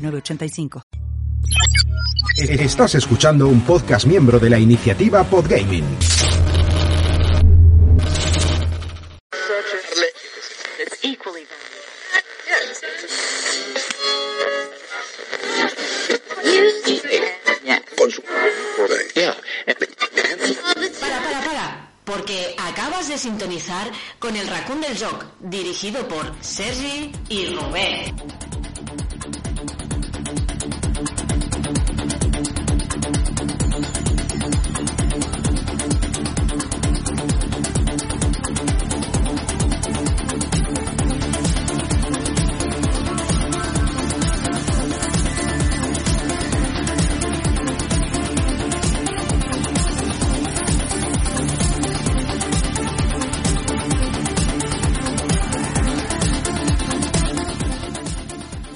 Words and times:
906985. 0.00 0.82
Estás 2.36 2.94
escuchando 2.94 3.48
un 3.48 3.60
podcast 3.62 4.06
miembro 4.06 4.38
de 4.38 4.50
la 4.50 4.58
iniciativa 4.58 5.24
Podgaming. 5.24 5.84
Para, 21.00 21.22
para, 21.22 21.44
para, 21.44 21.90
porque 22.04 22.54
acabas 22.58 23.08
de 23.08 23.18
sintonizar 23.18 23.90
con 24.18 24.34
el 24.36 24.46
Raccoon 24.46 24.80
del 24.80 24.98
Joc, 24.98 25.24
dirigido 25.40 26.06
por 26.08 26.32
Sergi 26.40 27.12
y 27.28 27.46
Robert. 27.46 28.59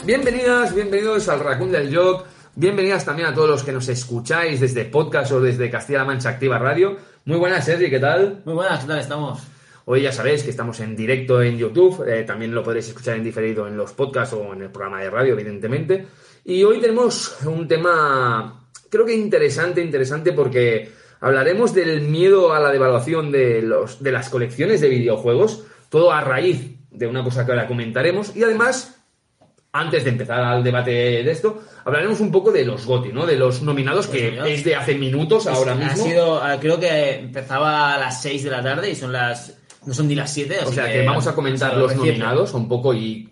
Bienvenidas, 0.07 0.75
bienvenidos 0.75 1.31
al 1.31 1.41
Raccoon 1.41 1.73
del 1.73 1.97
Joc. 1.97 2.27
Bienvenidas 2.55 3.07
también 3.07 3.27
a 3.29 3.35
todos 3.35 3.49
los 3.49 3.63
que 3.63 3.73
nos 3.73 3.89
escucháis 3.89 4.61
desde 4.61 4.85
podcast 4.85 5.33
o 5.33 5.41
desde 5.41 5.71
Castilla-La 5.71 6.05
Mancha 6.05 6.29
Activa 6.29 6.59
Radio. 6.59 6.99
Muy 7.25 7.39
buenas, 7.39 7.65
Sergi, 7.65 7.89
¿qué 7.89 7.99
tal? 7.99 8.43
Muy 8.45 8.53
buenas, 8.53 8.81
¿qué 8.81 8.87
tal 8.87 8.99
estamos? 8.99 9.41
Hoy 9.87 10.03
ya 10.03 10.13
sabéis 10.13 10.43
que 10.43 10.51
estamos 10.51 10.79
en 10.81 10.95
directo 10.95 11.41
en 11.41 11.57
YouTube, 11.57 12.07
eh, 12.07 12.23
también 12.25 12.55
lo 12.55 12.63
podréis 12.63 12.89
escuchar 12.89 13.17
en 13.17 13.25
diferido 13.25 13.67
en 13.67 13.79
los 13.79 13.95
podcasts 13.95 14.35
o 14.35 14.53
en 14.53 14.61
el 14.61 14.71
programa 14.71 15.01
de 15.01 15.09
radio, 15.09 15.33
evidentemente. 15.33 16.07
Y 16.45 16.63
hoy 16.65 16.83
tenemos 16.83 17.39
un 17.47 17.67
tema, 17.67 18.69
creo 18.91 19.07
que 19.07 19.15
interesante, 19.15 19.81
interesante 19.81 20.35
porque 20.35 20.93
hablaremos 21.21 21.73
del 21.73 22.03
miedo 22.03 22.53
a 22.53 22.61
la 22.61 22.71
devaluación 22.71 23.33
de, 23.33 23.63
los, 23.63 24.03
de 24.03 24.13
las 24.13 24.29
colecciones 24.29 24.83
de 24.83 24.91
videojuegos, 24.91 25.65
todo 25.89 26.13
a 26.13 26.21
raíz 26.21 26.77
de 26.91 27.07
una 27.07 27.25
cosa 27.25 27.47
que 27.47 27.53
ahora 27.53 27.67
comentaremos 27.67 28.37
y 28.37 28.43
además 28.43 28.94
antes 29.75 30.05
de 30.05 30.11
empezar 30.11 30.41
al 30.41 30.63
debate 30.63 30.93
de 30.93 31.31
esto, 31.31 31.61
hablaremos 31.85 32.21
un 32.21 32.31
poco 32.31 32.53
de 32.53 32.65
los 32.65 32.87
GOTI, 32.87 33.13
¿no? 33.13 33.27
De 33.27 33.37
los 33.37 33.61
nominados, 33.61 34.07
que 34.07 34.41
es 34.47 34.63
de 34.63 34.77
hace 34.77 34.95
minutos 34.95 35.49
ahora 35.49 35.73
Ha 35.73 35.75
mismo. 35.75 36.05
sido, 36.05 36.41
ah, 36.41 36.59
creo 36.61 36.79
que 36.79 37.17
empezaba 37.19 37.93
a 37.95 37.99
las 37.99 38.23
6 38.23 38.45
de 38.45 38.51
la 38.51 38.63
tarde 38.63 38.91
y 38.91 38.95
son 38.95 39.13
las. 39.13 39.59
No 39.85 39.93
son 39.93 40.07
ni 40.07 40.15
las 40.15 40.33
7. 40.33 40.59
O 40.65 40.73
sea 40.73 40.91
que 40.91 41.05
vamos 41.05 41.27
a 41.27 41.35
comentar 41.35 41.77
los 41.77 41.91
reciente. 41.91 42.19
nominados 42.19 42.55
un 42.55 42.69
poco 42.69 42.95
y 42.95 43.29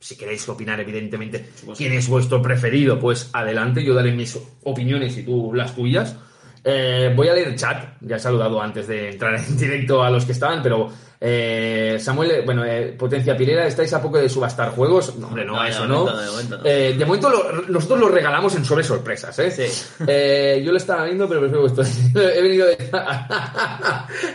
si 0.00 0.16
queréis 0.16 0.48
opinar, 0.48 0.80
evidentemente, 0.80 1.50
quién 1.76 1.92
es 1.92 2.08
vuestro 2.08 2.42
preferido, 2.42 2.98
pues 2.98 3.30
adelante, 3.32 3.84
yo 3.84 3.94
daré 3.94 4.10
mis 4.10 4.36
opiniones 4.64 5.16
y 5.16 5.22
tú 5.22 5.52
las 5.54 5.76
tuyas. 5.76 6.16
Eh, 6.64 7.12
voy 7.14 7.28
a 7.28 7.34
leer 7.34 7.48
el 7.48 7.56
chat, 7.56 7.94
ya 8.00 8.16
he 8.16 8.20
saludado 8.20 8.60
antes 8.60 8.88
de 8.88 9.10
entrar 9.10 9.36
en 9.36 9.56
directo 9.56 10.02
a 10.02 10.10
los 10.10 10.24
que 10.24 10.32
estaban, 10.32 10.60
pero 10.62 10.90
eh, 11.22 11.98
Samuel, 12.00 12.30
eh, 12.30 12.42
bueno, 12.44 12.64
eh, 12.64 12.94
Potencia 12.98 13.36
Pilera, 13.36 13.66
¿estáis 13.66 13.92
a 13.92 14.00
poco 14.00 14.18
de 14.18 14.28
subastar 14.28 14.70
juegos? 14.70 15.16
No, 15.16 15.26
hombre, 15.28 15.44
no, 15.44 15.56
No, 15.56 15.62
de 15.64 15.68
eso 15.70 15.86
momento 15.86 16.12
no. 16.14 16.20
de 16.20 16.30
momento 16.30 16.56
no. 16.58 16.64
Eh, 16.64 16.94
de 16.98 17.04
momento 17.04 17.28
lo- 17.30 17.62
nosotros 17.68 18.00
lo 18.00 18.08
regalamos 18.08 18.54
en 18.54 18.64
sobre 18.64 18.82
sorpresas, 18.84 19.38
¿eh? 19.38 19.50
Sí. 19.50 20.04
Eh, 20.06 20.62
yo 20.64 20.72
lo 20.72 20.78
estaba 20.78 21.04
viendo, 21.04 21.28
pero 21.28 21.40
prefiero 21.40 21.66
esto. 21.66 21.82
He 22.18 22.40
venido 22.42 22.66
de... 22.66 22.76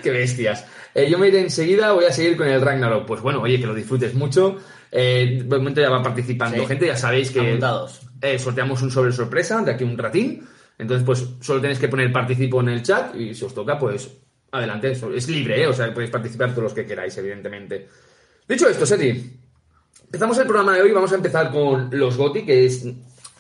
¡Qué 0.04 0.12
bestias! 0.12 0.66
Eh, 0.94 1.10
yo 1.10 1.18
me 1.18 1.28
iré 1.28 1.42
enseguida, 1.42 1.92
voy 1.92 2.06
a 2.06 2.12
seguir 2.12 2.38
con 2.38 2.48
el 2.48 2.62
Ragnarok. 2.62 3.06
Pues 3.06 3.22
bueno, 3.22 3.42
oye, 3.42 3.60
que 3.60 3.66
lo 3.66 3.74
disfrutes 3.74 4.14
mucho. 4.14 4.58
Eh, 4.92 5.42
de 5.44 5.58
momento 5.58 5.82
ya 5.82 5.90
va 5.90 6.02
participando 6.02 6.58
Sí. 6.62 6.66
gente, 6.68 6.86
ya 6.88 6.96
sabéis 6.96 7.32
que 7.32 7.60
eh, 8.22 8.40
sorteamos 8.40 8.82
un 8.82 8.92
sobre 8.92 9.12
sorpresa 9.12 9.62
de 9.62 9.72
aquí 9.72 9.84
un 9.84 9.98
ratín. 9.98 10.48
Entonces, 10.78 11.06
pues 11.06 11.26
solo 11.42 11.60
tenéis 11.62 11.80
que 11.80 11.88
poner 11.88 12.12
participo 12.14 12.62
en 12.62 12.70
el 12.70 12.84
chat 12.84 13.16
y 13.16 13.34
si 13.34 13.44
os 13.46 13.54
toca, 13.54 13.78
pues 13.80 14.10
adelante. 14.58 14.92
Es 14.92 15.28
libre, 15.30 15.62
¿eh? 15.64 15.68
O 15.68 15.74
sea, 15.74 15.94
podéis 15.94 16.12
participar 16.12 16.52
todos 16.52 16.64
los 16.64 16.74
que 16.74 16.86
queráis, 16.86 17.16
evidentemente. 17.18 17.88
Dicho 18.48 18.68
esto, 18.70 18.86
Seti, 18.86 19.32
empezamos 20.06 20.38
el 20.38 20.46
programa 20.48 20.76
de 20.76 20.82
hoy. 20.84 20.92
Vamos 20.92 21.12
a 21.12 21.16
empezar 21.16 21.52
con 21.52 21.90
los 21.92 22.16
GOTI, 22.18 22.46
que 22.46 22.66
es 22.66 22.86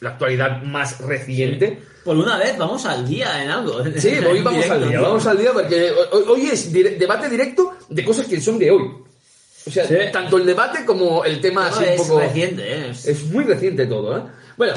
la 0.01 0.11
actualidad 0.11 0.61
más 0.63 0.99
reciente. 1.01 1.79
Por 2.03 2.17
una 2.17 2.37
vez 2.37 2.57
vamos 2.57 2.85
al 2.85 3.07
día 3.07 3.43
en 3.43 3.49
algo. 3.49 3.83
Sí, 3.97 4.09
hoy 4.29 4.41
vamos 4.41 4.63
Directo, 4.63 4.73
al 4.73 4.79
día, 4.81 4.89
tío. 4.89 5.01
vamos 5.01 5.25
al 5.27 5.37
día 5.37 5.53
porque 5.53 5.91
hoy, 6.11 6.23
hoy 6.27 6.41
es 6.47 6.71
dire- 6.73 6.97
debate 6.97 7.29
directo 7.29 7.73
de 7.89 8.03
cosas 8.05 8.27
que 8.27 8.39
son 8.41 8.59
de 8.59 8.71
hoy. 8.71 8.89
O 9.67 9.71
sea, 9.71 9.87
Sí. 9.87 9.95
tanto 10.11 10.37
el 10.37 10.45
debate 10.45 10.85
como 10.85 11.25
el 11.25 11.41
tema 11.41 11.69
No, 11.69 11.75
así 11.75 11.85
es 11.85 11.99
un 12.01 12.07
poco... 12.07 12.19
reciente, 12.19 12.61
¿eh? 12.71 12.89
Es- 12.91 13.07
Es 13.07 13.23
muy 13.25 13.43
reciente 13.45 13.87
todo, 13.87 14.17
¿eh? 14.17 14.21
Bueno, 14.57 14.73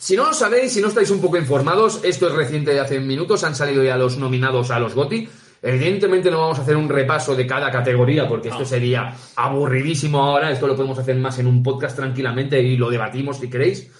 si 0.00 0.16
no 0.16 0.24
lo 0.26 0.32
sabéis, 0.34 0.72
si 0.72 0.80
no 0.80 0.88
estáis 0.88 1.10
un 1.10 1.20
poco 1.20 1.36
informados, 1.36 2.00
esto 2.02 2.26
es 2.26 2.34
reciente 2.34 2.72
de 2.72 2.80
hace 2.80 2.98
minutos, 2.98 3.44
han 3.44 3.54
salido 3.54 3.84
ya 3.84 3.96
los 3.96 4.16
nominados 4.16 4.70
a 4.72 4.80
los 4.80 4.94
GOTI. 4.94 5.28
Evidentemente 5.62 6.30
no 6.30 6.38
vamos 6.38 6.58
a 6.58 6.62
hacer 6.62 6.76
un 6.76 6.88
repaso 6.88 7.36
de 7.36 7.46
cada 7.46 7.70
categoría 7.70 8.26
porque 8.26 8.48
esto 8.48 8.64
sería 8.64 9.14
aburridísimo 9.36 10.22
ahora, 10.22 10.50
esto 10.50 10.66
lo 10.66 10.74
podemos 10.74 10.98
hacer 10.98 11.16
más 11.16 11.38
en 11.38 11.46
un 11.46 11.62
podcast 11.62 11.96
tranquilamente 11.96 12.60
y 12.62 12.76
lo 12.76 12.90
debatimos 12.90 13.38
si 13.38 13.50
queréis. 13.50 13.90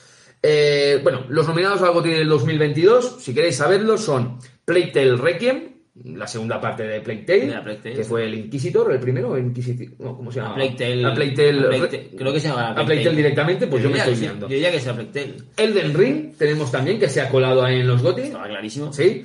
Eh, 0.43 1.01
bueno, 1.03 1.25
los 1.29 1.47
nominados 1.47 1.83
al 1.83 1.93
GOTI 1.93 2.11
del 2.11 2.29
2022, 2.29 3.17
si 3.21 3.35
queréis 3.35 3.57
saberlo, 3.57 3.99
son 3.99 4.39
Playtale 4.65 5.17
Requiem, 5.17 5.80
la 6.05 6.27
segunda 6.27 6.61
parte 6.61 6.83
de 6.85 7.01
Playtale, 7.01 7.41
De 7.41 7.47
la 7.49 7.63
Plague 7.63 7.79
Tale, 7.83 7.95
que 7.97 8.03
sí. 8.05 8.09
fue 8.09 8.25
el 8.25 8.35
Inquisitor, 8.35 8.93
el 8.93 9.01
primero, 9.01 9.31
o 9.31 9.39
Inquisitor, 9.39 9.87
no, 9.99 10.17
¿cómo 10.17 10.33
se 10.33 10.41
llama? 10.41 10.55
Plague 10.55 10.75
Tale- 10.79 11.05
A 11.05 11.15
Playtale, 11.15 11.59
a 11.59 11.69
Plague 11.69 11.87
Tale- 11.89 12.11
creo 12.17 12.33
que 12.33 12.41
se 12.41 12.49
llama 12.49 12.71
a 12.71 12.85
Plague 12.87 13.05
Tale 13.05 13.17
directamente, 13.17 13.67
pues 13.67 13.83
yo, 13.83 13.89
me 13.91 13.95
diría 13.97 14.05
estoy 14.05 14.17
sí, 14.17 14.23
liando. 14.23 14.49
Yo 14.49 14.55
diría 14.55 14.71
que 14.73 14.81
sea 14.81 14.95
Plague 14.95 15.11
Tale. 15.13 15.35
Elden 15.57 15.95
Ring 15.95 16.35
tenemos 16.39 16.71
también, 16.71 16.99
que 16.99 17.09
se 17.09 17.21
ha 17.21 17.29
colado 17.29 17.63
ahí 17.63 17.81
en 17.81 17.87
los 17.89 18.03
GOTI. 18.03 18.23
Estaba 18.23 18.49
clarísimo. 18.49 18.93
¿Sí? 18.93 19.23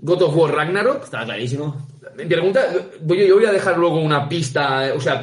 God 0.00 0.22
of 0.22 0.36
War 0.36 0.54
Ragnarok. 0.54 1.04
Estaba 1.04 1.24
clarísimo. 1.24 1.86
Mi 2.16 2.24
pregunta, 2.26 2.66
yo 2.72 3.34
voy 3.36 3.44
a 3.46 3.52
dejar 3.52 3.78
luego 3.78 4.00
una 4.00 4.28
pista, 4.28 4.88
eh, 4.88 4.92
o 4.92 5.00
sea, 5.00 5.22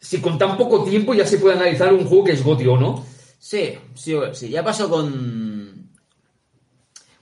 si 0.00 0.18
con 0.20 0.38
tan 0.38 0.56
poco 0.56 0.84
tiempo 0.84 1.12
ya 1.14 1.26
se 1.26 1.38
puede 1.38 1.56
analizar 1.56 1.92
un 1.92 2.04
juego 2.04 2.24
que 2.24 2.32
es 2.32 2.42
GOTI 2.42 2.66
o 2.68 2.78
no. 2.78 3.04
Sí, 3.40 3.74
sí, 3.94 4.16
sí. 4.32 4.48
Ya 4.48 4.64
pasó 4.64 4.88
con. 4.88 5.47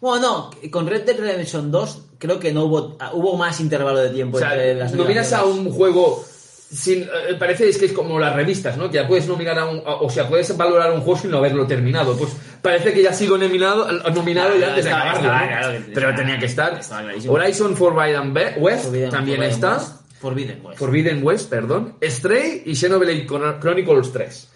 Bueno, 0.01 0.51
no, 0.63 0.71
con 0.71 0.87
Red 0.87 1.03
Dead 1.05 1.19
Redemption 1.19 1.71
2 1.71 2.03
creo 2.19 2.39
que 2.39 2.53
no 2.53 2.65
hubo, 2.65 2.97
hubo 3.15 3.37
más 3.37 3.61
intervalo 3.61 3.99
de 4.01 4.11
tiempo 4.11 4.37
O 4.37 4.41
sea, 4.41 4.53
entre 4.53 4.75
las 4.75 4.93
nominas 4.93 5.33
a 5.33 5.45
un 5.45 5.71
juego 5.71 6.23
sin, 6.71 7.03
eh, 7.05 7.35
parece 7.39 7.69
es 7.69 7.79
que 7.79 7.87
es 7.87 7.93
como 7.93 8.19
las 8.19 8.35
revistas, 8.35 8.77
¿no? 8.77 8.91
Que 8.91 8.97
ya 8.97 9.07
puedes 9.09 9.27
nominar 9.29 9.59
a 9.59 9.67
un, 9.67 9.79
a- 9.87 9.95
o 9.97 10.11
sea, 10.11 10.29
puedes 10.29 10.55
valorar 10.57 10.93
un 10.93 11.01
juego 11.01 11.21
sin 11.21 11.31
no 11.31 11.39
haberlo 11.39 11.67
terminado. 11.67 12.17
Pues 12.17 12.33
parece 12.61 12.93
que 12.93 13.03
ya 13.03 13.11
ha 13.11 13.15
sido 13.15 13.39
nominado, 13.39 13.87
nominado 14.11 14.51
ya 14.55 14.57
Claro, 14.57 14.71
antes 14.71 14.85
de 14.85 14.91
estaba- 14.91 15.11
acabarlo, 15.13 15.29
estaba 15.29 15.41
¿no? 15.41 15.47
claro 15.49 15.73
que- 15.73 15.93
Pero 15.95 16.09
estaba- 16.11 16.17
tenía 16.17 16.39
que 16.41 16.47
estar. 16.47 16.81
Horizon 17.29 17.77
Forbidden 17.77 18.35
West 18.59 18.85
Forbidden- 18.87 19.11
también 19.11 19.37
Forbidden 19.39 19.43
está. 19.55 19.75
West. 19.77 19.93
Forbidden 20.21 20.61
West. 20.67 20.79
Forbidden 20.79 21.21
West, 21.25 21.51
perdón. 21.51 21.95
Stray 22.03 22.63
y 22.67 22.75
Xenoblade 22.75 23.27
Chron- 23.27 23.61
Chronicles 23.61 24.13
3. 24.13 24.49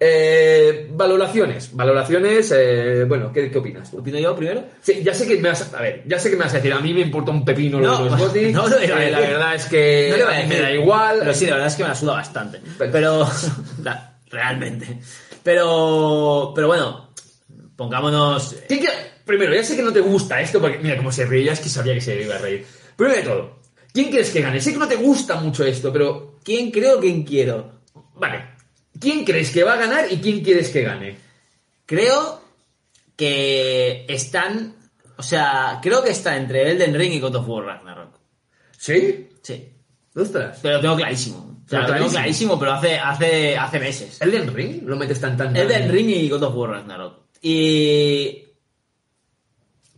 Eh, 0.00 0.88
valoraciones. 0.92 1.74
Valoraciones, 1.74 2.52
eh, 2.56 3.04
bueno, 3.04 3.32
¿qué, 3.32 3.50
qué 3.50 3.58
opinas? 3.58 3.92
¿Opino 3.94 4.18
yo 4.18 4.34
primero? 4.34 4.64
Sí, 4.82 5.02
ya 5.04 5.14
sé 5.14 5.26
que 5.26 5.36
me 5.38 5.48
vas 5.50 5.72
a, 5.72 5.78
a 5.78 5.82
ver, 5.82 6.02
ya 6.06 6.18
sé 6.18 6.30
que 6.30 6.36
me 6.36 6.44
vas 6.44 6.52
a 6.52 6.56
decir, 6.56 6.72
a 6.72 6.80
mí 6.80 6.92
me 6.92 7.00
importa 7.00 7.30
un 7.30 7.44
pepino 7.44 7.78
lo 7.80 7.86
No, 7.86 8.04
de 8.04 8.10
los 8.10 8.18
GOTY. 8.20 8.40
no 8.52 8.66
lo 8.68 8.76
a 8.76 8.82
Eh, 8.84 9.10
la 9.10 9.20
verdad 9.20 9.54
es 9.54 9.66
que 9.66 10.08
No 10.10 10.16
le 10.16 10.24
voy 10.24 10.34
a 10.34 10.46
me 10.46 10.60
da 10.60 10.72
igual. 10.72 11.16
Pero 11.20 11.34
sí, 11.34 11.46
la 11.46 11.52
verdad 11.52 11.68
es 11.68 11.74
que 11.76 11.82
me 11.84 11.88
la 11.90 11.94
suda 11.94 12.12
bastante. 12.14 12.60
Pero- 12.78 12.92
Pero. 12.92 13.28
la- 13.82 14.18
realmente. 14.30 14.98
Pero. 15.42 16.52
Pero 16.54 16.66
bueno. 16.66 17.10
Pongámonos. 17.76 18.56
¿Quién 18.68 18.80
que- 18.80 19.14
Primero, 19.24 19.54
ya 19.54 19.64
sé 19.64 19.74
que 19.74 19.82
no 19.82 19.92
te 19.92 20.00
gusta 20.00 20.38
esto, 20.42 20.60
porque 20.60 20.78
mira 20.78 20.98
cómo 20.98 21.10
se 21.10 21.24
ríe, 21.24 21.44
ya 21.44 21.52
es 21.52 21.60
que 21.60 21.70
sabía 21.70 21.94
que 21.94 22.00
se 22.02 22.20
iba 22.22 22.34
a 22.34 22.38
reír. 22.38 22.66
Primero 22.94 23.16
de 23.16 23.22
todo, 23.22 23.58
¿quién 23.90 24.10
crees 24.10 24.28
que 24.30 24.42
gane? 24.42 24.60
Sé 24.60 24.72
que 24.74 24.78
no 24.78 24.86
te 24.86 24.96
gusta 24.96 25.36
mucho 25.36 25.64
esto, 25.64 25.90
pero 25.90 26.34
¿Quién 26.44 26.70
creo 26.70 27.00
quién 27.00 27.22
quiero? 27.24 27.80
vale. 28.16 28.53
¿Quién 29.00 29.24
crees 29.24 29.50
que 29.50 29.64
va 29.64 29.74
a 29.74 29.78
ganar 29.78 30.10
y 30.10 30.18
quién 30.18 30.42
quieres 30.42 30.70
que 30.70 30.82
gane? 30.82 31.18
Creo 31.86 32.40
que 33.16 34.06
están. 34.08 34.76
O 35.16 35.22
sea, 35.22 35.78
creo 35.82 36.02
que 36.02 36.10
está 36.10 36.36
entre 36.36 36.70
Elden 36.70 36.94
Ring 36.94 37.12
y 37.12 37.20
God 37.20 37.36
of 37.36 37.48
War 37.48 37.64
Ragnarok. 37.64 38.18
¿Sí? 38.76 39.28
Sí. 39.42 39.68
Ostras. 40.14 40.58
Pero 40.62 40.76
lo 40.76 40.80
tengo 40.80 40.96
clarísimo. 40.96 41.60
O 41.64 41.68
sea, 41.68 41.80
lo 41.80 41.86
tengo 41.86 41.98
clarísimo. 41.98 42.18
clarísimo, 42.18 42.58
pero 42.58 42.72
hace, 42.72 42.98
hace, 42.98 43.56
hace 43.56 43.78
meses. 43.80 44.20
¿Elden 44.20 44.54
Ring? 44.54 44.82
¿Lo 44.84 44.96
metes 44.96 45.20
tan 45.20 45.36
tan 45.36 45.56
Elden 45.56 45.90
Ring 45.90 46.10
y 46.10 46.28
God 46.28 46.42
of 46.42 46.54
War 46.54 46.70
Ragnarok. 46.70 47.20
Y. 47.42 48.44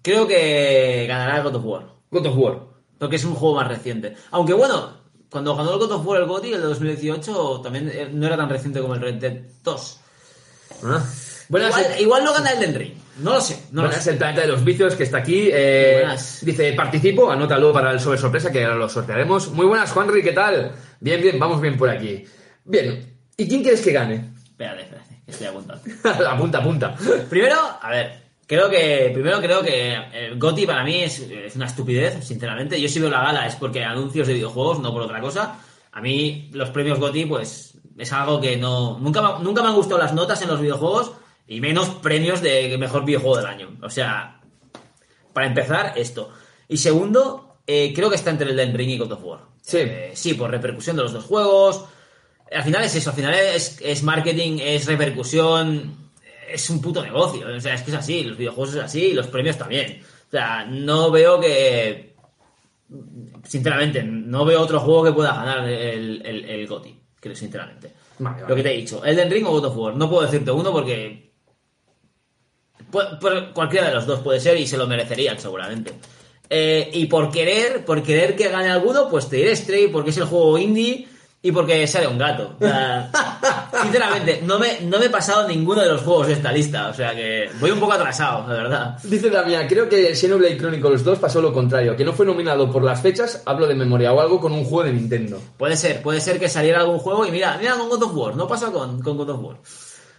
Creo 0.03 0.27
que 0.27 1.07
ganará 1.09 1.43
God 1.43 1.57
of 1.57 1.65
War. 1.65 1.95
God 2.11 2.27
of 2.27 2.37
War. 2.37 2.61
Porque 2.99 3.17
es 3.17 3.25
un 3.25 3.35
juego 3.35 3.57
más 3.57 3.69
reciente. 3.69 4.15
Aunque 4.31 4.53
bueno, 4.53 5.06
cuando 5.37 5.55
ganó 5.55 5.75
el 5.75 5.79
God 5.81 5.93
of 5.93 6.06
War 6.06 6.23
el 6.23 6.27
GOTY, 6.27 6.55
el 6.55 6.62
de 6.62 6.67
2018, 6.69 7.61
también 7.62 7.91
eh, 7.93 8.09
no 8.11 8.27
era 8.27 8.38
tan 8.38 8.49
reciente 8.49 8.81
como 8.81 8.94
el 8.94 9.03
Red 9.03 9.15
Dead 9.17 9.37
2. 9.62 10.00
Ah. 10.85 11.05
Buenas, 11.50 11.79
igual, 11.79 12.00
igual 12.00 12.25
lo 12.25 12.33
gana 12.33 12.53
Elden 12.53 12.75
Ring. 12.75 12.94
No 13.19 13.35
lo 13.35 13.41
sé. 13.43 13.67
No 13.71 13.83
lo 13.83 13.88
buenas 13.88 14.03
sé. 14.03 14.12
el 14.12 14.17
planeta 14.17 14.41
de 14.41 14.47
los 14.47 14.65
vicios 14.65 14.94
que 14.94 15.03
está 15.03 15.19
aquí. 15.19 15.50
eh, 15.53 15.99
Buenas. 16.00 16.38
dice, 16.41 16.73
participo, 16.73 17.31
anótalo 17.31 17.71
para 17.71 17.91
el 17.91 18.00
sobre 18.00 18.17
sorpresa 18.17 18.50
que 18.50 18.65
ahora 18.65 18.77
lo 18.77 18.88
sortearemos. 18.88 19.50
Muy 19.50 19.67
buenas, 19.67 19.93
Juanri, 19.93 20.23
¿qué 20.23 20.33
tal? 20.33 20.73
Bien, 21.00 21.21
bien, 21.21 21.38
vamos 21.38 21.61
bien 21.61 21.77
por 21.77 21.91
aquí. 21.91 22.25
Bien, 22.65 23.19
¿y 23.37 23.47
quién 23.47 23.61
quieres 23.61 23.83
que 23.83 23.93
gane? 23.93 24.33
Espérate, 24.43 24.85
espérate, 24.85 25.21
que 25.27 25.33
estoy 25.33 25.49
apuntando. 25.49 25.83
apunta, 26.31 26.59
apunta. 26.61 26.97
Primero, 27.29 27.56
a 27.83 27.91
ver, 27.91 28.23
creo 28.47 28.69
que. 28.71 29.11
Primero 29.13 29.41
creo 29.41 29.63
que 29.63 29.95
el 30.13 30.39
GOTY 30.39 30.67
para 30.67 30.85
mí 30.85 31.03
es, 31.03 31.21
es 31.21 31.57
una 31.57 31.67
estupidez, 31.67 32.25
sinceramente. 32.25 32.81
Yo 32.81 32.89
si 32.89 33.01
veo 33.01 33.11
la 33.11 33.21
gala 33.23 33.47
es 33.47 33.57
porque 33.57 33.85
anuncios 33.85 34.27
de 34.27 34.35
videojuegos, 34.35 34.81
no 34.81 34.93
por 34.93 35.03
otra 35.03 35.21
cosa. 35.21 35.61
A 35.93 36.01
mí, 36.01 36.51
los 36.53 36.71
premios 36.71 36.99
GOTY, 36.99 37.27
pues, 37.27 37.79
es 37.97 38.13
algo 38.13 38.41
que 38.41 38.57
no. 38.57 38.99
Nunca, 38.99 39.23
me- 39.23 39.45
nunca 39.45 39.63
me 39.63 39.69
han 39.69 39.75
gustado 39.75 39.99
las 40.01 40.13
notas 40.15 40.41
en 40.43 40.49
los 40.49 40.61
videojuegos 40.61 41.13
y 41.47 41.61
menos 41.61 41.89
premios 41.89 42.43
de 42.43 42.77
mejor 42.79 43.05
videojuego 43.05 43.37
del 43.39 43.47
año. 43.47 43.77
O 43.83 43.89
sea, 43.91 44.41
para 45.33 45.47
empezar, 45.47 45.93
esto. 45.97 46.31
Y 46.69 46.77
segundo, 46.79 47.57
eh, 47.67 47.93
creo 47.95 48.11
que 48.11 48.17
está 48.17 48.31
entre 48.31 48.51
el 48.51 48.59
Elden 48.59 48.77
Ring 48.77 48.91
y 48.91 48.99
God 48.99 49.13
of 49.13 49.25
War. 49.25 49.41
Sí. 49.63 49.79
Eh, 49.79 50.11
sí, 50.15 50.35
por 50.35 50.51
repercusión 50.51 50.97
de 50.97 51.03
los 51.03 51.13
dos 51.13 51.25
juegos. 51.25 51.85
Al 52.53 52.63
final 52.63 52.85
es 52.85 52.95
eso, 52.95 53.11
al 53.11 53.17
final 53.17 53.35
es, 53.35 53.81
es 53.81 54.03
marketing, 54.05 54.59
es 54.61 54.87
repercusión, 54.87 56.06
es 56.49 56.69
un 56.71 56.81
puto 56.81 57.03
negocio. 57.03 57.47
O 57.57 57.61
sea, 57.61 57.75
es 57.75 57.83
que 57.83 57.91
es 57.91 57.97
así, 57.97 58.23
los 58.25 58.37
videojuegos 58.39 58.75
es 58.75 58.83
así 58.83 59.07
y 59.07 59.13
los 59.15 59.27
premios 59.29 59.57
también. 59.59 60.03
O 60.29 60.31
sea, 60.31 60.65
no 60.65 61.11
veo 61.11 61.41
que. 61.41 62.15
Sinceramente, 63.45 64.03
no 64.03 64.45
veo 64.45 64.61
otro 64.61 64.81
juego 64.81 65.05
que 65.05 65.13
pueda 65.13 65.35
ganar 65.35 65.69
el, 65.69 66.23
el, 66.25 66.45
el 66.45 66.67
GOTY, 66.67 66.99
creo, 67.21 67.35
sinceramente. 67.37 67.93
Vale, 68.19 68.37
vale. 68.43 68.49
Lo 68.49 68.57
que 68.57 68.63
te 68.63 68.73
he 68.75 68.77
dicho, 68.79 69.05
Elden 69.05 69.31
Ring 69.31 69.47
o 69.47 69.51
God 69.51 69.67
of 69.67 69.77
War. 69.77 69.95
No 69.97 70.09
puedo 70.09 70.23
decirte 70.23 70.51
uno 70.51 70.73
porque. 70.73 71.33
pu- 72.91 73.19
por- 73.19 73.53
cualquiera 73.53 73.89
de 73.89 73.95
los 73.95 74.07
dos 74.07 74.21
puede 74.21 74.41
ser 74.41 74.57
y 74.59 74.67
se 74.67 74.77
lo 74.77 74.87
merecerían, 74.87 75.39
seguramente. 75.39 75.93
Eh, 76.49 76.91
y 76.95 77.07
por 77.07 77.31
querer, 77.31 77.85
por 77.85 78.03
querer 78.03 78.37
que 78.37 78.49
gane 78.49 78.71
alguno, 78.71 79.09
pues 79.11 79.29
te 79.29 79.37
diré 79.37 79.55
Stray 79.57 79.89
porque 79.89 80.11
es 80.11 80.17
el 80.19 80.25
juego 80.27 80.57
indie 80.59 81.09
y 81.47 81.53
porque 81.53 81.87
sale 81.87 82.09
un 82.09 82.19
gato. 82.19 82.57
O 82.61 82.65
sea, 82.65 83.09
sinceramente, 83.83 84.41
no 84.43 84.59
me, 84.59 84.81
no 84.81 84.99
me 84.99 85.07
he 85.07 85.11
pasado 85.11 85.47
ninguno 85.47 85.81
de 85.81 85.89
los 85.89 86.03
juegos 86.03 86.27
de 86.27 86.33
esta 86.33 86.51
lista. 86.51 86.89
O 86.89 86.95
sea 86.95 87.15
que 87.15 87.49
voy 87.61 87.71
un 87.71 87.79
poco 87.79 87.93
atrasado, 87.93 88.49
la 88.49 88.55
verdad. 88.55 88.99
Dice 89.05 89.31
Damián, 89.31 89.69
creo 89.69 89.89
que 89.89 90.17
Xenoblade 90.17 90.59
Chronicles 90.59 91.05
2 91.05 91.21
pasó 91.21 91.41
lo 91.41 91.53
contrario, 91.53 91.97
que 91.97 92.05
no 92.05 92.13
fue 92.13 92.27
nominado 92.27 92.69
por 92.73 92.83
las 92.83 93.01
fechas, 93.01 93.45
hablo 93.47 93.69
de 93.69 93.77
memoria, 93.77 94.13
o 94.13 94.21
algo 94.21 94.41
con 94.41 94.53
un 94.53 94.65
juego 94.65 94.83
de 94.83 94.93
Nintendo. 94.95 95.41
Puede 95.57 95.77
ser, 95.77 96.03
puede 96.03 96.21
ser 96.21 96.41
que 96.41 96.49
saliera 96.49 96.81
algún 96.81 96.99
juego 96.99 97.25
y 97.25 97.31
mira, 97.31 97.57
mira 97.61 97.77
con 97.77 97.89
God 97.91 98.03
of 98.03 98.17
War, 98.17 98.35
no 98.35 98.49
pasa 98.49 98.73
con, 98.73 99.01
con 99.01 99.17
God 99.17 99.31
of 99.31 99.45
War. 99.45 99.57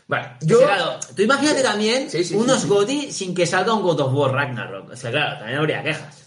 Vale, 0.08 0.30
yo... 0.44 0.60
Claro, 0.60 0.98
tú 1.14 1.24
imagínate 1.24 1.62
también 1.62 2.10
Sí, 2.10 2.20
sí, 2.20 2.30
sí, 2.30 2.36
unos 2.36 2.62
sí. 2.62 2.70
GOTY 2.70 3.12
sin 3.12 3.36
que 3.36 3.46
salga 3.46 3.74
un 3.74 3.82
God 3.82 4.00
of 4.00 4.14
War 4.14 4.32
Ragnarok. 4.32 4.92
O 4.92 4.96
sea, 4.96 5.12
claro, 5.12 5.40
también 5.40 5.60
habría 5.60 5.84
quejas. 5.84 6.24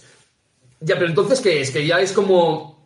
Ya, 0.81 0.97
pero 0.97 1.07
entonces, 1.07 1.41
¿qué 1.41 1.63
es? 1.63 1.71
Que 1.71 1.87
ya 1.87 1.99
es 2.01 2.13
como... 2.13 2.80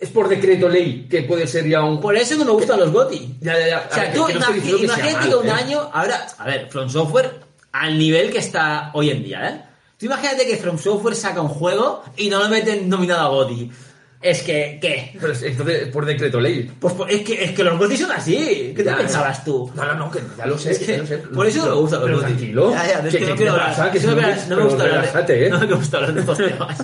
Es 0.00 0.10
por 0.10 0.28
decreto 0.28 0.68
ley 0.68 1.06
que 1.08 1.22
puede 1.22 1.46
ser 1.46 1.66
ya 1.66 1.82
un... 1.82 2.00
Por 2.00 2.16
eso 2.16 2.36
no 2.36 2.44
me 2.44 2.50
gustan 2.50 2.80
los 2.80 2.92
GOTY. 2.92 3.36
Ya, 3.40 3.58
ya, 3.58 3.68
ya. 3.68 3.88
O 3.90 3.94
sea, 3.94 4.04
ver, 4.04 4.14
tú 4.14 4.26
que 4.26 4.34
no 4.34 4.56
imagínate 4.78 5.28
que 5.28 5.34
un 5.34 5.46
¿eh? 5.46 5.50
año. 5.50 5.90
Ahora, 5.92 6.26
a 6.38 6.46
ver, 6.46 6.68
From 6.68 6.88
Software 6.90 7.46
al 7.72 7.98
nivel 7.98 8.30
que 8.30 8.38
está 8.38 8.90
hoy 8.94 9.10
en 9.10 9.22
día, 9.22 9.48
¿eh? 9.48 9.62
Tú 9.98 10.06
imagínate 10.06 10.46
que 10.46 10.56
From 10.56 10.78
Software 10.78 11.14
saca 11.14 11.40
un 11.40 11.48
juego 11.48 12.02
y 12.16 12.28
no 12.28 12.38
lo 12.38 12.48
meten 12.48 12.88
nominado 12.88 13.22
a 13.22 13.28
GOTY. 13.28 13.70
Es 14.22 14.42
que, 14.42 14.78
¿qué? 14.80 15.16
Pero 15.20 15.32
es- 15.32 15.42
entonces, 15.42 15.88
por 15.88 16.04
decreto 16.06 16.40
ley. 16.40 16.70
Pues 16.80 16.94
por- 16.94 17.10
es 17.10 17.20
que, 17.22 17.44
es 17.44 17.52
que 17.52 17.62
los 17.62 17.78
GOTY 17.78 17.96
son 17.98 18.10
así. 18.12 18.72
¿Qué 18.74 18.82
te 18.82 18.84
Ya, 18.84 18.96
pensabas 18.96 19.44
tú? 19.44 19.70
No, 19.74 19.84
no, 19.84 19.94
no, 19.94 20.10
que 20.10 20.20
ya 20.38 20.46
lo 20.46 20.58
sé, 20.58 20.70
Es 20.70 20.78
que 20.78 20.86
ya 20.86 20.96
lo 20.98 21.06
sé. 21.06 21.18
por 21.18 21.46
eso 21.46 21.64
no 21.66 21.74
me 21.74 21.80
gustan 21.82 22.00
los 22.00 22.08
Pero 22.08 22.20
tranquilo. 22.20 22.70
Ya, 22.70 22.86
ya, 22.86 22.98
es 23.06 23.12
¿Qué- 23.14 23.18
que 23.20 23.26
no 23.26 23.36
quiero 23.36 23.52
hablar. 23.52 23.90
Que 23.92 23.98
es 23.98 24.04
que 24.04 24.10
no 24.10 24.16
me- 24.16 24.22
no- 24.22 24.46
no 24.48 24.56
me 24.56 24.62
gusta 24.64 24.82
hablar 24.84 25.00
de- 25.02 25.06
relájate, 25.06 25.46
¿eh? 25.46 25.50
No 25.50 25.58
me 25.60 25.74
gusta 25.74 25.96
hablar 25.98 26.14
de 26.14 26.20
estos 26.20 26.38
temas. 26.38 26.78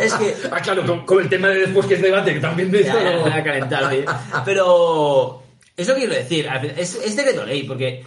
Es 0.00 0.14
que 0.14 0.34
Ah, 0.50 0.60
claro, 0.60 0.84
con, 0.84 1.06
con 1.06 1.22
el 1.22 1.28
tema 1.28 1.48
de 1.48 1.60
después 1.60 1.86
que 1.86 1.94
es 1.94 2.02
debate, 2.02 2.34
que 2.34 2.40
también 2.40 2.70
de 2.70 2.80
esto 2.80 2.92
Ya, 2.98 3.02
ya, 3.04 3.16
no... 3.16 3.20
voy 3.22 3.30
a 3.32 3.44
calentarme. 3.44 4.04
Pero 4.44 5.42
eso 5.76 5.94
quiero 5.94 6.12
decir, 6.12 6.48
al 6.48 6.60
fin- 6.60 6.72
es, 6.76 6.94
es 6.96 7.16
decreto 7.16 7.44
ley, 7.46 7.62
porque 7.62 8.04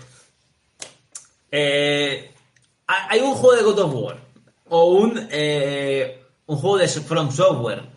eh, 1.52 2.32
ha- 2.88 3.08
hay 3.12 3.20
un 3.22 3.34
juego 3.34 3.56
de 3.56 3.64
God 3.64 3.80
of 3.80 3.94
War 3.96 4.18
o 4.70 4.86
un, 4.86 5.28
eh, 5.32 6.22
un 6.48 6.58
juego 6.58 6.78
de 6.78 6.88
From 6.88 7.32
Software. 7.32 7.96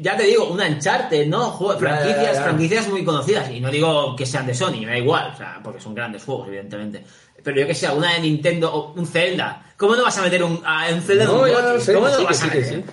Ya 0.00 0.16
te 0.16 0.24
digo, 0.24 0.48
una 0.48 0.66
Uncharted, 0.66 1.26
¿no? 1.26 1.50
Juego- 1.50 1.80
Ya, 1.80 1.88
ya, 1.88 1.96
franquicias, 1.96 2.34
ya. 2.36 2.42
franquicias 2.42 2.88
muy 2.88 3.04
conocidas. 3.04 3.50
Y 3.50 3.60
no 3.60 3.70
digo 3.70 4.14
que 4.16 4.26
sean 4.26 4.46
de 4.46 4.54
Sony, 4.54 4.80
me 4.80 4.86
da 4.86 4.98
igual, 4.98 5.32
o 5.34 5.36
sea, 5.36 5.60
porque 5.62 5.80
son 5.80 5.94
grandes 5.94 6.24
juegos, 6.24 6.48
evidentemente. 6.48 7.04
Pero 7.42 7.60
yo 7.60 7.66
que 7.66 7.74
sé, 7.74 7.88
una 7.90 8.14
de 8.14 8.20
Nintendo 8.20 8.72
o 8.74 8.92
un 8.94 9.06
Zelda. 9.06 9.62
¿Cómo 9.76 9.94
no 9.94 10.02
vas 10.02 10.18
a 10.18 10.22
meter 10.22 10.42
un, 10.42 10.60
a 10.64 10.88
un 10.92 11.00
Zelda 11.02 11.24
en 11.24 11.28
No, 11.30 11.34
un 11.36 11.40
GOTY? 11.48 11.52
lo 11.52 11.80
sé, 11.80 11.94
¿Cómo 11.94 12.08
no 12.08 12.16
sí 12.16 12.24
vas 12.24 12.42
a 12.42 12.44
sí, 12.44 12.46
meter? 12.56 12.64
sí. 12.64 12.84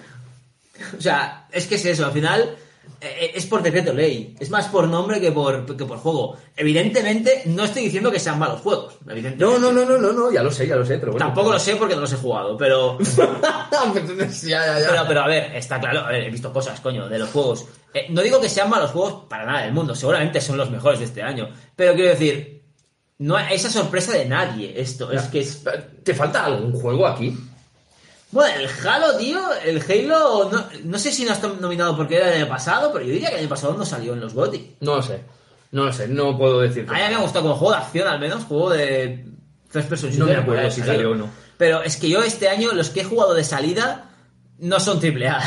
O 0.97 1.01
sea, 1.01 1.47
es 1.51 1.65
que 1.67 1.75
es 1.75 1.85
eso, 1.85 2.05
al 2.05 2.11
final 2.11 2.55
es 3.01 3.45
por 3.45 3.61
decreto 3.61 3.93
ley. 3.93 4.35
Es 4.39 4.49
más 4.49 4.67
por 4.67 4.87
nombre 4.87 5.19
que 5.21 5.31
por, 5.31 5.65
que 5.77 5.85
por 5.85 5.97
juego. 5.97 6.37
Evidentemente, 6.55 7.43
no 7.45 7.65
estoy 7.65 7.83
diciendo 7.83 8.11
que 8.11 8.19
sean 8.19 8.39
malos 8.39 8.61
juegos. 8.61 8.97
No, 9.37 9.59
no, 9.59 9.71
no, 9.71 9.85
no, 9.85 9.97
no, 9.97 10.11
no, 10.11 10.31
ya 10.31 10.41
lo 10.41 10.51
sé, 10.51 10.67
ya 10.67 10.75
lo 10.75 10.85
sé, 10.85 10.97
pero 10.97 11.11
bueno. 11.11 11.25
Tampoco 11.25 11.51
lo 11.51 11.59
sé 11.59 11.75
porque 11.75 11.95
no 11.95 12.01
los 12.01 12.13
he 12.13 12.17
jugado, 12.17 12.57
pero, 12.57 12.97
Entonces, 13.95 14.41
ya, 14.43 14.65
ya, 14.65 14.79
ya. 14.79 14.87
pero, 14.89 15.03
pero 15.07 15.21
a 15.21 15.27
ver, 15.27 15.55
está 15.55 15.79
claro, 15.79 16.01
a 16.01 16.09
ver, 16.09 16.23
he 16.23 16.29
visto 16.29 16.51
cosas, 16.51 16.79
coño, 16.79 17.07
de 17.07 17.19
los 17.19 17.29
juegos. 17.29 17.65
Eh, 17.93 18.07
no 18.09 18.21
digo 18.21 18.41
que 18.41 18.49
sean 18.49 18.69
malos 18.69 18.91
juegos 18.91 19.25
para 19.29 19.45
nada 19.45 19.61
del 19.63 19.73
mundo, 19.73 19.95
seguramente 19.95 20.41
son 20.41 20.57
los 20.57 20.69
mejores 20.69 20.99
de 20.99 21.05
este 21.05 21.21
año. 21.21 21.49
Pero 21.75 21.93
quiero 21.93 22.09
decir, 22.09 22.63
no 23.17 23.37
esa 23.37 23.69
sorpresa 23.69 24.13
de 24.13 24.25
nadie 24.25 24.73
esto. 24.79 25.11
Es 25.11 25.23
que 25.23 25.39
es, 25.39 25.63
¿Te 26.03 26.13
falta 26.13 26.45
algún 26.45 26.73
juego 26.73 27.07
aquí? 27.07 27.37
Bueno, 28.35 28.59
el 28.59 28.69
Halo, 28.85 29.15
tío, 29.15 29.39
el 29.63 29.81
Halo, 29.81 30.49
no, 30.51 30.65
no 30.83 30.99
sé 30.99 31.13
si 31.13 31.23
no 31.23 31.31
está 31.31 31.47
nominado 31.47 31.95
porque 31.95 32.17
era 32.17 32.25
del 32.27 32.41
año 32.41 32.49
pasado, 32.49 32.91
pero 32.91 33.05
yo 33.05 33.13
diría 33.13 33.29
que 33.29 33.35
el 33.35 33.39
año 33.39 33.49
pasado 33.49 33.77
no 33.77 33.85
salió 33.85 34.11
en 34.11 34.19
los 34.19 34.33
GOTY. 34.33 34.75
No 34.81 34.97
lo 34.97 35.01
sé. 35.01 35.23
No 35.71 35.85
lo 35.85 35.93
sé, 35.93 36.09
no 36.09 36.37
puedo 36.37 36.59
decir. 36.59 36.85
A 36.89 36.93
mí 36.95 36.99
me 36.99 37.15
ha 37.15 37.19
gustado 37.19 37.43
como 37.43 37.55
juego 37.55 37.71
de 37.71 37.79
acción, 37.79 38.09
al 38.09 38.19
menos, 38.19 38.43
juego 38.43 38.71
de 38.71 39.25
first 39.69 39.87
person 39.87 40.09
No 40.09 40.15
shooter, 40.17 40.35
me 40.35 40.43
acuerdo 40.43 40.69
si 40.69 40.81
salió 40.81 41.11
o 41.11 41.15
no. 41.15 41.29
Pero 41.57 41.81
es 41.81 41.95
que 41.95 42.09
yo 42.09 42.23
este 42.23 42.49
año, 42.49 42.73
los 42.73 42.89
que 42.89 43.01
he 43.01 43.03
jugado 43.05 43.33
de 43.33 43.45
salida, 43.45 44.09
no 44.59 44.81
son 44.81 44.99
triple 44.99 45.29
A. 45.29 45.39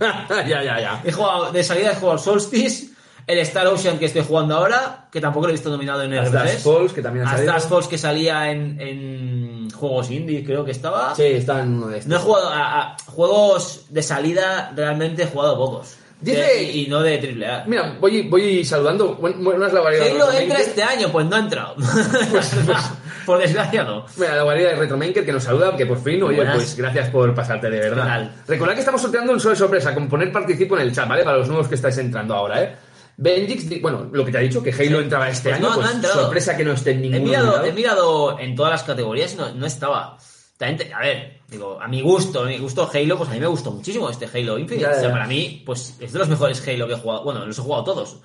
ya, 0.48 0.64
ya, 0.64 0.80
ya. 0.80 1.02
he 1.04 1.12
jugado, 1.12 1.52
de 1.52 1.62
salida 1.62 1.92
he 1.92 1.94
jugado 1.94 2.18
Solstice, 2.18 2.88
el 3.26 3.38
Star 3.40 3.66
Ocean 3.66 3.98
que 3.98 4.06
estoy 4.06 4.22
jugando 4.22 4.56
ahora, 4.56 5.06
que 5.10 5.20
tampoco 5.20 5.46
lo 5.46 5.50
he 5.50 5.52
visto 5.52 5.68
nominado 5.70 6.02
en 6.02 6.12
RPGs. 6.16 6.32
Dash 6.32 6.58
Falls, 6.62 6.92
que 6.92 7.02
también 7.02 7.26
ha 7.26 7.32
salido. 7.32 7.60
Falls 7.60 7.88
que 7.88 7.98
salía 7.98 8.50
en, 8.50 8.80
en 8.80 9.70
juegos 9.70 10.10
indie, 10.10 10.44
creo 10.44 10.64
que 10.64 10.70
estaba. 10.70 11.14
Sí, 11.14 11.24
está 11.24 11.60
en 11.62 11.74
uno 11.74 11.88
de 11.88 11.98
estos. 11.98 12.10
No 12.10 12.16
he 12.16 12.20
jugado 12.20 12.48
a, 12.50 12.82
a 12.92 12.96
juegos 13.06 13.86
de 13.90 14.02
salida, 14.02 14.72
realmente 14.76 15.24
he 15.24 15.26
jugado 15.26 15.56
pocos. 15.56 15.96
Dice- 16.20 16.62
y, 16.62 16.84
y 16.84 16.86
no 16.88 17.02
de 17.02 17.18
triple 17.18 17.46
A. 17.46 17.64
Mira, 17.66 17.96
voy, 18.00 18.22
voy 18.22 18.64
saludando. 18.64 19.16
Buen- 19.16 19.42
Buenas 19.44 19.72
la 19.72 19.80
variedad 19.80 20.06
Halo 20.08 20.30
de 20.30 20.42
entra 20.44 20.58
este 20.60 20.82
año, 20.82 21.08
pues 21.12 21.26
no 21.26 21.36
ha 21.36 21.40
entrado. 21.40 21.74
Por 23.26 23.38
desgracia 23.38 23.82
no. 23.82 24.06
Mira, 24.16 24.36
la 24.36 24.44
variedad 24.44 24.70
de 24.70 24.76
Retromaker 24.76 25.24
que 25.26 25.32
nos 25.32 25.42
saluda, 25.42 25.76
que 25.76 25.84
por 25.84 26.00
fin, 26.00 26.22
oye, 26.22 26.36
Buenas. 26.36 26.54
pues 26.56 26.76
gracias 26.76 27.10
por 27.10 27.34
pasarte 27.34 27.68
de 27.68 27.80
verdad. 27.80 28.30
Recordad 28.46 28.74
que 28.74 28.80
estamos 28.80 29.02
sorteando 29.02 29.32
un 29.32 29.40
sobre 29.40 29.56
sorpresa, 29.56 29.92
con 29.94 30.08
poner 30.08 30.30
participo 30.30 30.76
en 30.76 30.82
el 30.82 30.92
chat, 30.94 31.08
¿vale? 31.08 31.24
Para 31.24 31.38
los 31.38 31.48
nuevos 31.48 31.66
que 31.66 31.74
estáis 31.74 31.98
entrando 31.98 32.34
ahora, 32.36 32.62
¿eh? 32.62 32.76
Benjix, 33.18 33.80
bueno, 33.80 34.08
lo 34.12 34.24
que 34.24 34.32
te 34.32 34.38
ha 34.38 34.40
dicho, 34.42 34.62
que 34.62 34.70
Halo 34.72 34.98
Sí. 34.98 35.04
entraba 35.04 35.28
este 35.30 35.48
Pues 35.50 35.60
año, 35.60 35.68
no, 35.68 35.74
no 35.74 35.80
pues 35.80 35.88
ha 35.90 35.94
entrado. 35.96 36.20
sorpresa 36.22 36.56
que 36.56 36.64
no 36.64 36.72
esté 36.72 36.90
en 36.92 36.98
He 36.98 37.08
ningún 37.08 37.24
mirado, 37.24 37.64
he 37.64 37.72
mirado 37.72 38.38
en 38.38 38.54
todas 38.54 38.72
las 38.72 38.82
categorías, 38.82 39.34
no, 39.36 39.52
no 39.54 39.66
estaba. 39.66 40.18
También 40.58 40.78
te- 40.78 40.92
a 40.94 41.00
ver, 41.00 41.40
digo, 41.48 41.78
a 41.80 41.88
mi 41.88 42.00
gusto, 42.02 42.42
a 42.42 42.46
mi 42.46 42.58
gusto 42.58 42.90
Halo, 42.92 43.16
pues 43.18 43.30
a 43.30 43.32
mí 43.34 43.40
me 43.40 43.46
gustó 43.46 43.70
muchísimo 43.70 44.08
este 44.10 44.26
Halo 44.26 44.58
Infinite. 44.58 44.86
Ya, 44.86 44.92
ya, 44.92 44.98
O 44.98 45.00
sea, 45.00 45.12
para 45.12 45.26
mí, 45.26 45.62
pues 45.64 45.96
es 46.00 46.12
de 46.12 46.18
los 46.18 46.28
mejores 46.28 46.66
Halo 46.66 46.86
que 46.86 46.94
he 46.94 46.96
jugado. 46.96 47.24
Bueno, 47.24 47.44
los 47.46 47.58
he 47.58 47.62
jugado 47.62 47.84
todos. 47.84 48.16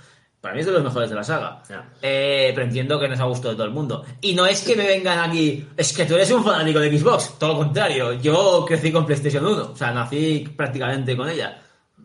Para 0.41 0.55
mí 0.55 0.61
es 0.61 0.65
de 0.65 0.71
los 0.71 0.83
mejores 0.83 1.09
de 1.09 1.15
la 1.15 1.23
saga. 1.23 1.61
Eh, 2.01 2.51
pero 2.55 2.65
entiendo 2.65 2.99
que 2.99 3.07
no 3.07 3.13
es 3.13 3.19
a 3.19 3.25
gusto 3.25 3.49
de 3.49 3.53
todo 3.55 3.65
el 3.65 3.71
mundo. 3.71 4.03
Y 4.21 4.33
no 4.33 4.45
es 4.47 4.61
que 4.63 4.75
me 4.75 4.87
vengan 4.87 5.19
aquí, 5.29 5.67
es 5.77 5.93
que 5.93 6.03
tú 6.05 6.15
eres 6.15 6.31
un 6.31 6.43
fanático 6.43 6.79
de 6.79 6.97
Xbox. 6.97 7.37
Todo 7.37 7.53
lo 7.53 7.57
contrario. 7.59 8.13
Yo 8.13 8.65
crecí 8.67 8.91
con 8.91 9.05
PlayStation 9.05 9.45
1. 9.45 9.71
O 9.73 9.75
sea, 9.77 9.91
nací 9.91 10.51
prácticamente 10.57 11.15
con 11.15 11.29
ella. 11.29 11.61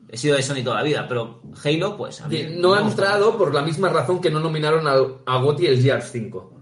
He 0.08 0.16
sido 0.16 0.36
de 0.36 0.42
Sony 0.42 0.62
toda 0.62 0.76
la 0.76 0.82
vida. 0.82 1.06
Pero 1.08 1.42
Halo, 1.64 1.96
pues 1.96 2.20
a 2.20 2.28
mí. 2.28 2.46
No 2.50 2.75
ha 2.75 2.80
entrado 2.80 3.36
por 3.36 3.52
la 3.54 3.62
misma 3.62 3.88
razón 3.88 4.20
que 4.20 4.30
no 4.30 4.40
nominaron 4.40 4.86
a, 4.86 4.94
a 5.32 5.38
GOTY 5.38 5.66
el 5.66 5.82
Gears 5.82 6.10
5. 6.12 6.52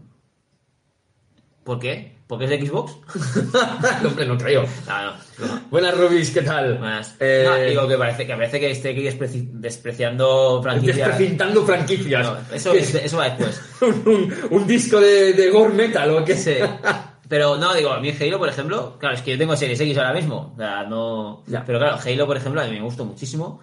¿Por 1.64 1.78
qué? 1.78 2.14
¿Porque 2.26 2.44
es 2.44 2.50
de 2.50 2.66
Xbox? 2.66 2.92
No, 4.02 4.08
hombre, 4.08 4.26
no 4.26 4.36
creo. 4.38 4.62
No. 4.62 5.56
Buenas, 5.70 5.96
Rubis, 5.96 6.30
¿qué 6.30 6.42
tal? 6.42 6.78
Más. 6.78 7.16
Eh, 7.20 7.44
No, 7.46 7.56
digo 7.56 7.88
que 7.88 7.96
parece 7.98 8.26
que 8.26 8.34
parece 8.34 8.60
que 8.60 8.70
esté 8.70 8.90
aquí 8.90 9.02
despreci- 9.02 9.50
despreciando 9.52 10.60
franquicias. 10.62 10.96
desprecintando 11.08 11.64
franquicias. 11.66 12.28
Eso, 12.52 12.72
¿Qué 12.72 12.78
eso 12.78 13.16
va 13.18 13.24
después. 13.30 13.60
un, 13.82 14.02
un- 14.06 14.34
un 14.50 14.66
disco 14.66 15.00
de, 15.00 15.32
de 15.34 15.50
gore 15.50 15.74
metal 15.74 16.10
o 16.10 16.24
qué 16.24 16.34
Sí. 16.36 16.54
Pero 17.28 17.56
no, 17.56 17.74
digo, 17.74 17.90
a 17.90 18.00
mí 18.00 18.10
Halo, 18.10 18.38
por 18.38 18.48
ejemplo, 18.48 18.96
claro, 18.98 19.14
es 19.14 19.22
que 19.22 19.32
yo 19.32 19.38
tengo 19.38 19.56
Series 19.56 19.80
X 19.80 19.96
ahora 19.98 20.12
mismo. 20.12 20.52
O 20.54 20.56
sea, 20.56 20.84
no. 20.84 21.42
Ya. 21.46 21.64
Pero 21.64 21.78
claro, 21.78 21.98
Halo, 22.04 22.26
por 22.26 22.36
ejemplo, 22.36 22.60
a 22.60 22.66
mí 22.66 22.72
me 22.72 22.82
gustó 22.82 23.04
muchísimo. 23.04 23.60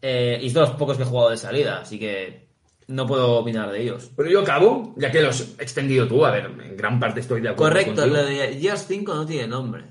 Eh, 0.00 0.38
y 0.42 0.46
es 0.46 0.54
de 0.54 0.60
los 0.60 0.70
pocos 0.70 0.96
que 0.96 1.02
he 1.02 1.06
jugado 1.06 1.30
de 1.30 1.36
salida, 1.36 1.80
así 1.80 1.98
que 1.98 2.48
no 2.86 3.06
puedo 3.06 3.38
opinar 3.38 3.70
de 3.70 3.82
ellos. 3.82 4.10
Pero 4.16 4.30
yo 4.30 4.40
acabo, 4.40 4.94
ya 4.96 5.10
que 5.10 5.20
lo 5.20 5.30
has 5.30 5.40
extendido 5.58 6.06
tú, 6.06 6.24
a 6.24 6.30
ver, 6.30 6.46
en 6.46 6.76
gran 6.76 7.00
parte 7.00 7.20
estoy 7.20 7.40
de 7.40 7.50
acuerdo 7.50 7.70
Correcto, 7.72 8.02
contigo. 8.02 8.16
lo 8.16 8.24
de 8.24 8.58
Gears 8.60 8.86
5 8.86 9.14
no 9.14 9.26
tiene 9.26 9.48
nombre. 9.48 9.84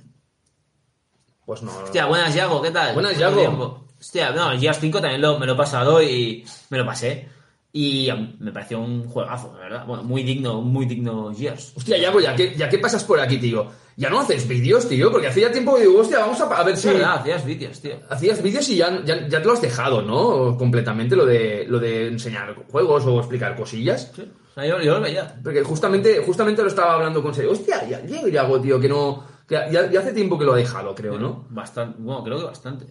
Pues 1.45 1.61
no. 1.61 1.71
Hostia, 1.77 2.05
buenas 2.05 2.33
Yago, 2.33 2.61
¿qué 2.61 2.71
tal? 2.71 2.93
Buenas, 2.93 3.13
¿Cuánto 3.17 3.41
Yago. 3.41 3.87
Hostia, 3.99 4.31
no, 4.31 4.57
Gears 4.59 4.79
5 4.79 5.01
también 5.01 5.21
lo, 5.21 5.37
me 5.39 5.45
lo 5.45 5.53
he 5.53 5.57
pasado 5.57 6.01
y 6.01 6.45
me 6.69 6.77
lo 6.77 6.85
pasé. 6.85 7.29
Y 7.73 8.09
me 8.39 8.51
pareció 8.51 8.79
un 8.79 9.07
juegazo, 9.07 9.53
la 9.53 9.59
verdad. 9.59 9.85
Bueno, 9.85 10.03
muy 10.03 10.23
digno, 10.23 10.61
muy 10.61 10.85
digno 10.85 11.33
Gears. 11.35 11.73
Hostia, 11.75 11.97
Yago, 11.97 12.19
ya 12.19 12.35
que, 12.35 12.55
ya 12.55 12.69
que 12.69 12.79
pasas 12.79 13.03
por 13.03 13.19
aquí, 13.19 13.37
tío. 13.37 13.67
Ya 13.97 14.09
no 14.09 14.19
haces 14.19 14.47
vídeos, 14.47 14.87
tío, 14.87 15.11
porque 15.11 15.27
hacía 15.27 15.51
tiempo 15.51 15.75
que 15.75 15.81
digo, 15.81 15.99
hostia, 15.99 16.19
vamos 16.19 16.39
a, 16.39 16.45
a 16.45 16.63
ver 16.63 16.77
si. 16.77 16.87
verdad, 16.87 17.15
hacías 17.15 17.45
vídeos, 17.45 17.79
tío. 17.81 17.99
Hacías 18.09 18.41
vídeos 18.41 18.69
y 18.69 18.77
ya, 18.77 19.03
ya, 19.03 19.27
ya 19.27 19.41
te 19.41 19.45
lo 19.45 19.53
has 19.53 19.61
dejado, 19.61 20.01
¿no? 20.01 20.55
Completamente 20.57 21.15
lo 21.15 21.25
de, 21.25 21.65
lo 21.67 21.79
de 21.79 22.07
enseñar 22.07 22.55
juegos 22.71 23.05
o 23.05 23.19
explicar 23.19 23.55
cosillas. 23.55 24.11
Sí. 24.15 24.21
O 24.21 24.53
sea, 24.53 24.65
yo, 24.65 24.81
yo 24.81 24.95
lo 24.95 25.01
veía. 25.01 25.39
Porque 25.43 25.63
justamente, 25.63 26.23
justamente 26.25 26.61
lo 26.61 26.69
estaba 26.69 26.93
hablando 26.93 27.21
con 27.21 27.33
serio. 27.33 27.51
Hostia, 27.51 27.87
ya, 27.87 28.03
ya 28.05 28.27
Yago, 28.27 28.61
tío, 28.61 28.79
que 28.79 28.89
no. 28.89 29.23
Que 29.47 29.55
ya, 29.71 29.89
ya 29.91 29.99
hace 29.99 30.13
tiempo 30.13 30.37
que 30.37 30.45
lo 30.45 30.53
ha 30.53 30.57
dejado, 30.57 30.95
creo, 30.95 31.17
¿no? 31.19 31.47
Bastante, 31.49 31.97
bueno, 31.99 32.23
creo 32.23 32.37
que 32.39 32.45
bastante. 32.45 32.85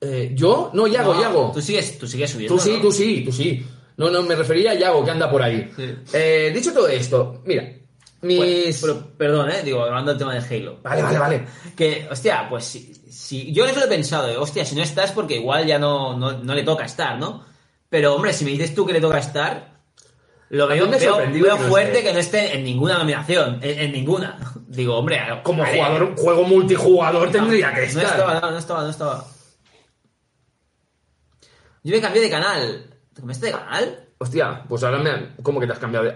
Eh, 0.00 0.32
¿Yo? 0.34 0.70
No, 0.74 0.86
Yago, 0.86 1.14
No, 1.14 1.20
Yago. 1.20 1.50
Tú 1.52 1.60
sigues, 1.60 1.98
tú 1.98 2.06
sigues 2.06 2.30
subiendo. 2.30 2.54
Tú 2.54 2.60
sí, 2.62 2.72
¿no? 2.74 2.80
tú 2.82 2.92
sí, 2.92 3.22
tú 3.24 3.32
sí. 3.32 3.66
No, 3.98 4.10
no, 4.10 4.22
me 4.22 4.34
refería 4.34 4.70
a 4.70 4.74
Yago, 4.74 5.04
que 5.04 5.10
anda 5.10 5.30
por 5.30 5.42
ahí. 5.42 5.70
Sí. 5.76 5.94
Eh, 6.14 6.50
dicho 6.54 6.72
todo 6.72 6.88
esto, 6.88 7.42
mira, 7.44 7.64
mis... 8.22 8.38
Pues, 8.38 8.80
pero, 8.80 9.10
perdón, 9.16 9.50
eh, 9.50 9.62
digo, 9.62 9.82
hablando 9.82 10.12
del 10.12 10.18
tema 10.18 10.34
de 10.34 10.56
Halo. 10.56 10.78
Vale, 10.82 11.02
vale, 11.02 11.18
vale. 11.18 11.46
Que, 11.76 12.08
hostia, 12.10 12.46
pues 12.48 12.64
si, 12.64 12.94
si- 13.10 13.52
yo 13.52 13.66
eso 13.66 13.80
lo 13.80 13.86
he 13.86 13.88
pensado, 13.88 14.28
eh, 14.30 14.36
hostia, 14.36 14.64
si 14.64 14.74
no 14.76 14.82
estás 14.82 15.12
porque 15.12 15.36
igual 15.36 15.66
ya 15.66 15.78
no, 15.78 16.16
no, 16.16 16.32
no 16.38 16.54
le 16.54 16.62
toca 16.62 16.84
estar, 16.84 17.18
¿no? 17.18 17.44
Pero, 17.90 18.14
hombre, 18.14 18.32
si 18.32 18.44
me 18.44 18.52
dices 18.52 18.74
tú 18.74 18.86
que 18.86 18.92
le 18.92 19.00
toca 19.00 19.18
estar, 19.18 19.78
lo 20.50 20.66
veo, 20.68 20.86
me 20.86 20.96
veo, 20.98 21.16
veo 21.18 21.56
que 21.58 21.64
fuerte 21.64 22.02
que 22.02 22.12
no 22.12 22.18
esté 22.20 22.54
en 22.56 22.64
ninguna 22.64 22.98
nominación, 22.98 23.58
en, 23.62 23.78
en 23.80 23.92
ninguna. 23.92 24.38
Digo, 24.68 24.96
hombre, 24.96 25.20
Como 25.42 25.62
vale, 25.62 25.76
jugador, 25.76 26.14
juego 26.16 26.44
multijugador 26.44 27.30
tendría 27.32 27.74
que 27.74 27.80
No 27.80 27.86
estar. 27.86 28.04
estaba, 28.04 28.40
no, 28.40 28.50
no 28.52 28.58
estaba, 28.58 28.82
no 28.84 28.90
estaba. 28.90 29.26
Yo 31.82 31.94
me 31.94 32.00
cambié 32.00 32.22
de 32.22 32.30
canal. 32.30 32.84
¿Te 33.18 33.22
cambiaste 33.22 33.46
de 33.46 33.52
canal? 33.52 34.04
Hostia, 34.18 34.62
pues 34.68 34.84
ahora 34.84 34.98
me... 34.98 35.34
¿Cómo 35.42 35.58
que 35.58 35.66
te 35.66 35.72
has 35.72 35.78
cambiado 35.80 36.06
de...? 36.06 36.14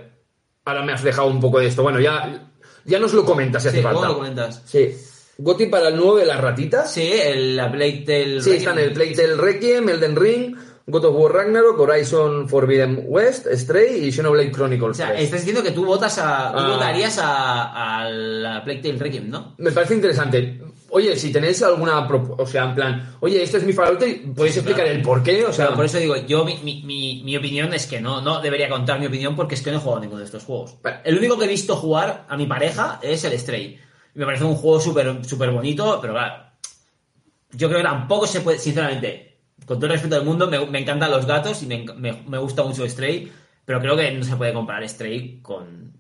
Ahora 0.64 0.84
me 0.84 0.92
has 0.92 1.02
dejado 1.02 1.26
un 1.26 1.40
poco 1.40 1.58
de 1.58 1.66
esto. 1.66 1.82
Bueno, 1.82 1.98
ya, 1.98 2.48
ya 2.84 3.00
nos 3.00 3.12
lo 3.12 3.24
comentas 3.24 3.62
si 3.62 3.68
hace 3.70 3.78
Sí, 3.78 3.82
falta. 3.82 3.96
¿cómo 4.02 4.12
lo 4.12 4.18
comentas? 4.18 4.62
Sí. 4.64 4.96
Goti 5.38 5.66
para 5.66 5.88
el 5.88 5.96
nuevo 5.96 6.16
de 6.16 6.26
las 6.26 6.40
ratitas. 6.40 6.92
Sí, 6.92 7.10
el, 7.12 7.56
la 7.56 7.72
Plague 7.72 8.04
Tale 8.06 8.40
Sí, 8.40 8.50
están 8.52 8.78
el 8.78 8.92
Playtale 8.92 9.34
Requiem, 9.34 9.88
Elden 9.88 10.14
Ring, 10.14 10.56
God 10.86 11.04
of 11.06 11.16
War 11.16 11.32
Ragnarok, 11.32 11.80
Horizon 11.80 12.48
Forbidden 12.48 13.06
West, 13.08 13.48
Stray 13.52 14.04
y 14.06 14.12
Xenoblade 14.12 14.52
Chronicles 14.52 14.90
O 14.92 14.94
sea, 14.94 15.08
3. 15.08 15.22
estás 15.24 15.40
diciendo 15.40 15.64
que 15.64 15.72
tú 15.72 15.84
votas 15.84 16.16
a. 16.18 16.52
Tú 16.52 16.58
Ah. 16.60 16.68
votarías 16.74 17.18
a, 17.18 18.02
a 18.02 18.08
la 18.10 18.62
Plague 18.62 18.82
Tale 18.82 18.98
Requiem, 18.98 19.28
¿no? 19.28 19.54
Me 19.58 19.72
parece 19.72 19.94
interesante. 19.94 20.60
Oye, 20.94 21.16
si 21.16 21.32
tenéis 21.32 21.62
alguna... 21.62 22.06
O 22.06 22.46
sea, 22.46 22.64
en 22.64 22.74
plan... 22.74 23.16
Oye, 23.20 23.42
este 23.42 23.56
es 23.56 23.64
mi 23.64 23.72
favorito 23.72 24.04
podéis 24.34 24.56
explicar 24.58 24.84
claro. 24.84 24.98
el 24.98 25.02
por 25.02 25.22
qué. 25.22 25.42
O 25.46 25.52
sea, 25.52 25.74
por 25.74 25.86
eso 25.86 25.96
digo, 25.96 26.16
yo 26.26 26.44
mi, 26.44 26.58
mi, 26.58 27.22
mi, 27.24 27.34
opinión 27.34 27.72
es 27.72 27.86
que 27.86 27.98
no, 27.98 28.20
no 28.20 28.42
debería 28.42 28.68
contar 28.68 29.00
mi 29.00 29.06
opinión 29.06 29.34
porque 29.34 29.54
es 29.54 29.62
que 29.62 29.70
no 29.70 29.78
he 29.78 29.80
jugado 29.80 29.98
a 29.98 30.00
ninguno 30.02 30.18
de 30.18 30.26
estos 30.26 30.44
juegos. 30.44 30.76
El 31.02 31.16
único 31.16 31.38
que 31.38 31.46
he 31.46 31.48
visto 31.48 31.76
jugar 31.76 32.26
a 32.28 32.36
mi 32.36 32.44
pareja 32.44 33.00
es 33.02 33.24
el 33.24 33.38
Stray. 33.38 33.80
Y 34.14 34.18
me 34.18 34.26
parece 34.26 34.44
un 34.44 34.54
juego 34.54 34.80
súper 34.80 35.24
súper 35.24 35.50
bonito, 35.50 35.98
pero 36.02 36.12
claro, 36.12 36.44
yo 37.52 37.68
creo 37.68 37.80
que 37.80 37.88
tampoco 37.88 38.26
se 38.26 38.42
puede, 38.42 38.58
sinceramente, 38.58 39.38
con 39.64 39.78
todo 39.78 39.86
el 39.86 39.92
respeto 39.92 40.16
del 40.16 40.26
mundo, 40.26 40.46
me, 40.46 40.66
me 40.66 40.80
encantan 40.80 41.10
los 41.10 41.24
gatos 41.24 41.62
y 41.62 41.66
me, 41.66 41.86
me, 41.96 42.22
me 42.28 42.36
gusta 42.36 42.64
mucho 42.64 42.86
Stray, 42.86 43.32
pero 43.64 43.80
creo 43.80 43.96
que 43.96 44.10
no 44.12 44.24
se 44.24 44.36
puede 44.36 44.52
comparar 44.52 44.86
Stray 44.86 45.40
con, 45.40 45.92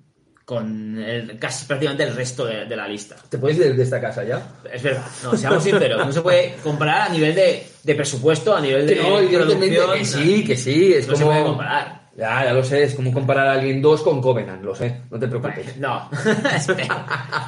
con 0.54 0.98
el- 1.02 1.38
casi 1.38 1.66
prácticamente 1.66 2.04
el 2.04 2.14
resto 2.14 2.44
de, 2.46 2.64
de 2.66 2.76
la 2.76 2.86
lista. 2.86 3.16
¿Te 3.28 3.38
puedes 3.38 3.56
ir 3.58 3.74
de 3.74 3.82
esta 3.82 4.00
casa 4.00 4.22
ya? 4.24 4.40
Es 4.72 4.82
verdad, 4.82 5.04
no, 5.24 5.36
seamos 5.36 5.62
sinceros, 5.64 6.06
no 6.06 6.12
se 6.12 6.20
puede 6.20 6.54
comparar 6.62 7.02
a 7.02 7.08
nivel 7.08 7.34
de, 7.34 7.66
de 7.82 7.94
presupuesto, 7.94 8.54
a 8.54 8.60
nivel 8.60 8.86
de 8.86 8.94
Que 8.96 9.02
no, 9.02 9.18
evidentemente 9.18 9.76
producción. 9.76 10.22
que 10.22 10.26
sí, 10.26 10.44
que 10.44 10.56
sí. 10.56 10.92
Es 10.94 11.08
no 11.08 11.16
se 11.16 11.22
como... 11.22 11.32
puede 11.34 11.44
comparar. 11.46 12.02
Ya, 12.16 12.44
ya 12.44 12.52
lo 12.52 12.62
sé. 12.62 12.82
Es 12.82 12.94
como 12.94 13.10
comparar 13.12 13.46
a 13.48 13.52
Alien 13.52 13.80
2 13.80 14.02
con 14.02 14.20
Covenant. 14.20 14.62
Lo 14.62 14.74
sé. 14.74 15.00
No 15.10 15.18
te 15.18 15.28
preocupes. 15.28 15.76
No, 15.78 16.10
es 16.54 16.66
peor, 16.66 16.88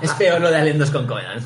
es 0.00 0.10
peor 0.14 0.40
lo 0.40 0.50
de 0.50 0.56
Alien 0.56 0.78
2 0.78 0.90
con 0.90 1.06
Covenant. 1.06 1.44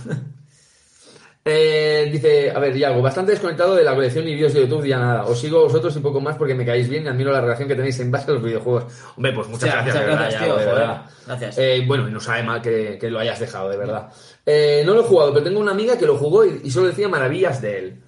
Eh, 1.50 2.09
dice, 2.12 2.50
a 2.50 2.59
ver, 2.59 2.76
Yago, 2.76 3.00
bastante 3.00 3.33
desconectado 3.33 3.75
de 3.75 3.83
la 3.83 3.95
colección 3.95 4.28
y 4.28 4.35
vídeos 4.35 4.52
de 4.52 4.61
YouTube, 4.62 4.85
ya 4.87 4.99
nada. 4.99 5.25
Os 5.25 5.40
sigo 5.40 5.61
a 5.61 5.62
vosotros 5.64 5.97
un 5.97 6.02
poco 6.02 6.21
más 6.21 6.37
porque 6.37 6.55
me 6.55 6.67
caéis 6.67 6.88
bien 6.88 7.05
y 7.05 7.09
admiro 7.09 7.33
la 7.33 7.40
relación 7.40 7.69
que 7.69 7.75
tenéis 7.75 7.99
en 8.00 8.11
base 8.11 8.31
a 8.31 8.35
los 8.35 8.43
videojuegos. 8.43 8.85
Hombre, 9.17 9.33
pues 9.33 9.49
muchas 9.49 9.69
O 9.69 9.73
sea, 9.73 9.83
gracias, 9.83 9.95
muchas 9.95 10.00
de 10.00 10.07
verdad, 10.11 10.21
gracias, 10.31 10.40
Yago, 10.43 10.55
tío, 10.57 10.64
de 10.67 10.73
verdad. 10.73 11.02
Gracias. 11.26 11.59
Eh, 11.59 11.85
bueno, 11.87 12.09
y 12.09 12.12
no 12.12 12.21
sabe 12.21 12.43
mal 12.43 12.61
que, 12.61 12.99
que 13.00 13.11
lo 13.11 13.19
hayas 13.19 13.40
dejado, 13.40 13.71
de 13.71 13.76
verdad. 13.76 14.09
Eh, 14.45 14.83
no 14.85 14.95
lo 14.95 15.00
he 15.00 15.05
jugado, 15.05 15.33
pero 15.33 15.45
tengo 15.45 15.61
una 15.61 15.71
amiga 15.73 15.97
que 15.97 16.07
lo 16.07 16.17
jugó 16.19 16.45
y, 16.45 16.61
y 16.64 16.71
solo 16.71 16.88
decía 16.88 17.09
maravillas 17.09 17.62
de 17.62 17.78
él. 17.78 18.02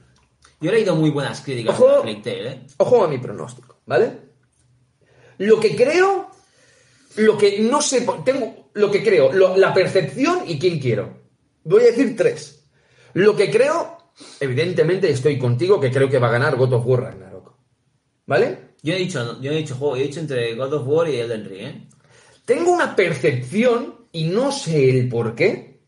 Yo 0.61 0.71
he 0.71 0.75
leído 0.75 0.95
muy 0.95 1.09
buenas 1.11 1.41
críticas 1.41 1.79
Ojo. 1.81 2.03
de 2.03 2.15
Tale, 2.17 2.49
¿eh? 2.51 2.61
Ojo 2.77 3.05
a 3.05 3.09
mi 3.09 3.17
pronóstico, 3.19 3.81
¿vale? 3.87 4.11
Lo 5.39 5.59
que 5.59 5.75
creo, 5.75 6.29
lo 7.17 7.39
que 7.39 7.61
no 7.61 7.81
sé, 7.81 8.07
tengo 8.25 8.69
lo 8.75 8.91
que 8.91 9.03
creo, 9.03 9.33
lo- 9.33 9.57
la 9.57 9.73
percepción 9.73 10.41
y 10.47 10.59
quién 10.59 10.79
quiero. 10.79 11.19
Voy 11.65 11.83
a 11.83 11.87
decir 11.87 12.15
tres. 12.17 12.60
Lo 13.15 13.37
que 13.37 13.51
creo, 13.51 13.99
evidentemente 14.39 15.11
estoy 15.11 15.39
contigo, 15.39 15.81
que 15.81 15.91
creo 15.91 16.09
que 16.09 16.19
va 16.19 16.29
a 16.29 16.33
ganar 16.33 16.57
God 16.57 16.75
of 16.75 16.87
War 16.87 17.03
Ragnarok. 17.03 17.55
¿Vale? 18.27 18.71
Yo 18.83 18.95
he 18.95 18.99
dicho, 18.99 19.41
yo 19.41 19.53
he 19.53 19.57
dicho 19.57 19.75
juego, 19.75 19.97
yo 19.97 20.05
he 20.05 20.07
dicho 20.07 20.21
entre 20.21 20.55
God 20.55 20.73
of 20.73 20.87
War 20.87 21.09
y 21.09 21.17
Elden 21.17 21.45
Ring, 21.45 21.63
¿eh? 21.63 21.89
Tengo 22.45 22.73
una 22.73 22.97
percepción 22.97 24.07
y 24.13 24.25
no 24.25 24.51
sé 24.51 24.91
el 24.91 25.09
por 25.09 25.35
qué. 25.35 25.81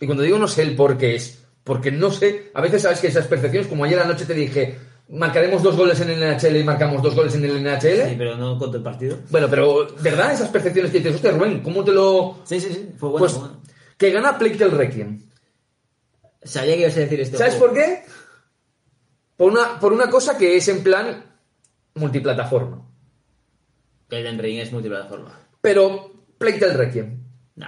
Y 0.00 0.06
cuando 0.06 0.22
digo 0.22 0.38
no 0.38 0.48
sé 0.48 0.62
el 0.62 0.74
por 0.74 0.96
qué 0.96 1.16
es 1.16 1.38
porque 1.68 1.92
no 1.92 2.10
sé, 2.10 2.50
a 2.54 2.62
veces 2.62 2.80
sabes 2.80 2.98
que 2.98 3.08
esas 3.08 3.26
percepciones, 3.26 3.68
como 3.68 3.84
ayer 3.84 4.00
anoche 4.00 4.24
te 4.24 4.32
dije, 4.32 4.78
marcaremos 5.10 5.62
dos 5.62 5.76
goles 5.76 6.00
en 6.00 6.08
el 6.08 6.18
NHL 6.18 6.56
y 6.56 6.64
marcamos 6.64 7.02
dos 7.02 7.14
goles 7.14 7.34
en 7.34 7.44
el 7.44 7.62
NHL. 7.62 8.08
Sí, 8.08 8.14
pero 8.16 8.38
no 8.38 8.58
contra 8.58 8.78
el 8.78 8.82
partido. 8.82 9.18
Bueno, 9.28 9.48
pero, 9.50 9.86
¿verdad? 10.00 10.32
Esas 10.32 10.48
percepciones 10.48 10.90
que 10.90 10.98
dices, 10.98 11.16
hostia, 11.16 11.32
Rubén, 11.32 11.60
¿cómo 11.60 11.84
te 11.84 11.92
lo...? 11.92 12.38
Sí, 12.44 12.58
sí, 12.58 12.70
sí, 12.72 12.88
fue 12.96 13.10
bueno. 13.10 13.18
pues, 13.18 13.38
bueno. 13.38 13.60
que 13.98 14.10
gana 14.10 14.38
Plague 14.38 14.56
Tale 14.56 14.70
Requiem. 14.70 15.27
Sabía 16.42 16.74
que 16.74 16.82
ibas 16.82 16.96
a 16.96 17.00
decir 17.00 17.20
esto. 17.20 17.38
¿Sabes 17.38 17.54
por 17.56 17.74
qué? 17.74 18.04
Por 19.36 19.52
una, 19.52 19.78
por 19.80 19.92
una 19.92 20.08
cosa 20.10 20.36
que 20.38 20.56
es 20.56 20.68
en 20.68 20.82
plan 20.82 21.24
multiplataforma. 21.94 22.84
Elden 24.10 24.38
Ring 24.38 24.58
es 24.60 24.72
multiplataforma. 24.72 25.38
Pero 25.60 26.12
Plague 26.38 26.72
Requiem. 26.72 27.22
No, 27.56 27.66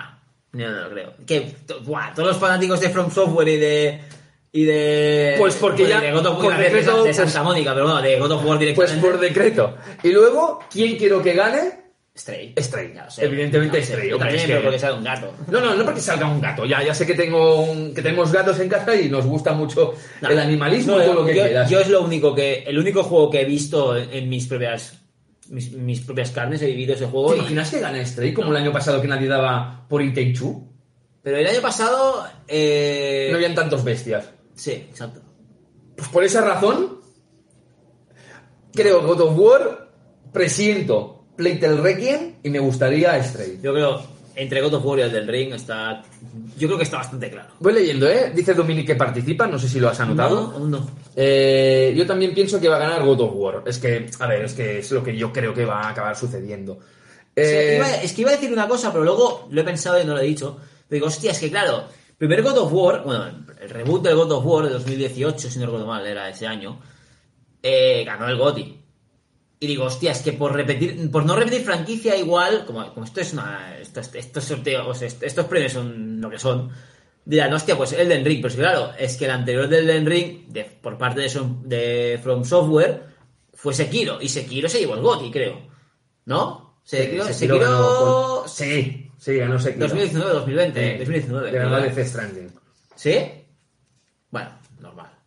no, 0.52 0.70
no 0.70 0.80
lo 0.82 0.90
creo. 0.90 1.14
Que, 1.26 1.54
buah, 1.84 2.14
todos 2.14 2.28
los 2.30 2.38
fanáticos 2.38 2.80
de 2.80 2.90
From 2.90 3.10
Software 3.10 3.48
y 3.48 3.56
de... 3.56 4.00
Y 4.52 4.64
de... 4.64 5.36
Pues 5.38 5.54
porque 5.56 5.86
ya- 5.86 6.00
De 6.00 6.10
God 6.10 6.26
of 6.26 6.44
War, 6.44 6.58
decreto, 6.58 7.04
de 7.04 7.14
Santa 7.14 7.32
pues- 7.34 7.44
Mónica, 7.44 7.72
pero 7.72 7.84
bueno, 7.86 8.02
de 8.02 8.18
God 8.18 8.32
of 8.32 8.44
War 8.44 8.58
Pues 8.58 8.60
directamente. 8.60 9.00
por 9.08 9.20
decreto. 9.20 9.76
Y 10.02 10.10
luego, 10.10 10.58
¿quién 10.70 10.96
quiero 10.96 11.22
que 11.22 11.34
gane? 11.34 11.79
Stray. 12.20 12.52
Stray. 12.58 12.92
Ya. 12.94 13.08
Evidentemente 13.18 13.82
sé. 13.82 13.92
Stray. 13.94 14.10
Yo 14.10 14.16
hombre, 14.16 14.28
también, 14.28 14.40
es 14.42 14.46
que- 14.46 14.52
pero 14.52 14.62
porque 14.64 14.78
sale 14.78 14.94
un 14.98 15.04
gato. 15.04 15.32
No, 15.48 15.60
no, 15.60 15.74
no 15.74 15.84
porque 15.86 16.00
salga 16.02 16.26
un 16.28 16.40
gato. 16.40 16.66
Ya, 16.66 16.82
ya 16.84 16.92
sé 16.94 17.06
que 17.06 17.14
tengo 17.14 17.62
un- 17.62 17.94
que 17.94 18.02
tenemos 18.02 18.30
gatos 18.30 18.60
en 18.60 18.68
casa 18.68 18.94
y 18.94 19.08
nos 19.08 19.24
gusta 19.24 19.52
mucho 19.54 19.94
No, 20.20 20.28
el 20.28 20.38
animalismo 20.38 20.96
no, 20.96 21.02
y 21.02 21.06
todo 21.06 21.14
lo 21.14 21.24
que 21.24 21.34
yo, 21.34 21.42
quieras. 21.44 21.70
yo 21.70 21.80
es 21.80 21.88
lo 21.88 22.02
único 22.02 22.34
que... 22.34 22.62
El 22.66 22.78
único 22.78 23.02
juego 23.04 23.30
que 23.30 23.40
he 23.40 23.44
visto 23.46 23.96
en, 23.96 24.12
en 24.12 24.28
mis 24.28 24.46
propias... 24.46 24.98
Mis, 25.48 25.72
mis 25.72 26.00
propias 26.02 26.30
carnes, 26.30 26.62
he 26.62 26.66
vivido 26.66 26.94
ese 26.94 27.06
juego 27.06 27.30
¿Te 27.30 27.36
y- 27.36 27.40
imaginas 27.40 27.70
que 27.70 27.80
gane 27.80 28.04
Stray 28.06 28.32
como 28.34 28.50
el 28.50 28.56
año 28.58 28.70
pasado 28.72 29.00
que 29.00 29.08
nadie 29.08 29.26
daba 29.26 29.86
por 29.88 30.00
It 30.02 30.14
Take 30.14 30.34
Two? 30.38 30.68
Pero 31.22 31.38
el 31.38 31.46
año 31.46 31.60
pasado... 31.60 32.24
Eh... 32.46 33.28
No 33.30 33.36
habían 33.36 33.54
tantos 33.54 33.82
bestias. 33.82 34.30
Sí, 34.54 34.72
exacto. 34.72 35.20
Pues 35.96 36.08
por 36.10 36.22
esa 36.22 36.42
razón, 36.42 37.00
creo 38.72 39.00
que 39.00 39.06
God 39.06 39.20
of 39.22 39.38
War 39.38 39.90
presiento 40.32 41.19
Tale 41.61 41.80
Requiem 41.80 42.35
y 42.42 42.50
me 42.50 42.59
gustaría 42.59 43.23
Stray. 43.23 43.59
Yo 43.62 43.73
creo, 43.73 44.02
entre 44.37 44.61
God 44.61 44.75
of 44.75 44.85
War 44.85 44.99
y 44.99 45.02
el 45.02 45.12
del 45.12 45.26
Ring 45.28 45.52
está... 45.54 46.02
Yo 46.56 46.68
creo 46.68 46.76
que 46.78 46.85
está 46.85 46.99
bastante 46.99 47.30
claro. 47.30 47.49
Voy 47.61 47.73
leyendo, 47.73 48.09
¿eh? 48.09 48.32
Dice 48.35 48.54
Dominic 48.54 48.87
que 48.87 48.94
participa, 48.94 49.47
no 49.47 49.59
sé 49.59 49.68
si 49.68 49.80
lo 49.80 49.88
has 49.88 49.99
anotado. 50.00 50.59
No, 50.59 50.66
no. 50.66 50.90
Eh, 51.16 51.92
yo 51.97 52.06
también 52.06 52.35
pienso 52.35 52.61
que 52.61 52.68
va 52.68 52.76
a 52.76 52.80
ganar 52.80 53.04
God 53.04 53.20
of 53.20 53.30
War. 53.35 53.62
Es 53.66 53.78
que, 53.78 54.09
a 54.18 54.26
ver, 54.26 54.44
es 54.44 54.52
que 54.54 54.78
es 54.78 54.90
lo 54.92 55.02
que 55.02 55.16
yo 55.16 55.32
creo 55.32 55.52
que 55.54 55.64
va 55.64 55.80
a 55.82 55.88
acabar 55.90 56.16
sucediendo. 56.16 56.75
O 56.75 56.80
sea, 57.35 57.44
Eh, 57.44 57.76
iba- 57.76 57.97
es 58.02 58.12
que 58.12 58.20
iba 58.23 58.30
a 58.30 58.35
decir 58.35 58.52
una 58.52 58.68
cosa, 58.68 58.92
pero 58.92 59.04
luego 59.04 59.49
lo 59.50 59.61
he 59.61 59.64
pensado 59.64 60.00
y 60.00 60.04
no 60.04 60.14
lo 60.14 60.20
he 60.20 60.25
dicho. 60.26 60.56
Pero 60.88 60.97
digo, 60.97 61.06
hostia, 61.06 61.30
es 61.32 61.38
que 61.38 61.50
claro, 61.50 61.85
primer 62.18 62.42
God 62.42 62.59
of 62.59 62.73
War, 62.73 63.02
bueno, 63.04 63.25
el 63.61 63.70
reboot 63.70 64.02
del 64.02 64.16
God 64.16 64.32
of 64.32 64.44
War 64.44 64.64
de 64.66 64.70
2018, 64.70 65.49
si 65.50 65.59
no 65.59 65.66
recuerdo 65.66 65.87
mal, 65.87 66.06
era 66.06 66.28
ese 66.28 66.47
año, 66.47 66.78
eh, 67.62 68.02
ganó 68.04 68.28
el 68.28 68.37
GOTY. 68.37 68.79
Y 69.62 69.66
digo, 69.66 69.84
hostia, 69.84 70.12
es 70.12 70.22
que 70.22 70.32
por 70.32 70.54
repetir, 70.54 71.10
por 71.10 71.26
no 71.26 71.36
repetir 71.36 71.60
franquicia 71.62 72.16
igual, 72.16 72.64
como, 72.64 72.92
como 72.94 73.04
esto 73.04 73.20
es 73.20 73.34
una, 73.34 73.76
estos, 73.78 74.14
estos 74.14 74.44
sorteos, 74.44 75.02
estos 75.02 75.44
premios 75.46 75.72
son 75.72 76.18
lo 76.18 76.30
que 76.30 76.38
son, 76.38 76.70
dirán, 77.26 77.52
hostia, 77.52 77.76
pues 77.76 77.92
Elden 77.92 78.24
Ring, 78.24 78.40
pero 78.40 78.54
que 78.54 78.60
claro, 78.60 78.92
es 78.98 79.18
que 79.18 79.26
el 79.26 79.32
anterior 79.32 79.68
del 79.68 79.84
Elden 79.90 80.06
Ring, 80.06 80.46
de- 80.48 80.64
por 80.64 80.96
parte 80.96 81.20
de, 81.20 81.28
de 81.64 82.18
From 82.22 82.42
Software, 82.44 83.04
fue 83.52 83.74
Sekiro, 83.74 84.16
y 84.22 84.30
Sekiro 84.30 84.66
se 84.66 84.78
llevó 84.80 84.94
el 84.94 85.02
GOTY, 85.02 85.30
creo. 85.30 85.60
¿No? 86.24 86.80
Sekiro, 86.82 87.24
Sekiro 87.26 87.56
Sekiro- 87.56 87.60
ganó 87.60 88.48
Sí, 88.48 89.10
sí, 89.18 89.36
ganó 89.36 89.58
Sekiro. 89.58 89.86
2019, 89.88 90.32
2020, 90.32 90.80
Sí. 90.92 90.98
2019. 91.00 91.52
Le 91.52 91.58
ganó 91.58 91.70
¿verdad? 91.72 91.94
Death 91.94 92.06
Stranding. 92.08 92.50
¿Sí? 92.96 93.16
Bueno. 94.30 94.58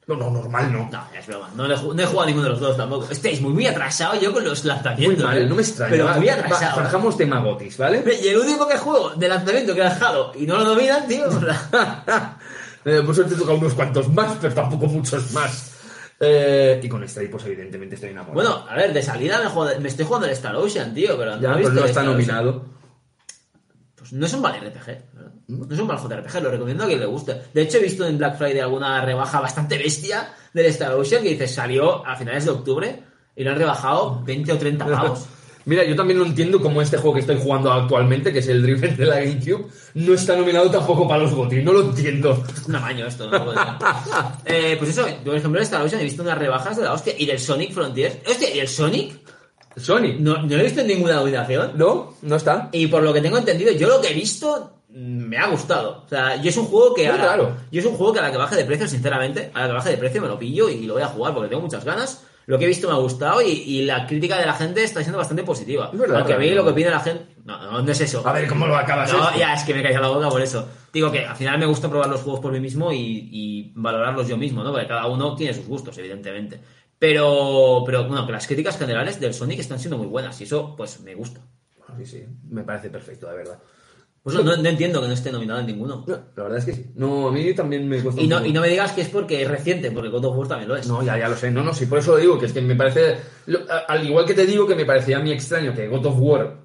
No, 0.05 0.15
no, 0.17 0.29
normal 0.29 0.72
no. 0.74 0.89
No, 0.91 1.07
es 1.17 1.25
broma. 1.27 1.50
No, 1.55 1.65
he 1.65 1.77
ju- 1.77 1.93
no 1.95 2.01
he 2.03 2.05
jugado 2.05 2.24
a 2.24 2.25
ninguno 2.25 2.43
de 2.43 2.50
los 2.51 2.60
dos 2.60 2.75
tampoco. 2.75 3.07
Estáis 3.10 3.39
muy, 3.39 3.53
muy 3.53 3.65
atrasado 3.67 4.19
yo 4.19 4.33
con 4.33 4.43
los 4.43 4.63
Muy 4.63 4.69
lanzamientos. 4.74 5.24
mal, 5.24 5.38
¿eh? 5.38 5.45
no 5.45 5.55
me 5.55 5.62
extraña. 5.62 5.91
Pero 5.91 6.07
muy 6.15 6.27
atrasado. 6.29 6.75
Zanjamos 6.81 7.15
tema 7.17 7.39
Gotis, 7.39 7.77
¿vale? 7.77 8.03
Y 8.22 8.27
el 8.27 8.38
único 8.38 8.67
que 8.67 8.77
juego 8.77 9.12
de 9.12 9.29
lanzamiento 9.29 9.74
que 9.74 9.81
ha 9.81 9.93
dejado 9.93 10.33
y 10.36 10.45
no 10.45 10.57
lo 10.57 10.65
dominan, 10.65 11.07
tío. 11.07 11.25
Eh, 12.86 13.01
Por 13.05 13.15
suerte 13.15 13.36
toca 13.36 13.53
unos 13.53 13.74
cuantos 13.75 14.10
más, 14.10 14.38
pero 14.41 14.53
tampoco 14.53 14.88
muchos 14.88 15.31
más. 15.31 15.72
Eh, 16.19 16.81
y 16.83 16.89
con 16.89 17.07
Stray, 17.07 17.29
pues 17.29 17.45
evidentemente 17.45 17.95
estoy 17.95 18.10
enamorado. 18.10 18.33
bueno, 18.33 18.65
a 18.69 18.75
ver, 18.75 18.91
de 18.91 19.01
salida 19.01 19.39
me, 19.41 19.50
juego- 19.50 19.79
me 19.79 19.88
estoy 19.88 20.03
jugando 20.05 20.27
el 20.27 20.33
Star 20.33 20.53
Ocean, 20.57 20.93
tío. 20.93 21.17
Pero 21.17 21.39
ya, 21.39 21.53
he 21.53 21.62
pues 21.62 21.74
no 21.74 21.79
el 21.81 21.89
está 21.89 22.01
Star 22.01 22.03
Ocean. 22.10 22.12
nominado. 22.12 22.65
Pues 23.95 24.12
no 24.12 24.25
es 24.25 24.33
un 24.33 24.41
mal 24.41 24.53
RPG, 24.60 24.98
No 25.47 25.73
es 25.73 25.79
un 25.79 25.88
mal 25.88 25.97
JRPG, 25.97 26.41
lo 26.41 26.51
recomiendo 26.51 26.83
a 26.83 26.88
quien 26.88 27.00
le 27.00 27.05
guste. 27.05 27.41
De 27.53 27.62
hecho, 27.62 27.77
he 27.77 27.81
visto 27.81 28.07
en 28.07 28.17
Black 28.17 28.38
Friday 28.38 28.59
alguna 28.59 29.03
rebaja 29.03 29.41
bastante 29.41 29.77
bestia 29.77 30.33
del 30.53 30.67
Star 30.67 30.93
Ocean 30.93 31.21
que 31.21 31.29
dice 31.29 31.47
salió 31.47 32.05
a 32.05 32.15
finales 32.15 32.45
de 32.45 32.51
octubre 32.51 33.03
y 33.35 33.43
lo 33.43 33.51
han 33.51 33.57
rebajado 33.57 34.21
20 34.23 34.51
o 34.53 34.57
30 34.57 34.85
pavos. 34.85 35.25
Mira, 35.65 35.85
yo 35.85 35.95
también 35.95 36.19
no 36.19 36.25
entiendo 36.25 36.62
cómo 36.62 36.81
este 36.81 36.97
juego 36.97 37.15
que 37.15 37.21
estoy 37.21 37.38
jugando 37.41 37.71
actualmente, 37.71 38.33
que 38.33 38.39
es 38.39 38.47
el 38.50 38.62
Driven 38.62 38.97
de 38.97 39.05
la 39.05 39.19
GameCube, 39.21 39.67
no 39.93 40.13
está 40.13 40.35
nominado 40.35 40.69
tampoco 40.69 41.07
para 41.07 41.23
los 41.23 41.33
GOTY. 41.33 41.63
No 41.63 41.71
lo 41.71 41.81
entiendo. 41.83 42.43
Es 42.53 42.67
un 42.67 42.75
amaño 42.75 43.07
esto, 43.07 43.29
¿no? 43.29 43.53
Ser. 43.53 43.63
eh, 44.45 44.75
pues 44.77 44.91
eso, 44.91 45.07
yo 45.07 45.23
por 45.23 45.35
ejemplo 45.35 45.59
en 45.59 45.63
Star 45.63 45.81
Ocean 45.81 46.01
he 46.01 46.03
visto 46.03 46.21
unas 46.21 46.38
rebajas 46.38 46.75
de 46.75 46.83
la 46.83 46.91
hostia. 46.91 47.13
Y 47.17 47.25
del 47.25 47.39
Sonic 47.39 47.71
Frontiers. 47.71 48.17
Hostia, 48.27 48.53
¿y 48.53 48.59
el 48.59 48.67
Sonic? 48.67 49.23
Sony. 49.75 50.15
No, 50.19 50.38
no 50.38 50.47
lo 50.47 50.59
he 50.59 50.63
visto 50.63 50.81
en 50.81 50.88
ninguna 50.88 51.15
nominación. 51.15 51.71
No, 51.75 52.15
no 52.21 52.35
está. 52.35 52.69
Y 52.71 52.88
por 52.88 53.01
lo 53.01 53.13
que 53.13 53.21
tengo 53.21 53.38
entendido, 53.38 53.71
yo 53.71 53.88
lo 53.88 54.01
que 54.01 54.09
he 54.09 54.13
visto 54.13 54.82
mm, 54.82 54.82
me 54.93 55.38
ha 55.38 55.47
gustado. 55.47 56.03
O 56.05 56.09
sea, 56.09 56.35
yo 56.35 56.50
es 56.50 56.57
un 56.57 56.65
juego 56.65 56.93
que 56.93 57.09
Muy 57.09 57.17
raro. 57.17 57.55
yo 57.71 57.79
es 57.79 57.85
un 57.85 57.95
juego 57.95 58.13
que 58.13 58.19
a 58.19 58.23
la 58.23 58.31
que 58.31 58.38
baje 58.38 58.55
de 58.55 58.65
precio, 58.65 58.88
sinceramente, 58.88 59.51
a 59.53 59.62
la 59.62 59.67
que 59.67 59.73
baje 59.73 59.89
de 59.89 59.97
precio 59.97 60.21
me 60.21 60.27
lo 60.27 60.38
pillo 60.39 60.69
y 60.69 60.85
lo 60.85 60.93
voy 60.93 61.03
a 61.03 61.07
jugar 61.07 61.33
porque 61.33 61.50
tengo 61.50 61.62
muchas 61.62 61.83
ganas. 61.83 62.25
Lo 62.45 62.59
que 62.59 62.65
he 62.65 62.67
visto 62.67 62.89
me 62.89 62.93
ha 62.93 62.97
gustado 62.97 63.41
y, 63.41 63.47
y 63.51 63.83
la 63.85 64.05
crítica 64.05 64.38
de 64.38 64.45
la 64.45 64.53
gente 64.53 64.83
está 64.83 65.00
siendo 65.00 65.17
bastante 65.17 65.43
positiva. 65.43 65.85
Aunque 65.93 66.33
a 66.33 66.38
mí 66.38 66.47
claro. 66.47 66.63
lo 66.63 66.65
que 66.67 66.73
pide 66.73 66.89
la 66.91 67.00
gente. 67.00 67.25
No, 67.45 67.57
no, 67.71 67.81
no 67.81 67.91
es 67.91 68.01
eso. 68.01 68.21
A 68.27 68.33
ver 68.33 68.47
cómo 68.47 68.67
lo 68.67 68.75
acabas 68.75 69.12
No, 69.13 69.27
esto. 69.29 69.39
ya, 69.39 69.53
es 69.53 69.63
que 69.63 69.73
me 69.73 69.81
caía 69.81 70.01
la 70.01 70.09
boca 70.09 70.27
por 70.29 70.41
eso. 70.41 70.67
Digo 70.91 71.09
que 71.09 71.25
al 71.25 71.38
final 71.38 71.57
me 71.57 71.65
gusta 71.65 71.89
probar 71.89 72.09
los 72.09 72.19
juegos 72.21 72.41
por 72.41 72.51
mí 72.51 72.59
mismo 72.59 72.91
y, 72.91 73.29
y 73.31 73.71
valorarlos 73.75 74.27
yo 74.27 74.35
mismo, 74.35 74.62
¿no? 74.62 74.71
Porque 74.73 74.88
cada 74.88 75.07
uno 75.07 75.35
tiene 75.35 75.53
sus 75.53 75.65
gustos, 75.67 75.97
evidentemente. 75.97 76.59
Pero, 77.00 77.83
pero 77.85 78.05
bueno, 78.07 78.25
que 78.25 78.31
las 78.33 78.45
críticas 78.45 78.77
generales 78.77 79.19
del 79.19 79.33
Sonic 79.33 79.59
están 79.59 79.79
siendo 79.79 79.97
muy 79.97 80.07
buenas 80.07 80.39
y 80.41 80.43
eso, 80.43 80.75
pues, 80.75 81.00
me 81.01 81.15
gusta. 81.15 81.39
Sí, 81.97 82.05
sí, 82.05 82.25
me 82.50 82.63
parece 82.63 82.89
perfecto, 82.89 83.27
de 83.27 83.35
verdad. 83.38 83.59
Pues 84.24 84.36
no, 84.38 84.44
no- 84.44 84.70
entiendo 84.70 85.01
que 85.01 85.08
no 85.10 85.13
esté 85.13 85.32
nominado 85.34 85.60
en 85.60 85.65
ninguno. 85.65 86.06
No, 86.08 86.13
la 86.36 86.44
verdad 86.44 86.58
es 86.60 86.65
que 86.65 86.74
sí. 86.74 86.92
No, 86.96 87.27
a 87.27 87.31
mí 87.33 87.53
también 87.53 87.90
me 87.90 88.01
cuesta 88.01 88.22
Y 88.22 88.24
un 88.24 88.29
no, 88.29 88.38
poco. 88.38 88.48
y 88.50 88.53
no 88.53 88.62
me 88.62 88.70
digas 88.70 88.94
que 88.94 89.01
es 89.01 89.09
porque 89.09 89.42
es 89.42 89.50
reciente, 89.50 89.92
porque 89.92 90.09
God 90.09 90.24
of 90.25 90.38
War 90.38 90.48
también 90.48 90.70
lo 90.70 90.77
es. 90.77 90.88
No, 90.88 91.03
ya, 91.03 91.18
ya 91.18 91.27
lo 91.27 91.36
sé. 91.36 91.51
No, 91.51 91.62
no, 91.62 91.74
sí, 91.74 91.88
por 91.88 92.00
eso 92.00 92.12
lo 92.12 92.18
digo, 92.18 92.40
que 92.40 92.46
es 92.46 92.53
que 92.53 92.62
me 92.62 92.75
parece. 92.75 93.18
lo- 93.48 93.59
al 93.88 94.05
igual 94.07 94.25
que 94.25 94.33
te 94.33 94.46
digo 94.46 94.66
que 94.66 94.75
me 94.75 94.86
parecía 94.86 95.18
a 95.18 95.22
mí 95.22 95.31
extraño 95.33 95.74
que 95.74 95.90
God 95.90 96.05
of 96.05 96.16
War 96.20 96.57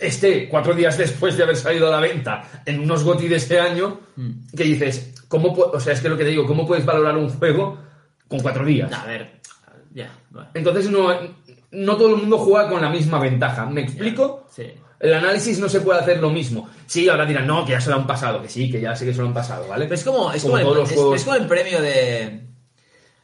esté 0.00 0.48
cuatro 0.48 0.74
días 0.74 0.96
después 0.98 1.36
de 1.36 1.42
haber 1.44 1.56
salido 1.56 1.86
a 1.88 1.90
la 1.90 2.00
venta 2.00 2.62
en 2.64 2.80
unos 2.80 3.04
GOTY 3.04 3.28
de 3.28 3.36
este 3.36 3.60
año, 3.60 4.00
que 4.56 4.64
dices, 4.64 5.14
¿cómo 5.28 5.52
O 5.52 5.80
sea, 5.80 5.92
es 5.92 6.00
que 6.00 6.08
lo 6.08 6.16
que 6.16 6.24
te 6.24 6.30
digo, 6.30 6.46
¿cómo 6.46 6.66
puedes 6.66 6.84
valorar 6.84 7.16
un 7.16 7.28
juego 7.28 7.78
con 8.26 8.40
cuatro 8.40 8.64
días? 8.64 8.92
A 8.92 9.06
ver, 9.06 9.40
ya, 9.94 10.10
bueno. 10.30 10.48
Entonces 10.54 10.90
no, 10.90 11.08
no 11.70 11.96
todo 11.96 12.10
el 12.14 12.20
mundo 12.20 12.38
juega 12.38 12.68
con 12.68 12.80
la 12.82 12.90
misma 12.90 13.20
ventaja. 13.20 13.66
¿Me 13.66 13.82
explico? 13.82 14.46
Sí. 14.50 14.64
El 15.00 15.14
análisis 15.14 15.58
no 15.58 15.68
se 15.68 15.80
puede 15.80 16.00
hacer 16.00 16.18
lo 16.18 16.30
mismo. 16.30 16.68
Sí, 16.86 17.08
ahora 17.08 17.24
dirán, 17.24 17.46
no, 17.46 17.64
que 17.64 17.72
ya 17.72 17.80
se 17.80 17.90
lo 17.90 17.96
han 17.96 18.06
pasado, 18.06 18.42
que 18.42 18.48
sí, 18.48 18.70
que 18.70 18.80
ya 18.80 18.96
sé 18.96 19.04
que 19.04 19.12
se 19.12 19.20
lo 19.20 19.26
han 19.28 19.34
pasado, 19.34 19.68
¿vale? 19.68 19.84
Pero 19.84 19.94
es 19.94 20.04
como, 20.04 20.32
es 20.32 20.42
Como 20.42 20.54
como, 20.54 20.58
el, 20.58 20.64
todos 20.64 20.76
los 20.78 20.88
es- 20.90 20.96
juegos. 20.96 21.16
es 21.16 21.24
como 21.24 21.36
el 21.36 21.46
premio 21.46 21.80
de. 21.82 22.40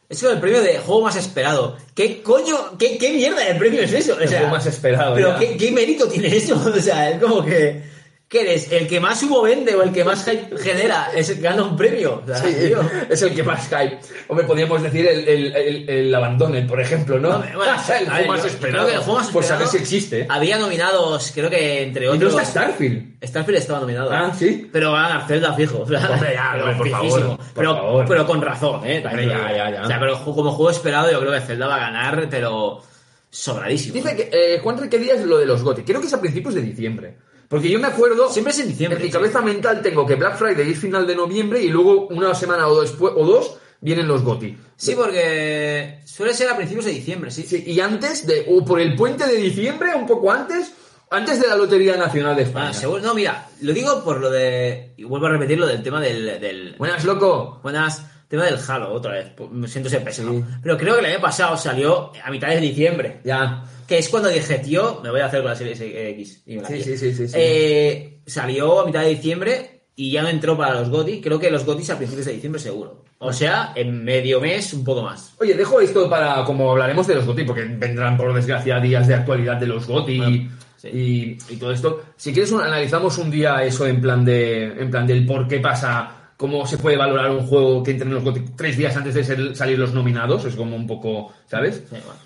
Es 0.07 0.19
como 0.21 0.33
el 0.33 0.39
premio 0.39 0.61
de 0.61 0.77
juego 0.77 1.01
más 1.01 1.15
esperado. 1.15 1.75
¿Qué 1.95 2.21
coño? 2.21 2.77
¿Qué, 2.77 2.97
qué 2.97 3.11
mierda 3.13 3.43
de 3.43 3.55
premio 3.55 3.81
es 3.81 3.91
eso? 3.91 4.13
O 4.15 4.19
El 4.19 4.29
sea, 4.29 4.39
juego 4.39 4.53
más 4.55 4.65
esperado, 4.67 5.15
Pero. 5.15 5.35
¿qué, 5.39 5.57
¿qué 5.57 5.71
mérito 5.71 6.07
tiene 6.07 6.27
eso? 6.35 6.55
O 6.75 6.79
sea, 6.79 7.09
es 7.09 7.21
como 7.21 7.43
que. 7.43 7.94
¿Qué 8.35 8.41
eres? 8.41 8.69
¿El 8.69 8.85
que 8.85 8.99
más 8.99 9.23
humo 9.23 9.43
vende 9.43 9.73
o 9.75 9.81
el 9.81 9.93
que 9.93 10.03
más 10.03 10.25
hype 10.25 10.57
genera 10.57 11.09
es 11.15 11.29
el 11.29 11.37
que 11.37 11.43
gana 11.43 11.63
un 11.63 11.77
premio? 11.77 12.21
O 12.21 12.27
sea, 12.27 12.35
Sí, 12.35 12.53
tío. 12.67 12.81
es 13.09 13.21
el 13.21 13.33
que 13.33 13.43
más 13.43 13.65
hype. 13.69 13.97
Hombre, 14.27 14.45
podríamos 14.45 14.83
decir 14.83 15.07
el, 15.07 15.25
el, 15.25 15.55
el, 15.55 15.89
el 15.89 16.15
Abandoned, 16.15 16.67
por 16.67 16.81
ejemplo, 16.81 17.17
¿no? 17.17 17.29
Bueno, 17.39 17.53
el 17.53 18.09
juego 18.09 18.27
más 18.33 18.43
esperado. 18.45 18.59
creo 18.59 18.85
que 18.87 18.93
el 18.95 18.99
juego 18.99 19.19
más 19.19 19.27
Por 19.29 19.41
esperado- 19.43 19.65
saber 19.65 19.67
si 19.67 19.77
existe. 19.77 20.25
Había 20.27 20.57
nominados, 20.57 21.31
creo 21.33 21.49
que 21.49 21.83
entre 21.83 22.05
Y 22.07 22.09
no 22.09 22.13
otros. 22.15 22.33
está 22.33 22.43
Starfield. 22.43 23.23
Starfield 23.25 23.57
estaba 23.57 23.79
nominado. 23.79 24.11
Ah, 24.11 24.33
¿sí? 24.37 24.69
Pero 24.69 24.91
va 24.91 25.05
a 25.05 25.07
ganar 25.09 25.27
Zelda 25.29 25.53
fijo. 25.53 25.79
o 25.83 25.87
sea, 25.87 26.09
Hombre, 26.11 26.33
ya, 26.33 26.73
por 26.77 26.89
favor, 26.89 27.21
por 27.37 27.39
pero, 27.55 27.73
favor. 27.75 28.05
pero 28.05 28.27
con 28.27 28.41
razón, 28.41 28.81
¿eh? 28.85 28.99
También 28.99 29.29
ya, 29.29 29.49
ya, 29.55 29.69
ya. 29.71 29.83
O 29.83 29.87
sea, 29.87 29.97
pero 29.97 30.21
como 30.25 30.51
juego 30.51 30.71
esperado, 30.71 31.09
yo 31.09 31.21
creo 31.21 31.31
que 31.31 31.39
Zelda 31.39 31.67
va 31.67 31.75
a 31.77 31.79
ganar, 31.79 32.27
pero 32.29 32.81
sobradísimo. 33.29 33.93
Dice 33.93 34.13
que 34.15 34.29
eh, 34.55 34.59
Juan 34.59 34.75
Enrique 34.75 34.99
Díaz 34.99 35.21
lo 35.21 35.37
de 35.37 35.45
los 35.45 35.63
GOTY. 35.63 35.83
Creo 35.83 36.01
que 36.01 36.07
es 36.07 36.13
a 36.13 36.19
principios 36.19 36.53
de 36.53 36.61
diciembre. 36.61 37.15
Porque 37.47 37.69
yo 37.69 37.79
me 37.79 37.87
acuerdo... 37.87 38.29
Siempre 38.29 38.53
es 38.53 38.59
en 38.59 38.67
diciembre, 38.69 38.99
En 38.99 39.05
mi 39.05 39.11
cabeza 39.11 39.41
mental 39.41 39.81
tengo 39.81 40.05
que 40.05 40.15
Black 40.15 40.37
Friday 40.37 40.71
es 40.71 40.79
final 40.79 41.05
de 41.05 41.15
noviembre 41.15 41.61
y 41.61 41.69
luego 41.69 42.07
una 42.07 42.33
semana 42.33 42.67
o 42.67 42.75
dos, 42.75 42.89
después, 42.89 43.13
o 43.15 43.25
dos 43.25 43.57
vienen 43.81 44.07
los 44.07 44.23
GOTY. 44.23 44.57
Sí, 44.75 44.95
porque 44.95 45.99
suele 46.05 46.33
ser 46.33 46.49
a 46.49 46.55
principios 46.55 46.85
de 46.85 46.91
diciembre, 46.91 47.31
sí. 47.31 47.43
Sí, 47.43 47.63
y 47.65 47.79
antes 47.79 48.25
de... 48.25 48.45
O 48.49 48.65
por 48.65 48.79
el 48.79 48.95
puente 48.95 49.25
de 49.27 49.35
diciembre, 49.35 49.93
un 49.95 50.05
poco 50.07 50.31
antes... 50.31 50.73
Antes 51.11 51.39
de 51.39 51.47
la 51.47 51.55
Lotería 51.55 51.95
Nacional 51.97 52.35
de 52.35 52.41
España. 52.41 52.69
Ah, 52.69 52.73
seguro. 52.73 52.99
No, 52.99 53.13
mira, 53.13 53.47
lo 53.61 53.73
digo 53.73 54.03
por 54.03 54.19
lo 54.19 54.31
de. 54.31 54.95
Y 54.97 55.03
vuelvo 55.03 55.27
a 55.27 55.29
repetir 55.29 55.59
lo 55.59 55.67
del 55.67 55.83
tema 55.83 56.01
del. 56.01 56.41
del 56.41 56.75
Buenas, 56.79 57.05
loco. 57.05 57.59
buenas. 57.61 58.03
Tema 58.27 58.45
del 58.45 58.57
Halo, 58.67 58.91
otra 58.93 59.13
vez. 59.13 59.27
Me 59.51 59.67
siento 59.67 59.89
ser 59.89 60.03
pesado. 60.03 60.31
Sí. 60.33 60.43
Pero 60.63 60.77
creo 60.77 60.93
que 60.95 60.99
el 61.01 61.05
año 61.13 61.21
pasado 61.21 61.55
salió 61.57 62.11
a 62.23 62.31
mitad 62.31 62.49
de 62.49 62.59
diciembre. 62.59 63.19
Ya. 63.23 63.63
Que 63.87 63.99
es 63.99 64.09
cuando 64.09 64.29
dije, 64.29 64.59
tío, 64.59 64.99
me 65.03 65.11
voy 65.11 65.19
a 65.21 65.27
hacer 65.27 65.41
con 65.41 65.51
la 65.51 65.55
serie 65.55 66.09
X. 66.11 66.41
Y 66.45 66.55
me 66.55 66.61
la 66.63 66.67
Sí, 66.69 66.81
sí, 66.81 66.97
sí, 66.97 67.13
sí, 67.13 67.27
sí. 67.27 67.33
Eh, 67.37 68.19
salió 68.25 68.79
a 68.81 68.85
mitad 68.85 69.01
de 69.01 69.09
diciembre 69.09 69.81
y 69.95 70.11
ya 70.11 70.23
no 70.23 70.29
entró 70.29 70.57
para 70.57 70.73
los 70.79 70.89
GOTY. 70.89 71.21
Creo 71.21 71.39
que 71.39 71.51
los 71.51 71.65
GOTYs 71.65 71.91
a 71.91 71.97
principios 71.97 72.25
de 72.25 72.33
diciembre 72.33 72.59
seguro. 72.59 73.03
O 73.19 73.31
sea, 73.31 73.71
en 73.75 74.03
medio 74.03 74.41
mes, 74.41 74.73
un 74.73 74.83
poco 74.83 75.03
más. 75.03 75.33
Oye, 75.39 75.53
dejo 75.53 75.79
esto 75.79 76.09
para 76.09 76.43
como 76.43 76.71
hablaremos 76.71 77.07
de 77.07 77.15
los 77.15 77.25
GOTY, 77.25 77.43
porque 77.45 77.63
vendrán 77.63 78.17
por 78.17 78.33
desgracia 78.33 78.79
días 78.79 79.07
de 79.07 79.13
actualidad 79.13 79.57
de 79.57 79.67
los 79.67 79.87
Bueno, 79.87 80.27
y, 80.29 81.37
y 81.49 81.55
todo 81.57 81.71
esto. 81.71 82.03
Si 82.17 82.33
quieres, 82.33 82.51
un- 82.51 82.61
analizamos 82.61 83.17
un 83.17 83.31
día 83.31 83.63
eso 83.63 83.87
en 83.87 84.01
plan 84.01 84.23
de 84.25 84.65
en 84.65 84.91
plan 84.91 85.07
del 85.07 85.25
por 85.25 85.47
qué 85.47 85.59
pasa, 85.59 86.24
cómo 86.37 86.65
se 86.67 86.77
puede 86.77 86.97
valorar 86.97 87.31
un 87.31 87.47
juego 87.47 87.81
que 87.83 87.91
entre 87.91 88.07
en 88.07 88.13
los 88.15 88.23
GOTY 88.23 88.41
tres 88.57 88.77
días 88.77 88.95
antes 88.97 89.13
de 89.13 89.23
ser- 89.23 89.55
salir 89.55 89.79
los 89.79 89.93
nominados. 89.93 90.45
Es 90.45 90.55
como 90.55 90.75
un 90.75 90.85
poco, 90.87 91.31
¿sabes? 91.47 91.83
Sí, 91.89 91.95
bueno. 92.05 92.19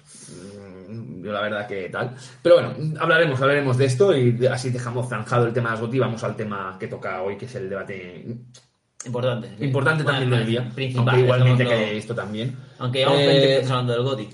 Mm, 0.89 1.23
Yo 1.23 1.31
la 1.31 1.41
verdad 1.41 1.67
que 1.67 1.89
tal. 1.89 2.15
Pero 2.41 2.55
bueno, 2.55 2.73
hablaremos, 2.99 3.39
hablaremos 3.41 3.77
de 3.77 3.85
esto 3.85 4.15
y 4.17 4.45
así 4.47 4.69
dejamos 4.71 5.09
zanjado 5.09 5.45
el 5.45 5.53
tema 5.53 5.69
de 5.69 5.73
las 5.75 5.81
GOTY. 5.81 5.99
Vamos 5.99 6.23
al 6.23 6.35
tema 6.35 6.77
que 6.79 6.87
toca 6.87 7.21
hoy, 7.21 7.37
que 7.37 7.45
es 7.45 7.55
el 7.55 7.69
debate 7.69 8.25
Importante. 9.05 9.47
importante 9.63 10.03
Bueno, 10.03 10.19
también 10.19 10.39
del 10.39 10.47
día. 10.49 10.69
Principal. 10.75 11.07
aunque 11.07 11.21
igualmente 11.23 11.65
que 11.65 11.97
esto 11.97 12.15
también. 12.15 12.55
Aunque 12.79 12.99
llevamos 12.99 13.21
Eh, 13.21 13.27
20 13.27 13.47
minutos 13.47 13.71
hablando 13.71 13.93
del 13.93 14.01
GOTY. 14.03 14.29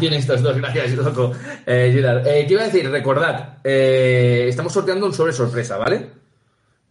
Tiene 0.00 0.16
estos 0.18 0.42
dos, 0.42 0.56
gracias, 0.56 0.92
loco. 0.92 1.32
Eh, 1.66 1.90
Gerard. 1.92 2.26
Eh, 2.26 2.44
¿Qué 2.46 2.52
iba 2.52 2.62
a 2.62 2.66
decir? 2.66 2.88
Recordad, 2.90 3.58
eh, 3.64 4.46
estamos 4.48 4.72
sorteando 4.72 5.06
un 5.06 5.14
sobre 5.14 5.32
sorpresa, 5.32 5.78
¿vale? 5.78 6.10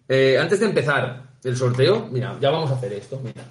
Eh, 0.09 0.37
antes 0.39 0.59
de 0.59 0.65
empezar 0.65 1.23
el 1.45 1.57
sorteo, 1.57 2.07
mira, 2.11 2.37
ya 2.39 2.49
vamos 2.49 2.71
a 2.71 2.75
hacer 2.75 2.93
esto, 2.93 3.19
mira. 3.23 3.43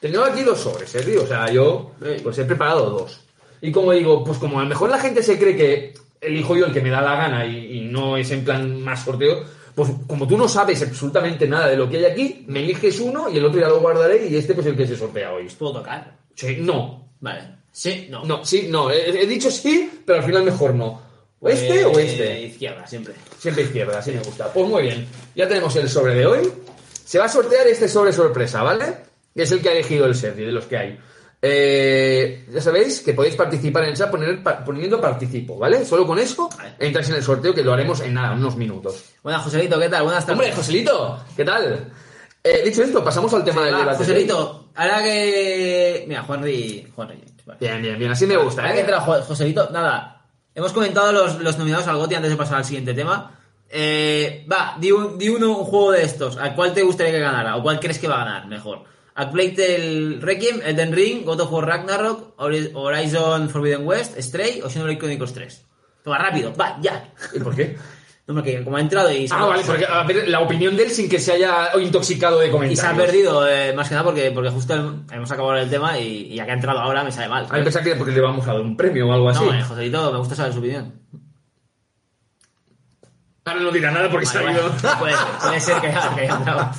Tengo 0.00 0.24
aquí 0.24 0.42
dos 0.42 0.58
sobres, 0.60 0.94
¿eh, 0.94 1.02
tío? 1.02 1.22
O 1.22 1.26
sea, 1.26 1.50
yo 1.50 1.92
eh, 2.04 2.20
pues 2.22 2.38
he 2.38 2.44
preparado 2.44 2.90
dos. 2.90 3.20
Y 3.60 3.70
como 3.70 3.92
digo, 3.92 4.24
pues 4.24 4.38
como 4.38 4.58
a 4.58 4.62
lo 4.62 4.68
mejor 4.68 4.88
la 4.90 4.98
gente 4.98 5.22
se 5.22 5.38
cree 5.38 5.56
que 5.56 5.94
elijo 6.20 6.56
yo 6.56 6.66
el 6.66 6.72
que 6.72 6.80
me 6.80 6.90
da 6.90 7.02
la 7.02 7.16
gana 7.16 7.46
y, 7.46 7.78
y 7.78 7.80
no 7.82 8.16
es 8.16 8.30
en 8.30 8.44
plan 8.44 8.80
más 8.82 9.04
sorteo, 9.04 9.44
pues 9.74 9.90
como 10.06 10.26
tú 10.26 10.36
no 10.36 10.48
sabes 10.48 10.82
absolutamente 10.82 11.46
nada 11.46 11.68
de 11.68 11.76
lo 11.76 11.88
que 11.88 11.98
hay 11.98 12.04
aquí, 12.06 12.44
me 12.48 12.60
eliges 12.60 12.98
uno 13.00 13.28
y 13.28 13.36
el 13.36 13.44
otro 13.44 13.60
ya 13.60 13.68
lo 13.68 13.80
guardaré 13.80 14.26
y 14.26 14.36
este 14.36 14.54
pues 14.54 14.66
el 14.66 14.76
que 14.76 14.86
se 14.86 14.96
sortea 14.96 15.32
hoy. 15.32 15.48
¿Puedo 15.58 15.74
tocar? 15.74 16.16
Sí, 16.34 16.58
no, 16.60 17.08
Vale. 17.20 17.60
Sí, 17.72 18.08
no. 18.10 18.24
no, 18.24 18.44
sí, 18.44 18.66
no. 18.68 18.90
He, 18.90 19.22
he 19.22 19.26
dicho 19.26 19.50
sí, 19.50 19.90
pero 20.04 20.18
al 20.18 20.24
final 20.24 20.42
mejor 20.42 20.74
no. 20.74 21.00
¿Oeste 21.40 21.84
o 21.84 21.92
Pues, 21.92 22.08
oeste? 22.08 22.42
Izquierda, 22.42 22.86
siempre. 22.86 23.14
Siempre 23.38 23.64
izquierda, 23.64 23.98
así 23.98 24.10
me 24.10 24.20
gusta. 24.20 24.52
Pues 24.52 24.66
muy 24.68 24.82
bien, 24.82 25.06
ya 25.34 25.46
tenemos 25.46 25.74
el 25.76 25.88
sobre 25.88 26.14
de 26.14 26.26
hoy. 26.26 26.52
Se 27.10 27.18
va 27.18 27.24
a 27.24 27.28
sortear 27.28 27.66
este 27.66 27.88
sobre 27.88 28.12
sorpresa, 28.12 28.62
¿vale? 28.62 28.84
Que 29.34 29.42
es 29.42 29.50
el 29.50 29.60
que 29.60 29.68
ha 29.68 29.72
elegido 29.72 30.06
el 30.06 30.14
Sergi, 30.14 30.44
de 30.44 30.52
los 30.52 30.66
que 30.66 30.76
hay. 30.76 31.00
Eh, 31.42 32.46
ya 32.52 32.60
sabéis 32.60 33.00
que 33.00 33.14
podéis 33.14 33.34
participar 33.34 33.82
en 33.82 33.88
el 33.90 33.96
chat 33.96 34.12
poner- 34.12 34.40
poniendo 34.64 35.00
participo, 35.00 35.58
¿vale? 35.58 35.84
Solo 35.84 36.06
con 36.06 36.20
eso 36.20 36.48
entráis 36.78 37.08
en 37.08 37.16
el 37.16 37.22
sorteo 37.24 37.52
que 37.52 37.64
lo 37.64 37.72
haremos 37.72 37.98
en 38.02 38.14
nada, 38.14 38.32
unos 38.34 38.54
minutos. 38.54 39.06
Buenas, 39.24 39.42
Joselito, 39.42 39.76
¿qué 39.80 39.88
tal? 39.88 40.04
Buenas 40.04 40.24
tardes. 40.24 40.38
Hombre, 40.40 40.54
Joselito, 40.54 41.24
¿qué 41.36 41.44
tal? 41.44 41.92
Eh, 42.44 42.62
dicho 42.64 42.84
esto, 42.84 43.02
pasamos 43.02 43.34
al 43.34 43.42
tema 43.42 43.64
del 43.64 43.74
Va, 43.74 43.78
debate. 43.80 43.98
Joselito, 43.98 44.68
ahora 44.76 45.02
que... 45.02 46.04
Mira, 46.06 46.22
Juanri... 46.22 46.86
Juanri, 46.94 47.24
vale. 47.44 47.58
Bien, 47.58 47.82
bien, 47.82 47.98
bien, 47.98 48.12
así 48.12 48.24
me 48.24 48.36
gusta, 48.36 48.62
Ahora 48.62 48.74
que 48.74 48.78
¿eh? 48.78 48.82
entra 48.82 49.00
Jo- 49.00 49.22
Joselito, 49.22 49.68
nada. 49.70 50.22
Hemos 50.54 50.72
comentado 50.72 51.10
los, 51.10 51.40
los 51.40 51.58
nominados 51.58 51.88
al 51.88 51.96
GOTY 51.96 52.14
antes 52.14 52.30
de 52.30 52.36
pasar 52.36 52.58
al 52.58 52.64
siguiente 52.64 52.94
tema. 52.94 53.36
Eh, 53.72 54.44
va, 54.50 54.76
di, 54.78 54.90
un- 54.90 55.16
di 55.16 55.28
uno 55.28 55.50
un 55.58 55.64
juego 55.64 55.92
de 55.92 56.02
estos. 56.02 56.36
¿A 56.36 56.54
cuál 56.54 56.72
te 56.74 56.82
gustaría 56.82 57.12
que 57.12 57.20
ganara? 57.20 57.56
¿O 57.56 57.62
cuál 57.62 57.78
crees 57.78 57.98
que 57.98 58.08
va 58.08 58.16
a 58.22 58.24
ganar 58.24 58.46
mejor? 58.48 58.82
¿A 59.14 59.30
Plague 59.30 60.18
Requiem, 60.20 60.60
Elden 60.64 60.92
Ring, 60.92 61.24
God 61.24 61.40
of 61.40 61.52
War 61.52 61.66
Ragnarok, 61.66 62.36
Hori- 62.38 62.70
Horizon 62.74 63.48
Forbidden 63.50 63.86
West, 63.86 64.18
Stray 64.18 64.60
o 64.62 64.68
Xenoblade 64.70 64.98
Chronicles 64.98 65.32
3? 65.34 65.66
Toma, 66.02 66.18
rápido, 66.18 66.52
va, 66.58 66.78
ya. 66.80 67.12
¿Y 67.34 67.38
por 67.40 67.54
qué? 67.54 67.76
No, 68.26 68.34
porque 68.34 68.62
como 68.62 68.76
ha 68.76 68.80
entrado 68.80 69.10
y 69.10 69.26
se, 69.26 69.34
Ah, 69.34 69.44
vale, 69.46 69.64
porque 69.66 69.84
a 69.86 70.04
ver, 70.04 70.28
la 70.28 70.38
opinión 70.38 70.76
de 70.76 70.84
él 70.84 70.90
sin 70.90 71.08
que 71.08 71.18
se 71.18 71.32
haya 71.32 71.70
intoxicado 71.80 72.38
de 72.38 72.46
y 72.46 72.50
comentarios. 72.52 72.78
se 72.80 72.86
ha 72.86 72.94
perdido, 72.94 73.48
eh, 73.48 73.72
más 73.72 73.88
que 73.88 73.94
nada 73.96 74.04
porque, 74.04 74.30
porque 74.30 74.50
justo 74.50 74.72
hemos 75.10 75.32
acabado 75.32 75.56
el 75.58 75.68
tema 75.68 75.98
y, 75.98 76.28
y 76.30 76.36
ya 76.36 76.44
que 76.44 76.52
ha 76.52 76.54
entrado 76.54 76.78
ahora 76.78 77.02
me 77.02 77.10
sale 77.10 77.28
mal. 77.28 77.46
A 77.50 77.56
mí 77.56 77.62
pensaba 77.64 77.84
que 77.84 77.96
porque 77.96 78.12
le 78.12 78.20
vamos 78.20 78.46
a 78.46 78.52
dar 78.52 78.60
un 78.60 78.76
premio 78.76 79.08
o 79.08 79.12
algo 79.12 79.30
así. 79.30 79.44
No, 79.44 79.52
eh, 79.52 79.62
Joselito, 79.64 80.12
me 80.12 80.18
gusta 80.18 80.36
saber 80.36 80.52
su 80.52 80.60
opinión. 80.60 80.92
Ahora 83.50 83.62
no 83.62 83.72
dirá 83.72 83.90
nada 83.90 84.08
porque 84.08 84.26
se 84.26 84.38
ha 84.38 84.52
ido. 84.52 84.70
Puede, 84.98 85.16
ser, 85.16 85.26
puede 85.42 85.60
ser 85.60 85.80
que 85.80 85.86
haya, 85.88 86.14
que 86.14 86.20
haya 86.20 86.34
entrado. 86.36 86.70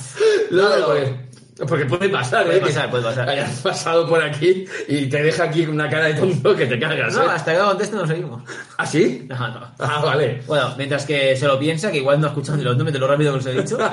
No, 0.51 0.69
No, 0.79 1.31
porque, 1.67 1.86
puede 1.86 2.10
pasar, 2.10 2.45
Puede 2.45 2.58
¿eh? 2.58 2.62
pasar, 2.62 2.89
puede 2.89 3.04
pasar. 3.04 3.30
Hayas 3.30 3.60
pasado 3.62 4.08
por 4.08 4.21
aquí 4.24 4.65
y 4.88 5.08
te 5.08 5.21
deja 5.24 5.43
aquí 5.45 5.65
una 5.65 5.89
cara 5.89 6.06
de 6.06 6.13
tonto 6.15 6.56
que 6.56 6.65
te 6.65 6.80
cargas, 6.80 7.13
No, 7.13 7.24
¿eh? 7.24 7.28
hasta 7.32 7.54
que 7.54 7.60
no 7.60 7.65
conteste 7.67 7.95
no 7.95 8.08
seguimos. 8.08 8.43
¿Ah, 8.78 8.86
sí? 8.86 9.26
No, 9.30 9.36
no. 9.47 9.71
Ah, 9.80 10.02
vale. 10.04 10.41
Bueno, 10.47 10.74
mientras 10.78 11.06
que 11.06 11.36
se 11.36 11.47
lo 11.47 11.58
piensa, 11.60 11.91
que 11.91 11.97
igual 11.97 12.19
no 12.19 12.28
ha 12.28 12.30
escuchado 12.30 12.58
ni 12.58 12.63
los 12.63 12.76
nombres 12.76 12.93
de 12.93 13.00
lo 13.00 13.08
rápido 13.08 13.34
que 13.34 13.39
os 13.39 13.45
he 13.45 13.54
dicho. 13.62 13.78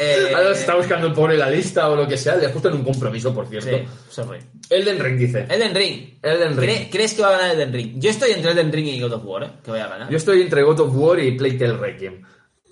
Eh, 0.00 0.32
Ahora 0.34 0.54
se 0.54 0.60
está 0.60 0.76
buscando 0.76 1.08
el 1.08 1.12
pobre 1.12 1.36
la 1.36 1.50
lista 1.50 1.88
o 1.88 1.96
lo 1.96 2.06
que 2.06 2.16
sea. 2.16 2.36
Le 2.36 2.46
has 2.46 2.52
puesto 2.52 2.68
en 2.68 2.76
un 2.76 2.84
compromiso, 2.84 3.34
por 3.34 3.48
cierto. 3.48 3.68
Sí, 3.68 3.82
sorry. 4.08 4.38
Elden 4.70 4.98
Ring 5.00 5.18
dice. 5.18 5.46
Elden 5.50 5.74
Ring. 5.74 6.18
Elden 6.22 6.56
Ring. 6.56 6.70
¿Cre- 6.70 6.88
¿Crees 6.90 7.14
que 7.14 7.22
va 7.22 7.28
a 7.28 7.32
ganar 7.32 7.50
Elden 7.56 7.72
Ring? 7.72 7.92
Yo 8.00 8.08
estoy 8.10 8.30
entre 8.30 8.52
Elden 8.52 8.72
Ring 8.72 8.86
y 8.86 9.00
God 9.00 9.14
of 9.14 9.22
War, 9.24 9.42
¿eh? 9.42 9.50
Que 9.64 9.72
voy 9.72 9.80
a 9.80 9.88
ganar. 9.88 10.08
Yo 10.08 10.16
estoy 10.16 10.40
entre 10.42 10.62
God 10.62 10.80
of 10.80 10.90
War 10.94 11.18
y 11.18 11.32
Plague 11.36 11.72
Requiem. 11.72 12.22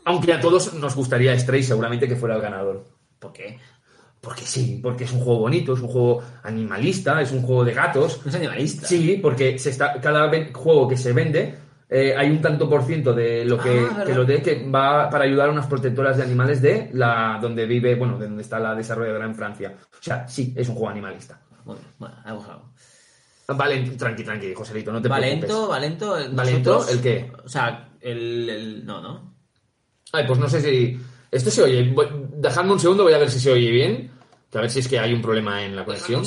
Aunque 0.04 0.32
a 0.34 0.40
todos 0.40 0.72
nos 0.74 0.94
gustaría 0.94 1.36
Stray 1.36 1.64
seguramente 1.64 2.06
que 2.06 2.14
fuera 2.14 2.36
el 2.36 2.42
ganador. 2.42 2.84
¿Por 3.18 3.32
qué? 3.32 3.58
Porque 4.26 4.44
sí, 4.44 4.80
porque 4.82 5.04
es 5.04 5.12
un 5.12 5.20
juego 5.20 5.38
bonito, 5.38 5.74
es 5.74 5.80
un 5.80 5.86
juego 5.86 6.20
animalista, 6.42 7.22
es 7.22 7.30
un 7.30 7.42
juego 7.42 7.64
de 7.64 7.72
gatos. 7.74 8.20
Es 8.26 8.34
animalista. 8.34 8.84
Sí, 8.84 9.20
porque 9.22 9.56
se 9.56 9.70
está, 9.70 10.00
cada 10.00 10.28
juego 10.52 10.88
que 10.88 10.96
se 10.96 11.12
vende 11.12 11.54
eh, 11.88 12.12
hay 12.18 12.28
un 12.30 12.40
tanto 12.40 12.68
por 12.68 12.82
ciento 12.82 13.14
de 13.14 13.44
lo 13.44 13.56
que, 13.56 13.86
Ah, 13.88 14.02
que 14.04 14.12
lo 14.12 14.24
de 14.24 14.42
que 14.42 14.68
va 14.68 15.08
para 15.08 15.22
ayudar 15.22 15.48
a 15.48 15.52
unas 15.52 15.68
protectoras 15.68 16.16
de 16.16 16.24
animales 16.24 16.60
de 16.60 16.90
la 16.92 17.38
donde 17.40 17.64
vive, 17.66 17.94
bueno, 17.94 18.18
de 18.18 18.26
donde 18.26 18.42
está 18.42 18.58
la 18.58 18.74
desarrolladora 18.74 19.26
en 19.26 19.36
Francia. 19.36 19.76
O 19.92 20.02
sea, 20.02 20.26
sí, 20.26 20.52
es 20.56 20.68
un 20.68 20.74
juego 20.74 20.90
animalista. 20.90 21.40
Bien, 21.64 21.78
bueno, 21.96 22.16
hemos 22.26 22.48
algo. 22.48 22.72
Vale, 23.46 23.90
tranqui, 23.96 24.24
tranqui, 24.24 24.52
Joselito, 24.54 24.92
no 24.92 25.00
te 25.00 25.06
Valento, 25.08 25.46
preocupes. 25.46 25.68
Valento. 25.70 26.10
¿Valento? 26.32 26.70
nosotros- 26.72 26.90
¿El 26.96 27.00
qué? 27.00 27.30
O 27.44 27.48
sea, 27.48 27.90
el, 28.00 28.50
el- 28.50 28.84
No, 28.84 29.00
no. 29.00 29.34
Ay, 30.12 30.24
pues 30.26 30.40
no 30.40 30.48
sé 30.48 30.60
si. 30.60 31.00
Esto 31.30 31.50
se 31.52 31.62
oye. 31.62 31.94
Dejadme 32.36 32.72
un 32.72 32.80
segundo, 32.80 33.04
voy 33.04 33.12
a 33.12 33.18
ver 33.18 33.30
si 33.30 33.38
se 33.38 33.52
oye 33.52 33.70
bien. 33.70 34.10
Que 34.56 34.60
a 34.60 34.62
ver 34.62 34.70
si 34.70 34.78
es 34.78 34.88
que 34.88 34.98
hay 34.98 35.12
un 35.12 35.20
problema 35.20 35.62
en 35.62 35.76
la 35.76 35.84
conexión. 35.84 36.22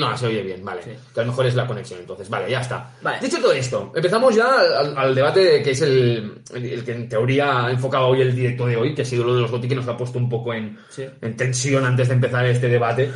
No, 0.00 0.16
se 0.18 0.26
oye 0.26 0.42
bien, 0.42 0.64
vale. 0.64 0.82
Sí. 0.82 0.90
Que 1.14 1.20
a 1.20 1.22
lo 1.22 1.28
mejor 1.30 1.46
es 1.46 1.54
la 1.54 1.64
conexión, 1.64 2.00
entonces. 2.00 2.28
Vale, 2.28 2.50
ya 2.50 2.60
está. 2.60 2.92
Vale. 3.02 3.20
Dicho 3.20 3.38
todo 3.40 3.52
esto, 3.52 3.92
empezamos 3.94 4.34
ya 4.34 4.46
al, 4.80 4.98
al 4.98 5.14
debate 5.14 5.62
que 5.62 5.70
es 5.70 5.80
el, 5.82 6.42
el- 6.52 6.64
el 6.72 6.84
que 6.84 6.90
en 6.90 7.08
teoría 7.08 7.66
ha 7.66 7.70
enfocado 7.70 8.08
hoy 8.08 8.22
el 8.22 8.34
directo 8.34 8.66
de 8.66 8.76
hoy, 8.76 8.96
que 8.96 9.02
ha 9.02 9.04
sido 9.04 9.22
lo 9.22 9.36
de 9.36 9.42
los 9.42 9.50
GOTY 9.52 9.68
que 9.68 9.76
nos 9.76 9.86
ha 9.86 9.96
puesto 9.96 10.18
un 10.18 10.28
poco 10.28 10.52
en, 10.52 10.76
Sí. 10.88 11.04
en 11.22 11.36
tensión 11.36 11.84
antes 11.84 12.08
de 12.08 12.14
empezar 12.14 12.44
este 12.46 12.66
debate. 12.66 13.12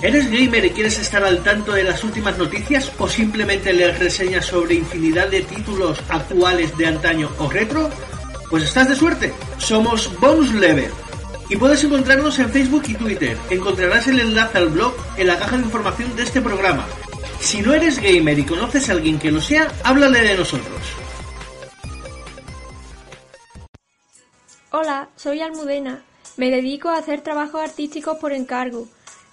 ¿Eres 0.00 0.30
gamer 0.30 0.64
y 0.64 0.70
quieres 0.70 0.98
estar 0.98 1.22
al 1.22 1.42
tanto 1.42 1.72
de 1.72 1.84
las 1.84 2.02
últimas 2.02 2.38
noticias 2.38 2.90
o 2.98 3.06
simplemente 3.06 3.70
leer 3.74 3.98
reseñas 3.98 4.46
sobre 4.46 4.76
infinidad 4.76 5.28
de 5.28 5.42
títulos 5.42 5.98
actuales 6.08 6.74
de 6.78 6.86
antaño 6.86 7.28
o 7.38 7.50
retro? 7.50 7.90
Pues 8.48 8.62
estás 8.64 8.88
de 8.88 8.96
suerte. 8.96 9.30
Somos 9.58 10.10
Bonus 10.18 10.54
Level. 10.54 10.90
Y 11.50 11.56
puedes 11.56 11.82
encontrarnos 11.82 12.38
en 12.38 12.48
Facebook 12.48 12.84
y 12.86 12.94
Twitter. 12.94 13.36
Encontrarás 13.50 14.06
el 14.06 14.20
enlace 14.20 14.56
al 14.56 14.68
blog 14.68 14.94
en 15.16 15.26
la 15.26 15.36
caja 15.36 15.56
de 15.56 15.64
información 15.64 16.14
de 16.14 16.22
este 16.22 16.40
programa. 16.40 16.86
Si 17.40 17.60
no 17.60 17.74
eres 17.74 17.98
gamer 17.98 18.38
y 18.38 18.44
conoces 18.44 18.88
a 18.88 18.92
alguien 18.92 19.18
que 19.18 19.32
lo 19.32 19.40
sea, 19.40 19.68
háblale 19.82 20.20
de 20.20 20.36
nosotros. 20.36 20.80
Hola, 24.70 25.08
soy 25.16 25.40
Almudena. 25.40 26.04
Me 26.36 26.52
dedico 26.52 26.88
a 26.88 26.98
hacer 26.98 27.22
trabajos 27.22 27.60
artísticos 27.60 28.18
por 28.18 28.32
encargo. 28.32 28.86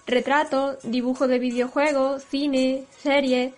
Retratos, 0.08 0.78
dibujo 0.82 1.28
de 1.28 1.38
videojuegos, 1.38 2.24
cine, 2.32 2.86
series. 3.00 3.54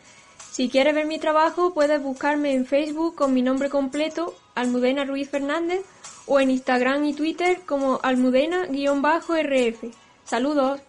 Si 0.51 0.67
quieres 0.67 0.93
ver 0.93 1.05
mi 1.05 1.17
trabajo, 1.17 1.73
puedes 1.73 2.03
buscarme 2.03 2.53
en 2.53 2.65
Facebook 2.65 3.15
con 3.15 3.33
mi 3.33 3.41
nombre 3.41 3.69
completo, 3.69 4.35
Almudena 4.59 5.05
Ruiz 5.05 5.29
Fernández, 5.29 5.81
o 6.25 6.39
en 6.39 6.51
Instagram 6.51 7.05
y 7.05 7.13
Twitter 7.13 7.61
como 7.65 7.99
Almudena-RF. 8.03 9.83
Saludos. 10.23 10.81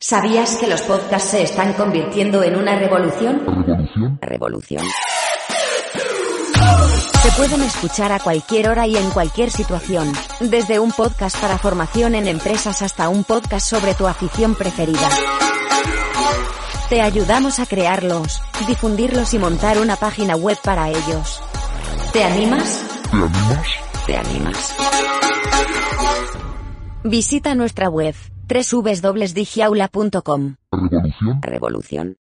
¿Sabías 0.00 0.56
que 0.56 0.66
los 0.66 0.80
podcasts 0.82 1.30
se 1.30 1.42
están 1.42 1.74
convirtiendo 1.74 2.42
en 2.42 2.56
una 2.56 2.78
revolución? 2.78 3.40
Revolución. 3.46 4.18
Revolución. 4.20 4.84
Se 7.22 7.30
pueden 7.36 7.62
escuchar 7.62 8.10
a 8.10 8.18
cualquier 8.18 8.68
hora 8.68 8.84
y 8.88 8.96
en 8.96 9.08
cualquier 9.10 9.50
situación, 9.50 10.12
desde 10.40 10.80
un 10.80 10.90
podcast 10.90 11.40
para 11.40 11.56
formación 11.56 12.16
en 12.16 12.26
empresas 12.26 12.82
hasta 12.82 13.08
un 13.08 13.22
podcast 13.22 13.68
sobre 13.68 13.94
tu 13.94 14.08
afición 14.08 14.56
preferida. 14.56 15.08
Te 16.88 17.00
ayudamos 17.00 17.60
a 17.60 17.66
crearlos, 17.66 18.42
difundirlos 18.66 19.34
y 19.34 19.38
montar 19.38 19.78
una 19.78 19.94
página 19.94 20.34
web 20.34 20.58
para 20.64 20.88
ellos. 20.88 21.40
¿Te 22.12 22.22
animas? 22.22 22.84
¿Te 23.10 23.16
animas? 23.16 23.66
¿Te 24.06 24.16
animas? 24.16 24.76
Visita 27.04 27.54
nuestra 27.54 27.88
web 27.88 28.14
www.digiaula.com. 28.46 30.56
Revolución. 30.70 31.40
Revolución. 31.40 32.18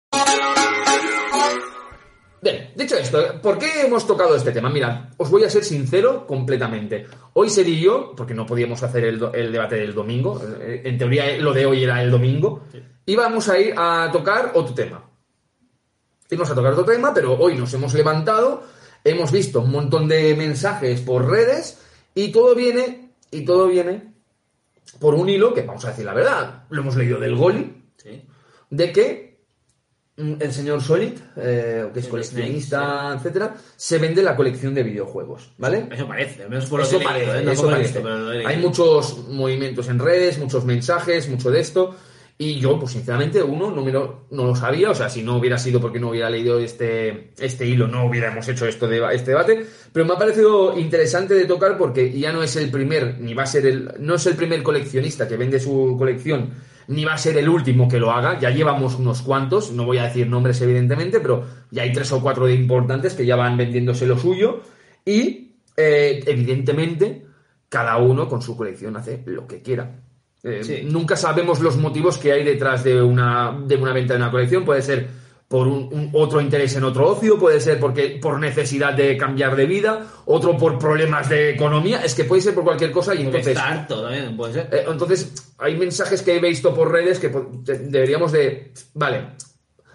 Bien, 2.41 2.71
dicho 2.77 2.97
esto, 2.97 3.19
¿por 3.43 3.59
qué 3.59 3.85
hemos 3.85 4.07
tocado 4.07 4.37
este 4.37 4.53
tema? 4.53 4.71
Mira, 4.71 5.11
os 5.17 5.29
voy 5.29 5.43
a 5.43 5.51
ser 5.51 5.65
sincero 5.65 6.25
completamente. 6.25 7.09
Hoy 7.33 7.51
sería 7.51 7.81
yo, 7.81 8.15
porque 8.17 8.33
no 8.33 8.47
podíamos 8.47 8.81
hacer 8.85 9.03
el, 9.05 9.19
debate 9.19 9.75
del 9.75 9.93
domingo, 9.93 10.41
eh, 10.61 10.83
en 10.85 10.99
teoría 10.99 11.37
lo 11.39 11.53
de 11.53 11.67
hoy 11.67 11.83
era 11.83 12.01
el 12.01 12.13
domingo, 12.13 12.63
íbamos 13.07 13.49
a 13.49 13.59
ir 13.59 13.75
a 13.77 14.09
tocar 14.13 14.53
otro 14.55 14.73
tema. 14.73 15.05
Íbamos 16.31 16.53
a 16.53 16.55
tocar 16.55 16.75
otro 16.75 16.85
tema, 16.85 17.13
pero 17.13 17.37
hoy 17.37 17.57
nos 17.57 17.75
hemos 17.75 17.93
levantado, 17.93 18.63
hemos 19.05 19.33
visto 19.33 19.61
un 19.63 19.71
montón 19.73 20.09
de 20.09 20.35
mensajes 20.35 21.01
por 21.01 21.29
redes 21.29 21.79
y 22.15 22.29
todo 22.33 22.55
viene, 22.55 23.11
y 23.31 23.45
todo 23.45 23.67
viene 23.69 24.13
por 24.99 25.15
un 25.15 25.29
hilo 25.29 25.55
que, 25.55 25.63
vamos 25.63 25.85
a 25.85 25.91
decir 25.91 26.05
la 26.05 26.15
verdad, 26.15 26.65
lo 26.71 26.81
hemos 26.83 26.97
leído 26.97 27.19
del 27.19 27.37
Goli, 27.37 27.77
Sí. 27.97 28.23
de 28.71 28.93
que 28.93 29.41
mm, 30.17 30.33
el 30.41 30.53
señor 30.53 30.83
Solid, 30.83 31.13
eh, 31.37 31.87
que 31.93 32.01
es 32.01 32.07
El 32.07 32.11
coleccionista, 32.11 33.15
etcétera, 33.17 33.55
se 33.77 33.99
vende 33.99 34.23
la 34.23 34.35
colección 34.37 34.75
de 34.75 34.83
videojuegos, 34.83 35.53
¿vale? 35.59 35.87
Eso 35.93 36.07
parece, 36.09 36.43
al 36.43 36.51
menos 36.51 36.67
por 36.67 36.81
lo 36.81 36.85
Eso 36.87 36.99
que 36.99 37.05
he 37.05 37.09
leído, 37.13 37.27
parece, 37.27 37.39
¿eh? 37.41 37.45
No 37.45 37.53
eso 37.53 37.67
parece. 37.67 37.83
visto, 37.83 38.03
pero 38.03 38.33
he 38.33 38.47
Hay 38.47 38.57
muchos 38.57 39.29
movimientos 39.29 39.89
en 39.89 39.99
redes, 39.99 40.39
muchos 40.39 40.65
mensajes, 40.65 41.29
mucho 41.29 41.51
de 41.51 41.61
esto. 41.61 41.95
Y 42.43 42.59
yo, 42.59 42.79
pues 42.79 42.93
sinceramente, 42.93 43.43
uno 43.43 43.71
no, 43.71 43.85
me 43.85 43.93
lo, 43.93 44.25
no 44.31 44.47
lo 44.47 44.57
sabía. 44.57 44.91
O 44.91 44.95
sea, 44.95 45.11
si 45.11 45.23
no 45.23 45.37
hubiera 45.37 45.59
sido 45.59 45.79
porque 45.79 46.01
no 46.01 46.09
hubiera 46.09 46.31
leído 46.31 46.59
este, 46.59 47.33
este 47.39 47.67
hilo, 47.67 47.87
no 47.87 48.07
hubiéramos 48.07 48.49
hecho 48.49 48.65
esto 48.65 48.89
de, 48.89 49.03
este 49.15 49.33
debate. 49.33 49.67
Pero 49.93 50.07
me 50.07 50.15
ha 50.15 50.17
parecido 50.17 50.79
interesante 50.79 51.35
de 51.35 51.45
tocar 51.45 51.77
porque 51.77 52.19
ya 52.19 52.33
no 52.33 52.43
es 52.43 52.57
el 52.57 52.71
primer, 52.71 53.21
ni 53.21 53.35
va 53.35 53.43
a 53.43 53.47
ser 53.47 53.67
el, 53.67 53.93
no 53.99 54.15
es 54.15 54.25
el 54.25 54.37
primer 54.37 54.63
coleccionista 54.63 55.29
que 55.29 55.37
vende 55.37 55.61
su 55.61 55.97
colección, 55.99 56.55
ni 56.89 57.05
va 57.05 57.13
a 57.13 57.19
ser 57.19 57.37
el 57.37 57.47
último 57.47 57.89
que 57.89 57.99
lo 57.99 58.11
haga. 58.11 58.41
Ya 58.41 58.49
llevamos 58.49 58.95
unos 58.95 59.21
cuantos, 59.21 59.73
no 59.73 59.85
voy 59.85 59.99
a 59.99 60.05
decir 60.05 60.27
nombres 60.27 60.63
evidentemente, 60.63 61.21
pero 61.21 61.45
ya 61.71 61.83
hay 61.83 61.93
tres 61.93 62.11
o 62.13 62.23
cuatro 62.23 62.47
de 62.47 62.55
importantes 62.55 63.13
que 63.13 63.27
ya 63.27 63.37
van 63.37 63.59
vendiéndose 63.59 64.07
lo 64.07 64.19
suyo. 64.19 64.63
Y, 65.05 65.57
eh, 65.77 66.25
evidentemente, 66.27 67.27
cada 67.69 67.99
uno 67.99 68.31
con 68.31 68.41
su 68.41 68.57
colección 68.57 68.97
hace 68.97 69.23
lo 69.27 69.47
que 69.47 69.61
quiera. 69.61 70.01
Eh, 70.43 70.61
Sí. 70.65 70.81
Nunca 70.85 71.17
sabemos 71.17 71.61
los 71.61 71.77
motivos 71.77 72.17
que 72.19 72.33
hay 72.33 72.45
detrás 72.45 72.83
de 72.85 73.01
una, 73.03 73.57
de 73.67 73.77
una 73.77 73.93
venta 73.93 74.15
de 74.15 74.21
una 74.21 74.31
colección. 74.31 74.65
Puede 74.65 74.83
ser 74.83 75.07
por 75.49 75.67
un, 75.67 75.89
un- 75.93 76.11
otro 76.13 76.41
interés 76.41 76.77
en 76.77 76.85
otro 76.85 77.09
ocio, 77.09 77.37
puede 77.39 77.61
ser 77.61 77.81
porque 77.81 78.19
por 78.23 78.39
necesidad 78.39 78.95
de 78.95 79.17
cambiar 79.17 79.57
de 79.57 79.67
vida, 79.67 80.07
otro 80.27 80.57
por 80.57 80.79
problemas 80.79 81.29
de 81.29 81.51
economía, 81.51 82.03
es 82.05 82.15
que 82.15 82.23
puede 82.25 82.41
ser 82.41 82.55
por 82.55 82.63
cualquier 82.63 82.93
cosa 82.93 83.15
y 83.17 83.23
entonces... 83.23 83.57
harto 83.59 84.01
también, 84.03 84.37
puede 84.37 84.53
ser. 84.55 84.69
Eh, 84.73 84.85
entonces, 84.89 85.51
hay 85.59 85.77
mensajes 85.77 86.23
que 86.23 86.37
he 86.37 86.41
visto 86.41 86.73
por 86.73 86.93
redes 86.93 87.19
que 87.19 87.33
deberíamos 87.65 88.31
de... 88.31 88.71
Vale, 88.95 89.31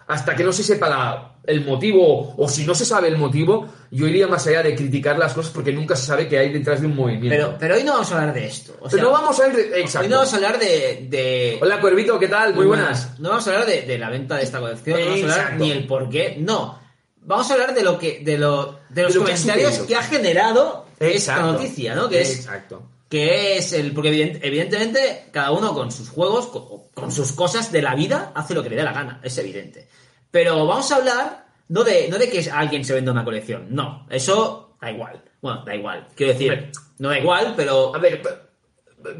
hasta 0.07 0.35
que 0.35 0.43
no 0.43 0.51
se 0.53 0.63
sepa 0.63 0.89
la- 0.89 1.31
el 1.47 1.63
motivo, 1.63 2.33
o 2.37 2.49
si 2.49 2.65
no 2.65 2.73
se 2.73 2.85
sabe 2.85 3.07
el 3.07 3.17
motivo, 3.17 3.67
yo 3.91 4.07
iría 4.07 4.27
más 4.27 4.47
allá 4.47 4.63
de 4.63 4.75
criticar 4.75 5.17
las 5.19 5.33
cosas 5.33 5.51
porque 5.53 5.71
nunca 5.71 5.95
se 5.95 6.05
sabe 6.07 6.27
qué 6.27 6.39
hay 6.39 6.51
detrás 6.51 6.81
de 6.81 6.87
un 6.87 6.95
movimiento. 6.95 7.29
Pero, 7.29 7.55
pero 7.59 7.75
hoy 7.75 7.83
no 7.83 7.93
vamos 7.93 8.11
a 8.11 8.19
hablar 8.19 8.33
de 8.33 8.45
esto. 8.47 8.73
O 8.79 8.89
Pero 8.89 8.89
sea, 8.89 9.03
no 9.03 9.11
vamos 9.11 9.39
a 9.39 9.47
de- 9.49 9.79
Exacto. 9.81 10.05
Hoy 10.05 10.09
no 10.09 10.15
vamos 10.17 10.33
a 10.33 10.35
hablar 10.37 10.59
de... 10.59 11.07
de- 11.09 11.59
Hola, 11.61 11.79
Cuervito, 11.79 12.17
¿qué 12.17 12.27
tal? 12.27 12.55
Muy 12.55 12.65
buenas. 12.65 13.19
No 13.19 13.29
vamos 13.29 13.47
a 13.47 13.51
hablar 13.51 13.67
de, 13.67 13.81
de 13.83 13.97
la 13.99 14.09
venta 14.09 14.37
de 14.37 14.43
esta 14.43 14.59
colección, 14.59 14.99
no 14.99 15.05
vamos 15.05 15.19
a 15.19 15.23
hablar 15.23 15.39
Exacto. 15.39 15.63
ni 15.63 15.71
el 15.71 15.85
por 15.87 16.09
qué, 16.09 16.35
no. 16.39 16.79
Vamos 17.21 17.49
a 17.49 17.53
hablar 17.53 17.73
de 17.75 17.83
lo 17.83 17.99
que 17.99 18.21
de, 18.23 18.37
lo, 18.39 18.79
de 18.89 19.03
los 19.03 19.15
lo 19.15 19.21
comentarios 19.21 19.77
que 19.79 19.95
ha 19.95 20.01
generado 20.03 20.85
esta 20.99 21.33
Exacto. 21.33 21.51
noticia, 21.53 21.93
¿no? 21.95 22.09
Que 22.09 22.21
es, 22.21 22.35
Exacto. 22.37 22.89
Que 23.09 23.57
es 23.57 23.73
el... 23.73 23.91
Porque 23.93 24.09
evident- 24.11 24.39
evidentemente 24.41 25.27
cada 25.31 25.51
uno 25.51 25.73
con 25.73 25.91
sus 25.91 26.09
juegos, 26.09 26.47
con, 26.47 26.89
con 26.93 27.11
sus 27.11 27.31
cosas 27.33 27.71
de 27.71 27.81
la 27.81 27.95
vida, 27.95 28.31
hace 28.35 28.53
lo 28.53 28.63
que 28.63 28.69
le 28.69 28.75
dé 28.77 28.83
la 28.83 28.93
gana, 28.93 29.19
es 29.23 29.37
evidente. 29.37 29.87
Pero 30.31 30.65
vamos 30.65 30.91
a 30.91 30.95
hablar 30.97 31.45
no 31.69 31.83
de, 31.83 32.07
no 32.09 32.17
de 32.17 32.29
que 32.29 32.49
alguien 32.51 32.83
se 32.85 32.93
venda 32.93 33.11
una 33.11 33.23
colección, 33.23 33.67
no, 33.69 34.05
eso 34.09 34.75
da 34.81 34.91
igual. 34.91 35.23
Bueno, 35.41 35.63
da 35.65 35.75
igual, 35.75 36.07
quiero 36.15 36.33
decir, 36.33 36.51
Hombre. 36.51 36.71
no 36.99 37.09
da 37.09 37.19
igual, 37.19 37.53
pero 37.55 37.95
A 37.95 37.99
ver, 37.99 38.21
per- 38.21 38.45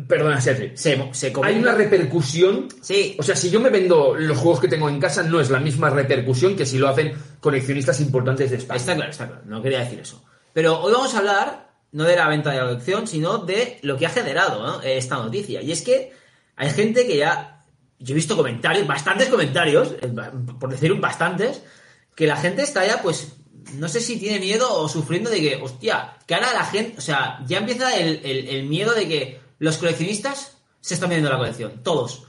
perdona, 0.07 0.41
Sergi. 0.41 0.75
se, 0.75 1.13
se 1.13 1.33
Hay 1.43 1.55
una 1.57 1.73
repercusión. 1.73 2.67
Sí. 2.81 3.15
O 3.19 3.23
sea, 3.23 3.35
si 3.35 3.49
yo 3.51 3.59
me 3.59 3.69
vendo 3.69 4.15
los 4.15 4.37
juegos 4.37 4.59
que 4.59 4.67
tengo 4.67 4.89
en 4.89 4.99
casa, 4.99 5.21
no 5.23 5.39
es 5.39 5.49
la 5.51 5.59
misma 5.59 5.89
repercusión 5.91 6.55
que 6.55 6.65
si 6.65 6.77
lo 6.79 6.87
hacen 6.87 7.13
coleccionistas 7.39 7.99
importantes 8.01 8.49
de 8.49 8.57
España. 8.57 8.77
Está 8.79 8.95
claro, 8.95 9.11
está 9.11 9.27
claro, 9.27 9.41
no 9.45 9.61
quería 9.61 9.79
decir 9.79 9.99
eso. 9.99 10.23
Pero 10.53 10.81
hoy 10.81 10.91
vamos 10.93 11.13
a 11.13 11.19
hablar 11.19 11.64
no 11.91 12.03
de 12.03 12.15
la 12.15 12.27
venta 12.27 12.51
de 12.51 12.57
la 12.57 12.65
colección, 12.65 13.07
sino 13.07 13.37
de 13.39 13.79
lo 13.81 13.97
que 13.97 14.05
ha 14.05 14.09
generado 14.09 14.65
¿no? 14.65 14.81
esta 14.81 15.15
noticia. 15.17 15.61
Y 15.61 15.71
es 15.71 15.81
que 15.81 16.13
hay 16.55 16.69
gente 16.69 17.05
que 17.07 17.17
ya. 17.17 17.51
Yo 17.99 18.11
he 18.13 18.15
visto 18.15 18.35
comentarios, 18.35 18.85
bastantes 18.85 19.29
comentarios, 19.29 19.93
eh, 20.01 20.13
por 20.59 20.69
decir 20.69 20.93
bastantes, 20.95 21.61
que 22.15 22.27
la 22.27 22.35
gente 22.35 22.61
está 22.61 22.85
ya, 22.85 23.01
pues, 23.01 23.33
no 23.75 23.87
sé 23.87 24.01
si 24.01 24.17
tiene 24.19 24.39
miedo 24.39 24.67
o 24.73 24.89
sufriendo 24.89 25.29
de 25.29 25.39
que, 25.39 25.55
hostia, 25.55 26.17
que 26.27 26.35
ahora 26.35 26.53
la 26.53 26.65
gente, 26.65 26.95
o 26.97 27.01
sea, 27.01 27.39
ya 27.47 27.59
empieza 27.59 27.95
el, 27.95 28.19
el- 28.25 28.49
el 28.49 28.63
miedo 28.65 28.93
de 28.93 29.07
que 29.07 29.39
los 29.59 29.77
coleccionistas 29.77 30.57
se 30.81 30.93
están 30.93 31.09
vendiendo 31.09 31.31
la 31.31 31.37
colección, 31.37 31.81
todos. 31.83 32.23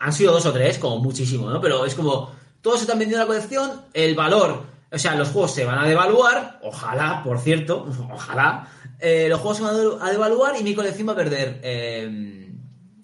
Han 0.00 0.12
sido 0.14 0.32
dos 0.32 0.46
o 0.46 0.52
tres, 0.52 0.78
como 0.78 0.98
muchísimo, 0.98 1.48
¿no? 1.50 1.60
Pero 1.60 1.84
es 1.84 1.94
como, 1.94 2.32
todos 2.62 2.78
se 2.78 2.84
están 2.84 2.98
vendiendo 2.98 3.22
la 3.24 3.28
colección, 3.28 3.82
el 3.92 4.14
valor, 4.14 4.64
o 4.90 4.98
sea, 4.98 5.14
los 5.14 5.28
juegos 5.28 5.52
se 5.54 5.64
van 5.66 5.78
a 5.78 5.86
devaluar, 5.86 6.58
ojalá, 6.62 7.22
por 7.22 7.38
cierto, 7.38 7.86
ojalá, 8.12 8.66
eh, 9.02 9.26
los 9.28 9.40
juegos 9.40 9.58
se 9.58 9.62
van 9.64 9.74
a 9.74 9.78
de- 9.78 9.96
a 10.00 10.10
devaluar 10.10 10.54
y 10.58 10.62
mi 10.62 10.74
colección 10.74 11.08
va 11.08 11.12
a 11.12 11.16
perder 11.16 11.60
eh, 11.62 12.48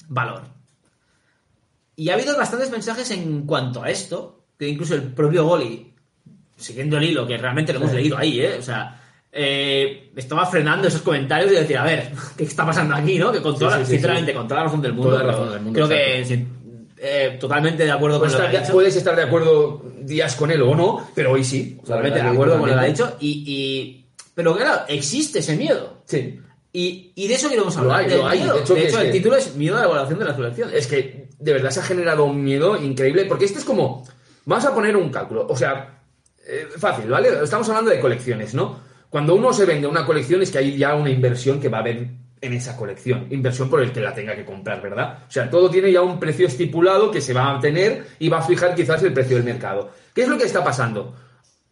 valor. 0.09 0.43
Y 1.97 2.11
ha 2.11 2.15
habido 2.15 2.37
bastantes 2.37 2.71
mensajes 2.71 3.11
en 3.11 3.43
cuanto 3.45 3.83
a 3.83 3.91
esto, 3.91 4.45
que 4.59 4.69
incluso 4.69 4.95
el 4.95 5.03
propio 5.03 5.45
Goli, 5.45 5.93
siguiendo 6.57 6.97
el 6.97 7.05
hilo, 7.05 7.27
que 7.27 7.37
realmente 7.37 7.73
lo 7.73 7.81
hemos 7.81 7.93
leído 7.93 8.17
ahí, 8.17 8.41
¿eh? 8.41 8.57
O 8.59 8.63
sea, 8.63 9.03
eh, 9.33 10.13
estaba 10.17 10.47
frenando 10.47 10.87
esos 10.89 11.03
comentarios 11.03 11.51
y 11.53 11.57
decir, 11.57 11.77
a 11.77 11.85
ver, 11.85 12.11
¿qué 12.37 12.45
está 12.45 12.65
pasando 12.65 12.95
aquí, 12.95 13.19
no? 13.19 13.33
Que 13.33 13.43
con 13.43 13.59
toda, 13.59 13.73
Sí, 13.73 13.79
la- 13.81 13.85
sí, 13.85 13.87
sí, 13.87 13.93
sinceramente, 13.97 14.33
con 14.33 14.47
toda 14.47 14.61
la 14.61 14.67
razón 14.67 14.81
del 14.83 14.93
mundo. 14.93 15.11
Toda 15.11 15.23
la 15.25 15.27
pero 15.33 15.39
razón 15.39 15.53
del 15.55 15.63
mundo, 15.63 15.77
Creo 15.77 15.89
que 15.89 16.19
exacto. 16.21 16.45
eh, 16.99 17.37
totalmente 17.41 17.85
de 17.85 17.91
acuerdo 17.91 18.21
con 18.21 18.29
Puedes 18.29 18.33
lo 18.35 18.39
que 18.39 18.45
estar, 18.45 18.57
ha 18.57 18.61
de, 18.61 18.65
dicho. 18.67 18.73
puedes 18.73 18.97
estar 18.97 19.17
de 19.17 19.23
acuerdo 19.23 19.83
días 20.03 20.37
con 20.37 20.51
él 20.53 20.63
o 20.63 20.75
no, 20.77 21.09
pero 21.17 21.33
hoy 21.33 21.43
sí. 21.45 21.79
Totalmente 21.85 22.23
de 22.23 22.29
acuerdo 22.29 22.59
con 22.61 22.69
lo 22.71 22.75
que 22.77 22.81
ha 22.81 22.85
dicho. 22.85 23.17
Y, 23.19 23.45
y- 23.47 24.08
pero 24.39 24.55
claro, 24.57 24.83
existe 24.87 25.41
ese 25.41 25.57
miedo. 25.57 26.03
Sí. 26.05 26.39
Y, 26.73 27.11
y 27.17 27.27
de 27.27 27.35
eso 27.35 27.49
queremos 27.49 27.75
Lo 27.75 27.81
hablar. 27.83 28.01
hay, 28.03 28.09
del 28.09 28.19
lo 28.19 28.29
hay. 28.29 28.39
miedo. 28.39 28.55
De 28.55 28.61
hecho, 28.85 29.01
el 29.01 29.07
que- 29.07 29.13
título 29.13 29.35
es 29.37 29.57
Miedo 29.57 29.75
a 29.77 29.81
la 29.81 29.87
evaluación 29.87 30.19
de 30.21 30.25
las 30.27 30.37
colecciones. 30.37 30.75
Es 30.77 30.87
que 30.87 31.29
de 31.41 31.53
verdad 31.53 31.71
se 31.71 31.81
ha 31.81 31.83
generado 31.83 32.25
un 32.25 32.45
miedo 32.45 32.81
increíble, 32.81 33.25
porque 33.25 33.47
esto 33.47 33.59
es 33.59 33.65
como, 33.65 34.07
vamos 34.45 34.65
a 34.65 34.73
poner 34.73 34.97
un 34.97 35.11
cálculo, 35.11 35.45
o 35.49 35.57
sea, 35.57 36.03
eh, 36.47 36.69
fácil, 36.77 37.11
¿vale? 37.11 37.31
Estamos 37.43 37.69
hablando 37.69 37.91
de 37.91 37.99
colecciones, 37.99 38.55
¿no? 38.55 38.79
Cuando 39.11 39.35
uno 39.35 39.53
se 39.53 39.65
vende 39.65 39.89
una 39.89 40.07
colección 40.07 40.41
es 40.43 40.53
que 40.53 40.59
hay 40.59 40.77
ya 40.79 40.95
una 40.95 41.11
inversión 41.11 41.59
que 41.61 41.69
va 41.69 41.79
a 41.79 41.81
haber 41.81 42.07
en 42.41 42.53
esa 42.53 42.77
colección, 42.77 43.27
inversión 43.31 43.69
por 43.69 43.81
el 43.83 43.91
que 43.91 44.01
la 44.01 44.15
tenga 44.15 44.37
que 44.37 44.45
comprar, 44.45 44.81
¿verdad? 44.81 45.25
O 45.29 45.31
sea, 45.33 45.51
todo 45.51 45.69
tiene 45.69 45.91
ya 45.91 46.03
un 46.03 46.21
precio 46.21 46.47
estipulado 46.47 47.11
que 47.11 47.21
se 47.21 47.33
va 47.35 47.57
a 47.57 47.61
tener 47.61 48.07
y 48.21 48.29
va 48.29 48.39
a 48.39 48.43
fijar 48.43 48.77
quizás 48.77 49.03
el 49.03 49.13
precio 49.13 49.35
del 49.37 49.45
mercado. 49.45 49.91
¿Qué 50.15 50.23
es 50.23 50.29
lo 50.29 50.39
que 50.39 50.45
está 50.45 50.63
pasando? 50.63 51.17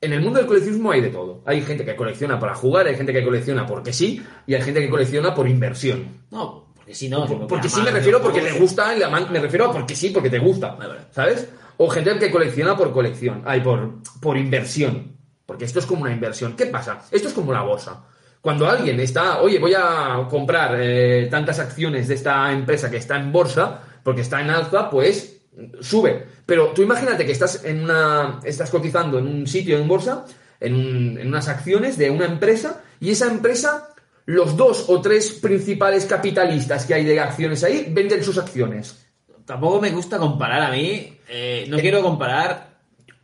En 0.01 0.13
el 0.13 0.21
mundo 0.21 0.39
del 0.39 0.47
coleccionismo 0.47 0.91
hay 0.93 1.01
de 1.01 1.09
todo. 1.09 1.43
Hay 1.47 1.63
gente 1.63 1.85
que 1.85 1.97
colecciona 1.97 2.39
para 2.39 2.55
jugar, 2.55 2.87
hay 2.87 2.97
gente 2.97 3.13
que 3.13 3.25
colecciona 3.25 3.67
porque 3.67 3.93
sí, 3.93 4.23
y 4.47 4.55
hay 4.55 4.63
gente 4.63 4.81
que 4.81 4.91
colecciona 4.91 5.35
por 5.35 5.49
inversión. 5.49 6.23
No, 6.31 6.67
porque 6.77 6.95
si 6.95 7.09
no. 7.09 7.27
Por- 7.27 7.47
porque 7.47 7.69
sí 7.69 7.81
me 7.81 7.91
refiero 7.91 8.21
porque 8.21 8.43
le 8.43 8.53
gusta, 8.53 8.93
me 9.31 9.41
refiero 9.41 9.67
a 9.71 9.73
porque 9.73 9.97
sí, 9.97 10.11
porque 10.11 10.31
te 10.31 10.39
gusta. 10.39 10.77
¿sabes? 11.11 11.49
O 11.79 11.89
gente 11.89 12.19
que 12.19 12.31
colecciona 12.31 12.77
por 12.77 12.93
colección, 12.93 13.43
ay, 13.47 13.61
por, 13.61 14.03
por 14.21 14.37
inversión, 14.37 15.17
porque 15.45 15.65
esto 15.65 15.79
es 15.79 15.87
como 15.87 16.03
una 16.03 16.13
inversión. 16.13 16.55
¿Qué 16.57 16.67
pasa? 16.67 17.03
Esto 17.11 17.29
es 17.29 17.35
como 17.35 17.53
la 17.53 17.63
bolsa. 17.63 18.05
Cuando 18.41 18.69
alguien 18.69 19.01
está, 19.01 19.41
oye, 19.41 19.59
voy 19.59 19.75
a 19.77 20.27
comprar 20.31 20.77
eh, 20.79 21.27
tantas 21.31 21.59
acciones 21.59 22.07
de 22.09 22.15
esta 22.15 22.53
empresa 22.53 22.91
que 22.91 22.99
está 22.99 23.17
en 23.19 23.33
bolsa, 23.33 23.81
porque 24.03 24.21
está 24.21 24.41
en 24.41 24.51
alza, 24.51 24.89
pues 24.89 25.36
sube. 25.81 26.27
Pero 26.45 26.69
tú 26.69 26.83
imagínate 26.83 27.25
que 27.27 27.33
estás 27.33 27.65
en 27.65 27.85
una, 27.85 28.41
estás 28.45 28.71
cotizando 28.71 29.19
en 29.19 29.27
un 29.27 29.47
sitio 29.47 29.79
en 29.79 29.89
bolsa, 29.89 30.25
en, 30.61 30.75
un- 30.75 31.19
en 31.19 31.29
unas 31.29 31.49
acciones 31.49 31.97
de 31.99 32.11
una 32.11 32.27
empresa, 32.27 32.83
y 33.01 33.11
esa 33.11 33.27
empresa, 33.31 33.89
los 34.27 34.57
dos 34.57 34.85
o 34.89 35.01
tres 35.01 35.33
principales 35.33 36.05
capitalistas 36.07 36.85
que 36.87 36.95
hay 36.95 37.05
de 37.05 37.21
acciones 37.21 37.63
ahí, 37.65 37.87
venden 37.91 38.23
sus 38.25 38.39
acciones. 38.39 39.05
Tampoco 39.45 39.81
me 39.81 39.91
gusta 39.91 40.19
comparar 40.19 40.63
a 40.63 40.71
mí. 40.71 41.13
eh, 41.29 41.67
no 41.69 41.79
quiero 41.79 42.03
comparar. 42.03 42.77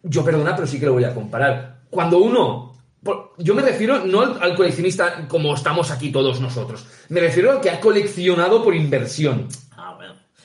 Yo 0.02 0.24
perdona, 0.24 0.54
pero 0.56 0.66
sí 0.66 0.78
que 0.80 0.86
lo 0.86 0.92
voy 0.94 1.04
a 1.04 1.14
comparar. 1.14 1.82
Cuando 1.90 2.18
uno. 2.18 2.72
Yo 3.38 3.54
me 3.54 3.62
refiero 3.62 4.04
no 4.04 4.20
al 4.20 4.54
coleccionista 4.54 5.26
como 5.26 5.52
estamos 5.54 5.90
aquí 5.90 6.12
todos 6.12 6.40
nosotros. 6.40 6.86
Me 7.08 7.20
refiero 7.20 7.50
al 7.50 7.60
que 7.60 7.70
ha 7.70 7.80
coleccionado 7.80 8.62
por 8.62 8.74
inversión. 8.76 9.48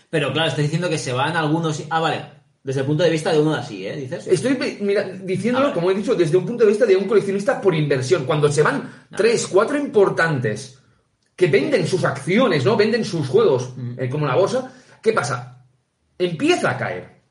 Pero 0.09 0.31
claro, 0.31 0.49
estoy 0.49 0.63
diciendo 0.63 0.89
que 0.89 0.97
se 0.97 1.13
van 1.13 1.35
algunos. 1.35 1.83
Ah, 1.89 1.99
vale. 1.99 2.37
Desde 2.63 2.81
el 2.81 2.85
punto 2.85 3.03
de 3.03 3.09
vista 3.09 3.31
de 3.31 3.39
uno 3.39 3.53
así, 3.53 3.87
¿eh? 3.87 3.95
Dices. 3.95 4.27
Estoy 4.27 4.77
mira, 4.81 5.03
diciéndolo, 5.03 5.73
como 5.73 5.89
he 5.89 5.95
dicho, 5.95 6.15
desde 6.15 6.35
un 6.35 6.45
punto 6.45 6.63
de 6.65 6.69
vista 6.69 6.85
de 6.85 6.97
un 6.97 7.05
coleccionista 7.05 7.61
por 7.61 7.73
inversión. 7.73 8.25
Cuando 8.25 8.51
se 8.51 8.61
van 8.61 9.07
tres, 9.15 9.47
cuatro 9.47 9.77
importantes 9.77 10.77
que 11.35 11.47
venden 11.47 11.87
sus 11.87 12.03
acciones, 12.03 12.65
¿no? 12.65 12.75
Venden 12.75 13.05
sus 13.05 13.27
juegos, 13.27 13.73
eh, 13.97 14.09
como 14.09 14.25
la 14.25 14.35
bolsa, 14.35 14.71
¿qué 15.01 15.13
pasa? 15.13 15.65
Empieza 16.17 16.71
a 16.71 16.77
caer. 16.77 17.21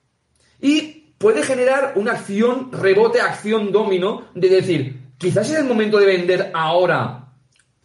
Y 0.60 1.12
puede 1.18 1.42
generar 1.42 1.94
una 1.96 2.12
acción, 2.12 2.70
rebote, 2.72 3.20
acción 3.20 3.72
domino, 3.72 4.28
de 4.34 4.48
decir, 4.48 5.10
quizás 5.18 5.50
es 5.50 5.58
el 5.58 5.64
momento 5.64 5.98
de 5.98 6.06
vender 6.06 6.50
ahora 6.54 7.32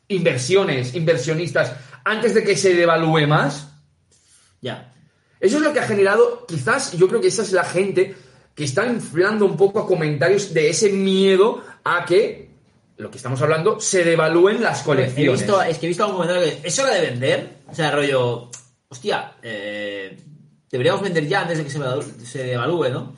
inversiones, 0.08 0.94
inversionistas, 0.96 1.74
antes 2.04 2.34
de 2.34 2.44
que 2.44 2.56
se 2.56 2.76
devalúe 2.76 3.28
más. 3.28 3.71
Ya. 4.62 4.94
Eso 5.40 5.58
es 5.58 5.64
lo 5.64 5.74
que 5.74 5.80
ha 5.80 5.88
generado, 5.88 6.46
quizás, 6.48 6.92
yo 6.94 7.08
creo 7.08 7.20
que 7.20 7.28
esa 7.28 7.42
es 7.42 7.52
la 7.52 7.64
gente 7.64 8.16
que 8.54 8.64
está 8.64 8.86
inflando 8.86 9.46
un 9.46 9.58
poco 9.58 9.80
a 9.80 9.88
comentarios 9.88 10.54
de 10.54 10.70
ese 10.70 10.90
miedo 10.92 11.64
a 11.84 12.06
que, 12.06 12.50
lo 12.98 13.10
que 13.10 13.18
estamos 13.18 13.42
hablando, 13.42 13.80
se 13.80 14.04
devalúen 14.04 14.62
las 14.62 14.82
He 14.82 14.86
colecciones. 14.86 15.40
visto, 15.42 15.62
es 15.64 15.78
que 15.80 15.86
he 15.88 15.90
visto 15.90 16.04
algún 16.04 16.22
comentario 16.22 16.62
que 16.62 16.68
es 16.68 16.80
hora 16.80 16.94
de 16.94 17.02
vender. 17.02 17.50
O 17.68 17.74
sea, 17.74 17.90
rollo. 17.92 18.50
Hostia, 18.90 19.34
eh, 19.42 20.16
deberíamos 20.70 21.02
vender 21.02 21.26
ya 21.28 21.42
antes 21.42 21.58
de 21.58 21.64
que 21.64 21.70
se, 21.72 21.80
devalúe, 21.80 22.04
se 22.24 22.44
devalúe, 22.44 22.90
¿no? 22.90 23.16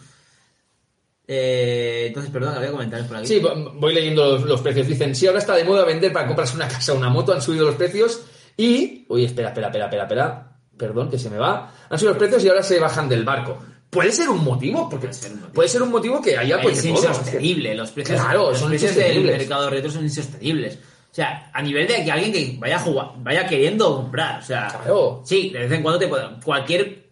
Eh, 1.28 2.06
entonces, 2.08 2.32
perdón, 2.32 2.56
había 2.56 2.72
comentarios 2.72 3.08
por 3.08 3.18
aquí. 3.18 3.28
Sí, 3.28 3.40
vo- 3.42 3.74
voy 3.80 3.94
leyendo 3.94 4.34
los, 4.34 4.44
los 4.44 4.62
precios. 4.62 4.88
Dicen, 4.88 5.16
si 5.16 5.26
ahora 5.28 5.40
está 5.40 5.56
de 5.56 5.64
moda 5.64 5.84
vender 5.86 6.12
para 6.14 6.28
comprarse 6.28 6.56
una 6.56 6.68
casa 6.68 6.94
o 6.94 6.98
una 6.98 7.10
moto, 7.10 7.34
han 7.34 7.42
subido 7.42 7.66
los 7.66 7.76
precios 7.76 8.22
y... 8.58 9.06
Uy, 9.10 9.26
espera, 9.26 9.50
espera, 9.50 9.68
espera, 9.68 9.86
espera, 9.86 10.04
espera. 10.04 10.53
Perdón, 10.78 11.10
que 11.10 11.18
se 11.20 11.30
me 11.30 11.38
va. 11.38 11.72
Han 11.90 11.98
subido 12.00 12.14
los 12.14 12.20
precios 12.20 12.44
y 12.44 12.50
ahora 12.50 12.64
se 12.64 12.80
bajan 12.80 13.08
del 13.08 13.24
barco. 13.24 13.58
¿Puede 13.90 14.12
ser 14.12 14.28
un 14.30 14.44
motivo? 14.44 14.90
Porque 14.90 15.08
Puede 15.08 15.14
ser 15.14 15.32
un 15.32 15.38
motivo. 15.40 15.54
puede 15.54 15.70
ser 15.70 15.82
un 15.84 15.92
motivo 15.92 16.22
que 16.22 16.38
haya 16.38 16.62
pues 16.62 16.78
es 16.78 16.84
de 16.84 16.90
todo. 16.94 17.08
insostenible. 17.08 17.76
Los 17.76 17.92
precios, 17.92 18.20
Claro, 18.22 18.50
los 18.50 18.60
son 18.60 18.70
precios 18.70 18.96
del 18.96 19.24
mercado 19.24 19.70
retro 19.70 19.92
son 19.92 20.04
insostenibles. 20.04 20.76
O 21.12 21.16
sea, 21.16 21.52
a 21.54 21.62
nivel 21.62 21.88
de 21.88 22.04
que 22.04 22.12
alguien 22.12 22.32
que 22.34 22.58
vaya 22.60 22.78
a 22.78 22.80
jugar, 22.80 23.08
vaya 23.18 23.46
queriendo 23.48 23.96
comprar. 23.98 24.40
O 24.42 24.44
sea, 24.46 24.68
Claro. 24.68 25.22
sí, 25.24 25.52
de 25.52 25.60
vez 25.60 25.72
en 25.72 25.84
cuando 25.84 26.00
te 26.00 26.08
puede. 26.08 26.26
Cualquier, 26.44 27.04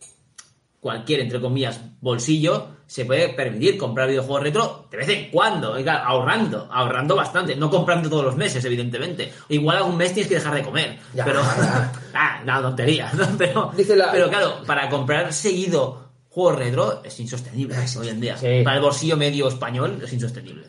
cualquier, 0.79 1.19
entre 1.19 1.39
comillas, 1.39 1.79
bolsillo 2.01 2.67
se 2.91 3.05
puede 3.05 3.29
permitir 3.29 3.77
comprar 3.77 4.09
videojuegos 4.09 4.43
retro 4.43 4.85
de 4.91 4.97
vez 4.97 5.07
en 5.07 5.31
cuando, 5.31 5.81
claro, 5.81 6.03
ahorrando, 6.09 6.67
ahorrando 6.69 7.15
bastante, 7.15 7.55
no 7.55 7.69
comprando 7.69 8.09
todos 8.09 8.25
los 8.25 8.35
meses, 8.35 8.65
evidentemente. 8.65 9.31
Igual 9.47 9.77
algún 9.77 9.95
mes 9.95 10.13
tienes 10.13 10.27
que 10.27 10.35
dejar 10.35 10.55
de 10.55 10.61
comer. 10.61 10.97
Ya, 11.13 11.23
pero, 11.23 11.39
ah, 12.13 12.41
no, 12.45 12.61
tontería. 12.61 13.09
¿no? 13.13 13.25
Pero, 13.37 13.71
la- 13.95 14.11
pero 14.11 14.27
claro, 14.27 14.55
para 14.67 14.89
comprar 14.89 15.31
seguido 15.31 16.09
juegos 16.27 16.59
retro 16.59 17.01
es 17.05 17.17
insostenible 17.17 17.77
hoy 17.97 18.09
en 18.09 18.19
día. 18.19 18.35
Sí. 18.35 18.59
Para 18.61 18.75
el 18.75 18.81
bolsillo 18.81 19.15
medio 19.15 19.47
español 19.47 20.01
es 20.03 20.11
insostenible. 20.11 20.65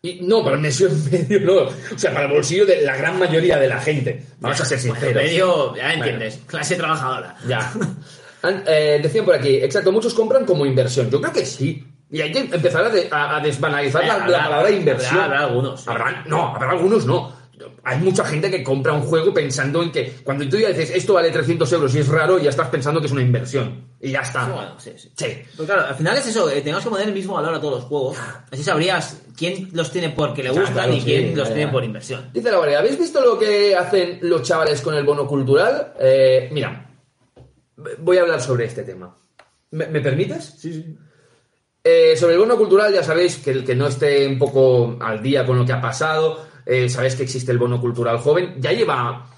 Y, 0.00 0.20
no, 0.22 0.42
para 0.42 0.56
el 0.56 0.62
medio 0.62 0.88
medio 1.12 1.40
no. 1.40 1.54
O 1.94 1.98
sea, 1.98 2.14
para 2.14 2.24
el 2.24 2.32
bolsillo 2.32 2.64
de 2.64 2.80
la 2.86 2.96
gran 2.96 3.18
mayoría 3.18 3.58
de 3.58 3.68
la 3.68 3.82
gente. 3.82 4.24
Vamos 4.40 4.58
a 4.62 4.64
ser 4.64 4.78
sinceros. 4.78 5.22
Medio, 5.22 5.76
ya 5.76 5.92
entiendes, 5.92 6.40
clase 6.46 6.76
trabajadora. 6.76 7.36
Ya. 7.46 7.70
Eh, 8.66 9.00
decían 9.02 9.24
por 9.24 9.34
aquí, 9.34 9.56
exacto, 9.56 9.92
muchos 9.92 10.14
compran 10.14 10.44
como 10.44 10.64
inversión. 10.66 11.10
Yo 11.10 11.20
creo 11.20 11.32
que 11.32 11.44
sí. 11.46 11.84
Y 12.10 12.20
hay 12.20 12.30
que 12.32 12.38
empezar 12.38 12.84
a, 12.84 12.88
de- 12.90 13.08
a- 13.10 13.36
a 13.36 13.40
desbanalizar 13.40 14.04
la, 14.06 14.14
Habrá- 14.14 14.28
la 14.28 14.44
palabra 14.44 14.70
inversión. 14.70 15.18
habrá- 15.20 15.24
habrá 15.24 15.40
algunos. 15.46 15.88
Habrá- 15.88 16.24
no, 16.26 16.54
habrá 16.54 16.70
algunos 16.70 17.04
no. 17.06 17.34
Hay 17.84 17.98
mucha 17.98 18.22
gente 18.24 18.50
que 18.50 18.62
compra 18.62 18.92
un 18.92 19.00
juego 19.02 19.32
pensando 19.32 19.82
en 19.82 19.90
que 19.90 20.12
cuando 20.22 20.46
tú 20.46 20.58
ya 20.58 20.68
dices 20.68 20.90
esto 20.94 21.14
vale 21.14 21.30
300 21.30 21.72
euros 21.72 21.94
y 21.94 22.00
es 22.00 22.08
raro, 22.08 22.38
ya 22.38 22.50
estás 22.50 22.68
pensando 22.68 23.00
que 23.00 23.06
es 23.06 23.12
una 23.12 23.22
inversión. 23.22 23.86
Y 23.98 24.10
ya 24.12 24.20
está. 24.20 24.44
Sí, 24.44 24.50
bueno, 24.52 24.74
sí, 24.78 24.92
sí. 24.96 25.10
Sí. 25.16 25.26
Pero 25.56 25.66
claro, 25.66 25.86
al 25.88 25.94
final 25.94 26.16
es 26.18 26.26
eso, 26.26 26.50
eh, 26.50 26.60
tenemos 26.60 26.84
que 26.84 26.90
poner 26.90 27.08
el 27.08 27.14
mismo 27.14 27.32
valor 27.34 27.54
a 27.54 27.60
todos 27.60 27.76
los 27.76 27.84
juegos. 27.84 28.18
Así 28.52 28.62
sabrías 28.62 29.22
quién 29.36 29.70
los 29.72 29.90
tiene 29.90 30.10
porque 30.10 30.42
le 30.42 30.50
gustan 30.50 30.74
claro, 30.74 30.92
y 30.92 31.00
quién 31.00 31.30
sí, 31.30 31.34
los 31.34 31.48
ya, 31.48 31.54
tiene 31.54 31.68
ya. 31.68 31.72
por 31.72 31.82
inversión. 31.82 32.30
Dice 32.32 32.50
la 32.50 32.58
Valeria, 32.58 32.78
¿habéis 32.80 32.98
visto 32.98 33.20
lo 33.22 33.38
que 33.38 33.74
hacen 33.74 34.18
los 34.22 34.42
chavales 34.42 34.82
con 34.82 34.94
el 34.94 35.04
bono 35.04 35.26
cultural? 35.26 35.94
Eh, 35.98 36.50
mira, 36.52 36.85
voy 37.98 38.18
a 38.18 38.22
hablar 38.22 38.40
sobre 38.40 38.64
este 38.66 38.82
tema. 38.82 39.16
¿Me, 39.70 39.86
me 39.88 40.00
permites? 40.00 40.54
Sí, 40.58 40.72
sí. 40.72 40.96
sobre 42.16 42.34
el 42.34 42.40
bono 42.40 42.56
cultural 42.56 42.92
ya 42.92 43.02
sabéis 43.02 43.36
que 43.38 43.50
el 43.50 43.64
que 43.64 43.74
no 43.74 43.86
esté 43.86 44.26
un 44.26 44.38
poco 44.38 44.96
al 45.00 45.22
día 45.22 45.44
con 45.46 45.58
lo 45.58 45.64
que 45.64 45.72
ha 45.72 45.80
pasado, 45.80 46.44
eh, 46.64 46.88
sabéis 46.88 47.14
que 47.16 47.22
existe 47.24 47.52
el 47.52 47.58
bono 47.58 47.80
cultural 47.80 48.18
joven, 48.18 48.54
ya 48.58 48.72
lleva 48.72 49.30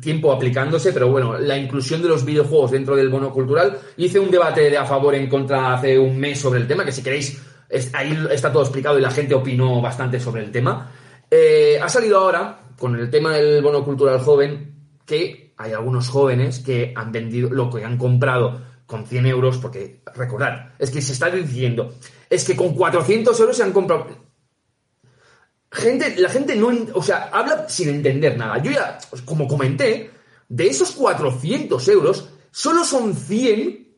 tiempo 0.00 0.32
aplicándose, 0.32 0.92
pero 0.92 1.08
bueno, 1.08 1.38
la 1.38 1.56
inclusión 1.58 2.00
de 2.02 2.08
los 2.08 2.24
videojuegos 2.24 2.70
dentro 2.70 2.96
del 2.96 3.08
bono 3.10 3.30
cultural, 3.32 3.78
hice 3.98 4.18
un 4.18 4.30
debate 4.30 4.70
de 4.70 4.76
a 4.78 4.84
favor 4.86 5.14
en 5.14 5.28
contra 5.28 5.74
hace 5.74 5.98
un 5.98 6.18
mes 6.18 6.38
sobre 6.40 6.60
el 6.60 6.66
tema, 6.66 6.84
que 6.84 6.92
si 6.92 7.02
queréis, 7.02 7.40
es- 7.68 7.94
ahí 7.94 8.18
está 8.30 8.50
todo 8.52 8.62
explicado 8.62 8.98
y 8.98 9.02
la 9.02 9.10
gente 9.10 9.34
opinó 9.34 9.80
bastante 9.82 10.18
sobre 10.18 10.42
el 10.42 10.50
tema. 10.50 10.90
Eh, 11.30 11.78
ha 11.82 11.88
salido 11.88 12.18
ahora, 12.18 12.60
con 12.78 12.96
el 12.98 13.10
tema 13.10 13.34
del 13.36 13.62
bono 13.62 13.84
cultural 13.84 14.20
joven, 14.20 14.74
que 15.06 15.43
hay 15.56 15.72
algunos 15.72 16.08
jóvenes 16.08 16.60
que 16.60 16.92
han 16.96 17.12
vendido 17.12 17.50
lo 17.50 17.70
que 17.70 17.84
han 17.84 17.96
comprado 17.98 18.60
con 18.86 19.06
100 19.06 19.26
euros, 19.26 19.58
porque 19.58 20.02
recordad, 20.14 20.72
es 20.78 20.90
que 20.90 21.00
se 21.00 21.12
está 21.12 21.30
diciendo, 21.30 21.94
es 22.28 22.44
que 22.44 22.54
con 22.56 22.74
400 22.74 23.38
euros 23.40 23.56
se 23.56 23.62
han 23.62 23.72
comprado. 23.72 24.06
Gente, 25.70 26.14
la 26.18 26.28
gente 26.28 26.54
no, 26.54 26.70
o 26.94 27.02
sea, 27.02 27.30
habla 27.32 27.68
sin 27.68 27.88
entender 27.88 28.38
nada. 28.38 28.58
Yo 28.62 28.70
ya, 28.70 28.98
como 29.24 29.48
comenté, 29.48 30.10
de 30.48 30.66
esos 30.68 30.92
400 30.92 31.88
euros, 31.88 32.28
solo 32.52 32.84
son 32.84 33.14
100 33.14 33.88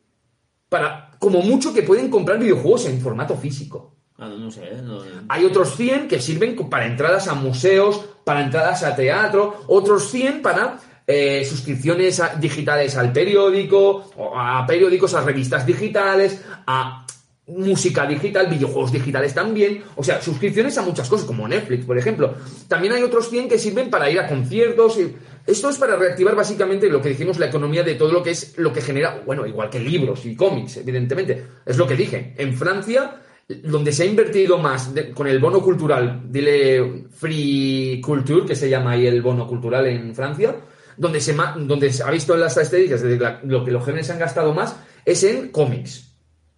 para, 0.69 1.11
como 1.19 1.41
mucho, 1.41 1.73
que 1.73 1.83
pueden 1.83 2.09
comprar 2.09 2.39
videojuegos 2.39 2.85
en 2.87 2.99
formato 2.99 3.35
físico. 3.37 3.95
Ah, 4.17 4.27
no, 4.27 4.37
no 4.39 4.49
sé, 4.49 4.63
eh, 4.63 4.81
no- 4.83 5.03
Hay 5.29 5.45
otros 5.45 5.75
100 5.75 6.07
que 6.07 6.19
sirven 6.19 6.55
para 6.67 6.87
entradas 6.87 7.27
a 7.27 7.35
museos, 7.35 8.03
para 8.23 8.41
entradas 8.41 8.81
a 8.83 8.95
teatro, 8.95 9.63
otros 9.67 10.09
100 10.09 10.41
para 10.41 10.79
eh, 11.07 11.45
suscripciones 11.45 12.19
a- 12.19 12.35
digitales 12.35 12.97
al 12.97 13.13
periódico, 13.13 14.11
a 14.35 14.65
periódicos, 14.67 15.13
a 15.13 15.21
revistas 15.21 15.65
digitales, 15.65 16.43
a 16.67 17.05
música 17.47 18.05
digital, 18.05 18.47
videojuegos 18.47 18.91
digitales 18.91 19.33
también, 19.33 19.81
o 19.95 20.03
sea, 20.03 20.21
suscripciones 20.21 20.77
a 20.77 20.81
muchas 20.81 21.07
cosas, 21.07 21.25
como 21.25 21.47
Netflix, 21.47 21.85
por 21.85 21.97
ejemplo. 21.97 22.35
También 22.67 22.91
hay 22.93 23.03
otros 23.03 23.29
100 23.29 23.47
que 23.47 23.57
sirven 23.57 23.89
para 23.89 24.09
ir 24.09 24.19
a 24.19 24.27
conciertos. 24.27 24.99
Esto 25.45 25.69
es 25.69 25.77
para 25.77 25.95
reactivar 25.95 26.35
básicamente 26.35 26.89
lo 26.89 27.01
que 27.01 27.07
dijimos, 27.07 27.39
la 27.39 27.45
economía 27.45 27.83
de 27.83 27.95
todo 27.95 28.11
lo 28.11 28.21
que 28.21 28.31
es 28.31 28.57
lo 28.57 28.73
que 28.73 28.81
genera, 28.81 29.23
bueno, 29.25 29.47
igual 29.47 29.69
que 29.69 29.79
libros 29.79 30.25
y 30.25 30.35
cómics, 30.35 30.75
evidentemente. 30.75 31.41
Es 31.65 31.77
lo 31.77 31.87
que 31.87 31.95
dije. 31.95 32.33
En 32.37 32.53
Francia, 32.53 33.21
donde 33.47 33.93
se 33.93 34.03
ha 34.03 34.07
invertido 34.07 34.57
más 34.57 34.91
con 35.13 35.25
el 35.27 35.39
bono 35.39 35.61
cultural, 35.61 36.23
dile 36.25 37.05
Free 37.11 38.01
Culture, 38.03 38.45
que 38.45 38.55
se 38.57 38.69
llama 38.69 38.91
ahí 38.91 39.07
el 39.07 39.21
bono 39.21 39.47
cultural 39.47 39.87
en 39.87 40.13
Francia, 40.13 40.53
donde 40.97 41.21
se, 41.21 41.33
ma- 41.33 41.55
donde 41.57 41.91
se 41.93 42.03
ha 42.03 42.11
visto 42.11 42.33
en 42.33 42.41
las 42.41 42.57
estadísticas 42.57 43.01
de 43.01 43.17
la- 43.17 43.39
lo 43.43 43.63
que 43.63 43.71
los 43.71 43.83
jóvenes 43.83 44.09
han 44.09 44.19
gastado 44.19 44.53
más 44.53 44.75
es 45.05 45.23
en 45.23 45.49
cómics. 45.49 46.11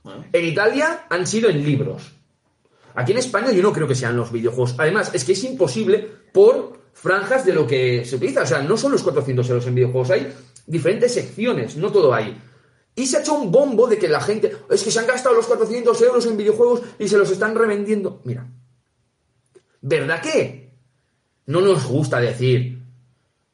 Bueno. 0.03 0.25
En 0.31 0.45
Italia 0.45 1.05
han 1.09 1.27
sido 1.27 1.49
en 1.49 1.63
libros. 1.63 2.13
Aquí 2.95 3.11
en 3.11 3.19
España 3.19 3.51
yo 3.51 3.61
no 3.61 3.71
creo 3.73 3.87
que 3.87 3.95
sean 3.95 4.15
los 4.17 4.31
videojuegos. 4.31 4.75
Además, 4.77 5.11
es 5.13 5.23
que 5.23 5.33
es 5.33 5.43
imposible 5.43 6.09
por 6.33 6.79
franjas 6.93 7.45
de 7.45 7.53
lo 7.53 7.67
que 7.67 8.03
se 8.05 8.15
utiliza. 8.15 8.41
O 8.43 8.45
sea, 8.45 8.61
no 8.61 8.75
son 8.77 8.91
los 8.91 9.03
400 9.03 9.47
euros 9.49 9.67
en 9.67 9.75
videojuegos, 9.75 10.09
hay 10.11 10.33
diferentes 10.65 11.13
secciones, 11.13 11.77
no 11.77 11.91
todo 11.91 12.13
hay. 12.13 12.37
Y 12.95 13.05
se 13.05 13.17
ha 13.17 13.19
hecho 13.21 13.35
un 13.35 13.51
bombo 13.51 13.87
de 13.87 13.97
que 13.97 14.09
la 14.09 14.19
gente, 14.19 14.51
es 14.69 14.83
que 14.83 14.91
se 14.91 14.99
han 14.99 15.07
gastado 15.07 15.35
los 15.35 15.45
400 15.47 16.01
euros 16.01 16.25
en 16.25 16.35
videojuegos 16.35 16.81
y 16.97 17.07
se 17.07 17.17
los 17.17 17.29
están 17.31 17.55
revendiendo. 17.55 18.21
Mira, 18.25 18.47
¿verdad 19.81 20.21
que 20.21 20.73
no 21.45 21.61
nos 21.61 21.85
gusta 21.85 22.19
decir 22.19 22.78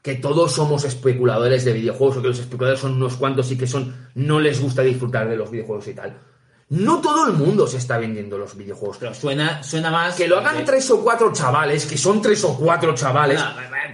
que 0.05 0.13
todos 0.13 0.51
somos 0.51 0.83
especuladores 0.83 1.65
de 1.65 1.73
videojuegos 1.73 2.17
o 2.17 2.21
que 2.21 2.27
los 2.27 2.37
especuladores 2.37 2.79
son 2.79 2.93
unos 2.93 3.15
cuantos 3.15 3.51
y 3.51 3.57
que 3.57 3.65
son 3.65 4.11
no 4.13 4.39
les 4.39 4.61
gusta 4.61 4.83
disfrutar 4.83 5.27
de 5.27 5.35
los 5.35 5.49
videojuegos 5.49 5.87
y 5.87 5.95
tal? 5.95 6.15
No 6.69 7.01
todo 7.01 7.25
el 7.25 7.33
mundo 7.33 7.65
se 7.65 7.77
está 7.77 7.97
vendiendo 7.97 8.37
los 8.37 8.55
videojuegos. 8.55 8.97
Pero 8.99 9.15
suena, 9.15 9.63
suena 9.63 9.89
más. 9.89 10.13
Que 10.13 10.27
lo 10.27 10.37
hagan 10.37 10.63
tres 10.63 10.91
o 10.91 11.01
cuatro 11.01 11.33
chavales, 11.33 11.87
que 11.87 11.97
son 11.97 12.21
tres 12.21 12.43
o 12.43 12.55
cuatro 12.55 12.93
chavales. 12.93 13.41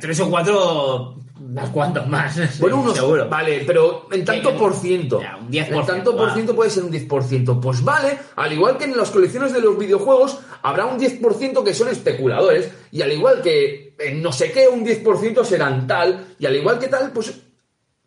Tres 0.01 0.19
o 0.19 0.29
cuatro. 0.29 1.15
Unos 1.43 1.69
cuantos 1.71 2.07
más. 2.07 2.37
Bueno, 2.59 2.81
unos, 2.81 2.95
seguro. 2.95 3.27
vale, 3.27 3.63
pero 3.65 4.07
en 4.11 4.23
tanto 4.23 4.55
por 4.55 4.73
ciento. 4.75 5.19
Ya, 5.21 5.37
un 5.37 5.49
10%, 5.51 5.79
En 5.79 5.85
tanto 5.85 6.15
por 6.15 6.31
ciento 6.33 6.55
puede 6.55 6.69
ser 6.69 6.83
un 6.83 6.91
10%. 6.91 7.59
Pues 7.59 7.83
vale, 7.83 8.17
al 8.35 8.53
igual 8.53 8.77
que 8.77 8.85
en 8.85 8.95
las 8.95 9.09
colecciones 9.09 9.51
de 9.53 9.59
los 9.61 9.77
videojuegos, 9.77 10.39
habrá 10.61 10.85
un 10.85 10.99
10% 10.99 11.63
que 11.63 11.73
son 11.73 11.89
especuladores, 11.89 12.69
y 12.91 13.01
al 13.01 13.11
igual 13.11 13.41
que 13.41 13.95
en 13.99 14.21
no 14.21 14.31
sé 14.31 14.51
qué, 14.51 14.67
un 14.67 14.85
10% 14.85 15.43
serán 15.43 15.87
tal, 15.87 16.35
y 16.39 16.45
al 16.45 16.55
igual 16.55 16.79
que 16.79 16.87
tal, 16.87 17.11
pues. 17.11 17.33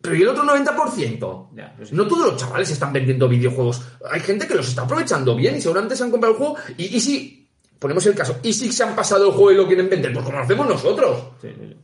Pero 0.01 0.15
¿y 0.15 0.21
el 0.21 0.27
otro 0.29 0.43
90%? 0.43 1.49
Ya, 1.55 1.73
pues- 1.75 1.91
No 1.91 2.07
todos 2.07 2.27
los 2.27 2.37
chavales 2.37 2.69
están 2.69 2.93
vendiendo 2.93 3.27
videojuegos. 3.27 3.81
Hay 4.11 4.19
gente 4.19 4.47
que 4.47 4.53
los 4.55 4.67
está 4.67 4.83
aprovechando 4.83 5.35
bien 5.35 5.55
y 5.57 5.61
seguramente 5.61 5.95
se 5.95 6.03
han 6.03 6.11
comprado 6.11 6.33
el 6.33 6.37
juego. 6.39 6.55
Y, 6.77 6.95
y 6.95 6.99
si, 6.99 7.49
ponemos 7.79 8.05
el 8.05 8.13
caso, 8.15 8.37
y 8.43 8.53
si 8.53 8.71
se 8.71 8.83
han 8.83 8.95
pasado 8.95 9.25
el 9.27 9.31
juego 9.31 9.51
y 9.51 9.55
lo 9.55 9.67
quieren 9.67 9.89
vender, 9.89 10.13
pues 10.13 10.23
como 10.25 10.37
lo 10.37 10.43
hacemos 10.43 10.67
nosotros. 10.69 11.23
Sí, 11.41 11.47
sí. 11.59 11.75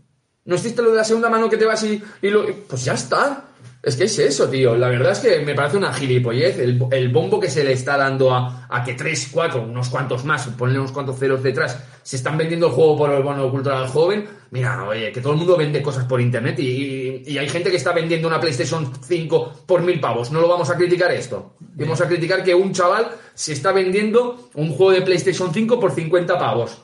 ¿No 0.45 0.55
existe 0.55 0.81
lo 0.81 0.91
de 0.91 0.97
la 0.97 1.03
segunda 1.03 1.29
mano 1.29 1.49
que 1.49 1.57
te 1.57 1.65
vas 1.65 1.83
y, 1.83 2.01
y 2.21 2.29
lo... 2.29 2.45
Pues 2.67 2.83
ya 2.85 2.93
está. 2.93 3.45
Es 3.83 3.95
que 3.95 4.03
es 4.03 4.19
eso, 4.19 4.47
tío. 4.47 4.75
La 4.75 4.89
verdad 4.89 5.11
es 5.13 5.19
que 5.19 5.39
me 5.39 5.55
parece 5.55 5.77
una 5.77 5.91
gilipollez 5.91 6.59
el, 6.59 6.83
el 6.91 7.09
bombo 7.09 7.39
que 7.39 7.49
se 7.49 7.63
le 7.63 7.73
está 7.73 7.97
dando 7.97 8.31
a, 8.33 8.67
a 8.69 8.83
que 8.83 8.93
tres, 8.93 9.29
cuatro, 9.31 9.63
unos 9.63 9.89
cuantos 9.89 10.23
más, 10.23 10.47
ponle 10.49 10.77
unos 10.77 10.91
cuantos 10.91 11.17
ceros 11.17 11.41
detrás, 11.41 11.79
se 12.03 12.15
están 12.17 12.37
vendiendo 12.37 12.67
el 12.67 12.73
juego 12.73 12.95
por 12.95 13.09
el 13.11 13.23
bono 13.23 13.49
cultural 13.49 13.87
joven. 13.87 14.27
Mira, 14.51 14.83
oye, 14.87 15.11
que 15.11 15.19
todo 15.21 15.33
el 15.33 15.39
mundo 15.39 15.57
vende 15.57 15.81
cosas 15.81 16.05
por 16.05 16.21
internet 16.21 16.59
y, 16.59 16.63
y- 16.67 17.23
y 17.25 17.37
hay 17.39 17.49
gente 17.49 17.71
que 17.71 17.77
está 17.77 17.91
vendiendo 17.91 18.27
una 18.27 18.39
PlayStation 18.39 18.91
5 19.03 19.63
por 19.65 19.81
mil 19.81 19.99
pavos. 19.99 20.31
¿No 20.31 20.41
lo 20.41 20.47
vamos 20.47 20.69
a 20.69 20.75
criticar 20.77 21.11
esto? 21.11 21.55
Vamos 21.59 22.01
a 22.01 22.07
criticar 22.07 22.43
que 22.43 22.53
un 22.53 22.73
chaval 22.73 23.07
se 23.33 23.53
está 23.53 23.71
vendiendo 23.71 24.49
un 24.53 24.69
juego 24.73 24.91
de 24.91 25.01
PlayStation 25.01 25.51
5 25.51 25.79
por 25.79 25.91
50 25.91 26.37
pavos. 26.37 26.79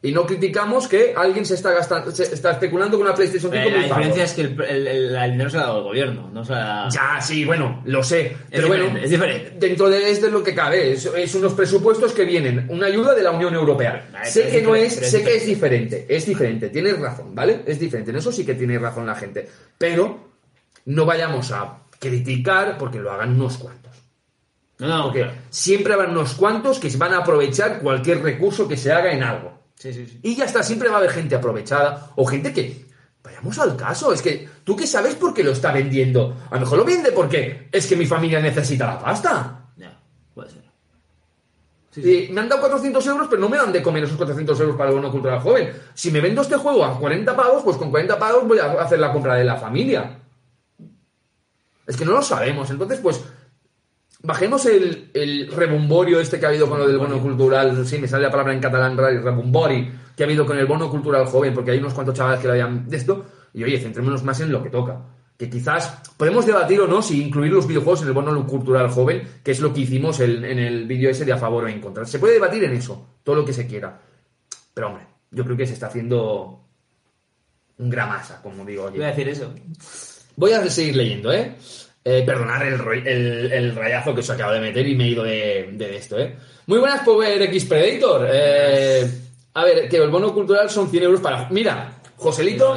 Y 0.00 0.12
no 0.12 0.24
criticamos 0.26 0.86
que 0.86 1.12
alguien 1.16 1.44
se 1.44 1.54
está 1.54 1.72
gastando, 1.72 2.12
se 2.12 2.22
está 2.22 2.52
especulando 2.52 2.96
con 2.96 3.06
una 3.08 3.16
PlayStation 3.16 3.50
5 3.50 3.68
Eh, 3.68 3.70
la 3.72 3.82
diferencia 3.82 4.22
es 4.22 4.32
que 4.32 4.40
el, 4.42 4.60
el- 4.62 4.86
el- 4.86 5.16
el 5.16 5.30
dinero 5.32 5.50
se 5.50 5.56
lo 5.56 5.62
ha 5.64 5.66
dado 5.66 5.78
el 5.78 5.84
gobierno, 5.84 6.30
no 6.32 6.44
se 6.44 6.52
ha- 6.54 6.88
Ya, 6.88 7.20
sí, 7.20 7.44
bueno, 7.44 7.82
lo 7.84 8.04
sé. 8.04 8.36
pero 8.48 8.68
bueno, 8.68 8.96
es 8.96 9.10
diferente. 9.10 9.54
dentro 9.58 9.90
de 9.90 10.08
esto 10.08 10.26
es 10.28 10.32
lo 10.32 10.44
que 10.44 10.54
cabe. 10.54 10.92
Es, 10.92 11.04
es 11.06 11.34
unos 11.34 11.52
presupuestos 11.54 12.12
que 12.12 12.24
vienen, 12.24 12.66
una 12.68 12.86
ayuda 12.86 13.12
de 13.12 13.22
la 13.24 13.32
Unión 13.32 13.54
Europea. 13.54 14.08
Vale, 14.12 14.30
sé 14.30 14.48
que 14.48 14.62
no 14.62 14.76
es, 14.76 14.94
sé 14.94 15.24
que 15.24 15.34
es 15.34 15.44
diferente, 15.46 16.06
es 16.08 16.24
diferente, 16.26 16.68
tienes 16.68 16.96
razón, 17.00 17.34
¿vale? 17.34 17.62
Es 17.66 17.80
diferente, 17.80 18.12
en 18.12 18.18
eso 18.18 18.30
sí 18.30 18.46
que 18.46 18.54
tiene 18.54 18.78
razón 18.78 19.04
la 19.04 19.16
gente. 19.16 19.48
Pero 19.78 20.28
no 20.84 21.06
vayamos 21.06 21.50
a 21.50 21.78
criticar 21.98 22.78
porque 22.78 23.00
lo 23.00 23.10
hagan 23.10 23.34
unos 23.34 23.58
cuantos. 23.58 23.92
No, 24.78 24.86
no, 24.86 25.02
Porque 25.06 25.22
claro. 25.22 25.34
siempre 25.50 25.92
habrá 25.92 26.08
unos 26.08 26.34
cuantos 26.34 26.78
que 26.78 26.88
van 26.96 27.14
a 27.14 27.18
aprovechar 27.18 27.80
cualquier 27.80 28.22
recurso 28.22 28.68
que 28.68 28.76
se 28.76 28.92
haga 28.92 29.10
en 29.12 29.24
algo. 29.24 29.57
Sí, 29.78 29.92
sí, 29.92 30.06
sí. 30.06 30.20
Y 30.22 30.34
ya 30.34 30.44
está, 30.44 30.62
siempre 30.62 30.88
va 30.88 30.96
a 30.96 30.98
haber 30.98 31.10
gente 31.10 31.34
aprovechada 31.34 32.10
o 32.16 32.26
gente 32.26 32.52
que. 32.52 32.86
Vayamos 33.22 33.58
al 33.58 33.76
caso, 33.76 34.12
es 34.12 34.22
que 34.22 34.48
tú 34.64 34.76
que 34.76 34.86
sabes 34.86 35.14
por 35.14 35.34
qué 35.34 35.42
lo 35.42 35.50
está 35.50 35.72
vendiendo. 35.72 36.36
A 36.50 36.54
lo 36.54 36.60
mejor 36.60 36.78
lo 36.78 36.84
vende 36.84 37.12
porque 37.12 37.68
es 37.70 37.86
que 37.86 37.96
mi 37.96 38.06
familia 38.06 38.40
necesita 38.40 38.86
la 38.86 38.98
pasta. 38.98 39.66
Ya, 39.76 40.00
puede 40.34 40.50
ser. 40.50 40.68
Y 41.96 42.32
me 42.32 42.40
han 42.40 42.48
dado 42.48 42.62
400 42.62 43.06
euros, 43.06 43.26
pero 43.28 43.40
no 43.40 43.48
me 43.48 43.56
dan 43.56 43.72
de 43.72 43.82
comer 43.82 44.04
esos 44.04 44.16
400 44.16 44.58
euros 44.60 44.76
para 44.76 44.90
el 44.90 44.96
bono 44.96 45.10
cultural 45.10 45.40
joven. 45.40 45.72
Si 45.94 46.10
me 46.10 46.20
vendo 46.20 46.42
este 46.42 46.56
juego 46.56 46.84
a 46.84 46.98
40 46.98 47.36
pavos, 47.36 47.62
pues 47.64 47.76
con 47.76 47.90
40 47.90 48.18
pavos 48.18 48.46
voy 48.46 48.58
a 48.58 48.72
hacer 48.80 48.98
la 48.98 49.12
compra 49.12 49.34
de 49.34 49.44
la 49.44 49.56
familia. 49.56 50.18
Es 51.86 51.96
que 51.96 52.04
no 52.04 52.12
lo 52.12 52.22
sabemos. 52.22 52.70
Entonces, 52.70 53.00
pues, 53.00 53.24
bajemos 54.20 54.66
el, 54.66 55.10
el 55.14 55.50
rebumborio 55.52 56.20
este 56.20 56.38
que 56.38 56.46
ha 56.46 56.48
habido 56.48 56.68
con 56.68 56.78
lo 56.78 56.86
del 56.86 56.98
bono 56.98 57.20
cultural. 57.20 57.86
Sí, 57.86 57.98
me 57.98 58.08
sale 58.08 58.24
la 58.24 58.30
palabra 58.30 58.52
en 58.52 58.60
catalán, 58.60 58.96
raro, 58.96 59.20
rebumbori, 59.22 59.90
que 60.16 60.22
ha 60.22 60.26
habido 60.26 60.44
con 60.44 60.58
el 60.58 60.66
bono 60.66 60.90
cultural 60.90 61.26
joven, 61.26 61.54
porque 61.54 61.70
hay 61.70 61.78
unos 61.78 61.94
cuantos 61.94 62.14
chavales 62.14 62.40
que 62.40 62.48
lo 62.48 62.54
hayan 62.54 62.88
de 62.88 62.96
esto. 62.96 63.24
Y 63.54 63.64
oye, 63.64 63.78
centrémonos 63.78 64.22
más 64.24 64.40
en 64.40 64.52
lo 64.52 64.62
que 64.62 64.70
toca. 64.70 65.00
que 65.38 65.48
quizás 65.48 66.02
podemos 66.16 66.44
debatir 66.44 66.80
o 66.80 66.88
no 66.88 67.00
si 67.00 67.22
incluir 67.22 67.52
los 67.52 67.66
videojuegos 67.66 68.02
en 68.02 68.08
el 68.08 68.12
bono 68.12 68.44
cultural 68.44 68.90
joven, 68.90 69.22
que 69.44 69.52
es 69.52 69.60
lo 69.60 69.72
que 69.72 69.82
hicimos 69.82 70.18
en, 70.18 70.44
en 70.44 70.58
el 70.58 70.84
vídeo 70.86 71.08
ese 71.10 71.24
de 71.24 71.32
a 71.32 71.38
favor 71.38 71.64
o 71.64 71.68
en 71.68 71.80
contra. 71.80 72.04
Se 72.04 72.18
puede 72.18 72.34
debatir 72.34 72.64
en 72.64 72.72
eso, 72.72 73.20
todo 73.22 73.36
lo 73.36 73.44
que 73.44 73.52
se 73.52 73.68
quiera. 73.68 74.00
Pero 74.74 74.88
hombre, 74.88 75.06
yo 75.30 75.44
creo 75.44 75.56
que 75.56 75.66
se 75.66 75.74
está 75.74 75.86
haciendo 75.86 76.64
un 77.78 77.88
gramasa, 77.88 78.42
como 78.42 78.64
digo. 78.64 78.90
Iba 78.92 79.06
a 79.06 79.10
decir 79.10 79.28
eso. 79.28 79.54
Voy 80.34 80.52
a 80.52 80.68
seguir 80.68 80.96
leyendo, 80.96 81.32
¿eh? 81.32 81.54
Eh, 82.04 82.22
perdonar 82.24 82.62
el, 82.66 82.80
el, 83.06 83.52
el 83.52 83.74
rayazo 83.76 84.14
que 84.14 84.20
os 84.20 84.30
acabo 84.30 84.52
de 84.52 84.60
meter 84.60 84.86
y 84.86 84.94
me 84.96 85.04
he 85.04 85.08
ido 85.08 85.24
de, 85.24 85.68
de 85.72 85.96
esto, 85.96 86.18
¿eh? 86.18 86.36
Muy 86.66 86.78
buenas, 86.78 87.02
Power 87.02 87.42
X 87.42 87.64
Predator. 87.66 88.26
Eh, 88.32 89.10
a 89.54 89.64
ver, 89.64 89.88
que 89.88 89.96
el 89.98 90.08
bono 90.08 90.32
cultural 90.32 90.70
son 90.70 90.88
100 90.90 91.02
euros 91.02 91.20
para... 91.20 91.48
Mira, 91.50 92.00
Joselito... 92.16 92.74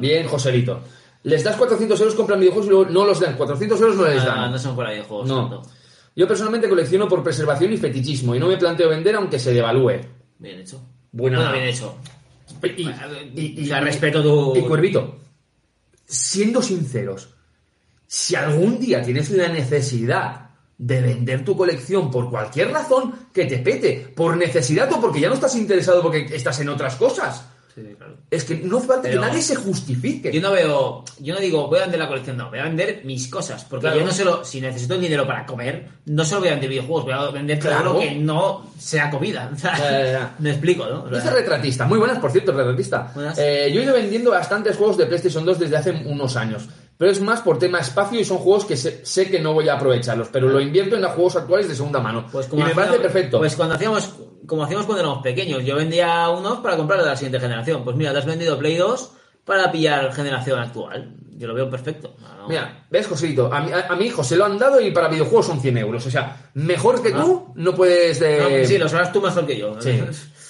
Bien, 0.00 0.26
Joselito. 0.26 0.82
Les 1.24 1.44
das 1.44 1.54
400 1.56 2.00
euros, 2.00 2.14
compran 2.16 2.40
videojuegos 2.40 2.66
y 2.66 2.70
luego 2.70 2.86
no 2.90 3.04
los 3.04 3.20
dan. 3.20 3.36
400 3.36 3.80
euros 3.80 3.96
no 3.96 4.08
les 4.08 4.24
dan. 4.24 4.50
no 4.50 4.58
son 4.58 4.74
para 4.74 4.90
videojuegos. 4.90 5.28
No. 5.28 5.48
tanto. 5.48 5.70
Yo 6.16 6.26
personalmente 6.26 6.68
colecciono 6.68 7.08
por 7.08 7.22
preservación 7.22 7.72
y 7.72 7.76
fetichismo 7.76 8.34
y 8.34 8.40
no 8.40 8.48
me 8.48 8.56
planteo 8.56 8.88
vender 8.88 9.14
aunque 9.14 9.38
se 9.38 9.52
devalúe. 9.52 10.00
Bien 10.38 10.58
hecho. 10.60 10.80
Buena- 11.12 11.38
Bueno, 11.38 11.52
bien 11.52 11.64
hecho. 11.68 11.96
Y, 13.36 13.62
y- 13.64 13.70
respeto 13.70 14.22
tu... 14.22 14.56
y 14.56 14.62
Cuervito, 14.62 15.16
siendo 16.04 16.60
sinceros, 16.62 17.30
si 18.14 18.36
algún 18.36 18.78
día 18.78 19.00
tienes 19.00 19.30
la 19.30 19.48
necesidad 19.48 20.50
de 20.76 21.00
vender 21.00 21.46
tu 21.46 21.56
colección 21.56 22.10
por 22.10 22.28
cualquier 22.28 22.70
razón 22.70 23.14
que 23.32 23.46
te 23.46 23.56
pete, 23.56 24.12
por 24.14 24.36
necesidad 24.36 24.92
o 24.92 25.00
porque 25.00 25.18
ya 25.20 25.28
no 25.28 25.34
estás 25.34 25.56
interesado 25.56 26.02
porque 26.02 26.26
estás 26.30 26.60
en 26.60 26.68
otras 26.68 26.96
cosas, 26.96 27.46
Sí, 27.74 27.80
claro. 27.96 28.18
es 28.30 28.44
que 28.44 28.56
no 28.56 28.80
falta 28.80 29.04
Pero- 29.08 29.18
que 29.22 29.26
nadie 29.28 29.40
se 29.40 29.56
justifique. 29.56 30.30
Yo 30.30 30.42
no 30.42 30.52
veo, 30.52 31.04
yo 31.20 31.32
no 31.32 31.40
digo 31.40 31.68
voy 31.68 31.78
a 31.78 31.82
vender 31.84 32.00
la 32.00 32.08
colección, 32.08 32.36
no, 32.36 32.50
voy 32.50 32.58
a 32.58 32.64
vender 32.64 33.00
mis 33.04 33.28
cosas, 33.28 33.64
porque 33.64 33.84
Claro. 33.86 34.00
yo 34.00 34.04
no 34.04 34.12
solo, 34.12 34.44
si 34.44 34.60
necesito 34.60 34.92
el 34.92 35.00
dinero 35.00 35.26
para 35.26 35.46
comer, 35.46 35.88
no 36.04 36.22
solo 36.22 36.40
voy 36.40 36.48
a 36.48 36.52
vender 36.52 36.68
videojuegos, 36.68 37.04
voy 37.04 37.14
a 37.14 37.30
vender 37.30 37.58
todo 37.60 37.70
Claro. 37.70 37.92
lo 37.94 37.98
que 38.00 38.14
no 38.16 38.66
sea 38.78 39.08
comida. 39.10 39.50
Me 40.38 40.50
explico, 40.50 40.84
¿no? 40.86 41.06
Dice 41.08 41.30
retratista, 41.30 41.86
muy 41.86 41.98
buenas 41.98 42.18
por 42.18 42.30
cierto, 42.30 42.52
retratista. 42.52 43.10
Eh, 43.38 43.70
yo 43.72 43.80
he 43.80 43.84
ido 43.84 43.94
vendiendo 43.94 44.32
bastantes 44.32 44.76
juegos 44.76 44.98
de 44.98 45.06
PlayStation 45.06 45.46
2 45.46 45.58
desde 45.60 45.76
hace 45.78 45.92
unos 45.92 46.36
años, 46.36 46.68
pero 47.02 47.10
es 47.10 47.20
más 47.20 47.40
por 47.40 47.58
tema 47.58 47.80
espacio 47.80 48.20
y 48.20 48.24
son 48.24 48.38
juegos 48.38 48.64
que 48.64 48.76
sé, 48.76 49.04
sé 49.04 49.28
que 49.28 49.40
no 49.40 49.54
voy 49.54 49.68
a 49.68 49.74
aprovecharlos, 49.74 50.28
pero 50.28 50.48
lo 50.48 50.60
invierto 50.60 50.94
en 50.94 51.02
los 51.02 51.10
juegos 51.10 51.34
actuales 51.34 51.66
de 51.68 51.74
segunda 51.74 51.98
mano. 51.98 52.28
pues 52.30 52.48
y 52.52 52.54
me 52.54 52.72
parece 52.76 53.00
perfecto. 53.00 53.38
Pues 53.40 53.56
cuando 53.56 53.74
hacíamos, 53.74 54.14
como 54.46 54.62
hacíamos 54.62 54.86
cuando 54.86 55.02
éramos 55.02 55.20
pequeños, 55.20 55.64
yo 55.64 55.74
vendía 55.74 56.28
unos 56.28 56.60
para 56.60 56.76
comprarlos 56.76 57.04
de 57.06 57.10
la 57.10 57.16
siguiente 57.16 57.40
generación. 57.40 57.82
Pues 57.82 57.96
mira, 57.96 58.12
te 58.12 58.18
has 58.18 58.24
vendido 58.24 58.56
Play 58.56 58.76
2 58.76 59.14
para 59.44 59.72
pillar 59.72 60.14
generación 60.14 60.60
actual. 60.60 61.16
Yo 61.36 61.48
lo 61.48 61.54
veo 61.54 61.68
perfecto. 61.68 62.14
No, 62.20 62.36
no. 62.36 62.48
Mira, 62.48 62.86
¿ves, 62.88 63.08
Joselito? 63.08 63.52
A 63.52 63.60
mi, 63.62 63.72
a, 63.72 63.88
a 63.88 63.96
mi 63.96 64.04
hijo 64.04 64.22
se 64.22 64.36
lo 64.36 64.44
han 64.44 64.56
dado 64.56 64.80
y 64.80 64.92
para 64.92 65.08
videojuegos 65.08 65.46
son 65.46 65.60
100 65.60 65.78
euros. 65.78 66.06
O 66.06 66.10
sea, 66.12 66.52
mejor 66.54 67.02
que 67.02 67.10
tú 67.10 67.52
no 67.56 67.74
puedes... 67.74 68.20
No, 68.20 68.26
De... 68.28 68.64
sí, 68.64 68.78
lo 68.78 68.88
sabrás 68.88 69.12
tú 69.12 69.20
mejor 69.20 69.44
que 69.44 69.58
yo. 69.58 69.74
Sí. 69.80 70.00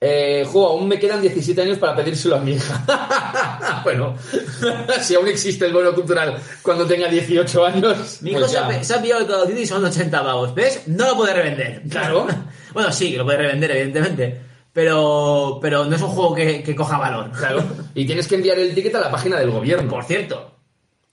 Eh, 0.00 0.46
jo, 0.46 0.64
aún 0.68 0.86
me 0.86 0.96
quedan 0.98 1.20
17 1.20 1.60
años 1.60 1.78
para 1.78 1.96
pedírselo 1.96 2.36
a 2.36 2.40
mi 2.40 2.52
hija. 2.52 3.80
bueno, 3.84 4.14
si 5.02 5.16
aún 5.16 5.26
existe 5.26 5.66
el 5.66 5.72
bono 5.72 5.92
cultural 5.92 6.36
cuando 6.62 6.86
tenga 6.86 7.08
18 7.08 7.66
años. 7.66 8.22
Mi 8.22 8.30
hijo 8.30 8.38
pues 8.40 8.52
se, 8.52 8.58
ya. 8.58 8.66
ha, 8.66 8.68
pe- 8.68 8.84
se 8.84 8.94
ha 8.94 9.02
pillado 9.02 9.22
el 9.22 9.26
Call 9.26 9.40
of 9.40 9.48
Duty 9.48 9.60
y 9.62 9.66
son 9.66 9.84
80 9.84 10.22
pavos. 10.22 10.54
¿Ves? 10.54 10.82
No 10.86 11.06
lo 11.08 11.16
puede 11.16 11.34
revender. 11.34 11.82
Claro. 11.90 12.26
bueno, 12.72 12.92
sí, 12.92 13.10
que 13.10 13.18
lo 13.18 13.24
puede 13.24 13.38
revender, 13.38 13.70
evidentemente. 13.72 14.40
Pero, 14.72 15.58
pero 15.60 15.84
no 15.86 15.96
es 15.96 16.02
un 16.02 16.10
juego 16.10 16.34
que, 16.34 16.62
que 16.62 16.76
coja 16.76 16.98
valor. 16.98 17.32
Claro. 17.32 17.64
Y 17.94 18.06
tienes 18.06 18.28
que 18.28 18.36
enviar 18.36 18.58
el 18.58 18.74
ticket 18.74 18.94
a 18.94 19.00
la 19.00 19.10
página 19.10 19.36
del 19.40 19.50
gobierno. 19.50 19.90
Por 19.90 20.04
cierto, 20.04 20.54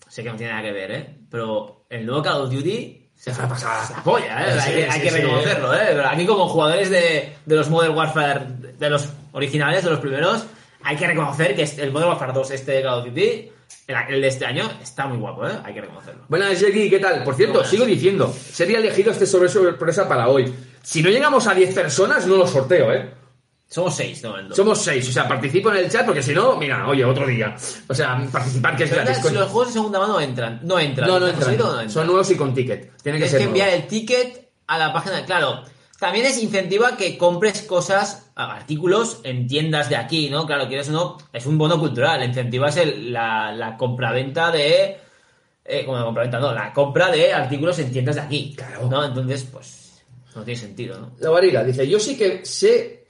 sé 0.07 0.21
que 0.21 0.29
no 0.29 0.35
tiene 0.35 0.51
nada 0.51 0.63
que 0.63 0.71
ver, 0.71 0.91
¿eh? 0.91 1.17
Pero 1.31 1.85
el 1.89 2.05
nuevo 2.05 2.21
Call 2.21 2.41
of 2.41 2.51
Duty 2.51 3.04
se 3.15 3.31
ha 3.31 3.47
pasado. 3.47 3.87
se 3.87 3.93
apoya, 3.93 4.47
¿eh? 4.47 4.59
Sí, 4.61 4.69
hay 4.89 5.01
que, 5.01 5.09
hay 5.09 5.21
reconocerlo, 5.21 5.73
¿eh? 5.73 5.79
Pero 5.89 6.07
aquí 6.07 6.25
como 6.25 6.47
jugadores 6.47 6.89
de, 6.89 7.35
de 7.45 7.55
los 7.55 7.69
Modern 7.69 7.95
Warfare, 7.95 8.45
de 8.77 8.89
los 8.89 9.09
originales, 9.31 9.83
de 9.83 9.89
los 9.89 9.99
primeros, 9.99 10.45
hay 10.83 10.95
que 10.95 11.07
reconocer 11.07 11.55
que 11.55 11.63
este- 11.63 11.81
el 11.83 11.91
Modern 11.91 12.09
Warfare 12.09 12.33
2, 12.33 12.51
este 12.51 12.71
de 12.73 12.81
Call 12.83 12.99
of 12.99 13.05
Duty, 13.05 13.51
el, 14.09 14.21
de 14.21 14.27
este 14.27 14.45
año, 14.45 14.69
está 14.81 15.07
muy 15.07 15.17
guapo, 15.17 15.47
¿eh? 15.47 15.51
Hay 15.63 15.73
que 15.73 15.81
reconocerlo. 15.81 16.23
Buenas, 16.27 16.59
Jackie, 16.59 16.89
¿qué 16.89 16.99
tal? 16.99 17.23
Por 17.23 17.35
cierto, 17.35 17.53
Buenas. 17.55 17.71
sigo 17.71 17.85
diciendo, 17.85 18.31
sería 18.51 18.77
elegido 18.77 19.11
este 19.11 19.25
sobre 19.25 19.49
sorpresa 19.49 20.07
para 20.07 20.27
hoy. 20.27 20.53
Si 20.83 21.01
no 21.01 21.09
llegamos 21.09 21.47
a 21.47 21.53
10 21.55 21.73
personas, 21.73 22.27
no 22.27 22.35
lo 22.37 22.45
sorteo, 22.45 22.93
¿eh? 22.93 23.09
Somos 23.75 23.93
seis 23.93 24.23
momento. 24.23 24.55
Somos 24.55 24.81
6, 24.81 25.09
o 25.09 25.11
sea, 25.11 25.27
participo 25.27 25.69
en 25.69 25.75
el 25.83 25.91
chat 25.91 26.05
porque 26.05 26.23
si 26.23 26.33
no, 26.33 26.55
mira, 26.55 26.87
oye, 26.87 27.03
otro 27.03 27.27
día. 27.27 27.53
O 27.89 27.93
sea, 27.93 28.25
participar 28.31 28.77
que 28.77 28.85
es 28.85 28.91
gratis. 28.91 29.17
si 29.17 29.33
los 29.33 29.49
juegos 29.49 29.67
de 29.67 29.73
segunda 29.73 29.99
mano 29.99 30.17
entran, 30.21 30.61
no 30.63 30.79
entran. 30.79 31.09
No, 31.09 31.19
no 31.19 31.27
¿Está 31.27 31.51
entran. 31.51 31.57
no 31.57 31.71
entran? 31.73 31.89
Son 31.89 32.07
nuevos 32.07 32.31
y 32.31 32.37
con 32.37 32.53
ticket. 32.53 32.95
Tienen 33.03 33.21
que 33.21 33.27
ser 33.27 33.39
que 33.39 33.43
enviar 33.47 33.67
nuevos. 33.67 33.83
el 33.83 33.89
ticket 33.89 34.49
a 34.67 34.77
la 34.77 34.93
página. 34.93 35.25
Claro, 35.25 35.63
también 35.99 36.25
es 36.25 36.41
incentiva 36.41 36.95
que 36.95 37.17
compres 37.17 37.63
cosas, 37.63 38.31
artículos 38.35 39.19
en 39.23 39.45
tiendas 39.45 39.89
de 39.89 39.97
aquí, 39.97 40.29
¿no? 40.29 40.45
Claro, 40.45 40.69
quieres 40.69 40.87
o 40.87 40.93
no, 40.93 41.17
es 41.33 41.45
un 41.45 41.57
bono 41.57 41.77
cultural. 41.77 42.23
Incentivas 42.23 42.77
el- 42.77 43.11
la, 43.11 43.51
la 43.51 43.75
compraventa 43.75 44.51
de. 44.51 44.99
Eh, 45.65 45.83
como 45.85 45.97
la 45.97 46.05
compraventa, 46.05 46.39
no, 46.39 46.53
la 46.53 46.71
compra 46.71 47.11
de 47.11 47.33
artículos 47.33 47.77
en 47.79 47.91
tiendas 47.91 48.15
de 48.15 48.21
aquí. 48.21 48.53
Claro. 48.55 48.87
¿No? 48.89 49.03
Entonces, 49.03 49.45
pues. 49.51 50.01
No 50.33 50.43
tiene 50.43 50.59
sentido, 50.59 50.97
¿no? 50.99 51.11
La 51.19 51.29
barriga 51.29 51.61
dice, 51.63 51.85
yo 51.87 51.99
sí 51.99 52.17
que 52.17 52.45
sé... 52.45 53.04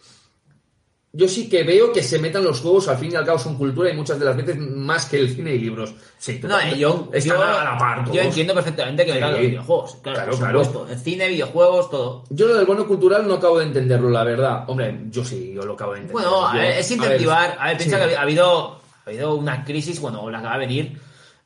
Yo 1.18 1.28
sí 1.30 1.48
que 1.48 1.64
veo 1.64 1.94
que 1.94 2.04
se 2.04 2.20
metan 2.20 2.44
los 2.44 2.60
juegos, 2.60 2.88
al 2.90 2.98
fin 2.98 3.12
y 3.12 3.16
al 3.16 3.26
cabo 3.26 3.40
son 3.40 3.56
cultura 3.58 3.90
y 3.90 3.96
muchas 3.96 4.20
de 4.20 4.26
las 4.26 4.36
veces 4.36 4.58
más 4.58 5.06
que 5.06 5.18
el 5.18 5.34
cine 5.34 5.54
y 5.56 5.60
libros. 5.60 5.94
Sí, 6.18 6.40
No, 6.44 6.60
eh, 6.60 6.78
yo, 6.78 7.10
yo, 7.24 7.42
a 7.42 7.64
la 7.64 7.78
par 7.78 8.12
yo 8.12 8.22
entiendo 8.22 8.54
perfectamente 8.54 9.06
que 9.06 9.14
Sí. 9.14 9.20
los 9.20 9.40
videojuegos. 9.40 9.96
Claro, 10.02 10.36
Claro, 10.38 10.62
claro. 10.62 10.88
El 10.90 11.00
cine, 11.00 11.30
videojuegos, 11.30 11.90
todo. 11.90 12.24
Yo 12.30 12.48
lo 12.48 12.56
del 12.56 12.66
bono 12.66 12.86
cultural 12.86 13.26
no 13.28 13.36
acabo 13.36 13.60
de 13.60 13.66
entenderlo, 13.66 14.10
la 14.10 14.24
verdad. 14.26 14.66
Hombre, 14.68 15.04
yo 15.10 15.24
sí, 15.24 15.54
yo 15.56 15.64
lo 15.64 15.74
acabo 15.74 15.94
de 15.94 16.00
entender. 16.02 16.22
Bueno, 16.24 16.48
a 16.48 16.54
Yo- 16.54 16.60
ver, 16.60 16.78
es 16.80 16.92
incentivar. 16.92 17.56
A 17.60 17.68
ver, 17.68 17.78
piensa 17.78 18.04
sí. 18.04 18.10
que 18.10 18.16
ha 18.18 18.22
habido, 18.22 18.72
ha 19.06 19.10
habido 19.10 19.36
una 19.36 19.64
crisis, 19.64 20.00
bueno, 20.02 20.30
la 20.30 20.40
que 20.40 20.46
va 20.48 20.54
a 20.56 20.58
venir, 20.58 21.00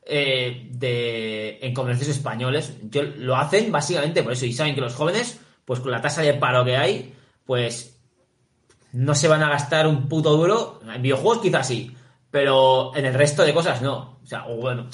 eh, 0.05 0.67
de, 0.72 1.59
en 1.61 1.74
comercios 1.74 2.09
españoles. 2.09 2.74
Yo, 2.89 3.03
lo 3.03 3.36
hacen 3.36 3.72
básicamente 3.72 4.24
por 4.24 4.34
eso. 4.34 4.45
Y 4.45 4.53
saben 4.53 4.74
que 4.74 4.82
los 4.82 4.95
jóvenes, 4.95 5.39
pues 5.65 5.80
con 5.80 5.91
la 5.91 6.01
tasa 6.01 6.24
de 6.24 6.34
paro 6.34 6.65
que 6.65 6.76
hay, 6.76 7.13
pues 7.45 7.98
no 8.93 9.15
se 9.15 9.27
van 9.27 9.43
a 9.43 9.49
gastar 9.49 9.87
un 9.87 10.07
puto 10.07 10.35
duro. 10.35 10.79
En 10.93 11.01
videojuegos 11.01 11.39
quizás 11.39 11.67
sí, 11.67 11.95
pero 12.31 12.95
en 12.95 13.05
el 13.05 13.13
resto 13.13 13.43
de 13.43 13.53
cosas 13.53 13.81
no. 13.81 14.19
O 14.23 14.25
sea, 14.25 14.45
o 14.47 14.55
bueno, 14.57 14.87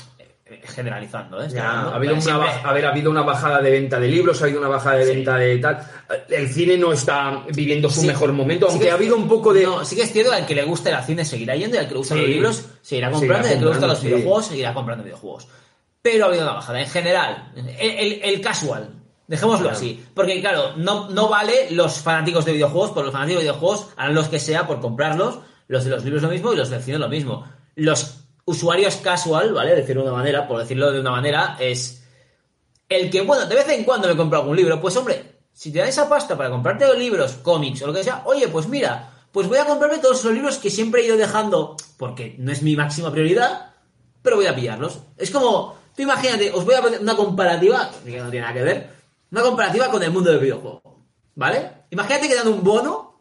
eh, 0.46 0.62
generalizando, 0.64 1.42
¿eh? 1.44 1.48
Ya, 1.50 1.70
ha 1.82 1.96
habido 1.96 2.16
una 2.16 2.38
baja, 2.38 2.70
a 2.70 2.74
ver, 2.74 2.86
ha 2.86 2.90
habido 2.90 3.10
una 3.12 3.22
bajada 3.24 3.62
de 3.62 3.72
venta 3.72 4.00
de 4.00 4.08
libros, 4.08 4.40
ha 4.42 4.46
habido 4.46 4.60
una 4.60 4.70
bajada 4.70 4.98
de 4.98 5.06
Sí. 5.06 5.12
venta 5.16 5.38
de 5.38 5.58
tal. 5.58 5.80
El 6.30 6.48
cine 6.50 6.78
no 6.78 6.94
está 6.94 7.44
viviendo 7.54 7.90
su 7.90 8.02
Sí. 8.02 8.08
mejor 8.08 8.32
momento, 8.32 8.68
Sí 8.68 8.72
aunque 8.74 8.86
que- 8.86 8.92
ha 8.92 8.96
habido 8.96 9.16
un 9.16 9.28
poco 9.28 9.54
de. 9.54 9.64
No, 9.64 9.84
sí 9.84 9.96
que 9.96 10.04
es 10.04 10.12
cierto 10.12 10.32
al 10.32 10.46
que 10.46 10.56
le 10.56 10.64
gusta 10.64 10.98
el 10.98 11.04
cine 11.04 11.26
seguirá 11.26 11.56
yendo 11.56 11.76
y 11.78 11.80
al 11.80 11.86
que 11.88 11.94
le 11.94 11.98
gustan 11.98 12.20
los 12.20 12.28
libros 12.30 12.66
seguirá 12.82 13.12
comprando 13.12 13.48
y 13.48 13.52
al 13.52 13.58
que 13.58 13.64
le 13.66 13.72
gustan 13.72 13.90
los 13.90 14.04
videojuegos 14.04 14.46
seguirá 14.48 14.74
comprando 14.74 15.04
videojuegos. 15.04 15.48
Pero 16.02 16.26
ha 16.26 16.28
habido 16.28 16.44
una 16.44 16.54
bajada. 16.54 16.80
En 16.82 16.90
general, 16.90 17.52
el, 17.56 17.68
el- 17.70 18.20
el 18.24 18.42
casual, 18.42 18.90
dejémoslo 19.28 19.64
Claro. 19.70 19.78
así. 19.78 20.04
Porque 20.14 20.40
claro, 20.42 20.74
no, 20.78 21.10
no 21.10 21.30
vale 21.30 21.72
los 21.72 22.00
fanáticos 22.00 22.46
de 22.46 22.54
videojuegos, 22.54 22.92
por 22.92 23.04
los 23.04 23.14
fanáticos 23.14 23.44
de 23.44 23.50
videojuegos 23.50 23.88
harán 23.98 24.16
los 24.16 24.28
que 24.30 24.40
sea 24.40 24.68
por 24.68 24.80
comprarlos, 24.80 25.40
los 25.68 25.84
de 25.84 25.90
los 25.90 26.04
libros 26.04 26.22
lo 26.24 26.30
mismo 26.30 26.54
y 26.54 26.58
los 26.58 26.70
del 26.70 26.82
cine 26.82 26.98
lo 27.00 27.10
mismo. 27.10 27.46
Los 27.76 28.18
usuarios 28.46 28.98
casual, 28.98 29.54
¿vale? 29.54 29.76
Decirlo 29.76 30.04
de 30.04 30.10
una 30.10 30.18
manera, 30.20 30.48
por 30.48 30.60
decirlo 30.60 30.92
de 30.92 31.00
una 31.00 31.12
manera, 31.12 31.58
es 31.60 32.04
el 32.88 33.10
que, 33.10 33.22
bueno, 33.22 33.48
de 33.48 33.56
vez 33.56 33.68
en 33.70 33.84
cuando 33.84 34.08
me 34.08 34.16
compro 34.16 34.40
algún 34.40 34.56
libro, 34.56 34.80
pues 34.80 34.96
hombre, 34.96 35.40
si 35.52 35.72
te 35.72 35.80
dan 35.80 35.88
esa 35.88 36.08
pasta 36.08 36.38
para 36.38 36.50
comprarte 36.52 36.86
libros, 36.98 37.34
cómics 37.42 37.82
o 37.82 37.88
lo 37.88 37.94
que 37.94 38.04
sea, 38.04 38.22
oye, 38.26 38.48
pues 38.48 38.68
mira, 38.68 39.12
pues 39.32 39.48
voy 39.48 39.58
a 39.58 39.66
comprarme 39.66 39.98
todos 39.98 40.24
los 40.24 40.34
libros 40.34 40.58
que 40.58 40.70
siempre 40.70 41.02
he 41.02 41.06
ido 41.08 41.18
dejando, 41.18 41.76
porque 41.98 42.36
no 42.38 42.52
es 42.52 42.62
mi 42.62 42.76
máxima 42.76 43.12
prioridad, 43.12 43.72
pero 44.22 44.36
voy 44.36 44.46
a 44.46 44.54
pillarlos. 44.56 45.00
Es 45.18 45.32
como, 45.32 45.76
tú 45.96 46.04
imagínate, 46.04 46.52
os 46.52 46.64
voy 46.64 46.76
a 46.76 46.82
poner 46.82 47.00
una 47.02 47.16
comparativa, 47.16 47.90
que 48.06 48.20
no 48.20 48.30
tiene 48.30 48.42
nada 48.46 48.54
que 48.54 48.64
ver, 48.64 48.90
una 49.36 49.44
comparativa 49.44 49.92
con 49.92 50.02
el 50.02 50.12
mundo 50.12 50.32
del 50.32 50.40
videojuego, 50.40 50.82
¿vale? 51.36 51.70
Imagínate 51.90 52.30
que 52.30 52.36
dan 52.36 52.48
un 52.48 52.64
bono 52.64 53.20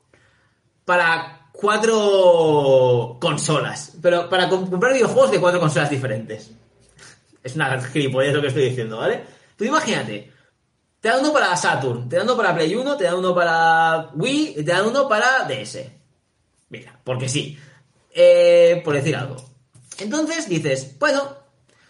para 0.85 1.49
cuatro 1.51 3.19
consolas, 3.21 3.97
pero 4.01 4.29
para 4.29 4.49
com- 4.49 4.71
comprar 4.71 4.93
videojuegos 4.93 5.33
de 5.33 5.41
cuatro 5.41 5.59
consolas 5.59 5.91
diferentes. 5.91 6.53
Es 7.43 7.57
una 7.57 7.81
gilipollez 7.83 8.33
lo 8.33 8.41
que 8.41 8.47
estoy 8.47 8.69
diciendo, 8.69 8.99
¿vale? 8.99 9.25
Tú 9.57 9.65
imagínate, 9.65 10.31
te 11.01 11.09
dan 11.09 11.19
uno 11.19 11.33
para 11.33 11.57
Saturn, 11.57 12.09
te 12.09 12.15
dan 12.17 12.27
uno 12.27 12.37
para 12.37 12.55
Play 12.55 12.73
1, 12.77 12.97
te 12.97 13.05
dan 13.05 13.15
uno 13.17 13.35
para 13.35 14.11
Wii 14.15 14.55
y 14.59 14.62
te 14.65 14.71
dan 14.71 14.87
uno 14.87 15.09
para 15.09 15.45
DS. 15.49 15.79
Mira, 16.69 16.97
porque 17.03 17.29
sí. 17.29 17.59
Eh, 18.12 18.81
por 18.85 18.95
decir 18.95 19.17
algo. 19.17 19.35
Entonces 19.99 20.49
dices, 20.49 20.97
bueno, 21.01 21.29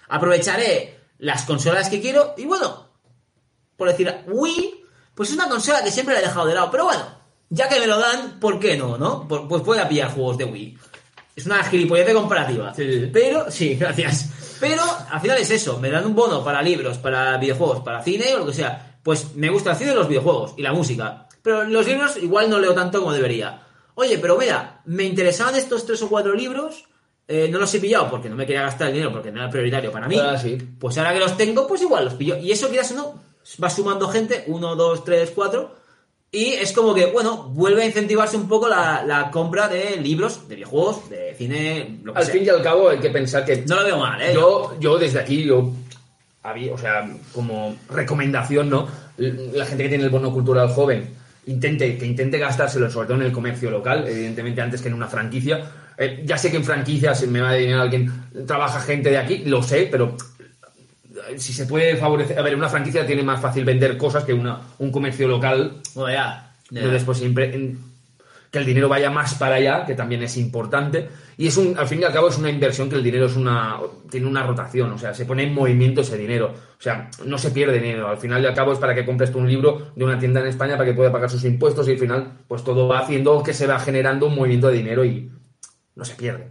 aprovecharé 0.08 0.98
las 1.18 1.42
consolas 1.44 1.90
que 1.90 2.00
quiero 2.00 2.32
y 2.38 2.46
bueno, 2.46 2.83
por 3.76 3.88
decir, 3.88 4.12
Wii, 4.26 4.84
pues 5.14 5.30
es 5.30 5.34
una 5.34 5.48
consola 5.48 5.82
que 5.82 5.90
siempre 5.90 6.14
la 6.14 6.20
he 6.20 6.24
dejado 6.24 6.46
de 6.46 6.54
lado, 6.54 6.70
pero 6.70 6.84
bueno, 6.84 7.04
ya 7.50 7.68
que 7.68 7.78
me 7.80 7.86
lo 7.86 7.98
dan, 7.98 8.40
¿por 8.40 8.58
qué 8.58 8.76
no, 8.76 8.98
no? 8.98 9.26
Pues 9.28 9.42
pues 9.48 9.62
voy 9.62 9.78
a 9.78 9.88
pillar 9.88 10.10
juegos 10.10 10.38
de 10.38 10.44
Wii. 10.44 10.78
Es 11.36 11.46
una 11.46 11.64
gilipollez 11.64 12.06
de 12.06 12.14
comparativa. 12.14 12.72
Sí, 12.74 12.92
sí. 12.92 13.10
Pero, 13.12 13.50
sí, 13.50 13.74
gracias. 13.80 14.30
Pero 14.60 14.82
al 15.10 15.20
final 15.20 15.38
es 15.38 15.50
eso, 15.50 15.78
me 15.78 15.90
dan 15.90 16.06
un 16.06 16.14
bono 16.14 16.44
para 16.44 16.62
libros, 16.62 16.98
para 16.98 17.36
videojuegos, 17.38 17.80
para 17.80 18.02
cine 18.02 18.34
o 18.34 18.38
lo 18.38 18.46
que 18.46 18.54
sea. 18.54 18.98
Pues 19.02 19.34
me 19.34 19.50
gusta 19.50 19.72
el 19.72 19.76
cine 19.76 19.92
y 19.92 19.94
los 19.94 20.08
videojuegos 20.08 20.54
y 20.56 20.62
la 20.62 20.72
música. 20.72 21.28
Pero 21.42 21.64
los 21.64 21.86
libros 21.86 22.16
igual 22.16 22.48
no 22.48 22.58
leo 22.58 22.72
tanto 22.72 23.00
como 23.00 23.12
debería. 23.12 23.62
Oye, 23.94 24.18
pero 24.18 24.38
mira, 24.38 24.80
me 24.86 25.04
interesaban 25.04 25.54
estos 25.54 25.84
tres 25.84 26.02
o 26.02 26.08
cuatro 26.08 26.34
libros, 26.34 26.86
eh, 27.28 27.48
no 27.50 27.58
los 27.58 27.72
he 27.74 27.80
pillado 27.80 28.10
porque 28.10 28.28
no 28.28 28.36
me 28.36 28.46
quería 28.46 28.62
gastar 28.62 28.88
el 28.88 28.94
dinero 28.94 29.12
porque 29.12 29.30
no 29.30 29.40
era 29.40 29.50
prioritario 29.50 29.92
para 29.92 30.08
mí. 30.08 30.18
Ah, 30.18 30.38
sí. 30.38 30.56
Pues 30.78 30.96
ahora 30.98 31.12
que 31.12 31.20
los 31.20 31.36
tengo, 31.36 31.66
pues 31.66 31.82
igual 31.82 32.04
los 32.06 32.14
pillo. 32.14 32.36
Y 32.36 32.50
eso 32.50 32.68
quieras 32.68 32.92
o 32.92 32.94
no, 32.94 33.22
va 33.62 33.70
sumando 33.70 34.08
gente, 34.08 34.44
uno, 34.46 34.76
dos, 34.76 35.04
tres, 35.04 35.32
cuatro. 35.34 35.74
Y 36.30 36.54
es 36.54 36.72
como 36.72 36.94
que, 36.94 37.06
bueno, 37.06 37.44
vuelve 37.44 37.82
a 37.82 37.86
incentivarse 37.86 38.36
un 38.36 38.48
poco 38.48 38.68
la, 38.68 39.04
la 39.06 39.30
compra 39.30 39.68
de 39.68 39.96
libros, 39.98 40.48
de 40.48 40.56
videojuegos, 40.56 41.08
de 41.08 41.32
cine, 41.36 42.00
lo 42.02 42.12
que 42.12 42.18
Al 42.18 42.24
sea. 42.24 42.34
fin 42.34 42.44
y 42.44 42.48
al 42.48 42.60
cabo 42.62 42.88
hay 42.88 42.98
que 42.98 43.10
pensar 43.10 43.44
que 43.44 43.58
No 43.68 43.76
lo 43.76 43.84
veo 43.84 43.98
mal, 43.98 44.20
¿eh? 44.20 44.32
yo, 44.34 44.76
yo 44.80 44.98
desde 44.98 45.20
aquí, 45.20 45.44
yo 45.44 45.70
había, 46.42 46.74
o 46.74 46.78
sea, 46.78 47.08
como 47.32 47.76
recomendación, 47.88 48.68
¿no? 48.68 48.88
La 49.16 49.64
gente 49.64 49.84
que 49.84 49.90
tiene 49.90 50.04
el 50.04 50.10
bono 50.10 50.32
cultural 50.32 50.68
joven, 50.70 51.08
intente, 51.46 51.96
que 51.96 52.04
intente 52.04 52.38
gastárselo, 52.38 52.90
sobre 52.90 53.06
todo 53.06 53.18
en 53.18 53.26
el 53.26 53.32
comercio 53.32 53.70
local, 53.70 54.04
evidentemente 54.08 54.60
antes 54.60 54.82
que 54.82 54.88
en 54.88 54.94
una 54.94 55.06
franquicia. 55.06 55.70
Eh, 55.96 56.24
ya 56.26 56.36
sé 56.36 56.50
que 56.50 56.56
en 56.56 56.64
franquicias 56.64 57.24
me 57.28 57.40
va 57.40 57.50
a 57.50 57.54
dinero 57.54 57.80
alguien, 57.80 58.12
trabaja 58.44 58.80
gente 58.80 59.10
de 59.10 59.18
aquí, 59.18 59.44
lo 59.44 59.62
sé, 59.62 59.86
pero 59.88 60.16
si 61.36 61.52
se 61.52 61.66
puede 61.66 61.96
favorecer, 61.96 62.38
a 62.38 62.42
ver, 62.42 62.54
una 62.56 62.68
franquicia 62.68 63.06
tiene 63.06 63.22
más 63.22 63.40
fácil 63.40 63.64
vender 63.64 63.96
cosas 63.96 64.24
que 64.24 64.32
una, 64.34 64.58
un 64.78 64.90
comercio 64.90 65.26
local 65.28 65.80
Bueno, 65.94 66.10
ya. 66.12 66.52
ya. 66.70 66.78
entonces, 66.80 67.04
pues 67.04 67.18
siempre 67.18 67.54
en- 67.54 67.78
que 68.50 68.58
el 68.60 68.66
dinero 68.66 68.88
vaya 68.88 69.10
más 69.10 69.34
para 69.34 69.56
allá, 69.56 69.84
que 69.84 69.96
también 69.96 70.22
es 70.22 70.36
importante. 70.36 71.08
Y 71.36 71.48
es 71.48 71.56
un, 71.56 71.76
al 71.76 71.88
fin 71.88 72.00
y 72.00 72.04
al 72.04 72.12
cabo 72.12 72.28
es 72.28 72.38
una 72.38 72.48
inversión 72.50 72.88
que 72.88 72.94
el 72.94 73.02
dinero 73.02 73.26
es 73.26 73.34
una, 73.34 73.78
tiene 74.08 74.28
una 74.28 74.44
rotación, 74.46 74.92
o 74.92 74.98
sea, 74.98 75.12
se 75.12 75.24
pone 75.24 75.42
en 75.42 75.52
movimiento 75.52 76.02
ese 76.02 76.16
dinero. 76.16 76.54
O 76.78 76.80
sea, 76.80 77.10
no 77.24 77.36
se 77.36 77.50
pierde 77.50 77.80
dinero. 77.80 78.06
Al 78.06 78.16
final 78.18 78.40
y 78.44 78.46
al 78.46 78.54
cabo 78.54 78.72
es 78.72 78.78
para 78.78 78.94
que 78.94 79.04
compres 79.04 79.32
tú 79.32 79.38
un 79.40 79.48
libro 79.48 79.90
de 79.96 80.04
una 80.04 80.20
tienda 80.20 80.40
en 80.40 80.46
España 80.46 80.74
para 80.76 80.84
que 80.88 80.94
pueda 80.94 81.10
pagar 81.10 81.28
sus 81.30 81.42
impuestos 81.44 81.88
y 81.88 81.92
al 81.92 81.98
final, 81.98 82.32
pues 82.46 82.62
todo 82.62 82.86
va 82.86 83.00
haciendo 83.00 83.42
que 83.42 83.52
se 83.52 83.66
va 83.66 83.80
generando 83.80 84.26
un 84.28 84.36
movimiento 84.36 84.68
de 84.68 84.74
dinero 84.76 85.04
y 85.04 85.28
no 85.96 86.04
se 86.04 86.14
pierde. 86.14 86.46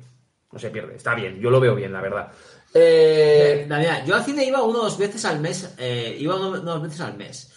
No 0.51 0.59
se 0.59 0.71
pierde. 0.71 0.95
Está 0.97 1.15
bien, 1.15 1.39
yo 1.39 1.49
lo 1.49 1.61
veo 1.61 1.73
bien, 1.73 1.93
la 1.93 2.01
verdad. 2.01 2.31
Eh, 2.73 3.65
Damián, 3.67 4.05
yo 4.05 4.15
al 4.15 4.23
cine 4.23 4.45
iba 4.45 4.63
uno 4.63 4.79
o 4.79 4.83
dos 4.83 4.97
veces 4.97 5.23
al 5.25 5.39
mes. 5.39 5.73
eh, 5.77 6.17
iba 6.19 6.35
uno 6.35 6.47
o 6.49 6.59
dos 6.59 6.81
veces 6.81 7.01
al 7.01 7.15
mes. 7.15 7.49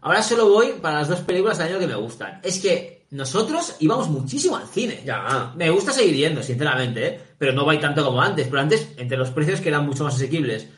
Ahora 0.00 0.22
solo 0.22 0.48
voy 0.48 0.74
para 0.80 0.98
las 1.00 1.08
dos 1.08 1.20
películas 1.20 1.58
del 1.58 1.68
año 1.68 1.78
que 1.78 1.86
me 1.86 1.94
gustan. 1.94 2.40
Es 2.42 2.60
que 2.60 3.06
nosotros 3.10 3.76
íbamos 3.80 4.08
muchísimo 4.08 4.56
al 4.56 4.68
cine. 4.68 5.02
Ya. 5.04 5.52
Me 5.56 5.70
gusta 5.70 5.92
seguir 5.92 6.14
yendo, 6.14 6.42
sinceramente, 6.42 7.06
¿eh? 7.06 7.20
pero 7.38 7.52
no 7.52 7.64
voy 7.64 7.78
tanto 7.78 8.04
como 8.04 8.20
antes. 8.20 8.46
Pero 8.46 8.60
antes, 8.60 8.88
entre 8.96 9.18
los 9.18 9.30
precios 9.30 9.60
que 9.60 9.70
eran 9.70 9.86
mucho 9.86 10.04
más 10.04 10.14
asequibles 10.14 10.68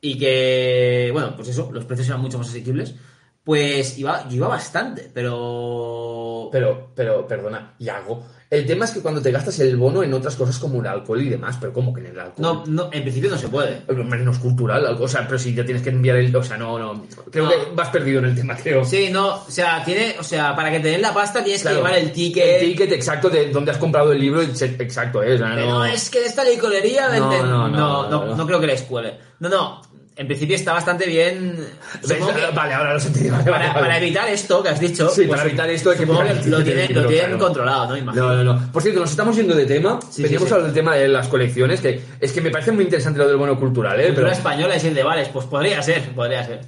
y 0.00 0.16
que, 0.18 1.10
bueno, 1.12 1.34
pues 1.34 1.48
eso, 1.48 1.68
los 1.72 1.84
precios 1.84 2.08
eran 2.08 2.20
mucho 2.20 2.38
más 2.38 2.48
asequibles, 2.48 2.94
pues 3.42 3.98
iba, 3.98 4.28
yo 4.28 4.36
iba 4.36 4.48
bastante, 4.48 5.10
pero... 5.12 6.15
Pero, 6.50 6.90
pero, 6.94 7.26
perdona, 7.26 7.74
Yago. 7.78 8.24
El 8.48 8.64
tema 8.64 8.84
es 8.84 8.92
que 8.92 9.00
cuando 9.00 9.20
te 9.20 9.32
gastas 9.32 9.58
el 9.58 9.76
bono 9.76 10.04
en 10.04 10.14
otras 10.14 10.36
cosas 10.36 10.56
como 10.60 10.80
el 10.80 10.86
alcohol 10.86 11.20
y 11.20 11.28
demás, 11.28 11.56
pero 11.60 11.72
¿cómo 11.72 11.92
que 11.92 12.00
en 12.00 12.06
el 12.06 12.20
alcohol? 12.20 12.36
No, 12.38 12.64
no, 12.66 12.84
en 12.92 13.02
principio 13.02 13.28
no 13.28 13.36
se 13.36 13.48
puede. 13.48 13.82
menos 14.04 14.38
cultural, 14.38 14.86
algo, 14.86 15.04
o 15.04 15.08
sea, 15.08 15.26
pero 15.26 15.36
si 15.36 15.52
ya 15.52 15.64
tienes 15.64 15.82
que 15.82 15.90
enviar 15.90 16.16
el, 16.16 16.34
o 16.34 16.42
sea, 16.44 16.56
no, 16.56 16.78
no, 16.78 17.04
creo 17.32 17.44
No. 17.46 17.50
que 17.50 17.56
vas 17.74 17.88
perdido 17.88 18.20
en 18.20 18.26
el 18.26 18.36
tema, 18.36 18.54
creo. 18.56 18.84
Sí, 18.84 19.08
no, 19.10 19.34
o 19.34 19.50
sea, 19.50 19.82
tiene, 19.84 20.14
o 20.20 20.22
sea, 20.22 20.54
para 20.54 20.70
que 20.70 20.78
te 20.78 20.88
den 20.90 21.02
la 21.02 21.12
pasta 21.12 21.42
tienes 21.42 21.62
Claro. 21.62 21.78
que 21.78 21.82
llevar 21.82 21.98
el 21.98 22.12
ticket. 22.12 22.62
El 22.62 22.68
ticket 22.70 22.92
exacto 22.92 23.28
de 23.28 23.50
dónde 23.50 23.72
has 23.72 23.78
comprado 23.78 24.12
el 24.12 24.20
libro, 24.20 24.40
exacto, 24.40 25.24
eh, 25.24 25.34
o 25.34 25.38
sea, 25.38 25.52
Pero 25.56 25.66
no, 25.70 25.84
es 25.84 26.08
que 26.08 26.24
esta 26.24 26.44
licorería 26.44 27.08
No, 27.18 27.28
no, 27.30 27.42
no, 27.42 27.68
no, 27.68 28.08
no, 28.10 28.26
no. 28.26 28.36
no 28.36 28.46
creo 28.46 28.60
que 28.60 28.68
la 28.68 28.74
escuele. 28.74 29.18
No, 29.40 29.48
no, 29.48 29.82
en 30.16 30.26
principio 30.26 30.56
está 30.56 30.72
bastante 30.72 31.06
bien. 31.06 31.56
Que 32.06 32.18
Vale, 32.54 32.74
ahora 32.74 32.94
lo 32.94 33.00
entendido. 33.00 33.32
Vale, 33.36 33.50
para, 33.50 33.68
vale, 33.68 33.80
para 33.80 33.98
evitar 33.98 34.28
esto 34.28 34.62
que 34.62 34.68
has 34.68 34.80
dicho. 34.80 35.08
Sí, 35.08 35.24
pues, 35.26 35.38
para 35.38 35.48
evitar 35.48 35.68
esto 35.70 35.90
que 35.90 35.98
supongo 35.98 36.22
el 36.22 36.50
lo 36.50 36.62
tienen, 36.62 36.94
lo 36.94 37.06
tienen 37.06 37.26
claro. 37.26 37.38
controlado, 37.38 37.88
¿no? 37.88 37.96
Imagino. 37.96 38.28
No, 38.28 38.42
no, 38.42 38.54
no. 38.54 38.72
Por 38.72 38.82
cierto, 38.82 39.00
nos 39.00 39.10
estamos 39.10 39.36
yendo 39.36 39.54
de 39.54 39.66
tema. 39.66 39.98
Sí, 40.10 40.22
Veníamos 40.22 40.48
sí, 40.48 40.48
sí. 40.48 40.52
a 40.52 40.56
hablar 40.56 40.72
del 40.72 40.74
tema 40.74 40.94
de 40.94 41.08
las 41.08 41.28
colecciones, 41.28 41.80
que 41.80 42.00
es 42.20 42.32
que 42.32 42.40
me 42.40 42.50
parece 42.50 42.72
muy 42.72 42.84
interesante 42.84 43.18
lo 43.18 43.28
del 43.28 43.36
bono 43.36 43.58
cultural, 43.58 43.98
¿eh? 44.00 44.06
Cultura 44.06 44.28
Pero 44.28 44.36
española 44.36 44.74
y 44.74 44.76
decir 44.76 44.94
de 44.94 45.02
vales, 45.02 45.28
pues 45.28 45.46
podría 45.46 45.82
ser, 45.82 46.14
podría 46.14 46.44
ser. 46.44 46.60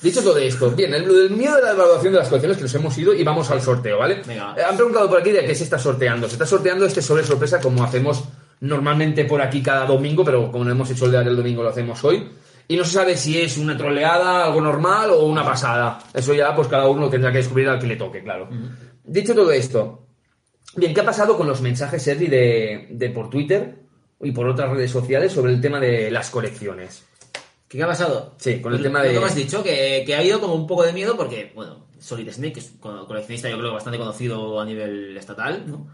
Dicho 0.00 0.22
todo 0.22 0.38
esto, 0.38 0.70
bien, 0.70 0.94
el, 0.94 1.30
miedo 1.30 1.56
de 1.56 1.62
la 1.62 1.72
evaluación 1.72 2.12
de 2.12 2.20
las 2.20 2.28
colecciones 2.28 2.56
que 2.56 2.62
nos 2.62 2.74
hemos 2.74 2.96
ido 2.98 3.14
y 3.14 3.24
vamos 3.24 3.50
al 3.50 3.60
sorteo, 3.60 3.98
¿vale? 3.98 4.22
Venga. 4.24 4.54
Eh, 4.56 4.62
han 4.62 4.76
preguntado 4.76 5.08
por 5.08 5.20
aquí 5.20 5.32
de 5.32 5.44
qué 5.44 5.54
se 5.54 5.64
está 5.64 5.78
sorteando. 5.78 6.28
Se 6.28 6.34
está 6.34 6.46
sorteando 6.46 6.86
este 6.86 7.02
sobre 7.02 7.24
sorpresa 7.24 7.60
como 7.60 7.82
hacemos 7.82 8.24
normalmente 8.60 9.24
por 9.24 9.42
aquí 9.42 9.60
cada 9.60 9.86
domingo, 9.86 10.24
pero 10.24 10.52
como 10.52 10.64
no 10.64 10.70
hemos 10.70 10.90
hecho 10.90 11.06
el 11.06 11.12
día 11.12 11.22
del 11.22 11.36
domingo 11.36 11.62
lo 11.62 11.70
hacemos 11.70 12.02
hoy. 12.04 12.28
Y 12.70 12.76
no 12.76 12.84
se 12.84 12.92
sabe 12.92 13.16
si 13.16 13.40
es 13.40 13.56
una 13.56 13.76
troleada, 13.76 14.44
algo 14.44 14.60
normal 14.60 15.10
o 15.10 15.24
una 15.24 15.42
pasada. 15.42 15.98
Eso 16.12 16.34
ya 16.34 16.54
pues 16.54 16.68
cada 16.68 16.86
uno 16.88 17.08
tendrá 17.08 17.32
que 17.32 17.38
descubrir 17.38 17.68
al 17.68 17.78
que 17.78 17.86
le 17.86 17.96
toque, 17.96 18.22
claro. 18.22 18.48
Dicho 19.04 19.34
todo 19.34 19.50
esto, 19.52 20.02
bien, 20.76 20.92
¿qué 20.92 21.00
ha 21.00 21.04
pasado 21.06 21.36
con 21.38 21.46
los 21.48 21.62
mensajes, 21.62 22.02
Sergi, 22.02 22.26
de, 22.26 22.88
de 22.90 23.08
por 23.10 23.30
Twitter 23.30 23.74
y 24.20 24.32
por 24.32 24.46
otras 24.48 24.70
redes 24.70 24.90
sociales 24.90 25.32
sobre 25.32 25.52
el 25.52 25.60
tema 25.62 25.80
de 25.80 26.10
las 26.10 26.28
colecciones? 26.28 27.04
¿Qué, 27.66 27.82
ha 27.82 27.86
pasado? 27.86 28.34
Sí, 28.38 28.60
con 28.60 28.72
el 28.72 28.78
Pues 28.80 28.82
tema 28.88 28.98
lo 29.00 29.06
de- 29.08 29.14
que 29.14 29.20
me 29.20 29.26
has 29.26 29.34
dicho, 29.34 29.62
que, 29.62 30.02
que 30.06 30.14
ha 30.14 30.18
habido 30.18 30.38
como 30.40 30.54
un 30.54 30.66
poco 30.66 30.82
de 30.84 30.92
miedo 30.92 31.16
porque, 31.16 31.52
bueno, 31.54 31.86
Solid 31.98 32.30
Snake, 32.30 32.52
que 32.54 32.60
es 32.60 32.72
un 32.82 33.06
coleccionista 33.06 33.48
yo 33.48 33.58
creo 33.58 33.72
bastante 33.72 33.98
conocido 33.98 34.60
a 34.60 34.64
nivel 34.66 35.16
estatal, 35.16 35.64
¿no? 35.66 35.86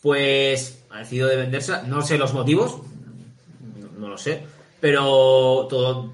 Pues 0.00 0.84
ha 0.90 0.98
decidido 1.00 1.28
de 1.28 1.36
venderse, 1.36 1.72
no 1.86 2.02
sé 2.02 2.18
los 2.18 2.32
motivos, 2.34 2.78
no, 3.80 3.88
no 4.00 4.08
lo 4.08 4.18
sé, 4.18 4.42
pero 4.82 5.68
todo, 5.70 6.10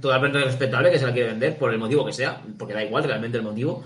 totalmente 0.00 0.40
respetable 0.40 0.90
que 0.90 0.98
se 0.98 1.06
la 1.06 1.12
quiere 1.12 1.28
vender 1.28 1.56
por 1.56 1.72
el 1.72 1.78
motivo 1.78 2.04
que 2.04 2.12
sea, 2.12 2.42
porque 2.58 2.74
da 2.74 2.82
igual 2.82 3.04
realmente 3.04 3.38
el 3.38 3.44
motivo. 3.44 3.84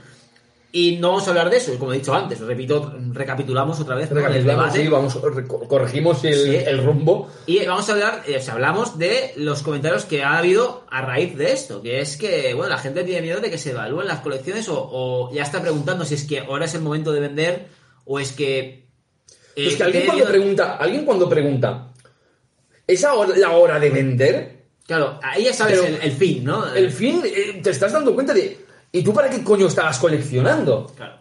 Y 0.72 0.96
no 0.96 1.10
vamos 1.10 1.26
a 1.26 1.30
hablar 1.30 1.50
de 1.50 1.58
eso, 1.58 1.78
como 1.78 1.92
he 1.92 1.98
dicho 1.98 2.12
antes, 2.14 2.40
repito, 2.40 2.94
recapitulamos 3.12 3.78
otra 3.80 3.94
vez 3.96 4.10
el 4.10 4.16
Recapitulamos, 4.16 4.72
debate. 4.72 4.82
sí, 4.82 4.88
vamos, 4.88 5.20
corregimos 5.68 6.24
el, 6.24 6.34
Sí. 6.34 6.56
el 6.56 6.82
rumbo. 6.82 7.28
Y 7.46 7.64
vamos 7.66 7.86
a 7.88 7.92
hablar, 7.92 8.22
eh, 8.26 8.38
o 8.38 8.40
sea, 8.40 8.54
hablamos 8.54 8.98
de 8.98 9.34
los 9.36 9.62
comentarios 9.62 10.04
que 10.06 10.24
ha 10.24 10.38
habido 10.38 10.84
a 10.90 11.02
raíz 11.02 11.36
de 11.36 11.52
esto, 11.52 11.80
que 11.82 12.00
es 12.00 12.16
que, 12.16 12.54
bueno, 12.54 12.70
la 12.70 12.78
gente 12.78 13.04
tiene 13.04 13.20
miedo 13.22 13.40
de 13.40 13.50
que 13.50 13.58
se 13.58 13.70
evalúen 13.70 14.08
las 14.08 14.20
colecciones 14.20 14.68
o, 14.70 14.74
o 14.90 15.32
ya 15.34 15.42
está 15.44 15.60
preguntando 15.60 16.04
si 16.06 16.14
es 16.14 16.24
que 16.24 16.40
ahora 16.40 16.64
es 16.64 16.74
el 16.74 16.80
momento 16.80 17.12
de 17.12 17.20
vender 17.20 17.66
o 18.06 18.18
es 18.18 18.32
que... 18.32 18.88
eh, 19.54 19.66
es 19.68 19.76
que 19.76 19.82
alguien 19.84 20.06
cuando 20.06 20.24
pregunta, 20.24 20.76
alguien 20.76 21.04
cuando 21.04 21.28
pregunta, 21.28 21.92
¿es 22.86 23.04
ahora 23.04 23.36
la 23.36 23.50
hora 23.52 23.78
de 23.80 23.90
vender? 23.90 24.64
Claro, 24.86 25.18
ahí 25.22 25.44
ya 25.44 25.54
sabes 25.54 25.82
el, 25.82 25.98
el 26.02 26.12
fin, 26.12 26.44
¿no? 26.44 26.72
El 26.74 26.90
fin, 26.92 27.22
eh, 27.24 27.60
te 27.62 27.70
estás 27.70 27.92
dando 27.92 28.14
cuenta 28.14 28.34
de, 28.34 28.64
¿y 28.92 29.02
tú 29.02 29.14
para 29.14 29.30
qué 29.30 29.42
coño 29.42 29.66
estabas 29.66 29.98
coleccionando? 29.98 30.92
Claro. 30.96 31.14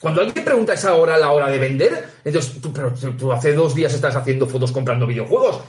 Cuando 0.00 0.20
alguien 0.20 0.44
pregunta 0.44 0.74
¿es 0.74 0.84
ahora 0.84 1.18
la 1.18 1.30
hora 1.32 1.48
de 1.48 1.58
vender? 1.58 2.04
Entonces, 2.24 2.60
tú, 2.60 2.72
pero 2.72 2.92
tú- 3.18 3.32
hace 3.32 3.52
dos 3.54 3.74
días 3.74 3.92
estás 3.94 4.14
haciendo 4.16 4.46
fotos 4.46 4.70
comprando 4.72 5.06
videojuegos. 5.06 5.60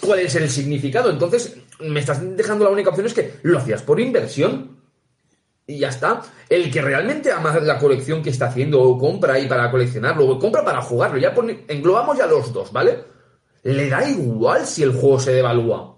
¿Cuál 0.00 0.20
es 0.20 0.34
el 0.36 0.48
significado? 0.48 1.10
Entonces, 1.10 1.56
me 1.80 2.00
estás 2.00 2.20
dejando 2.36 2.64
la 2.64 2.70
única 2.70 2.90
opción 2.90 3.06
es 3.06 3.14
que 3.14 3.34
lo 3.42 3.58
hacías 3.58 3.82
por 3.82 4.00
inversión. 4.00 4.78
Y 5.66 5.78
ya 5.78 5.88
está. 5.88 6.22
El 6.48 6.70
que 6.70 6.82
realmente 6.82 7.30
ama 7.30 7.58
la 7.60 7.78
colección 7.78 8.22
que 8.22 8.30
está 8.30 8.46
haciendo 8.46 8.80
o 8.82 8.98
compra 8.98 9.34
ahí 9.34 9.46
para 9.46 9.70
coleccionarlo 9.70 10.26
o 10.26 10.38
compra 10.38 10.64
para 10.64 10.82
jugarlo, 10.82 11.18
ya 11.18 11.34
pone- 11.34 11.64
englobamos 11.68 12.18
ya 12.18 12.26
los 12.26 12.52
dos, 12.52 12.72
¿vale? 12.72 12.98
Le 13.62 13.88
da 13.88 14.08
igual 14.08 14.66
si 14.66 14.82
el 14.82 14.92
juego 14.92 15.20
se 15.20 15.32
devalúa. 15.32 15.96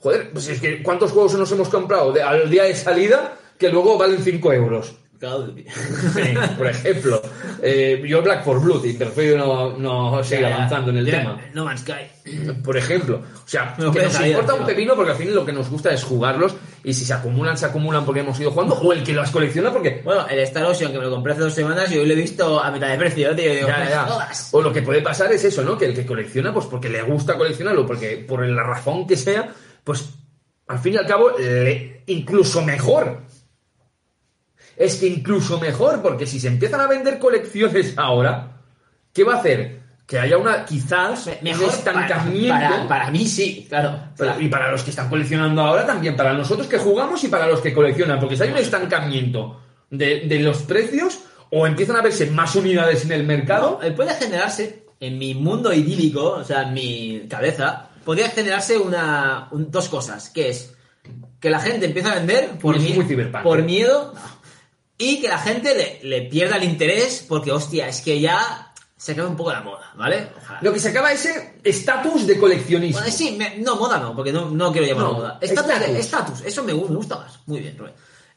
Joder, 0.00 0.32
pues 0.32 0.48
es 0.48 0.60
que 0.60 0.82
¿cuántos 0.82 1.12
juegos 1.12 1.34
nos 1.34 1.50
hemos 1.52 1.68
comprado 1.68 2.12
al 2.24 2.50
día 2.50 2.64
de 2.64 2.74
salida 2.74 3.38
que 3.58 3.70
luego 3.70 3.96
valen 3.96 4.22
5 4.22 4.52
euros? 4.52 4.94
Sí, 6.14 6.34
por 6.56 6.66
ejemplo. 6.68 7.22
Eh, 7.62 8.02
yo 8.06 8.22
Black 8.22 8.44
for 8.44 8.60
Blood 8.60 8.84
y 8.84 8.92
prefiero 8.94 9.36
no, 9.38 9.76
no 9.78 10.24
seguir 10.24 10.46
avanzando 10.46 10.90
en 10.90 10.98
el 10.98 11.06
tema. 11.10 11.40
No 11.54 11.64
Man's 11.64 11.80
Sky. 11.80 12.52
Por 12.62 12.76
ejemplo. 12.76 13.16
O 13.44 13.48
sea, 13.48 13.74
No, 13.78 13.92
que 13.92 14.02
nos 14.02 14.20
importa 14.20 14.54
un 14.54 14.64
pepino 14.66 14.94
porque 14.94 15.12
al 15.12 15.16
fin 15.18 15.34
lo 15.34 15.44
que 15.44 15.52
nos 15.52 15.68
gusta 15.70 15.92
es 15.92 16.02
jugarlos 16.04 16.54
y 16.82 16.92
si 16.94 17.04
se 17.04 17.12
acumulan, 17.14 17.56
se 17.56 17.66
acumulan 17.66 18.04
porque 18.04 18.20
hemos 18.20 18.38
ido 18.40 18.50
jugando 18.50 18.74
o 18.74 18.92
el 18.92 19.02
que 19.02 19.12
las 19.12 19.30
colecciona 19.30 19.72
porque... 19.72 20.00
Bueno, 20.04 20.26
el 20.28 20.38
Star 20.40 20.64
Ocean 20.64 20.92
que 20.92 20.98
me 20.98 21.04
lo 21.04 21.10
compré 21.10 21.32
hace 21.32 21.42
dos 21.42 21.54
semanas 21.54 21.90
y 21.92 21.98
hoy 21.98 22.06
lo 22.06 22.12
he 22.12 22.16
visto 22.16 22.62
a 22.62 22.70
mitad 22.70 22.88
de 22.88 22.96
precio, 22.98 23.34
tío. 23.36 23.52
Digo, 23.54 23.68
Ya, 23.68 23.78
"Me 23.78 23.88
ya. 23.90 24.04
jodas". 24.04 24.48
O 24.52 24.62
lo 24.62 24.72
que 24.72 24.82
puede 24.82 25.00
pasar 25.02 25.32
es 25.32 25.44
eso, 25.44 25.62
¿no? 25.62 25.76
Que 25.78 25.86
el 25.86 25.94
que 25.94 26.06
colecciona, 26.06 26.52
pues 26.52 26.66
porque 26.66 26.88
le 26.88 27.02
gusta 27.02 27.36
coleccionarlo, 27.36 27.86
porque 27.86 28.16
por 28.26 28.46
la 28.46 28.62
razón 28.62 29.06
que 29.06 29.16
sea, 29.16 29.48
pues 29.84 30.08
al 30.66 30.78
fin 30.78 30.94
y 30.94 30.96
al 30.96 31.06
cabo, 31.06 31.30
le- 31.38 32.02
incluso 32.06 32.62
mejor. 32.62 33.20
Es 34.76 34.96
que 34.96 35.06
incluso 35.06 35.58
mejor, 35.60 36.02
porque 36.02 36.26
si 36.26 36.40
se 36.40 36.48
empiezan 36.48 36.80
a 36.80 36.86
vender 36.86 37.18
colecciones 37.18 37.94
ahora, 37.96 38.52
¿qué 39.12 39.24
va 39.24 39.34
a 39.34 39.38
hacer? 39.38 39.82
Que 40.06 40.18
haya 40.18 40.36
una, 40.36 40.64
quizás, 40.66 41.30
Mejor 41.40 41.64
un 41.68 41.70
estancamiento. 41.70 42.48
Para, 42.54 42.68
para, 42.70 42.88
para 42.88 43.10
mí 43.10 43.26
sí, 43.26 43.66
claro. 43.68 43.98
Para- 44.16 44.40
y 44.40 44.48
para 44.48 44.70
los 44.70 44.82
que 44.82 44.90
están 44.90 45.08
coleccionando 45.08 45.62
ahora 45.62 45.86
también, 45.86 46.14
para 46.16 46.32
nosotros 46.34 46.66
que 46.66 46.78
jugamos 46.78 47.22
y 47.24 47.28
para 47.28 47.46
los 47.46 47.60
que 47.60 47.72
coleccionan, 47.72 48.20
porque 48.20 48.36
si 48.36 48.42
hay 48.42 48.50
un 48.50 48.58
estancamiento 48.58 49.60
de, 49.90 50.20
de 50.28 50.38
los 50.40 50.58
precios 50.62 51.20
o 51.50 51.66
empiezan 51.66 51.96
a 51.96 52.02
verse 52.02 52.26
más 52.30 52.54
unidades 52.56 53.04
en 53.04 53.12
el 53.12 53.24
mercado, 53.24 53.78
No, 53.80 53.86
eh, 53.86 53.92
puede 53.92 54.12
generarse 54.14 54.84
en 55.00 55.18
mi 55.18 55.34
mundo 55.34 55.72
idílico, 55.72 56.32
o 56.32 56.44
sea, 56.44 56.62
en 56.64 56.74
mi 56.74 57.26
cabeza, 57.28 57.88
podría 58.04 58.28
generarse 58.28 58.76
una, 58.76 59.48
un- 59.52 59.70
dos 59.70 59.88
cosas, 59.88 60.28
que 60.30 60.50
es 60.50 60.74
que 61.40 61.48
la 61.50 61.60
gente 61.60 61.86
empieza 61.86 62.12
a 62.12 62.14
vender 62.16 62.50
por, 62.60 62.74
miedo 63.62 64.14
y 64.98 65.20
que 65.20 65.28
la 65.28 65.38
gente 65.38 65.74
le, 65.74 66.00
le 66.08 66.22
pierda 66.28 66.56
el 66.56 66.64
interés 66.64 67.24
porque, 67.28 67.50
hostia, 67.52 67.88
es 67.88 68.00
que 68.00 68.20
ya 68.20 68.72
se 68.96 69.12
acaba 69.12 69.28
un 69.28 69.36
poco 69.36 69.52
la 69.52 69.60
moda, 69.60 69.92
¿vale? 69.96 70.30
Ojalá. 70.36 70.60
Lo 70.62 70.72
que 70.72 70.80
se 70.80 70.88
acaba 70.88 71.12
ese 71.12 71.56
estatus 71.62 72.26
de 72.26 72.38
coleccionista. 72.38 73.00
Bueno, 73.00 73.14
sí, 73.14 73.32
me- 73.36 73.58
no, 73.58 73.76
moda 73.76 73.98
no, 73.98 74.14
porque 74.14 74.32
no, 74.32 74.48
no 74.50 74.72
quiero 74.72 74.86
llamarlo 74.86 75.12
No, 75.12 75.18
moda. 75.18 75.38
Estatus, 75.98 76.40
eso 76.42 76.62
me, 76.62 76.72
me 76.72 76.82
gusta 76.82 77.16
más. 77.18 77.38
Muy 77.46 77.60
bien, 77.60 77.76
Rubén. 77.76 77.92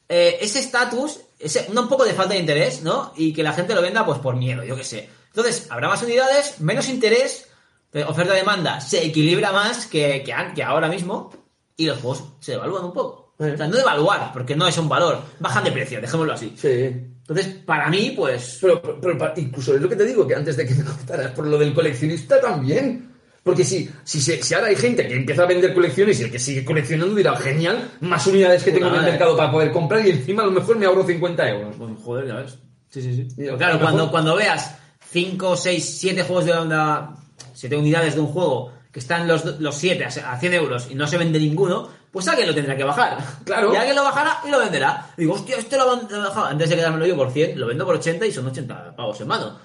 Eh, 0.10 0.38
ese 0.42 0.60
estatus, 0.60 1.20
ese, 1.38 1.68
un 1.74 1.88
poco 1.88 2.04
de 2.06 2.14
falta 2.14 2.34
de 2.34 2.40
interés, 2.40 2.82
¿no? 2.82 3.14
Y 3.16 3.34
que 3.34 3.44
la 3.44 3.54
gente 3.54 3.76
lo 3.76 3.82
venda 3.82 4.06
pues 4.06 4.20
por 4.20 4.36
miedo, 4.36 4.64
yo 4.64 4.76
qué 4.76 4.84
sé. 4.84 5.10
Entonces, 5.28 5.68
habrá 5.70 5.88
más 5.90 6.02
unidades, 6.02 6.60
menos 6.60 6.90
interés, 6.90 7.48
eh, 7.94 8.04
oferta-demanda 8.04 8.82
se 8.82 9.06
equilibra 9.06 9.52
más 9.52 9.86
que, 9.86 10.24
que, 10.24 10.34
que 10.56 10.64
ahora 10.64 10.88
mismo 10.88 11.32
y 11.76 11.86
los 11.86 12.00
juegos 12.00 12.24
se 12.40 12.54
devalúan 12.54 12.86
un 12.86 12.94
poco. 12.94 13.27
O 13.40 13.44
sea, 13.58 13.68
no 13.68 13.76
devaluar, 13.78 14.32
porque 14.34 14.56
no 14.56 14.68
es 14.68 14.78
un 14.78 14.90
valor, 14.90 15.22
bajan 15.40 15.64
de 15.64 15.72
precio, 15.72 16.02
dejémoslo 16.02 16.34
así. 16.34 16.54
Sí. 16.58 16.70
Entonces, 16.70 17.48
para 17.66 17.90
mí, 17.90 18.14
pues... 18.16 18.58
Pero, 18.62 18.82
pero- 18.82 19.18
pero 19.18 19.34
incluso 19.38 19.76
es 19.76 19.82
lo 19.82 19.90
que 19.90 19.96
te 19.96 20.06
digo, 20.06 20.26
que 20.26 20.34
antes 20.36 20.58
de 20.58 20.66
que 20.66 20.74
me 20.76 20.84
contaras, 20.84 21.32
por 21.32 21.46
lo 21.46 21.58
del 21.58 21.74
coleccionista 21.74 22.40
también. 22.42 23.12
Porque 23.44 23.64
si, 23.64 23.90
si, 24.04 24.20
se- 24.22 24.42
si 24.42 24.54
ahora 24.54 24.68
hay 24.68 24.76
gente 24.76 25.08
que 25.08 25.16
empieza 25.16 25.44
a 25.44 25.46
vender 25.46 25.74
colecciones 25.74 26.20
y 26.20 26.24
el 26.24 26.32
que 26.32 26.40
sigue 26.40 26.66
coleccionando 26.66 27.14
dirá, 27.16 27.36
genial, 27.38 27.92
más 28.02 28.26
unidades 28.28 28.64
que 28.64 28.72
tengo 28.72 28.88
en 28.88 28.96
el 28.96 29.02
mercado 29.04 29.38
para 29.38 29.52
poder 29.52 29.72
comprar 29.72 30.06
y 30.06 30.10
encima 30.12 30.44
a 30.44 30.46
lo 30.48 30.52
mejor 30.52 30.78
me 30.78 30.86
ahorro 30.86 31.06
50 31.06 31.50
euros. 31.50 31.76
Pues, 31.78 31.92
joder, 32.04 32.28
ya 32.28 32.36
ves. 32.36 32.58
Sí, 32.90 33.02
sí, 33.02 33.28
sí. 33.38 33.48
A 33.50 33.56
claro, 33.58 33.80
cuando, 33.80 33.98
mejor- 34.04 34.12
cuando 34.12 34.36
veas 34.36 34.76
5, 35.12 35.56
6, 35.58 35.98
7 36.00 36.24
juegos 36.24 36.46
de 36.46 36.54
onda, 36.54 37.14
7 37.54 37.76
unidades 37.78 38.16
de 38.16 38.22
un 38.22 38.28
juego 38.28 38.74
que 38.92 39.00
están 39.00 39.28
los, 39.28 39.60
los 39.60 39.76
7 39.76 40.06
a 40.06 40.40
100 40.40 40.54
euros 40.54 40.88
y 40.90 40.96
no 40.96 41.06
se 41.08 41.18
vende 41.18 41.40
ninguno, 41.40 41.90
pues 42.12 42.28
alguien 42.28 42.48
lo 42.48 42.56
tendrá 42.56 42.76
que 42.76 42.84
bajar. 42.84 43.18
Claro. 43.46 43.74
Y 43.74 43.78
alguien 43.78 43.96
lo 43.96 44.04
bajará 44.04 44.40
y 44.46 44.50
lo 44.52 44.60
venderá. 44.60 45.08
Digo, 45.18 45.34
hostia, 45.34 45.58
este 45.58 45.78
lo 45.78 45.92
han 45.92 46.08
bajado. 46.08 46.46
Antes 46.48 46.70
de 46.70 46.76
quedármelo 46.76 47.06
yo 47.06 47.16
por 47.16 47.32
100, 47.32 47.60
lo 47.60 47.68
vendo 47.68 47.86
por 47.86 47.96
80 47.96 48.26
y 48.26 48.32
son 48.32 48.48
80 48.48 48.96
pavos 48.96 49.20
en 49.22 49.28
mano. 49.28 49.58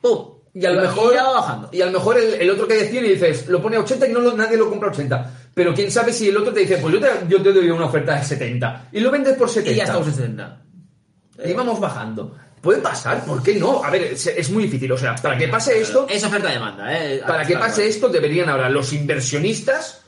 ¡Pum! 0.00 0.36
Y 0.54 0.64
a 0.64 0.70
lo 0.70 0.80
mejor, 0.80 1.14
va 1.14 1.32
bajando. 1.32 1.68
y 1.70 1.82
a 1.82 1.86
lo 1.86 1.92
mejor 1.92 2.18
el, 2.18 2.32
el 2.34 2.50
otro 2.50 2.66
que 2.66 2.74
de 2.74 2.88
100 2.88 3.04
y 3.04 3.08
dices, 3.10 3.46
lo 3.48 3.60
pone 3.60 3.76
a 3.76 3.80
80 3.80 4.08
y 4.08 4.12
no 4.12 4.20
lo- 4.20 4.32
nadie 4.32 4.56
lo 4.56 4.70
compra 4.70 4.88
a 4.88 4.92
80. 4.92 5.30
Pero 5.52 5.74
quién 5.74 5.90
sabe 5.90 6.12
si 6.14 6.28
el 6.30 6.36
otro 6.38 6.52
te 6.54 6.60
dice, 6.60 6.78
pues 6.78 6.94
yo 6.94 7.00
te, 7.00 7.08
yo 7.28 7.42
te 7.42 7.52
doy 7.52 7.68
una 7.70 7.84
oferta 7.86 8.14
de 8.16 8.24
70. 8.24 8.88
Y 8.92 9.00
lo 9.00 9.10
vendes 9.10 9.36
por 9.36 9.48
70. 9.50 9.72
Y 9.72 9.76
ya 9.76 9.84
estamos 9.84 10.06
en 10.08 10.14
70. 10.14 10.62
Y 11.44 11.52
vamos 11.52 11.78
bajando. 11.78 12.34
Puede 12.62 12.80
pasar, 12.80 13.22
¿por 13.26 13.42
qué 13.42 13.56
no? 13.56 13.84
A 13.84 13.90
ver, 13.90 14.02
es, 14.04 14.26
es 14.28 14.50
muy 14.50 14.62
difícil. 14.64 14.90
O 14.92 14.96
sea, 14.98 15.14
para 15.16 15.36
que 15.36 15.46
pase 15.48 15.78
esto, 15.78 16.06
Es 16.08 16.24
oferta-demanda, 16.24 16.90
¿eh? 17.04 17.22
para 17.26 17.44
que 17.46 17.56
pase 17.58 17.86
esto, 17.86 18.08
deberían 18.08 18.48
ahora 18.48 18.70
los 18.70 18.92
inversionistas 18.94 20.02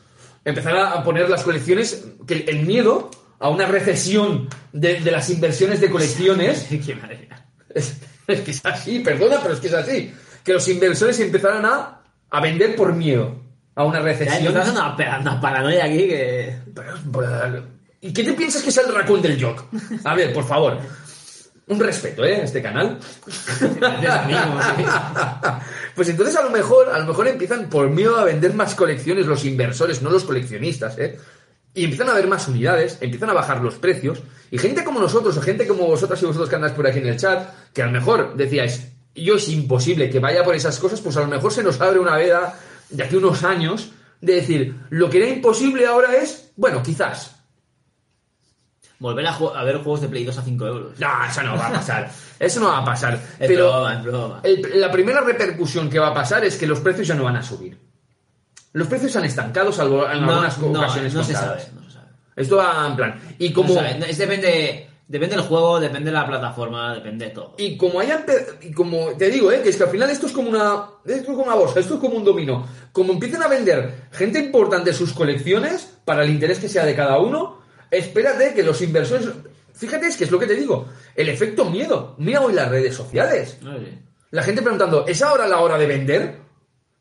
empezar 0.51 0.77
a 0.77 1.03
poner 1.03 1.29
las 1.29 1.43
colecciones, 1.43 2.05
que 2.27 2.45
el 2.49 2.61
miedo 2.67 3.11
a 3.41 3.49
una 3.51 3.67
recesión 3.67 4.49
de, 4.73 5.01
de 5.01 5.11
las 5.11 5.31
inversiones 5.31 5.81
de 5.81 5.91
colecciones 5.91 6.67
es, 7.75 7.97
es 8.27 8.41
que 8.41 8.51
es 8.51 8.65
así, 8.67 9.01
perdona, 9.01 9.39
pero 9.43 9.55
es 9.55 9.61
que 9.61 9.69
es 9.69 9.75
así. 9.75 10.13
Que 10.45 10.53
los 10.55 10.67
inversores 10.69 11.19
empezaran 11.21 11.65
a, 11.65 12.03
a 12.31 12.41
vender 12.41 12.75
por 12.77 12.93
miedo 12.95 13.43
a 13.75 13.85
una 13.85 13.99
Ya 13.99 14.05
recesión. 14.05 14.47
empiezas 14.47 14.71
una, 14.71 14.97
una 15.21 15.41
paranoia 15.41 15.85
aquí 15.85 16.09
que... 16.09 16.59
Pero, 16.75 17.65
¿Y 18.01 18.13
qué 18.13 18.25
te 18.25 18.33
piensas 18.33 18.63
que 18.63 18.71
es 18.71 18.77
el 18.79 18.95
raccoon 18.95 19.23
del 19.23 19.43
Jock? 19.43 19.65
A 20.05 20.15
ver, 20.15 20.33
por 20.33 20.45
favor. 20.47 20.79
Un 21.67 21.81
respeto, 21.81 22.25
¿eh? 22.25 22.37
a 22.37 22.45
Este 22.45 22.63
canal. 22.63 22.99
Gracias, 23.81 24.17
amigo, 24.17 24.41
sí. 24.77 24.85
Pues 25.99 26.11
entonces 26.11 26.37
a 26.37 26.45
lo 26.45 26.51
mejor, 26.51 26.91
a 26.91 26.99
lo 27.01 27.07
mejor 27.07 27.27
empiezan 27.27 27.69
por 27.69 27.91
miedo 27.91 28.17
a 28.19 28.25
vender 28.25 28.55
más 28.55 28.77
colecciones 28.77 29.27
los 29.27 29.45
inversores, 29.45 30.01
no 30.01 30.11
los 30.11 30.23
coleccionistas, 30.23 30.97
¿eh? 30.97 31.19
Y 31.75 31.83
empiezan 31.83 32.09
a 32.09 32.13
haber 32.13 32.29
más 32.29 32.47
unidades, 32.47 32.99
empiezan 33.01 33.31
a 33.31 33.33
bajar 33.33 33.61
los 33.61 33.75
precios, 33.75 34.23
y 34.49 34.59
gente 34.59 34.85
como 34.85 35.01
nosotros, 35.01 35.37
o 35.37 35.43
gente 35.43 35.67
como 35.67 35.89
vosotras 35.89 36.23
y 36.23 36.27
vosotros 36.27 36.49
que 36.49 36.55
andáis 36.55 36.75
por 36.75 36.87
aquí 36.87 37.01
en 37.01 37.09
el 37.09 37.17
chat, 37.17 37.49
que 37.73 37.83
a 37.83 37.87
lo 37.87 37.91
mejor 37.91 38.37
decíais, 38.37 38.93
yo 39.13 39.35
es 39.35 39.49
imposible 39.49 40.09
que 40.09 40.21
vaya 40.21 40.45
por 40.45 40.55
esas 40.55 40.79
cosas, 40.79 41.01
pues 41.01 41.17
a 41.17 41.21
lo 41.23 41.27
mejor 41.27 41.53
se 41.53 41.65
nos 41.65 41.81
abre 41.81 41.99
una 41.99 42.17
veda 42.17 42.57
de 42.91 43.03
aquí 43.03 43.17
unos 43.17 43.43
años 43.43 43.91
de 44.21 44.35
decir, 44.35 44.77
lo 44.91 45.11
que 45.11 45.17
era 45.19 45.27
imposible 45.27 45.85
ahora 45.85 46.15
es, 46.15 46.53
bueno, 46.55 46.81
quizás. 46.81 47.38
Volver 49.01 49.27
a, 49.27 49.31
a 49.35 49.63
ver 49.65 49.77
juegos 49.77 50.01
de 50.01 50.09
Play 50.09 50.25
2 50.25 50.37
a 50.39 50.43
5 50.43 50.67
euros. 50.67 50.99
No, 50.99 51.09
eso 51.31 51.43
no 51.45 51.57
va 51.57 51.69
a 51.69 51.73
pasar. 51.73 52.11
Eso 52.39 52.61
no 52.61 52.67
va 52.69 52.79
a 52.79 52.85
pasar. 52.85 53.15
Es 53.15 53.49
Pero 53.49 53.69
broma, 53.71 53.95
es 53.95 54.03
broma. 54.05 54.41
el- 54.45 54.81
la 54.81 54.91
primera 54.93 55.21
repercusión 55.21 55.89
que 55.91 55.99
va 55.99 56.09
a 56.09 56.15
pasar 56.15 56.45
es 56.45 56.57
que 56.57 56.67
los 56.69 56.79
precios 56.81 57.07
ya 57.09 57.15
no 57.17 57.25
van 57.25 57.37
a 57.37 57.43
subir. 57.43 57.77
Los 58.73 58.87
precios 58.87 59.11
se 59.13 59.19
han 59.19 59.25
estancado, 59.25 59.73
salvo 59.73 60.09
en 60.09 60.25
No, 60.25 60.33
algunas 60.33 60.59
no, 60.59 60.69
ocasiones 60.71 61.15
no 61.15 61.25
se 61.25 61.33
sabe, 61.33 61.63
no 61.75 61.83
se 61.85 61.93
sabe. 61.95 62.07
Esto 62.37 62.57
va 62.57 62.87
en 62.89 62.97
plan. 62.97 63.21
Y 63.39 63.53
como, 63.53 63.81
es 63.81 64.19
depende, 64.19 64.89
depende 65.09 65.35
del 65.37 65.45
juego, 65.47 65.81
depende 65.81 66.11
de 66.11 66.17
la 66.17 66.27
plataforma, 66.27 66.95
depende 66.95 67.25
de 67.27 67.31
todo. 67.33 67.55
y 67.59 67.77
como 67.77 67.99
hayan 67.99 68.25
y 68.63 68.71
como 68.73 69.09
te 69.17 69.31
digo, 69.31 69.51
¿eh? 69.51 69.63
que 69.63 69.71
es 69.71 69.77
que 69.77 69.85
al 69.85 69.91
final 69.91 70.11
esto 70.11 70.27
es 70.27 70.33
como 70.33 70.51
una. 70.51 70.85
Esto 71.05 71.33
es 71.33 71.37
como 71.37 71.43
una 71.45 71.55
bolsa, 71.55 71.81
esto 71.81 71.95
es 71.95 72.01
como 72.01 72.17
un 72.17 72.25
dominó. 72.25 72.67
Como 72.93 73.13
empiecen 73.15 73.43
a 73.43 73.49
vender 73.49 74.09
gente 74.13 74.39
importante 74.39 74.93
sus 74.93 75.13
colecciones, 75.13 75.99
para 76.05 76.23
el 76.23 76.31
interés 76.31 76.59
que 76.61 76.69
sea 76.69 76.85
de 76.85 76.95
cada 76.95 77.19
uno, 77.19 77.58
espérate 77.91 78.55
que 78.55 78.63
los 78.63 78.81
inversores. 78.83 79.29
Fíjate, 79.73 80.07
es 80.07 80.17
que 80.17 80.25
es 80.25 80.31
lo 80.31 80.39
que 80.39 80.47
te 80.47 80.55
digo. 80.55 80.89
El 81.15 81.29
efecto 81.29 81.65
miedo. 81.67 82.15
Mira 82.19 82.41
hoy 82.41 82.53
las 82.53 82.69
redes 82.69 82.95
sociales. 82.95 83.59
Sé. 83.63 83.99
La 84.31 84.43
gente 84.43 84.63
preguntando, 84.63 85.07
¿es 85.07 85.23
ahora 85.23 85.47
la 85.47 85.61
hora 85.61 85.79
de 85.79 85.87
vender? 85.87 86.39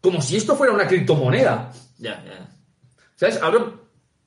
Como 0.02 0.22
si 0.22 0.38
esto 0.38 0.56
fuera 0.56 0.74
una 0.74 0.88
criptomoneda. 0.88 1.72
Ya, 1.98 2.24
ya. 2.24 2.50
¿Sabes? 3.16 3.42
Ahora, 3.42 3.72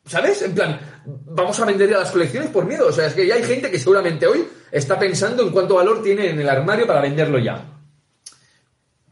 ¿sabes? 0.05 0.43
En 0.43 0.55
plan, 0.55 0.79
vamos 1.07 1.59
a 1.61 1.65
vender 1.65 1.89
ya 1.89 1.99
las 1.99 2.11
colecciones 2.11 2.51
por 2.51 2.67
miedo. 2.67 2.89
O 2.89 2.93
sea, 2.93 3.07
es 3.07 3.15
que 3.15 3.27
ya 3.27 3.37
hay 3.37 3.45
gente 3.45 3.71
que 3.71 3.79
seguramente 3.79 4.27
hoy 4.27 4.47
está 4.71 4.99
pensando 4.99 5.43
en 5.43 5.51
cuánto 5.51 5.77
valor 5.77 6.03
tiene 6.03 6.31
en 6.31 6.41
el 6.41 6.49
armario 6.49 6.87
para 6.87 7.01
venderlo 7.01 7.39
ya. 7.39 7.80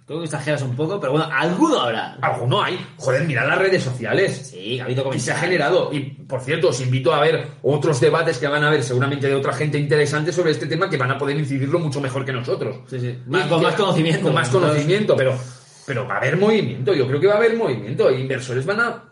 Creo 0.09 0.21
que 0.21 0.25
exageras 0.25 0.63
un 0.63 0.75
poco, 0.75 0.99
pero 0.99 1.13
bueno, 1.13 1.29
alguno 1.31 1.79
habrá. 1.81 2.15
Alguno 2.23 2.63
hay. 2.63 2.83
Joder, 2.97 3.25
mirad 3.27 3.47
las 3.47 3.59
redes 3.59 3.83
sociales. 3.85 4.49
Sí, 4.51 4.81
ha 4.81 4.85
habido 4.85 5.03
Y 5.15 5.21
se 5.21 5.31
ha 5.31 5.35
comentarios. 5.35 5.41
generado. 5.41 5.93
Y 5.93 6.01
por 6.01 6.41
cierto, 6.41 6.69
os 6.71 6.81
invito 6.81 7.13
a 7.13 7.21
ver 7.21 7.47
otros 7.63 8.01
debates 8.01 8.39
que 8.39 8.49
van 8.49 8.65
a 8.65 8.69
haber 8.69 8.83
seguramente 8.83 9.27
de 9.29 9.35
otra 9.35 9.53
gente 9.53 9.79
interesante 9.79 10.33
sobre 10.33 10.53
este 10.53 10.67
tema 10.67 10.89
que 10.89 10.97
van 10.97 11.11
a 11.11 11.19
poder 11.19 11.37
incidirlo 11.37 11.79
mucho 11.79 12.01
mejor 12.01 12.25
que 12.25 12.33
nosotros. 12.33 12.79
Sí, 12.89 12.99
sí. 12.99 13.19
Más- 13.27 13.47
con 13.49 13.63
más 13.63 13.75
conocimiento. 13.75 14.23
Con 14.25 14.35
más 14.35 14.49
conocimiento, 14.49 15.15
pero, 15.15 15.39
pero 15.87 16.09
va 16.09 16.15
a 16.15 16.19
haber 16.19 16.39
movimiento. 16.39 16.95
Yo 16.95 17.07
creo 17.07 17.21
que 17.21 17.27
va 17.27 17.35
a 17.35 17.37
haber 17.37 17.55
movimiento. 17.55 18.09
E 18.09 18.19
inversores 18.19 18.65
van 18.65 18.81
a. 18.81 19.05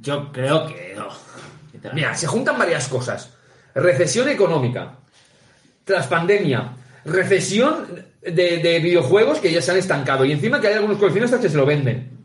Yo 0.00 0.32
creo 0.32 0.66
que 0.66 0.94
no. 0.96 1.08
Mira, 1.92 2.14
se 2.14 2.26
juntan 2.26 2.58
varias 2.58 2.88
cosas. 2.88 3.34
Recesión 3.74 4.30
económica. 4.30 4.94
Tras 5.84 6.06
pandemia. 6.06 6.72
Recesión 7.04 7.86
de, 8.22 8.58
de 8.58 8.78
videojuegos 8.80 9.38
que 9.38 9.52
ya 9.52 9.62
se 9.62 9.70
han 9.70 9.78
estancado. 9.78 10.24
Y 10.24 10.32
encima 10.32 10.60
que 10.60 10.68
hay 10.68 10.74
algunos 10.74 10.98
coleccionistas 10.98 11.40
que 11.40 11.48
se 11.48 11.56
lo 11.56 11.66
venden. 11.66 12.18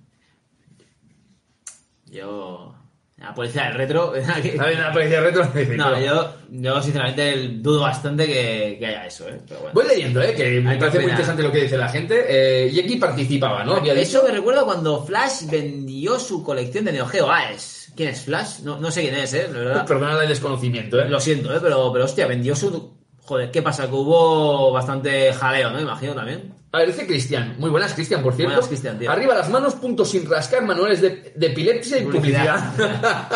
Yo. 2.06 2.74
La 3.18 3.34
policía 3.34 3.64
del 3.64 3.74
retro. 3.74 4.14
¿Sabes? 4.26 4.56
La 4.56 4.92
policía 4.92 5.22
retro 5.22 5.44
dice, 5.54 5.78
No, 5.78 6.00
yo, 6.00 6.34
yo 6.50 6.82
sinceramente 6.82 7.48
dudo 7.58 7.82
bastante 7.82 8.28
que, 8.28 8.76
que 8.78 8.86
haya 8.86 9.06
eso, 9.06 9.28
¿eh? 9.28 9.40
Pero 9.48 9.62
bueno. 9.62 9.74
Voy 9.74 9.88
leyendo, 9.88 10.22
¿eh? 10.22 10.34
Que 10.36 10.62
me 10.62 10.78
parece 10.78 11.00
muy 11.00 11.10
interesante 11.10 11.44
lo 11.44 11.52
que 11.52 11.62
dice 11.64 11.78
la 11.78 11.90
gente. 11.90 12.26
Eh, 12.28 12.70
y 12.72 12.80
aquí 12.80 12.98
participaba, 12.98 13.64
¿no? 13.64 13.76
Había 13.76 13.94
dicho. 13.94 14.20
Eso 14.20 14.24
me 14.24 14.32
recuerda 14.32 14.64
cuando 14.64 15.04
Flash 15.04 15.46
vendió 15.50 16.20
su 16.20 16.44
colección 16.44 16.86
de 16.86 16.92
Neo 16.92 17.08
Geo 17.08 17.32
Aes. 17.32 17.92
¿Quién 17.96 18.10
es 18.10 18.22
Flash? 18.22 18.60
No, 18.60 18.78
no 18.80 18.92
sé 18.92 19.02
quién 19.02 19.16
es, 19.16 19.34
¿eh? 19.34 19.48
La 19.52 19.60
verdad. 19.60 19.86
Perdona 19.88 20.22
el 20.22 20.30
desconocimiento, 20.30 21.00
¿eh? 21.00 21.10
Lo 21.10 21.20
siento, 21.20 21.56
¿eh? 21.56 21.60
Pero, 21.62 21.92
pero 21.92 22.06
hostia, 22.06 22.28
vendió 22.28 22.56
su... 22.56 22.94
Joder, 23.26 23.50
¿qué 23.52 23.62
pasa? 23.62 23.88
Que 23.88 23.94
hubo 23.96 24.72
bastante 24.72 25.34
jaleo, 25.34 25.72
¿no? 25.72 25.82
Imagino 25.82 26.14
también. 26.14 26.54
A 26.72 26.78
ver, 26.80 26.88
dice 26.88 27.08
Cristian. 27.08 27.56
Muy 27.58 27.70
buenas, 27.72 27.94
Cristian, 27.94 28.22
por 28.22 28.34
cierto. 28.36 28.54
Buenas, 28.54 28.68
Cristian, 28.68 29.00
tío. 29.00 29.10
Arriba 29.10 29.34
las 29.34 29.50
manos, 29.50 29.76
puntos 29.76 30.10
sin 30.12 30.30
rascar, 30.30 30.62
manuales 30.64 31.02
de, 31.02 31.32
de 31.36 31.48
epilepsia 31.48 31.98
y 31.98 32.04
publicidad. 32.04 32.74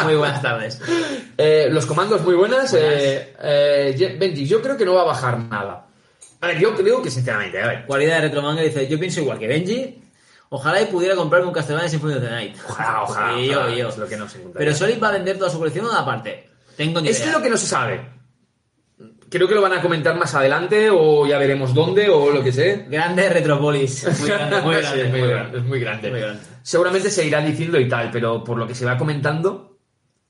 Muy 0.04 0.16
buenas 0.16 0.42
tardes. 0.42 0.82
Eh, 1.42 1.70
los 1.72 1.86
comandos 1.86 2.22
muy 2.24 2.36
buenas. 2.36 2.70
Buenas. 2.72 2.92
Eh, 3.02 3.34
eh, 3.42 4.18
Benji, 4.20 4.46
yo 4.46 4.62
creo 4.62 4.76
que 4.76 4.84
no 4.84 4.94
va 4.96 5.04
a 5.04 5.06
bajar 5.06 5.40
nada. 5.40 5.86
A 6.42 6.48
ver, 6.48 6.60
yo 6.60 6.76
creo 6.76 7.02
que 7.02 7.10
sinceramente, 7.10 7.62
a 7.62 7.68
ver. 7.68 7.86
Cualidad 7.86 8.16
de 8.16 8.22
Retromanga 8.24 8.62
dice, 8.62 8.90
yo 8.90 9.00
pienso 9.00 9.22
igual 9.22 9.40
que 9.40 9.48
Benji. 9.48 10.04
Ojalá 10.50 10.82
y 10.82 10.88
pudiera 10.88 11.16
comprarme 11.16 11.48
un 11.48 11.54
Castlevania 11.54 11.88
Symphony 11.90 12.16
of 12.16 12.22
the 12.24 12.30
Night. 12.30 12.58
Ojalá, 12.68 13.04
ojalá. 13.04 13.40
Yo, 13.42 13.58
ojalá, 13.60 13.74
yo. 13.76 13.88
Es 13.88 13.98
lo 13.98 14.08
que 14.08 14.18
no 14.18 14.28
se 14.28 14.38
encuentra. 14.40 14.60
Pero 14.60 14.74
Solid 14.74 15.02
va 15.02 15.08
a 15.08 15.12
vender 15.14 15.38
toda 15.38 15.50
su 15.50 15.60
colección 15.60 15.86
o 15.86 15.90
una 15.92 16.04
parte. 16.04 16.50
Tengo 16.76 17.00
ni 17.00 17.08
Es 17.08 17.20
idea. 17.20 17.28
que 17.28 17.38
lo 17.38 17.44
que 17.44 17.50
no 17.52 17.58
se 17.58 17.68
sabe. 17.68 18.19
Creo 19.30 19.48
que 19.48 19.56
lo 19.56 19.62
van 19.62 19.74
a 19.74 19.82
comentar 19.82 20.16
más 20.18 20.34
adelante 20.34 20.90
o 20.92 21.26
ya 21.28 21.38
veremos 21.38 21.74
dónde 21.74 22.10
o 22.10 22.32
lo 22.32 22.44
que 22.44 22.52
sé. 22.52 22.86
Grande 22.90 23.30
Retropolis. 23.30 24.08
Muy 24.20 24.30
grande, 24.30 24.62
muy 24.62 24.76
Sí, 24.76 24.82
grande. 24.82 25.04
es 25.06 25.12
muy 25.12 25.20
muy 25.22 25.30
grande, 25.30 25.58
es 25.58 25.64
muy 25.64 25.80
grande. 25.80 26.10
Muy 26.12 26.20
grande. 26.20 26.40
Seguramente 26.64 27.10
se 27.10 27.26
irá 27.26 27.42
diciendo 27.42 27.80
y 27.80 27.88
tal, 27.88 28.10
pero 28.12 28.44
por 28.44 28.58
lo 28.58 28.68
que 28.68 28.76
se 28.76 28.86
va 28.86 28.98
comentando, 28.98 29.78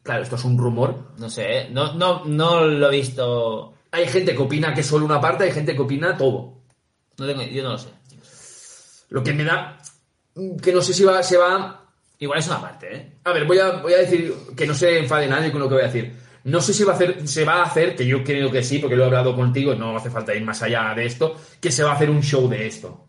claro, 0.03 0.23
esto 0.23 0.35
es 0.35 0.43
un 0.43 0.57
rumor. 0.57 1.13
No 1.17 1.29
sé, 1.29 1.69
no, 1.71 1.93
no, 1.93 2.25
no 2.25 2.65
lo 2.65 2.87
he 2.91 2.95
visto. 2.97 3.73
Hay 3.91 4.07
gente 4.07 4.35
que 4.35 4.41
opina 4.41 4.73
que 4.73 4.81
es 4.81 4.87
solo 4.87 5.05
una 5.05 5.21
parte, 5.21 5.45
hay 5.45 5.51
gente 5.51 5.75
que 5.75 5.81
opina 5.81 6.17
todo. 6.17 6.59
No 7.17 7.25
tengo, 7.25 7.43
yo 7.43 7.63
no 7.63 7.71
lo 7.71 7.77
sé. 7.77 7.89
Lo 9.09 9.23
que 9.23 9.33
me 9.33 9.43
da 9.43 9.77
que 10.61 10.71
no 10.71 10.81
sé 10.81 10.93
si 10.93 11.03
va, 11.03 11.21
se 11.23 11.37
va 11.37 11.85
Igual 12.21 12.39
es 12.39 12.47
una 12.47 12.59
parte, 12.61 12.93
¿eh? 12.95 13.11
A 13.23 13.31
ver, 13.31 13.45
voy 13.45 13.59
a, 13.59 13.71
voy 13.77 13.93
a 13.93 13.99
decir 13.99 14.33
que 14.55 14.67
no 14.67 14.73
se 14.73 14.99
enfade 14.99 15.27
nadie 15.27 15.51
con 15.51 15.61
lo 15.61 15.69
que 15.69 15.75
voy 15.75 15.83
a 15.83 15.87
decir. 15.87 16.13
No 16.43 16.61
sé 16.61 16.73
si 16.73 16.83
va 16.83 16.93
a 16.93 16.95
hacer, 16.95 17.27
se 17.27 17.43
va 17.43 17.55
a 17.55 17.63
hacer, 17.63 17.95
que 17.95 18.05
yo 18.05 18.23
creo 18.23 18.51
que 18.51 18.63
sí, 18.63 18.79
porque 18.79 18.95
lo 18.95 19.03
he 19.03 19.07
hablado 19.07 19.35
contigo, 19.35 19.75
no 19.75 19.97
hace 19.97 20.09
falta 20.09 20.33
ir 20.33 20.43
más 20.43 20.61
allá 20.61 20.93
de 20.95 21.05
esto, 21.05 21.35
que 21.59 21.71
se 21.71 21.83
va 21.83 21.91
a 21.91 21.95
hacer 21.95 22.09
un 22.09 22.23
show 22.23 22.47
de 22.47 22.67
esto. 22.67 23.07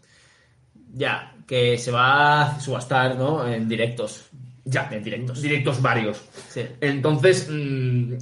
Ya, 0.92 1.34
que 1.46 1.78
se 1.78 1.90
va 1.90 2.42
a 2.42 2.60
subastar, 2.60 3.16
¿no? 3.16 3.46
En 3.46 3.68
directos. 3.68 4.26
Ya, 4.64 4.88
En 4.90 5.02
directos. 5.02 5.40
Directos 5.40 5.80
varios. 5.80 6.22
Sí. 6.48 6.62
Entonces, 6.80 7.48
mm, 7.50 8.14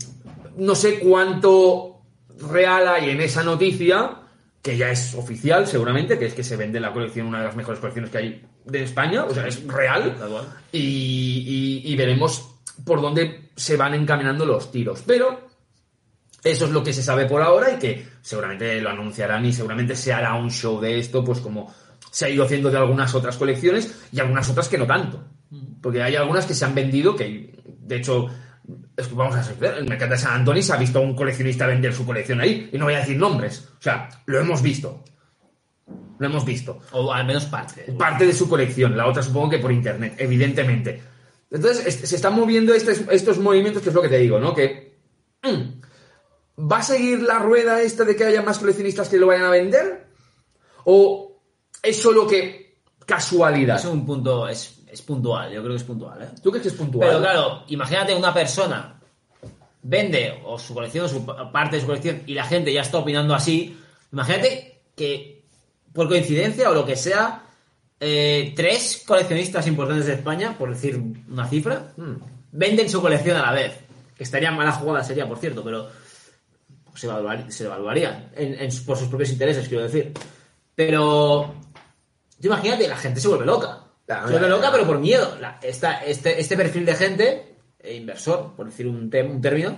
no 0.58 0.74
sé 0.74 0.98
cuánto 0.98 2.00
real 2.50 2.88
hay 2.88 3.10
en 3.10 3.20
esa 3.20 3.42
noticia, 3.42 4.16
que 4.62 4.76
ya 4.76 4.90
es 4.90 5.14
oficial 5.14 5.66
seguramente, 5.66 6.18
que 6.18 6.26
es 6.26 6.34
que 6.34 6.44
se 6.44 6.56
vende 6.56 6.80
la 6.80 6.92
colección, 6.92 7.26
una 7.26 7.38
de 7.38 7.46
las 7.46 7.56
mejores 7.56 7.80
colecciones 7.80 8.10
que 8.10 8.18
hay 8.18 8.42
de 8.64 8.82
España, 8.82 9.24
o 9.24 9.34
sea, 9.34 9.46
es 9.46 9.66
real. 9.66 10.14
Y 10.72 11.94
veremos 11.96 12.57
por 12.84 13.00
dónde 13.00 13.50
se 13.56 13.76
van 13.76 13.94
encaminando 13.94 14.44
los 14.46 14.70
tiros. 14.70 15.02
Pero 15.06 15.48
eso 16.44 16.64
es 16.66 16.70
lo 16.70 16.82
que 16.82 16.92
se 16.92 17.02
sabe 17.02 17.26
por 17.26 17.42
ahora 17.42 17.72
y 17.72 17.78
que 17.78 18.06
seguramente 18.22 18.80
lo 18.80 18.90
anunciarán 18.90 19.44
y 19.44 19.52
seguramente 19.52 19.96
se 19.96 20.12
hará 20.12 20.34
un 20.34 20.50
show 20.50 20.80
de 20.80 20.98
esto, 20.98 21.24
pues 21.24 21.40
como 21.40 21.72
se 22.10 22.26
ha 22.26 22.28
ido 22.28 22.44
haciendo 22.44 22.70
de 22.70 22.78
algunas 22.78 23.14
otras 23.14 23.36
colecciones 23.36 24.06
y 24.12 24.20
algunas 24.20 24.48
otras 24.48 24.68
que 24.68 24.78
no 24.78 24.86
tanto. 24.86 25.24
Porque 25.82 26.02
hay 26.02 26.16
algunas 26.16 26.46
que 26.46 26.54
se 26.54 26.64
han 26.64 26.74
vendido 26.74 27.16
que, 27.16 27.54
de 27.64 27.96
hecho, 27.96 28.28
es 28.96 29.08
que 29.08 29.14
vamos 29.14 29.36
a 29.36 29.42
ser, 29.42 29.56
el 29.78 29.88
mercado 29.88 30.12
de 30.12 30.18
San 30.18 30.34
Antonio 30.34 30.62
se 30.62 30.72
ha 30.72 30.76
visto 30.76 30.98
a 30.98 31.02
un 31.02 31.14
coleccionista 31.14 31.66
vender 31.66 31.92
su 31.94 32.04
colección 32.04 32.40
ahí. 32.40 32.70
Y 32.72 32.78
no 32.78 32.84
voy 32.84 32.94
a 32.94 32.98
decir 32.98 33.16
nombres. 33.16 33.68
O 33.78 33.82
sea, 33.82 34.08
lo 34.26 34.40
hemos 34.40 34.62
visto. 34.62 35.04
Lo 36.18 36.26
hemos 36.26 36.44
visto 36.44 36.80
O 36.92 37.12
al 37.12 37.24
menos 37.24 37.44
parte. 37.44 37.92
parte 37.96 38.26
de 38.26 38.32
su 38.32 38.48
colección, 38.48 38.96
la 38.96 39.06
otra 39.06 39.22
supongo 39.22 39.50
que 39.50 39.58
por 39.58 39.72
internet, 39.72 40.14
evidentemente. 40.18 41.00
Entonces, 41.50 41.86
es- 41.86 42.08
se 42.08 42.16
están 42.16 42.34
moviendo 42.34 42.74
estos, 42.74 43.00
estos 43.10 43.38
movimientos, 43.38 43.82
que 43.82 43.88
es 43.88 43.94
lo 43.94 44.02
que 44.02 44.08
te 44.08 44.18
digo, 44.18 44.38
¿no? 44.38 44.54
Que 44.54 44.98
mm, 45.42 46.66
¿va 46.70 46.78
a 46.78 46.82
seguir 46.82 47.22
la 47.22 47.38
rueda 47.38 47.80
esta 47.82 48.04
de 48.04 48.14
que 48.16 48.24
haya 48.24 48.42
más 48.42 48.58
coleccionistas 48.58 49.08
que 49.08 49.16
lo 49.18 49.28
vayan 49.28 49.44
a 49.46 49.50
vender? 49.50 50.06
¿O 50.84 51.40
es 51.82 52.00
solo 52.00 52.26
que 52.26 52.78
casualidad? 53.06 53.76
Es 53.76 53.84
un 53.86 54.04
punto, 54.04 54.46
es, 54.48 54.80
es 54.90 55.02
puntual, 55.02 55.50
yo 55.52 55.60
creo 55.62 55.72
que 55.72 55.78
es 55.78 55.84
puntual, 55.84 56.22
¿eh? 56.22 56.28
¿Tú 56.42 56.50
crees 56.50 56.62
que 56.62 56.68
es 56.68 56.74
puntual? 56.74 57.08
Pero 57.08 57.20
claro, 57.20 57.62
imagínate 57.68 58.14
una 58.14 58.34
persona 58.34 58.94
vende 59.82 60.40
o 60.44 60.58
su 60.58 60.74
colección 60.74 61.06
o 61.06 61.08
su 61.08 61.24
pa- 61.24 61.50
parte 61.52 61.76
de 61.76 61.80
su 61.82 61.86
colección 61.86 62.22
y 62.26 62.34
la 62.34 62.44
gente 62.44 62.72
ya 62.72 62.82
está 62.82 62.98
opinando 62.98 63.34
así. 63.34 63.78
Imagínate 64.12 64.82
que 64.96 65.44
por 65.92 66.08
coincidencia 66.08 66.68
o 66.70 66.74
lo 66.74 66.84
que 66.84 66.96
sea, 66.96 67.44
eh, 68.00 68.52
tres 68.56 69.02
coleccionistas 69.06 69.66
importantes 69.66 70.06
de 70.06 70.14
España, 70.14 70.56
por 70.56 70.70
decir 70.70 71.00
una 71.30 71.46
cifra, 71.48 71.92
venden 72.52 72.88
su 72.88 73.00
colección 73.00 73.36
a 73.36 73.42
la 73.42 73.52
vez. 73.52 73.72
Que 74.16 74.24
estaría 74.24 74.50
mala 74.50 74.72
jugada 74.72 75.04
sería, 75.04 75.28
por 75.28 75.38
cierto, 75.38 75.62
pero 75.62 75.88
se, 76.94 77.06
evaluar- 77.08 77.48
se 77.50 77.64
evaluaría 77.64 78.30
en- 78.36 78.54
en- 78.60 78.84
por 78.84 78.96
sus 78.96 79.08
propios 79.08 79.30
intereses, 79.30 79.68
quiero 79.68 79.84
decir. 79.84 80.12
Pero 80.74 81.54
tú 82.40 82.46
imagínate, 82.48 82.88
la 82.88 82.96
gente 82.96 83.20
se 83.20 83.28
vuelve 83.28 83.46
loca. 83.46 83.84
Se 84.06 84.32
vuelve 84.32 84.48
loca, 84.48 84.70
pero 84.72 84.86
por 84.86 84.98
miedo. 84.98 85.36
La- 85.40 85.58
esta- 85.62 86.04
este, 86.04 86.40
este 86.40 86.56
perfil 86.56 86.84
de 86.86 86.94
gente, 86.94 87.54
eh, 87.80 87.94
inversor, 87.94 88.54
por 88.56 88.66
decir 88.66 88.86
un, 88.88 89.10
tem- 89.10 89.30
un 89.30 89.40
término, 89.40 89.76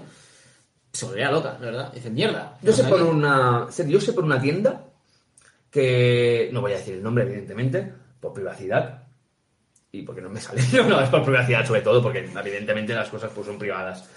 se 0.92 1.04
volvería 1.04 1.30
loca, 1.30 1.54
de 1.54 1.66
verdad. 1.66 1.92
Dice, 1.92 2.10
mierda. 2.10 2.56
Yo 2.62 2.72
sé 2.72 2.82
Aquí- 2.82 2.90
por 2.90 3.02
una. 3.02 3.66
Yo 3.86 4.00
sé 4.00 4.12
por 4.12 4.24
una 4.24 4.40
tienda 4.40 4.86
que. 5.70 6.48
No 6.52 6.60
voy 6.60 6.72
a 6.72 6.76
decir 6.78 6.94
el 6.94 7.02
nombre, 7.02 7.24
evidentemente, 7.24 7.92
por 8.20 8.32
privacidad. 8.32 9.04
Y 9.92 10.02
porque 10.02 10.20
no 10.20 10.30
me 10.30 10.40
sale. 10.40 10.62
No, 10.88 11.00
es 11.00 11.08
por 11.08 11.24
privacidad, 11.24 11.66
sobre 11.66 11.82
todo, 11.82 12.02
porque 12.02 12.20
evidentemente 12.20 12.94
las 12.94 13.08
cosas 13.08 13.30
pues, 13.34 13.46
son 13.46 13.58
privadas. 13.58 14.08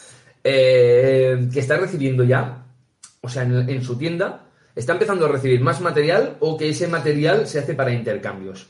Eh, 0.44 1.48
que 1.52 1.60
está 1.60 1.78
recibiendo 1.78 2.24
ya, 2.24 2.66
o 3.22 3.30
sea, 3.30 3.44
en, 3.44 3.70
en 3.70 3.84
su 3.84 3.98
tienda, 3.98 4.46
está 4.76 4.94
empezando 4.94 5.26
a 5.26 5.30
recibir 5.30 5.62
más 5.62 5.80
material 5.82 6.38
o 6.40 6.58
que 6.58 6.70
ese 6.70 6.88
material 6.88 7.48
se 7.48 7.60
hace 7.60 7.74
para 7.74 7.94
intercambios. 7.94 8.68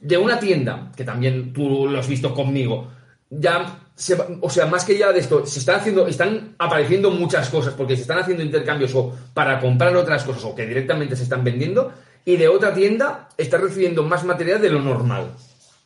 De 0.00 0.16
una 0.16 0.38
tienda, 0.38 0.92
que 0.96 1.04
también 1.04 1.52
tú 1.52 1.88
lo 1.88 1.98
has 1.98 2.08
visto 2.08 2.34
conmigo, 2.34 2.90
ya 3.30 3.88
se 3.94 4.16
o 4.40 4.48
sea, 4.48 4.66
más 4.66 4.84
que 4.84 4.96
ya 4.96 5.12
de 5.12 5.18
esto, 5.18 5.44
se 5.44 5.58
están 5.58 5.80
haciendo, 5.80 6.06
están 6.06 6.54
apareciendo 6.58 7.10
muchas 7.10 7.50
cosas 7.50 7.74
porque 7.74 7.96
se 7.96 8.02
están 8.02 8.20
haciendo 8.20 8.44
intercambios 8.44 8.94
o 8.94 9.12
para 9.34 9.58
comprar 9.58 9.94
otras 9.96 10.22
cosas 10.22 10.44
o 10.44 10.54
que 10.54 10.64
directamente 10.64 11.16
se 11.16 11.24
están 11.24 11.42
vendiendo 11.42 11.92
y 12.32 12.36
de 12.36 12.46
otra 12.48 12.74
tienda 12.74 13.28
está 13.38 13.56
recibiendo 13.56 14.02
más 14.02 14.22
material 14.24 14.60
de 14.60 14.68
lo 14.70 14.80
normal, 14.80 15.34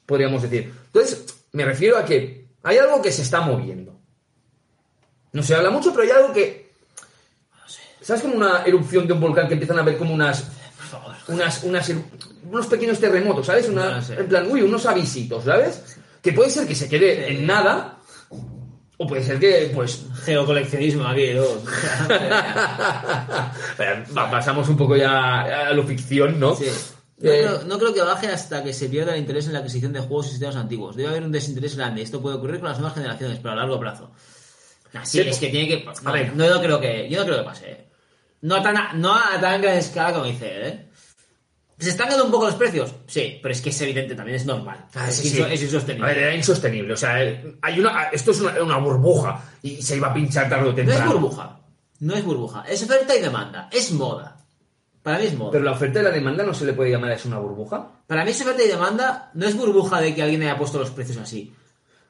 podríamos 0.07 0.43
decir. 0.43 0.72
Entonces, 0.86 1.24
me 1.53 1.64
refiero 1.64 1.97
a 1.97 2.05
que 2.05 2.47
hay 2.64 2.78
algo 2.78 3.01
que 3.01 3.12
se 3.12 3.22
está 3.22 3.40
moviendo. 3.43 3.97
No 5.32 5.43
se 5.43 5.55
habla 5.55 5.70
mucho, 5.70 5.93
pero 5.93 6.03
hay 6.03 6.11
algo 6.11 6.32
que 6.32 6.72
¿Sabes 8.01 8.22
como 8.22 8.34
una 8.34 8.64
erupción 8.64 9.07
de 9.07 9.12
un 9.12 9.20
volcán 9.20 9.47
que 9.47 9.55
empiezan 9.55 9.78
a 9.78 9.82
ver 9.82 9.97
como 9.97 10.12
unas 10.12 10.49
unas, 11.28 11.62
unas, 11.62 11.88
er- 11.88 12.03
unos 12.51 12.66
pequeños 12.66 12.99
terremotos, 12.99 13.47
¿sabes? 13.47 13.68
Una-. 13.68 14.03
En 14.18 14.26
plan, 14.28 14.51
uy, 14.51 14.62
unos 14.62 14.84
avisitos, 14.86 15.45
¿sabes? 15.45 15.97
Que 16.20 16.32
puede 16.32 16.51
ser 16.51 16.66
que 16.66 16.74
se 16.74 16.88
quede 16.88 17.30
en 17.32 17.47
nada, 17.47 17.99
o 19.03 19.07
puede 19.07 19.23
ser 19.23 19.39
que, 19.39 19.71
pues, 19.75 20.05
Geocoleccionismo 20.25 21.07
aquí, 21.07 21.33
¿no? 21.35 21.45
Va- 24.17 24.31
pasamos 24.31 24.69
un 24.69 24.77
poco 24.77 24.97
ya 24.97 25.69
a 25.69 25.73
lo 25.73 25.83
ficción, 25.85 26.39
¿no? 26.39 26.55
Sí. 26.55 26.67
No, 27.19 27.31
Eh, 27.31 27.45
creo, 27.47 27.63
no 27.65 27.79
creo 27.79 27.95
que 27.95 28.03
baje 28.03 28.27
hasta 28.29 28.65
que 28.65 28.73
se 28.73 28.89
pierda 28.89 29.15
el 29.15 29.21
interés 29.21 29.47
en 29.47 29.53
la 29.53 29.61
adquisición 29.61 29.93
de 29.93 30.01
juegos 30.01 30.27
y 30.27 30.31
sistemas 30.31 30.57
antiguos. 30.57 30.97
Debe 30.97 31.11
haber 31.11 31.23
un 31.23 31.33
desinterés 31.33 31.77
grande. 31.77 32.03
Esto 32.03 32.21
puede 32.21 32.37
ocurrir 32.37 32.59
con 32.59 32.69
las 32.69 32.79
nuevas 32.79 32.95
generaciones, 32.97 33.39
pero 33.41 33.53
a 33.53 33.57
largo 33.57 33.79
plazo. 33.79 34.11
Nah, 34.93 35.05
sí, 35.05 35.23
Sí, 35.23 35.29
es 35.29 35.39
que 35.39 35.49
tiene 35.49 35.69
que. 35.69 35.89
a 35.89 36.03
No, 36.03 36.13
ver. 36.13 36.35
no, 36.35 36.51
no 36.51 36.61
creo 36.61 36.81
que. 36.81 37.09
Yo 37.09 37.21
no 37.21 37.27
creo 37.27 37.39
que 37.39 37.45
pase. 37.45 37.71
¿eh? 37.71 37.87
No 38.43 38.57
a 38.57 38.63
tan, 38.63 38.77
a- 38.77 38.93
no 38.95 39.15
a 39.15 39.41
tan 39.41 39.63
gran 39.63 39.77
escala 39.79 40.13
como 40.13 40.25
dice 40.27 40.57
él, 40.57 40.63
¿eh? 40.67 40.89
¿Se 41.79 41.91
están 41.91 42.09
dando 42.11 42.25
un 42.27 42.31
poco 42.31 42.47
los 42.47 42.55
precios? 42.55 42.95
Sí, 43.07 43.39
pero 43.43 43.53
es 43.53 43.61
que 43.61 43.70
es 43.70 43.81
evidente, 43.81 44.14
también 44.14 44.37
es 44.37 44.47
normal. 44.47 44.87
Ah, 44.95 45.09
es, 45.09 45.16
sí, 45.16 45.29
inso- 45.31 45.47
sí. 45.49 45.55
es 45.55 45.62
insostenible. 45.62 46.05
A 46.07 46.14
ver, 46.14 46.18
era 46.23 46.35
insostenible. 46.35 46.93
O 46.93 46.97
sea, 46.97 47.23
eh, 47.25 47.57
hay 47.61 47.81
una, 47.81 48.05
esto 48.12 48.31
es 48.31 48.41
una, 48.41 48.62
una 48.62 48.77
burbuja 48.79 49.43
y 49.62 49.83
se 49.83 49.97
iba 49.97 50.09
a 50.09 50.14
pinchar 50.14 50.49
tarde 50.49 50.64
o 50.64 50.68
no 50.70 50.75
temprano. 50.75 51.05
es 51.07 51.12
burbuja. 51.12 51.59
No 52.01 52.14
es 52.14 52.25
burbuja. 52.25 52.64
Es 52.68 52.83
oferta 52.85 53.16
y 53.16 53.20
demanda. 53.20 53.68
Es 53.73 53.91
moda. 53.93 54.37
Para 55.03 55.18
mí 55.18 55.27
es 55.27 55.35
moda. 55.35 55.51
Pero 55.53 55.64
la 55.64 55.73
oferta 55.73 56.01
y 56.01 56.03
la 56.05 56.11
demanda 56.11 56.45
no 56.45 56.55
se 56.55 56.64
le 56.64 56.73
puede 56.75 56.91
llamar 56.91 57.11
a 57.11 57.14
eso 57.14 57.27
una 57.29 57.39
burbuja. 57.39 57.89
Para 58.07 58.25
mí 58.25 58.31
es 58.31 58.41
oferta 58.41 58.62
y 58.62 58.68
demanda. 58.68 59.31
No 59.35 59.47
es 59.47 59.57
burbuja 59.57 60.01
de 60.01 60.14
que 60.14 60.23
alguien 60.23 60.43
haya 60.43 60.57
puesto 60.57 60.79
los 60.79 60.91
precios 60.91 61.18
así. 61.18 61.53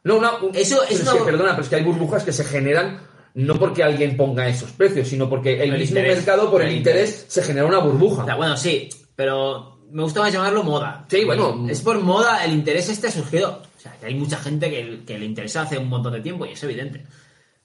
No, 0.05 0.17
un- 0.17 0.55
Eso 0.55 0.83
es 0.85 1.01
una- 1.01 1.13
que, 1.13 1.21
perdona, 1.21 1.51
pero 1.53 1.63
es 1.63 1.69
que 1.69 1.77
hay 1.77 1.85
burbujas 1.85 2.25
que 2.25 2.33
se 2.33 2.45
generan 2.45 3.01
no 3.35 3.59
porque 3.59 3.83
alguien 3.83 4.15
ponga 4.19 4.47
esos 4.47 4.73
precios, 4.73 5.09
sino 5.09 5.27
porque 5.31 5.55
el, 5.55 5.73
El 5.73 5.79
mismo 5.79 5.97
interés. 5.99 6.17
mercado, 6.19 6.51
por 6.51 6.61
el, 6.61 6.69
El 6.69 6.77
interés, 6.77 7.11
interés. 7.11 7.33
se 7.33 7.43
genera 7.43 7.65
una 7.67 7.79
burbuja. 7.79 8.23
O 8.25 8.27
sea, 8.27 8.35
bueno, 8.37 8.57
sí, 8.59 8.91
pero 9.23 9.79
me 9.93 10.03
gusta 10.03 10.19
más 10.19 10.33
llamarlo 10.33 10.65
moda. 10.65 11.07
Sí, 11.09 11.25
bueno. 11.25 11.65
Es 11.71 11.81
por 11.81 12.01
moda, 12.01 12.45
el 12.45 12.55
interés 12.55 12.89
este 12.89 13.07
ha 13.07 13.11
surgido. 13.13 13.63
O 13.77 13.81
sea, 13.81 13.93
que 13.93 14.07
hay 14.07 14.17
mucha 14.17 14.37
gente 14.37 14.69
que, 14.69 15.05
que 15.07 15.17
le 15.17 15.27
interesa 15.27 15.63
hace 15.63 15.79
un 15.79 15.89
montón 15.89 16.15
de 16.15 16.21
tiempo 16.21 16.45
y 16.45 16.55
es 16.55 16.63
evidente. 16.65 17.07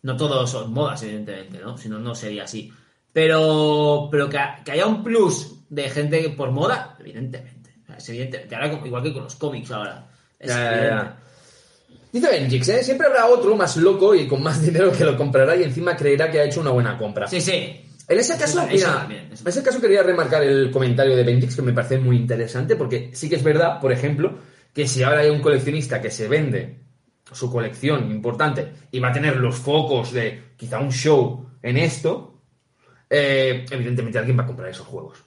No 0.04 0.16
todos 0.16 0.52
son 0.52 0.72
modas, 0.72 1.02
evidentemente, 1.02 1.58
¿no? 1.58 1.76
Si 1.76 1.90
no, 1.90 1.98
no 1.98 2.14
sería 2.14 2.44
así. 2.44 2.72
Pero, 3.12 4.08
pero 4.12 4.30
que, 4.30 4.38
que 4.64 4.72
haya 4.74 4.86
un 4.86 5.04
plus 5.04 5.56
de 5.68 5.90
gente 5.90 6.30
por 6.30 6.52
moda, 6.52 6.96
evidentemente. 7.00 7.72
O 7.82 7.88
sea, 7.88 7.98
es 7.98 8.10
evidente. 8.10 8.46
Que 8.48 8.54
ahora, 8.54 8.80
igual 8.86 9.02
que 9.02 9.14
con 9.14 9.24
los 9.24 9.36
cómics 9.36 9.72
ahora. 9.72 10.08
Es 10.38 10.50
Ya, 10.50 10.76
ya, 10.76 10.84
ya. 10.84 11.18
Dice 12.12 12.30
Benjix, 12.30 12.70
¿eh? 12.70 12.84
Siempre 12.84 13.08
habrá 13.08 13.26
otro 13.26 13.56
más 13.56 13.78
loco 13.78 14.14
y 14.14 14.28
con 14.28 14.44
más 14.44 14.62
dinero 14.62 14.92
que 14.92 15.06
lo 15.06 15.18
comprará 15.18 15.56
y 15.56 15.64
encima 15.64 15.96
creerá 15.96 16.30
que 16.30 16.40
ha 16.40 16.44
hecho 16.44 16.62
una 16.62 16.70
buena 16.70 17.00
compra. 17.00 17.28
Sí, 17.28 17.42
sí. 17.42 17.87
En 18.08 18.20
ese 18.20 18.38
caso, 18.38 18.66
mira, 18.72 19.00
también, 19.00 19.30
en 19.32 19.48
ese 19.48 19.62
caso 19.62 19.82
quería 19.82 20.02
remarcar 20.02 20.42
el 20.42 20.72
comentario 20.72 21.16
de 21.16 21.24
Benjix 21.24 21.56
que 21.56 21.62
me 21.62 21.74
parece 21.74 22.00
muy 22.00 22.16
interesante 22.16 22.78
porque 22.78 23.12
sí 23.14 23.28
que 23.28 23.36
es 23.36 23.44
verdad, 23.44 23.82
por 23.82 23.92
ejemplo, 23.92 24.38
que 24.74 24.88
si 24.88 25.04
ahora 25.04 25.20
hay 25.22 25.30
un 25.30 25.42
coleccionista 25.42 26.02
que 26.02 26.10
se 26.10 26.28
vende 26.30 26.80
su 27.32 27.52
colección 27.52 28.10
importante 28.10 28.72
y 28.92 29.00
va 29.00 29.10
a 29.10 29.14
tener 29.14 29.36
los 29.36 29.56
focos 29.56 30.14
de 30.14 30.54
quizá 30.56 30.80
un 30.80 30.92
show 30.92 31.50
en 31.62 31.76
esto, 31.78 32.42
eh, 33.10 33.66
evidentemente 33.70 34.20
alguien 34.20 34.40
va 34.40 34.44
a 34.44 34.48
comprar 34.48 34.70
esos 34.70 34.88
juegos. 34.88 35.24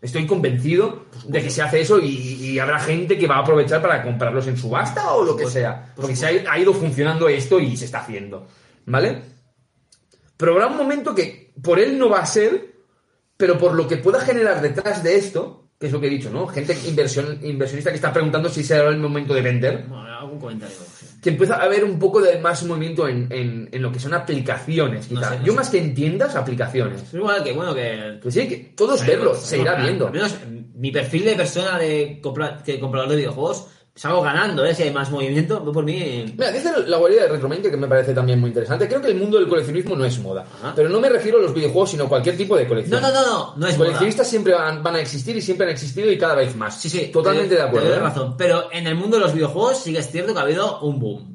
Estoy 0.00 0.26
convencido 0.26 1.06
de 1.28 1.42
que 1.42 1.50
se 1.50 1.62
hace 1.62 1.82
eso 1.82 2.00
y, 2.00 2.06
y 2.08 2.58
habrá 2.58 2.80
gente 2.80 3.16
que 3.16 3.28
va 3.28 3.36
a 3.36 3.40
aprovechar 3.40 3.80
para 3.80 4.02
comprarlos 4.02 4.48
en 4.48 4.56
subasta 4.56 5.12
o 5.12 5.22
lo 5.22 5.36
que 5.36 5.46
sea. 5.46 5.92
Porque 5.94 6.16
se 6.16 6.26
ha, 6.26 6.52
ha 6.52 6.58
ido 6.58 6.72
funcionando 6.72 7.28
esto 7.28 7.60
y 7.60 7.76
se 7.76 7.84
está 7.84 8.00
haciendo. 8.00 8.48
¿Vale? 8.86 9.22
Pero 10.36 10.54
habrá 10.54 10.66
un 10.66 10.76
momento 10.76 11.14
que 11.14 11.41
por 11.60 11.78
él 11.78 11.98
no 11.98 12.08
va 12.08 12.20
a 12.20 12.26
ser, 12.26 12.72
pero 13.36 13.58
por 13.58 13.74
lo 13.74 13.86
que 13.88 13.96
pueda 13.96 14.20
generar 14.20 14.60
detrás 14.62 15.02
de 15.02 15.16
esto, 15.16 15.68
que 15.78 15.86
es 15.86 15.92
lo 15.92 16.00
que 16.00 16.06
he 16.06 16.10
dicho, 16.10 16.30
¿no? 16.30 16.46
Gente 16.46 16.76
inversión, 16.86 17.40
inversionista 17.42 17.90
que 17.90 17.96
está 17.96 18.12
preguntando 18.12 18.48
si 18.48 18.62
será 18.62 18.88
el 18.88 18.98
momento 18.98 19.34
de 19.34 19.42
vender, 19.42 19.84
Bueno, 19.88 20.06
algún 20.16 20.38
comentario. 20.38 20.76
sí. 20.98 21.06
que 21.20 21.30
empieza 21.30 21.54
a 21.56 21.62
haber 21.64 21.84
un 21.84 21.98
poco 21.98 22.20
de 22.20 22.38
más 22.40 22.62
movimiento 22.64 23.06
en, 23.08 23.26
en- 23.30 23.68
en 23.70 23.82
lo 23.82 23.90
que 23.92 23.98
son 24.00 24.12
aplicaciones, 24.14 25.10
No 25.10 25.20
quizá. 25.20 25.30
sé, 25.32 25.38
no 25.40 25.44
Yo 25.44 25.52
sé. 25.52 25.56
más 25.56 25.70
que 25.70 25.78
en 25.78 25.94
tiendas, 25.94 26.34
aplicaciones. 26.36 27.02
Es 27.02 27.14
igual 27.14 27.42
que, 27.44 27.52
bueno, 27.52 27.74
que 27.74 28.18
Que 28.22 28.30
sí, 28.30 28.48
que 28.48 28.56
todos 28.76 29.04
verlos, 29.06 29.38
se 29.40 29.58
irá 29.58 29.76
Al 29.76 29.82
viendo. 29.82 30.08
menos 30.10 30.36
mi 30.74 30.90
perfil 30.90 31.24
de 31.26 31.34
persona 31.34 31.78
de 31.78 32.20
compra- 32.22 32.62
que 32.64 32.78
comprador 32.80 33.08
de 33.10 33.16
videojuegos 33.16 33.66
salgo 33.94 34.22
ganando, 34.22 34.64
¿eh? 34.64 34.74
Si 34.74 34.82
hay 34.84 34.90
más 34.90 35.10
movimiento, 35.10 35.62
yo 35.64 35.70
por 35.72 35.84
mí... 35.84 36.24
Mira, 36.36 36.50
dice 36.50 36.70
la 36.86 36.96
guarida 36.96 37.22
de 37.22 37.28
Retromain 37.28 37.60
que 37.62 37.76
me 37.76 37.86
parece 37.86 38.14
también 38.14 38.40
muy 38.40 38.48
interesante. 38.48 38.88
Creo 38.88 39.00
que 39.02 39.08
el 39.08 39.16
mundo 39.16 39.38
del 39.38 39.48
coleccionismo 39.48 39.94
no 39.96 40.04
es 40.04 40.18
moda. 40.18 40.46
Ajá. 40.60 40.72
Pero 40.74 40.88
no 40.88 40.98
me 41.00 41.08
refiero 41.08 41.38
a 41.38 41.42
los 41.42 41.52
videojuegos, 41.54 41.90
sino 41.90 42.04
a 42.04 42.08
cualquier 42.08 42.36
tipo 42.36 42.56
de 42.56 42.66
colección. 42.66 43.00
No, 43.02 43.08
no, 43.08 43.14
no, 43.14 43.26
no, 43.26 43.54
no 43.56 43.66
es 43.66 43.72
Los 43.72 43.78
moda. 43.78 43.86
coleccionistas 43.86 44.28
siempre 44.28 44.54
van, 44.54 44.82
van 44.82 44.94
a 44.96 45.00
existir 45.00 45.36
y 45.36 45.42
siempre 45.42 45.66
han 45.66 45.72
existido 45.72 46.10
y 46.10 46.16
cada 46.18 46.34
vez 46.34 46.56
más. 46.56 46.80
Sí, 46.80 46.88
sí. 46.88 47.10
Totalmente 47.12 47.50
te- 47.50 47.56
de 47.56 47.62
acuerdo. 47.68 47.88
te 47.88 47.94
doy 47.94 47.98
¿eh? 47.98 48.02
razón. 48.02 48.34
Pero 48.38 48.72
en 48.72 48.86
el 48.86 48.94
mundo 48.94 49.16
de 49.18 49.22
los 49.24 49.34
videojuegos 49.34 49.78
sí 49.78 49.92
que 49.92 49.98
es 49.98 50.10
cierto 50.10 50.32
que 50.32 50.38
ha 50.38 50.42
habido 50.42 50.80
un 50.80 50.98
boom. 50.98 51.31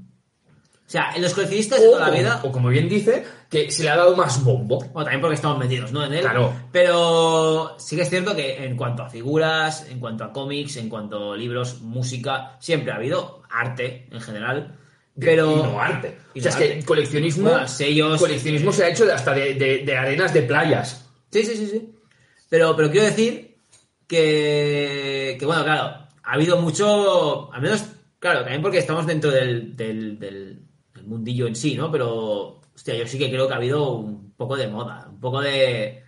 O 0.88 0.90
sea, 0.90 1.12
en 1.14 1.22
los 1.22 1.34
coleccionistas 1.34 1.82
de 1.82 1.88
O, 1.88 1.92
toda 1.92 2.10
la 2.10 2.16
vida... 2.18 2.40
o 2.44 2.52
como 2.52 2.70
bien 2.70 2.88
dice, 2.88 3.26
que 3.50 3.70
se 3.72 3.84
le 3.84 3.90
ha 3.90 3.98
dado 3.98 4.16
más 4.16 4.42
bombo. 4.42 4.78
Bueno, 4.80 5.04
también 5.04 5.20
porque 5.20 5.36
estamos 5.36 5.58
metidos, 5.60 5.92
¿no? 5.92 6.06
En 6.06 6.14
él. 6.14 6.22
Claro. 6.22 6.54
Pero 6.72 7.76
sí 7.78 7.98
que 7.98 8.04
es 8.04 8.10
cierto 8.10 8.34
que 8.34 8.64
en 8.64 8.78
cuanto 8.78 9.04
a 9.04 9.10
figuras, 9.10 9.86
en 9.90 10.00
cuanto 10.00 10.24
a 10.24 10.32
cómics, 10.32 10.78
en 10.78 10.88
cuanto 10.88 11.34
a 11.34 11.38
libros, 11.38 11.82
música, 11.82 12.56
siempre 12.62 12.94
ha 12.94 12.96
habido 12.96 13.44
arte 13.50 14.08
en 14.12 14.22
general. 14.22 14.78
Pero. 15.20 15.52
Y 15.52 15.56
no 15.64 15.82
arte. 15.82 16.18
Y 16.34 16.40
o 16.40 16.44
sea, 16.44 16.52
no 16.54 16.58
es 16.62 16.72
que 16.76 16.86
coleccionismo, 16.86 17.50
Bueno, 17.50 17.68
sellos. 17.68 18.18
coleccionismo 18.22 18.72
se 18.72 18.86
ha 18.86 18.90
hecho 18.90 19.12
hasta 19.14 19.34
de, 19.34 19.56
de- 19.56 19.80
de 19.80 19.98
arenas 19.98 20.34
de 20.34 20.44
playas. 20.44 21.06
Sí, 21.32 21.44
sí, 21.44 21.58
sí, 21.58 21.68
sí. 21.68 21.92
Pero, 22.48 22.76
pero 22.78 22.90
quiero 22.92 23.08
decir 23.08 23.58
que, 24.08 25.36
que, 25.40 25.46
bueno, 25.46 25.64
claro, 25.64 25.84
ha 26.24 26.34
habido 26.34 26.62
mucho, 26.62 27.52
al 27.54 27.62
menos, 27.62 27.84
claro, 28.20 28.42
también 28.42 28.62
porque 28.62 28.78
estamos 28.78 29.06
dentro 29.06 29.32
del, 29.32 29.76
del- 29.76 30.18
del 30.20 30.47
mundillo 31.08 31.48
en 31.48 31.56
sí, 31.56 31.76
¿no? 31.76 31.92
Pero, 31.92 32.62
hostia, 32.76 32.96
yo 32.96 33.08
sí 33.08 33.18
que 33.18 33.30
creo 33.30 33.48
que 33.48 33.54
ha 33.54 33.58
habido 33.58 33.92
un 33.94 34.32
poco 34.34 34.56
de 34.56 34.68
moda, 34.68 35.08
un 35.10 35.20
poco 35.20 35.42
de... 35.42 36.04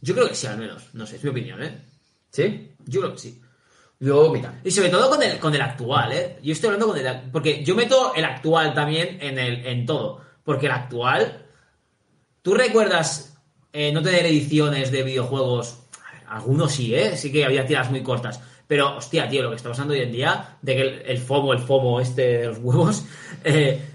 Yo 0.00 0.14
creo 0.14 0.28
que 0.28 0.34
sí, 0.34 0.46
al 0.46 0.58
menos, 0.58 0.88
no 0.94 1.06
sé, 1.06 1.16
es 1.16 1.24
mi 1.24 1.30
opinión, 1.30 1.62
¿eh? 1.62 1.78
¿Sí? 2.30 2.72
Yo 2.86 3.00
creo 3.00 3.12
que 3.12 3.18
sí. 3.18 3.40
Yo, 4.00 4.30
mira. 4.32 4.60
Y 4.64 4.70
sobre 4.70 4.90
todo 4.90 5.08
con 5.08 5.22
el, 5.22 5.38
con 5.38 5.54
el 5.54 5.62
actual, 5.62 6.12
¿eh? 6.12 6.38
Yo 6.42 6.52
estoy 6.52 6.68
hablando 6.68 6.88
con 6.88 6.98
el... 6.98 7.30
Porque 7.30 7.64
yo 7.64 7.74
meto 7.74 8.14
el 8.14 8.24
actual 8.24 8.74
también 8.74 9.18
en, 9.20 9.38
el, 9.38 9.64
en 9.66 9.86
todo. 9.86 10.20
Porque 10.44 10.66
el 10.66 10.72
actual... 10.72 11.46
¿Tú 12.42 12.52
recuerdas 12.54 13.38
eh, 13.72 13.90
no 13.92 14.02
tener 14.02 14.26
ediciones 14.26 14.90
de 14.90 15.02
videojuegos? 15.02 15.78
Ver, 15.92 16.22
algunos 16.28 16.72
sí, 16.72 16.94
¿eh? 16.94 17.16
Sí 17.16 17.32
que 17.32 17.44
había 17.44 17.66
tiras 17.66 17.90
muy 17.90 18.02
cortas. 18.02 18.40
Pero, 18.66 18.96
hostia, 18.96 19.28
tío, 19.28 19.42
lo 19.42 19.50
que 19.50 19.56
está 19.56 19.70
pasando 19.70 19.94
hoy 19.94 20.00
en 20.00 20.12
día, 20.12 20.58
de 20.60 20.74
que 20.74 20.82
el, 20.82 21.02
el 21.06 21.18
FOMO, 21.18 21.52
el 21.52 21.60
FOMO 21.60 22.00
este 22.00 22.38
de 22.38 22.46
los 22.46 22.58
huevos, 22.58 23.04
eh, 23.44 23.93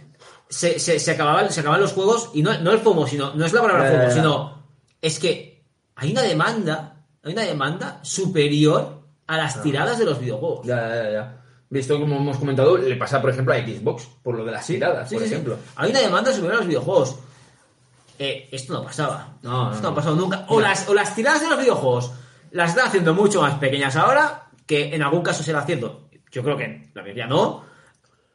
se, 0.49 0.79
se, 0.79 0.99
se 0.99 1.11
acababan, 1.11 1.51
se 1.51 1.59
acababan 1.61 1.81
los 1.81 1.93
juegos, 1.93 2.31
y 2.33 2.41
no, 2.41 2.57
no 2.59 2.71
el 2.71 2.79
FOMO, 2.79 3.07
sino, 3.07 3.33
no 3.35 3.45
es 3.45 3.53
la 3.53 3.61
palabra 3.61 3.91
FOMO, 3.91 4.11
sino 4.11 4.63
es 5.01 5.19
que 5.19 5.63
hay 5.95 6.11
una 6.11 6.23
demanda, 6.23 7.05
hay 7.23 7.33
una 7.33 7.43
demanda 7.43 7.99
superior 8.01 8.99
a 9.27 9.37
las 9.37 9.61
tiradas 9.61 9.99
de 9.99 10.05
los 10.05 10.19
videojuegos. 10.19 10.65
Ya, 10.65 10.87
ya, 11.03 11.11
ya. 11.11 11.35
Visto 11.69 11.99
como 11.99 12.17
hemos 12.17 12.37
comentado, 12.37 12.77
le 12.77 12.95
pasa, 12.95 13.21
por 13.21 13.29
ejemplo, 13.29 13.53
a 13.53 13.57
Xbox, 13.57 14.07
por 14.23 14.35
lo 14.35 14.43
de 14.43 14.51
las 14.51 14.65
tiradas, 14.65 15.07
Sí, 15.07 15.15
por 15.15 15.21
sí, 15.23 15.29
sí. 15.29 15.35
ejemplo. 15.35 15.57
Hay 15.75 15.91
una 15.91 15.99
demanda 15.99 16.31
superior 16.31 16.53
a 16.53 16.57
los 16.57 16.67
videojuegos. 16.67 17.15
Eh, 18.17 18.49
esto 18.51 18.73
no 18.73 18.83
pasaba. 18.83 19.37
No, 19.43 19.65
no, 19.65 19.71
esto 19.71 19.83
no, 19.83 19.89
no. 19.89 19.93
ha 19.93 19.95
pasado 19.95 20.15
nunca. 20.15 20.45
O 20.49 20.59
las, 20.59 20.89
o 20.89 20.93
las 20.95 21.13
tiradas 21.15 21.41
de 21.41 21.47
los 21.49 21.59
videojuegos 21.59 22.11
las 22.51 22.71
están 22.71 22.87
haciendo 22.87 23.13
mucho 23.13 23.41
más 23.41 23.53
pequeñas 23.59 23.95
ahora, 23.95 24.49
que 24.65 24.95
en 24.95 25.03
algún 25.03 25.21
caso 25.21 25.43
se 25.43 25.53
la 25.53 25.59
haciendo. 25.59 26.09
Yo 26.31 26.43
creo 26.43 26.57
que 26.57 26.89
la 26.95 27.01
mayoría 27.03 27.27
no. 27.27 27.63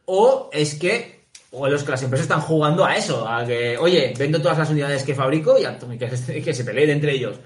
O 0.06 0.48
es 0.52 0.76
que. 0.76 1.13
O 1.54 1.68
los 1.68 1.84
que 1.84 1.92
las 1.92 2.02
empresas 2.02 2.24
están 2.24 2.40
jugando 2.40 2.84
a 2.84 2.96
eso, 2.96 3.28
a 3.28 3.44
que, 3.46 3.78
oye, 3.78 4.12
vendo 4.18 4.40
todas 4.40 4.58
las 4.58 4.70
unidades 4.70 5.04
que 5.04 5.14
fabrico 5.14 5.56
y, 5.58 5.98
que, 5.98 6.42
que 6.42 6.54
se 6.54 6.64
peleen 6.64 6.90
entre 6.90 7.12
ellos. 7.12 7.36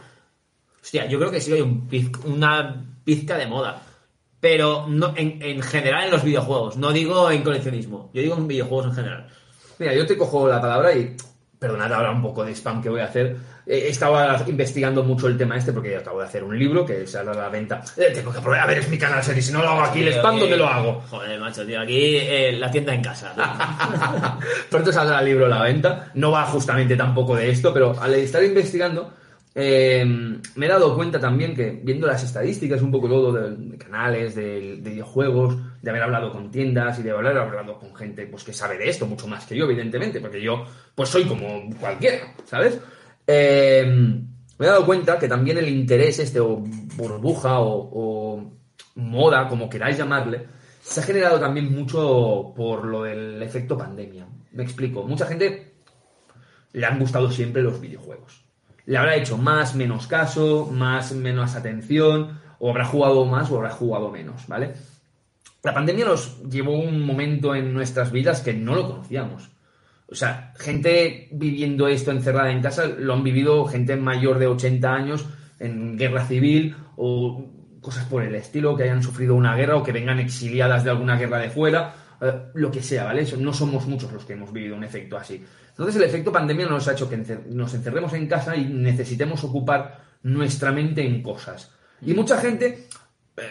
Hostia, 0.81 1.07
yo 1.07 1.19
creo 1.19 1.31
que 1.31 1.41
sí 1.41 1.53
hay 1.53 1.61
un 1.61 1.89
una 2.25 2.87
pizca 3.05 3.37
de 3.37 3.47
moda. 3.47 3.83
Pero 4.41 4.87
en 5.17 5.63
general 5.63 6.05
en 6.05 6.11
los 6.13 6.23
videojuegos. 6.23 6.77
No 6.77 6.93
digo 6.93 7.31
en 7.31 7.43
coleccionismo. 7.43 8.11
Yo 8.15 8.23
digo 8.23 8.37
en 8.37 8.47
videojuegos 8.47 8.87
en 8.87 8.95
general. 8.95 9.29
Mira, 9.79 9.95
yo 9.95 10.07
te 10.07 10.17
cojo 10.17 10.49
la 10.49 10.61
palabra 10.61 10.93
y. 10.95 11.17
Perdonad 11.59 11.93
ahora 11.93 12.11
un 12.13 12.23
poco 12.23 12.45
de 12.45 12.55
spam 12.55 12.81
que 12.81 12.89
voy 12.89 13.01
a 13.01 13.07
hacer. 13.07 13.37
Eh, 13.67 13.89
estaba 13.89 14.43
investigando 14.47 15.03
mucho 15.03 15.27
el 15.27 15.37
tema 15.37 15.57
este 15.57 15.73
porque 15.73 15.97
acabo 15.97 16.21
de 16.21 16.27
hacer 16.27 16.45
un 16.45 16.57
libro 16.57 16.87
que 16.87 17.07
sale 17.07 17.31
a 17.31 17.35
la 17.35 17.49
venta. 17.49 17.83
Eh, 17.97 18.13
tengo 18.15 18.33
que 18.33 18.41
probar. 18.41 18.61
A 18.61 18.67
ver, 18.67 18.79
es 18.79 18.89
mi 18.89 18.97
canal 18.97 19.23
serie. 19.25 19.43
Si 19.43 19.53
no 19.53 19.63
lo 19.63 19.71
hago 19.71 19.83
aquí, 19.83 20.01
el 20.01 20.09
spam, 20.09 20.39
¿dónde 20.39 20.57
lo 20.57 20.69
hago? 20.69 21.03
Joder, 21.11 21.41
macho, 21.41 21.67
tío. 21.67 21.81
Aquí 21.81 22.17
eh, 22.17 22.57
la 22.59 22.71
tienda 22.71 22.95
en 22.95 23.03
casa. 23.03 23.35
Pronto 24.71 24.93
saldrá 24.93 25.19
el 25.19 25.27
libro 25.27 25.47
a 25.47 25.49
la 25.49 25.63
venta. 25.63 26.11
No 26.15 26.31
va 26.31 26.45
justamente 26.45 26.97
tampoco 26.97 27.35
de 27.35 27.51
esto, 27.51 27.75
pero 27.75 28.01
al 28.01 28.15
estar 28.15 28.43
investigando, 28.45 29.13
eh, 29.61 30.05
me 30.05 30.67
he 30.67 30.69
dado 30.69 30.95
cuenta 30.95 31.19
también 31.19 31.53
que, 31.53 31.81
viendo 31.83 32.07
las 32.07 32.23
estadísticas, 32.23 32.81
un 32.81 32.93
poco 32.93 33.09
todo 33.09 33.33
de, 33.33 33.77
canales, 33.77 34.37
de, 34.37 34.77
de 34.77 34.91
videojuegos, 34.91 35.57
de 35.83 35.91
haber 35.91 36.05
hablado 36.05 36.31
con 36.31 36.49
tiendas 36.49 37.01
y 37.01 37.03
de 37.03 37.11
haber 37.11 37.37
hablado 37.37 37.77
con 37.77 37.93
gente 37.97 38.25
pues, 38.27 38.45
que 38.45 38.53
sabe 38.53 38.79
de 38.79 38.89
esto 38.89 39.05
mucho 39.05 39.27
más 39.27 39.47
que 39.47 39.57
yo, 39.57 39.65
evidentemente, 39.65 40.21
porque 40.21 40.41
yo 40.41 40.65
pues 40.95 41.09
soy 41.09 41.25
como 41.25 41.69
cualquiera, 41.81 42.35
¿sabes? 42.45 42.79
Eh, 43.27 43.85
me 43.85 44.65
he 44.65 44.69
dado 44.69 44.87
cuenta 44.87 45.19
que 45.19 45.27
también 45.27 45.59
el 45.59 45.69
interés 45.69 46.21
este, 46.21 46.39
o 46.39 46.63
burbuja, 46.97 47.59
o 47.59 48.53
moda, 48.95 49.49
como 49.49 49.69
queráis 49.69 49.99
llamarle, 49.99 50.47
se 50.81 51.01
ha 51.01 51.03
generado 51.03 51.41
también 51.41 51.75
mucho 51.75 52.53
por 52.55 52.85
lo 52.85 53.03
del 53.03 53.43
efecto 53.43 53.77
pandemia. 53.77 54.25
Me 54.53 54.63
explico. 54.63 55.03
Mucha 55.03 55.27
gente 55.27 55.75
le 56.75 56.87
han 56.87 57.01
gustado 57.01 57.29
siempre 57.29 57.61
los 57.61 57.81
videojuegos. 57.81 58.47
Le 58.89 58.97
habrá 58.97 59.16
hecho 59.16 59.36
más, 59.36 59.74
menos 59.74 60.07
caso, 60.07 60.70
más, 60.72 61.12
menos 61.12 61.55
atención, 61.55 62.41
o 62.59 62.70
habrá 62.70 62.86
jugado 62.86 63.26
más 63.26 63.51
o 63.51 63.57
habrá 63.57 63.68
jugado 63.68 64.11
menos, 64.11 64.49
¿vale? 64.49 64.72
La 65.62 65.74
pandemia 65.74 66.07
nos 66.07 66.43
llevó 66.49 66.72
un 66.72 67.05
momento 67.05 67.55
en 67.55 67.74
nuestras 67.74 68.11
vidas 68.11 68.41
que 68.41 68.55
no 68.55 68.74
lo 68.74 68.89
conocíamos. 68.89 69.51
O 70.11 70.14
sea, 70.14 70.55
gente 70.57 71.28
viviendo 71.32 71.86
esto 71.86 72.12
encerrada 72.12 72.51
en 72.51 72.62
casa 72.62 72.86
lo 72.86 73.12
han 73.12 73.22
vivido 73.22 73.66
gente 73.66 73.95
mayor 73.97 74.39
de 74.39 74.47
80 74.47 74.91
años 74.91 75.26
en 75.59 75.99
guerra 75.99 76.24
civil 76.24 76.74
o 76.97 77.45
cosas 77.82 78.07
por 78.07 78.22
el 78.22 78.34
estilo, 78.36 78.74
que 78.74 78.84
hayan 78.84 79.03
sufrido 79.03 79.34
una 79.34 79.55
guerra 79.55 79.76
o 79.76 79.82
que 79.82 79.93
vengan 79.93 80.18
exiliadas 80.18 80.82
de 80.82 80.91
alguna 80.91 81.18
guerra 81.18 81.41
de 81.41 81.51
fuera, 81.51 81.95
eh, 82.21 82.33
lo 82.55 82.71
que 82.71 82.83
sea, 82.83 83.05
¿vale? 83.05 83.27
No 83.39 83.53
somos 83.53 83.87
muchos 83.87 84.12
los 84.12 84.25
que 84.25 84.33
hemos 84.33 84.53
vivido 84.53 84.77
un 84.77 84.85
efecto 84.85 85.16
así. 85.16 85.45
Entonces 85.71 85.97
el 85.97 86.03
efecto 86.03 86.33
pandemia 86.33 86.66
nos 86.66 86.89
ha 86.89 86.93
hecho 86.93 87.09
que 87.09 87.16
nos 87.51 87.75
encerremos 87.75 88.12
en 88.14 88.27
casa 88.27 88.57
y 88.57 88.64
necesitemos 88.64 89.45
ocupar 89.45 90.01
nuestra 90.23 90.73
mente 90.73 91.07
en 91.07 91.23
cosas. 91.23 91.71
Y 92.03 92.14
mucha 92.14 92.39
gente 92.39 92.89
eh, 93.37 93.43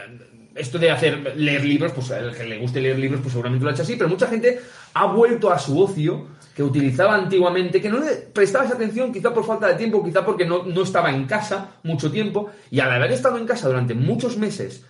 esto 0.58 0.80
de 0.80 0.92
hacer 0.92 1.36
leer 1.38 1.64
libros, 1.64 1.92
pues 1.92 2.10
el 2.12 2.36
que 2.36 2.44
le 2.44 2.58
guste 2.58 2.82
leer 2.82 2.98
libros, 2.98 3.22
pues 3.22 3.32
seguramente 3.32 3.64
lo 3.64 3.70
ha 3.70 3.74
hecho 3.74 3.84
así, 3.84 3.96
pero 3.96 4.10
mucha 4.10 4.28
gente 4.28 4.60
ha 4.94 5.06
vuelto 5.06 5.52
a 5.52 5.60
su 5.60 5.80
ocio 5.80 6.28
que 6.56 6.64
utilizaba 6.64 7.14
antiguamente, 7.14 7.80
que 7.80 7.90
no 7.90 8.00
le 8.00 8.16
prestaba 8.16 8.66
esa 8.66 8.74
atención, 8.74 9.14
quizá 9.14 9.32
por 9.32 9.46
falta 9.46 9.68
de 9.68 9.76
tiempo, 9.76 10.04
quizá 10.04 10.26
porque 10.26 10.46
no, 10.46 10.64
no 10.64 10.82
estaba 10.82 11.12
en 11.12 11.26
casa 11.26 11.76
mucho 11.84 12.12
tiempo, 12.12 12.50
y 12.72 12.80
al 12.80 12.92
haber 12.92 13.12
estado 13.12 13.38
en 13.38 13.46
casa 13.46 13.68
durante 13.68 13.94
muchos 13.94 14.38
meses, 14.38 14.84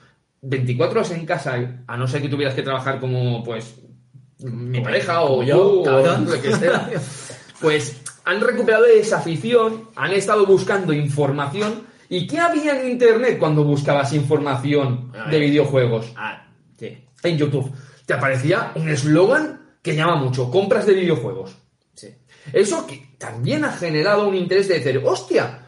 24 0.49 0.99
horas 0.99 1.11
en 1.11 1.25
casa, 1.25 1.83
a 1.85 1.97
no 1.97 2.07
ser 2.07 2.21
que 2.21 2.29
tuvieras 2.29 2.55
que 2.55 2.63
trabajar 2.63 2.99
como, 2.99 3.43
pues, 3.43 3.75
mi 4.39 4.79
pareja 4.81 5.23
o 5.23 5.43
yo, 5.43 5.81
o 5.81 6.17
lo 6.19 6.41
que 6.41 6.55
sea, 6.55 6.89
pues 7.59 8.01
han 8.23 8.39
recuperado 8.41 8.85
esa 8.85 9.17
afición, 9.17 9.89
han 9.95 10.11
estado 10.11 10.45
buscando 10.45 10.93
información. 10.93 11.87
¿Y 12.09 12.27
qué 12.27 12.39
había 12.39 12.79
en 12.79 12.91
Internet 12.91 13.37
cuando 13.39 13.63
buscabas 13.63 14.13
información 14.13 15.11
de 15.29 15.39
videojuegos? 15.39 16.13
Ah, 16.15 16.47
sí. 16.77 17.05
En 17.23 17.37
YouTube. 17.37 17.71
Te 18.05 18.13
aparecía 18.13 18.71
un 18.75 18.87
eslogan 18.87 19.61
que 19.81 19.95
llama 19.95 20.15
mucho, 20.15 20.49
compras 20.49 20.85
de 20.85 20.93
videojuegos. 20.93 21.57
Sí. 21.93 22.15
Eso 22.53 22.87
que 22.87 23.09
también 23.17 23.65
ha 23.65 23.73
generado 23.73 24.27
un 24.27 24.35
interés 24.35 24.69
de 24.69 24.79
decir, 24.79 25.01
hostia, 25.03 25.66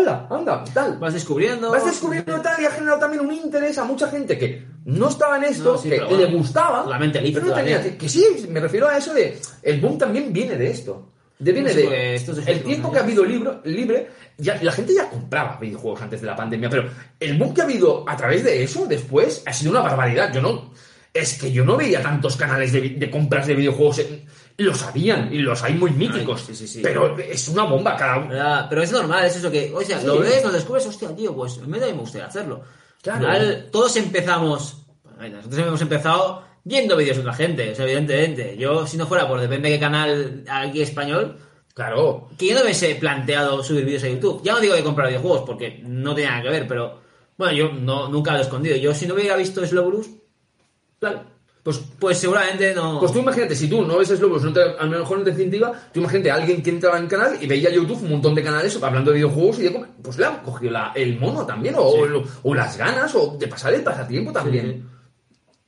hola, 0.00 0.26
anda, 0.30 0.64
tal. 0.74 0.98
Vas 0.98 1.14
descubriendo. 1.14 1.70
Vas 1.70 1.84
descubriendo 1.84 2.40
tal 2.40 2.60
y 2.62 2.66
ha 2.66 2.70
generado 2.70 2.98
también 2.98 3.24
un 3.24 3.32
interés 3.32 3.78
a 3.78 3.84
mucha 3.84 4.08
gente 4.08 4.36
que 4.38 4.66
no 4.84 5.08
estaba 5.08 5.36
en 5.36 5.44
esto, 5.44 5.72
No, 5.72 5.78
sí, 5.78 5.90
que 5.90 6.00
bueno, 6.00 6.16
le 6.18 6.26
gustaba, 6.26 6.84
la 6.86 6.98
mente 6.98 7.20
lícita 7.20 7.40
pero 7.40 7.50
no 7.50 7.62
tenía- 7.62 7.98
que 7.98 8.08
sí, 8.08 8.46
me 8.48 8.60
refiero 8.60 8.88
a 8.88 8.96
eso 8.96 9.12
de 9.14 9.38
el 9.62 9.80
boom 9.80 9.98
también 9.98 10.32
viene 10.32 10.56
de 10.56 10.70
esto. 10.70 11.06
De, 11.38 11.52
viene 11.52 11.72
de 11.72 11.82
porque 11.84 12.14
esto 12.16 12.32
es 12.32 12.46
el 12.46 12.62
tiempo 12.62 12.88
¿no? 12.88 12.92
que 12.92 12.98
ha 12.98 13.02
habido 13.02 13.24
libro, 13.24 13.62
libre, 13.64 14.10
ya, 14.36 14.58
la 14.62 14.72
gente 14.72 14.92
ya 14.94 15.08
compraba 15.08 15.56
videojuegos 15.58 16.02
antes 16.02 16.20
de 16.20 16.26
la 16.26 16.36
pandemia, 16.36 16.68
pero 16.68 16.90
el 17.18 17.38
boom 17.38 17.54
que 17.54 17.62
ha 17.62 17.64
habido 17.64 18.04
a 18.06 18.14
través 18.14 18.44
de 18.44 18.62
eso 18.62 18.84
después 18.86 19.42
ha 19.46 19.52
sido 19.54 19.70
una 19.70 19.80
barbaridad. 19.80 20.30
Yo 20.34 20.42
no, 20.42 20.70
es 21.14 21.38
que 21.40 21.50
yo 21.50 21.64
no 21.64 21.78
veía 21.78 22.02
tantos 22.02 22.36
canales 22.36 22.72
de, 22.72 22.90
de 22.90 23.10
compras 23.10 23.46
de 23.46 23.54
videojuegos. 23.54 24.00
eh, 24.00 24.26
Los 24.56 24.82
habían 24.82 25.32
y 25.32 25.38
los 25.38 25.62
hay 25.62 25.74
muy 25.74 25.90
míticos, 25.90 26.42
sí, 26.42 26.54
sí, 26.54 26.66
sí. 26.66 26.80
pero 26.82 27.16
es 27.18 27.48
una 27.48 27.64
bomba 27.64 27.96
cada 27.96 28.18
¿Verdad? 28.18 28.66
Pero 28.68 28.82
es 28.82 28.92
normal, 28.92 29.24
es 29.24 29.36
eso 29.36 29.50
que, 29.50 29.72
o 29.74 29.80
sea, 29.80 30.02
lo 30.02 30.18
ves, 30.18 30.44
lo 30.44 30.52
descubres, 30.52 30.86
hostia, 30.86 31.14
tío, 31.16 31.34
pues 31.34 31.58
a 31.58 31.62
mí 31.62 31.72
también 31.72 31.96
me 31.96 32.02
gustaría 32.02 32.26
hacerlo. 32.26 32.62
Claro. 33.00 33.20
Final, 33.20 33.68
todos 33.72 33.96
empezamos, 33.96 34.82
bueno, 35.16 35.36
nosotros 35.36 35.66
hemos 35.66 35.80
empezado 35.80 36.44
viendo 36.62 36.96
vídeos 36.96 37.16
de 37.16 37.22
otra 37.22 37.32
gente, 37.32 37.72
o 37.72 37.74
sea, 37.74 37.86
evidentemente. 37.86 38.56
Yo, 38.58 38.86
si 38.86 38.98
no 38.98 39.06
fuera 39.06 39.26
por 39.26 39.40
depende 39.40 39.70
de 39.70 39.76
qué 39.76 39.80
canal 39.80 40.44
aquí 40.48 40.82
español, 40.82 41.38
Claro, 41.74 42.28
que 42.36 42.48
yo 42.48 42.52
no 42.52 42.60
me 42.60 42.64
hubiese 42.64 42.94
planteado 42.96 43.62
subir 43.62 43.84
vídeos 43.84 44.04
a 44.04 44.08
YouTube. 44.08 44.42
Ya 44.42 44.52
no 44.52 44.60
digo 44.60 44.74
de 44.74 44.82
comprar 44.82 45.08
videojuegos, 45.08 45.44
porque 45.46 45.80
no 45.82 46.14
tenía 46.14 46.30
nada 46.30 46.42
que 46.42 46.48
ver, 46.50 46.68
pero 46.68 47.00
bueno, 47.38 47.54
yo 47.54 47.72
no, 47.72 48.08
nunca 48.08 48.32
lo 48.32 48.38
he 48.38 48.42
escondido. 48.42 48.76
Yo, 48.76 48.92
si 48.92 49.06
no 49.06 49.14
hubiera 49.14 49.36
visto 49.36 49.64
Slow 49.64 50.04
Claro. 50.98 51.24
Pues, 51.62 51.78
Pues 51.98 52.16
seguramente 52.18 52.74
no. 52.74 53.00
pues 53.00 53.12
tú 53.12 53.18
imagínate, 53.18 53.54
si 53.54 53.68
tú 53.68 53.82
no 53.86 53.98
ves 53.98 54.08
Slowbros, 54.08 54.42
no 54.44 54.52
te, 54.52 54.62
a 54.62 54.84
lo 54.84 54.98
mejor 54.98 55.18
no 55.18 55.24
te 55.24 55.30
incentiva, 55.30 55.72
tú 55.92 56.00
imagínate 56.00 56.30
a 56.30 56.36
alguien 56.36 56.62
que 56.62 56.70
entraba 56.70 56.98
en 56.98 57.06
canal 57.06 57.36
y 57.40 57.46
veía 57.46 57.68
YouTube 57.70 58.02
un 58.02 58.10
montón 58.12 58.34
de 58.34 58.42
canales 58.42 58.82
hablando 58.82 59.10
de 59.10 59.16
videojuegos 59.18 59.58
y 59.58 59.62
de, 59.64 59.84
pues 60.02 60.16
le 60.18 60.24
han 60.24 60.38
cogido 60.38 60.72
la- 60.72 60.92
el 60.94 61.18
mono 61.18 61.44
también, 61.44 61.74
o, 61.76 61.82
o- 61.82 62.24
o 62.44 62.54
las 62.54 62.76
ganas, 62.78 63.14
o 63.14 63.36
de 63.38 63.46
pasar 63.46 63.74
el 63.74 63.82
pasatiempo 63.82 64.32
también. 64.32 64.66
Sí, 64.66 64.84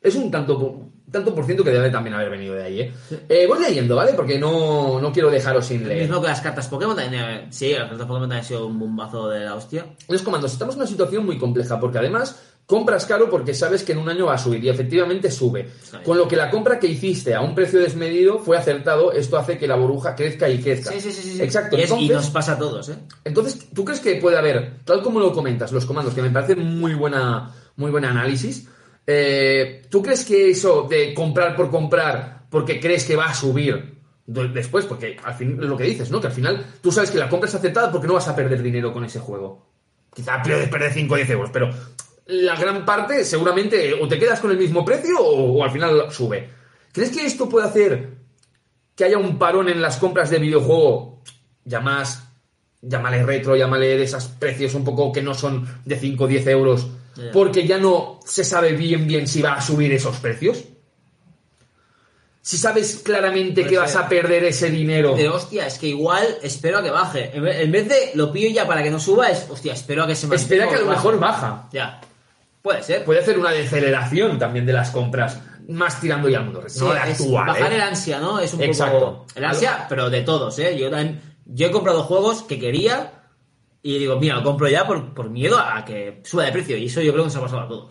Es 0.08 0.14
un 0.16 0.30
tanto 0.30 0.88
tanto 1.12 1.34
por 1.34 1.44
ciento 1.44 1.62
que 1.62 1.68
debe 1.70 1.90
también 1.90 2.14
haber 2.14 2.30
venido 2.30 2.54
de 2.54 2.62
ahí, 2.62 2.80
¿eh? 2.80 2.92
Eh, 3.28 3.46
voy 3.46 3.60
leyendo, 3.60 3.94
¿vale? 3.94 4.14
Porque 4.14 4.38
no, 4.38 4.98
no 4.98 5.12
quiero 5.12 5.30
dejaros 5.30 5.66
sin 5.66 5.82
Lo 5.82 5.88
leer. 5.88 6.04
mismo 6.08 6.22
que 6.22 6.28
las 6.28 6.40
cartas 6.40 6.68
Pokémon 6.68 6.96
también. 6.96 7.22
eh, 7.22 7.46
Sí, 7.50 7.70
las 7.72 7.90
cartas 7.90 8.06
Pokémon 8.06 8.22
también 8.22 8.38
han 8.38 8.44
sido 8.46 8.66
un 8.66 8.78
bombazo 8.78 9.28
de 9.28 9.40
la 9.40 9.54
hostia. 9.54 9.84
Los 10.08 10.22
comandos, 10.22 10.54
estamos 10.54 10.74
en 10.74 10.80
una 10.80 10.88
situación 10.88 11.26
muy 11.26 11.36
compleja 11.36 11.78
porque 11.78 11.98
además 11.98 12.51
compras 12.66 13.04
caro 13.06 13.28
porque 13.28 13.52
sabes 13.54 13.82
que 13.82 13.92
en 13.92 13.98
un 13.98 14.08
año 14.08 14.26
va 14.26 14.34
a 14.34 14.38
subir 14.38 14.64
y 14.64 14.68
efectivamente 14.70 15.30
sube. 15.30 15.68
Con 16.04 16.16
lo 16.16 16.26
que 16.26 16.36
la 16.36 16.50
compra 16.50 16.78
que 16.78 16.86
hiciste 16.86 17.34
a 17.34 17.40
un 17.42 17.54
precio 17.54 17.80
desmedido 17.80 18.38
fue 18.38 18.56
acertado, 18.56 19.12
esto 19.12 19.36
hace 19.36 19.58
que 19.58 19.66
la 19.66 19.76
burbuja 19.76 20.14
crezca 20.14 20.48
y 20.48 20.58
crezca. 20.62 20.90
Sí, 20.92 21.00
sí, 21.00 21.12
sí. 21.12 21.32
sí. 21.36 21.42
Exacto. 21.42 21.76
Y, 21.76 21.82
es- 21.82 21.90
y 21.92 22.08
nos 22.08 22.30
pasa 22.30 22.52
a 22.52 22.58
todos, 22.58 22.88
¿eh? 22.88 22.96
entonces, 23.24 23.68
¿tú 23.74 23.84
crees 23.84 24.00
que 24.00 24.14
puede 24.16 24.38
haber, 24.38 24.78
tal 24.84 25.02
como 25.02 25.20
lo 25.20 25.32
comentas, 25.32 25.70
los 25.72 25.84
comandos, 25.84 26.14
que 26.14 26.22
me 26.22 26.30
parece 26.30 26.56
muy 26.56 26.94
buena, 26.94 27.52
muy 27.76 27.90
buen 27.90 28.04
análisis? 28.04 28.66
eh, 29.06 29.82
¿Tú 29.90 30.00
crees 30.02 30.24
que 30.24 30.50
eso 30.50 30.86
de 30.88 31.12
comprar 31.12 31.56
por 31.56 31.70
comprar 31.70 32.42
porque 32.48 32.78
crees 32.80 33.04
que 33.04 33.16
va 33.16 33.26
a 33.26 33.34
subir 33.34 33.98
después? 34.26 34.86
Porque 34.86 35.16
al 35.24 35.34
fin 35.34 35.58
es 35.60 35.68
lo 35.68 35.76
que 35.76 35.84
dices, 35.84 36.10
¿no? 36.10 36.20
Que 36.20 36.28
al 36.28 36.32
final 36.32 36.64
tú 36.80 36.92
sabes 36.92 37.10
que 37.10 37.18
la 37.18 37.28
compra 37.28 37.48
es 37.48 37.54
aceptada 37.54 37.90
porque 37.90 38.06
no 38.06 38.14
vas 38.14 38.28
a 38.28 38.36
perder 38.36 38.62
dinero 38.62 38.92
con 38.92 39.04
ese 39.04 39.18
juego. 39.18 39.66
Quizá 40.14 40.40
puedes 40.42 40.68
perder 40.68 40.92
5 40.92 41.14
o 41.14 41.16
10 41.16 41.30
euros, 41.30 41.50
pero 41.52 41.70
la 42.26 42.56
gran 42.56 42.84
parte 42.84 43.24
seguramente 43.24 43.94
o 43.94 44.06
te 44.08 44.18
quedas 44.18 44.40
con 44.40 44.50
el 44.50 44.58
mismo 44.58 44.84
precio 44.84 45.18
o, 45.18 45.58
o 45.58 45.64
al 45.64 45.70
final 45.70 46.10
sube. 46.10 46.48
¿Crees 46.92 47.10
que 47.10 47.26
esto 47.26 47.48
puede 47.48 47.66
hacer 47.66 48.22
que 48.94 49.04
haya 49.04 49.18
un 49.18 49.38
parón 49.38 49.68
en 49.68 49.80
las 49.80 49.96
compras 49.96 50.30
de 50.30 50.38
videojuego, 50.38 51.22
ya 51.64 51.80
más, 51.80 52.24
llámale 52.80 53.22
retro, 53.22 53.56
llámale 53.56 53.96
de 53.96 54.02
esos 54.02 54.24
precios 54.26 54.74
un 54.74 54.84
poco 54.84 55.12
que 55.12 55.22
no 55.22 55.34
son 55.34 55.66
de 55.84 55.98
5 55.98 56.24
o 56.24 56.26
10 56.26 56.46
euros, 56.48 56.86
porque 57.32 57.66
ya 57.66 57.78
no 57.78 58.20
se 58.24 58.44
sabe 58.44 58.72
bien 58.72 59.06
bien 59.06 59.26
si 59.26 59.42
va 59.42 59.54
a 59.54 59.62
subir 59.62 59.92
esos 59.92 60.16
precios? 60.16 60.64
Si 62.44 62.58
sabes 62.58 63.00
claramente 63.04 63.64
que 63.64 63.78
vas 63.78 63.94
a 63.94 64.08
perder 64.08 64.42
ese 64.44 64.68
dinero. 64.68 65.14
De 65.14 65.28
hostia, 65.28 65.64
es 65.64 65.78
que 65.78 65.86
igual 65.86 66.26
espero 66.42 66.78
a 66.78 66.82
que 66.82 66.90
baje. 66.90 67.30
En 67.34 67.70
vez, 67.70 67.88
de 67.88 68.10
lo 68.14 68.32
pillo 68.32 68.48
ya 68.50 68.66
para 68.66 68.82
que 68.82 68.90
no 68.90 68.98
suba, 68.98 69.28
es 69.28 69.46
hostia, 69.48 69.74
espero 69.74 70.02
a 70.02 70.06
que 70.08 70.16
se 70.16 70.26
mantenga. 70.26 70.42
Espera 70.42 70.68
que 70.68 70.74
a 70.74 70.80
lo 70.80 70.90
mejor 70.90 71.20
baja. 71.20 71.68
Ya. 71.72 72.00
Puede 72.62 72.82
ser. 72.82 73.04
Puede 73.04 73.20
hacer 73.20 73.38
una 73.38 73.50
deceleración 73.50 74.38
también 74.38 74.64
de 74.64 74.72
las 74.72 74.90
compras, 74.90 75.40
más 75.68 76.00
tirando 76.00 76.28
ya 76.28 76.38
al 76.38 76.44
mundo 76.44 76.62
Sí, 76.68 76.80
no 76.80 76.92
actual, 76.92 77.46
bajar 77.46 77.72
¿eh? 77.72 77.76
el 77.76 77.80
ansia, 77.82 78.20
¿no? 78.20 78.38
Es 78.38 78.54
un 78.54 78.62
Exacto. 78.62 78.98
poco. 78.98 79.26
El 79.34 79.44
ansia, 79.44 79.86
pero 79.88 80.10
de 80.10 80.22
todos, 80.22 80.58
¿eh? 80.58 80.78
Yo 80.78 80.90
también. 80.90 81.20
Yo 81.44 81.66
he 81.66 81.70
comprado 81.72 82.04
juegos 82.04 82.42
que 82.42 82.58
quería 82.60 83.24
y 83.82 83.98
digo, 83.98 84.16
mira, 84.20 84.36
lo 84.36 84.44
compro 84.44 84.68
ya 84.68 84.86
por, 84.86 85.12
por 85.12 85.28
miedo 85.28 85.58
a 85.58 85.84
que 85.84 86.20
suba 86.24 86.44
de 86.44 86.52
precio. 86.52 86.76
Y 86.76 86.86
eso 86.86 87.00
yo 87.00 87.12
creo 87.12 87.24
que 87.24 87.28
nos 87.28 87.36
ha 87.36 87.40
pasado 87.40 87.62
a 87.62 87.68
todos. 87.68 87.90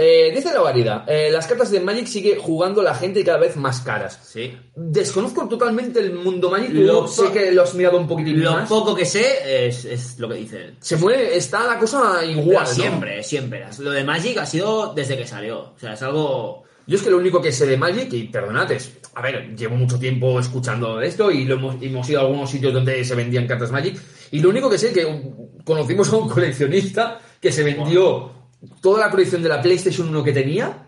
Eh, 0.00 0.30
dice 0.32 0.54
la 0.54 0.60
variedad, 0.60 1.04
eh, 1.08 1.28
las 1.28 1.48
cartas 1.48 1.72
de 1.72 1.80
Magic 1.80 2.06
sigue 2.06 2.36
jugando 2.36 2.82
la 2.82 2.94
gente 2.94 3.24
cada 3.24 3.38
vez 3.38 3.56
más 3.56 3.80
caras. 3.80 4.16
Sí. 4.22 4.56
Desconozco 4.76 5.48
totalmente 5.48 5.98
el 5.98 6.12
mundo 6.12 6.50
Magic, 6.50 6.70
Lo 6.72 7.08
sé 7.08 7.32
que 7.32 7.50
lo 7.50 7.64
has 7.64 7.74
mirado 7.74 7.98
un 7.98 8.06
poquitín 8.06 8.40
Lo 8.40 8.52
más. 8.52 8.68
poco 8.68 8.94
que 8.94 9.04
sé 9.04 9.66
es, 9.66 9.84
es 9.84 10.20
lo 10.20 10.28
que 10.28 10.36
dice 10.36 10.66
él. 10.66 10.76
Se 10.80 10.96
mueve, 10.98 11.36
está 11.36 11.66
la 11.66 11.80
cosa 11.80 12.24
igual, 12.24 12.46
Igual, 12.46 12.64
¿no? 12.64 12.72
siempre, 12.72 13.22
siempre. 13.24 13.64
Lo 13.80 13.90
de 13.90 14.04
Magic 14.04 14.38
ha 14.38 14.46
sido 14.46 14.94
desde 14.94 15.16
que 15.16 15.26
salió. 15.26 15.72
O 15.74 15.78
sea, 15.80 15.94
es 15.94 16.02
algo. 16.02 16.62
Yo 16.86 16.96
es 16.96 17.02
que 17.02 17.10
lo 17.10 17.18
único 17.18 17.42
que 17.42 17.50
sé 17.50 17.66
de 17.66 17.76
Magic, 17.76 18.12
y 18.12 18.28
perdonad, 18.28 18.70
es, 18.70 18.92
a 19.16 19.20
ver, 19.20 19.56
llevo 19.56 19.74
mucho 19.74 19.98
tiempo 19.98 20.38
escuchando 20.38 21.00
esto 21.02 21.28
y 21.32 21.44
lo 21.44 21.56
hemos, 21.56 21.82
hemos 21.82 22.08
ido 22.08 22.20
a 22.20 22.22
algunos 22.22 22.48
sitios 22.48 22.72
donde 22.72 23.04
se 23.04 23.16
vendían 23.16 23.48
cartas 23.48 23.72
Magic, 23.72 24.00
y 24.30 24.38
lo 24.38 24.48
único 24.48 24.70
que 24.70 24.78
sé 24.78 24.86
es 24.86 24.92
que 24.94 25.22
conocimos 25.64 26.10
a 26.12 26.16
un 26.16 26.28
coleccionista 26.30 27.18
que 27.40 27.50
se 27.52 27.62
vendió 27.64 28.37
toda 28.80 29.06
la 29.06 29.10
colección 29.10 29.42
de 29.42 29.48
la 29.48 29.60
PlayStation 29.62 30.08
1 30.08 30.24
que 30.24 30.32
tenía 30.32 30.84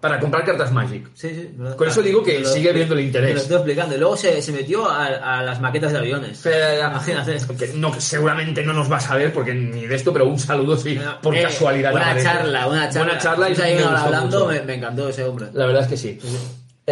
para 0.00 0.18
comprar 0.18 0.46
cartas 0.46 0.72
Magic. 0.72 1.10
Sí, 1.12 1.28
sí. 1.28 1.50
¿verdad? 1.54 1.76
Con 1.76 1.86
eso 1.86 2.00
digo 2.00 2.22
que 2.22 2.42
sigue 2.46 2.72
viendo 2.72 2.94
el 2.94 3.00
Te 3.00 3.06
interés. 3.06 3.34
lo 3.34 3.40
estoy 3.42 3.56
explicando. 3.56 3.94
Y 3.94 3.98
luego 3.98 4.16
se, 4.16 4.40
se 4.40 4.50
metió 4.52 4.88
a, 4.88 5.06
a 5.38 5.42
las 5.42 5.60
maquetas 5.60 5.92
de 5.92 5.98
aviones. 5.98 6.42
Imagínate. 6.80 7.36
Que 7.58 7.68
no, 7.74 7.92
seguramente 8.00 8.62
no 8.64 8.72
nos 8.72 8.90
va 8.90 8.96
a 8.96 9.00
saber 9.00 9.30
porque 9.32 9.52
ni 9.52 9.86
de 9.86 9.94
esto, 9.94 10.10
pero 10.12 10.26
un 10.26 10.38
saludo 10.38 10.78
sí, 10.78 10.98
por 11.20 11.36
Eh, 11.36 11.42
casualidad. 11.42 11.92
Una 11.94 12.22
charla, 12.22 12.66
una 12.66 12.88
charla. 12.88 13.04
Buena 13.04 13.18
charla 13.18 13.50
y 13.50 13.56
me 13.76 13.86
una 13.86 14.02
hablando, 14.02 14.50
me 14.64 14.74
encantó 14.74 15.08
ese 15.10 15.24
hombre. 15.24 15.48
La 15.52 15.66
verdad 15.66 15.82
es 15.82 15.88
que 15.88 15.96
sí. 15.98 16.18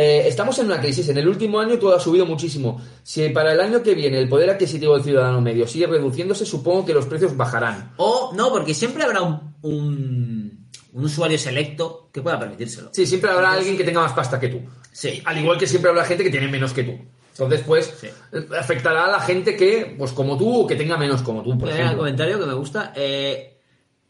Eh, 0.01 0.29
estamos 0.29 0.57
en 0.61 0.67
una 0.67 0.81
crisis. 0.81 1.09
En 1.09 1.19
el 1.19 1.27
último 1.27 1.59
año 1.59 1.77
todo 1.77 1.97
ha 1.97 1.99
subido 1.99 2.25
muchísimo. 2.25 2.81
Si 3.03 3.29
para 3.31 3.53
el 3.53 3.61
año 3.61 3.83
que 3.83 3.95
viene 3.95 4.19
el 4.21 4.29
poder 4.29 4.49
adquisitivo 4.51 4.95
del 4.95 5.03
ciudadano 5.03 5.41
medio 5.41 5.67
sigue 5.67 5.89
reduciéndose, 5.89 6.47
supongo 6.47 6.87
que 6.87 6.95
los 6.95 7.07
precios 7.07 7.37
bajarán. 7.37 7.95
O, 7.97 8.31
no, 8.33 8.51
porque 8.51 8.75
siempre 8.75 9.03
habrá 9.03 9.23
un, 9.23 9.55
un, 9.63 10.69
un 10.93 11.05
usuario 11.05 11.37
selecto 11.37 12.11
que 12.13 12.23
pueda 12.23 12.39
permitírselo. 12.39 12.91
Sí, 12.93 13.07
siempre 13.07 13.31
habrá 13.31 13.53
alguien 13.53 13.77
que 13.77 13.83
tenga 13.83 14.01
más 14.01 14.13
pasta 14.13 14.39
que 14.39 14.49
tú. 14.49 14.61
Sí. 14.93 15.21
Al 15.25 15.37
igual 15.39 15.59
que 15.59 15.67
siempre 15.67 15.91
habrá 15.91 16.05
gente 16.05 16.23
que 16.23 16.31
tiene 16.31 16.47
menos 16.47 16.73
que 16.73 16.85
tú. 16.85 16.93
Entonces, 17.33 17.63
pues, 17.67 17.93
Sí. 18.01 18.09
afectará 18.57 19.07
a 19.07 19.11
la 19.11 19.21
gente 19.21 19.57
que, 19.57 19.97
pues 19.99 20.13
como 20.13 20.39
tú, 20.39 20.63
o 20.63 20.67
que 20.69 20.77
tenga 20.77 20.97
menos 20.97 21.23
como 21.23 21.43
tú, 21.43 21.59
por 21.59 21.69
un 21.69 21.97
comentario 21.97 22.39
que 22.39 22.47
me 22.47 22.55
gusta. 22.55 22.93
Eh, 22.95 23.59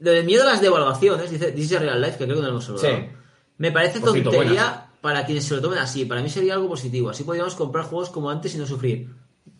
lo 0.01 0.11
del 0.11 0.25
miedo 0.27 0.43
a 0.43 0.47
las 0.53 0.61
devaluaciones, 0.61 1.31
dice, 1.31 1.51
dice 1.53 1.79
Real 1.79 2.01
Life, 2.01 2.19
que 2.19 2.25
creo 2.25 2.37
que 2.37 2.43
no 2.43 2.49
lo 2.49 2.53
hemos 2.53 2.65
saludado. 2.67 2.89
Sí. 2.89 3.05
Me 3.57 3.73
parece 3.73 4.01
tontería. 4.01 4.88
Para 5.01 5.25
quienes 5.27 5.45
se 5.45 5.55
lo 5.55 5.61
tomen 5.61 5.79
así. 5.79 6.05
Para 6.05 6.23
mí 6.23 6.29
sería 6.31 6.55
algo 6.55 6.69
positivo. 6.69 7.11
Así 7.11 7.25
podríamos 7.25 7.55
comprar 7.55 7.85
juegos 7.85 8.11
como 8.11 8.31
antes 8.31 8.55
y 8.55 8.59
no 8.59 8.67
sufrir. 8.67 9.09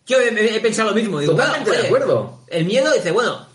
Yo 0.05 0.19
he, 0.19 0.55
he- 0.55 0.59
pensado 0.59 0.89
lo 0.89 0.95
mismo. 0.95 1.19
Digo, 1.19 1.33
Totalmente 1.33 1.71
de 1.71 1.85
acuerdo. 1.87 2.39
El 2.47 2.65
miedo 2.65 2.91
dice, 2.93 3.11
bueno, 3.11 3.45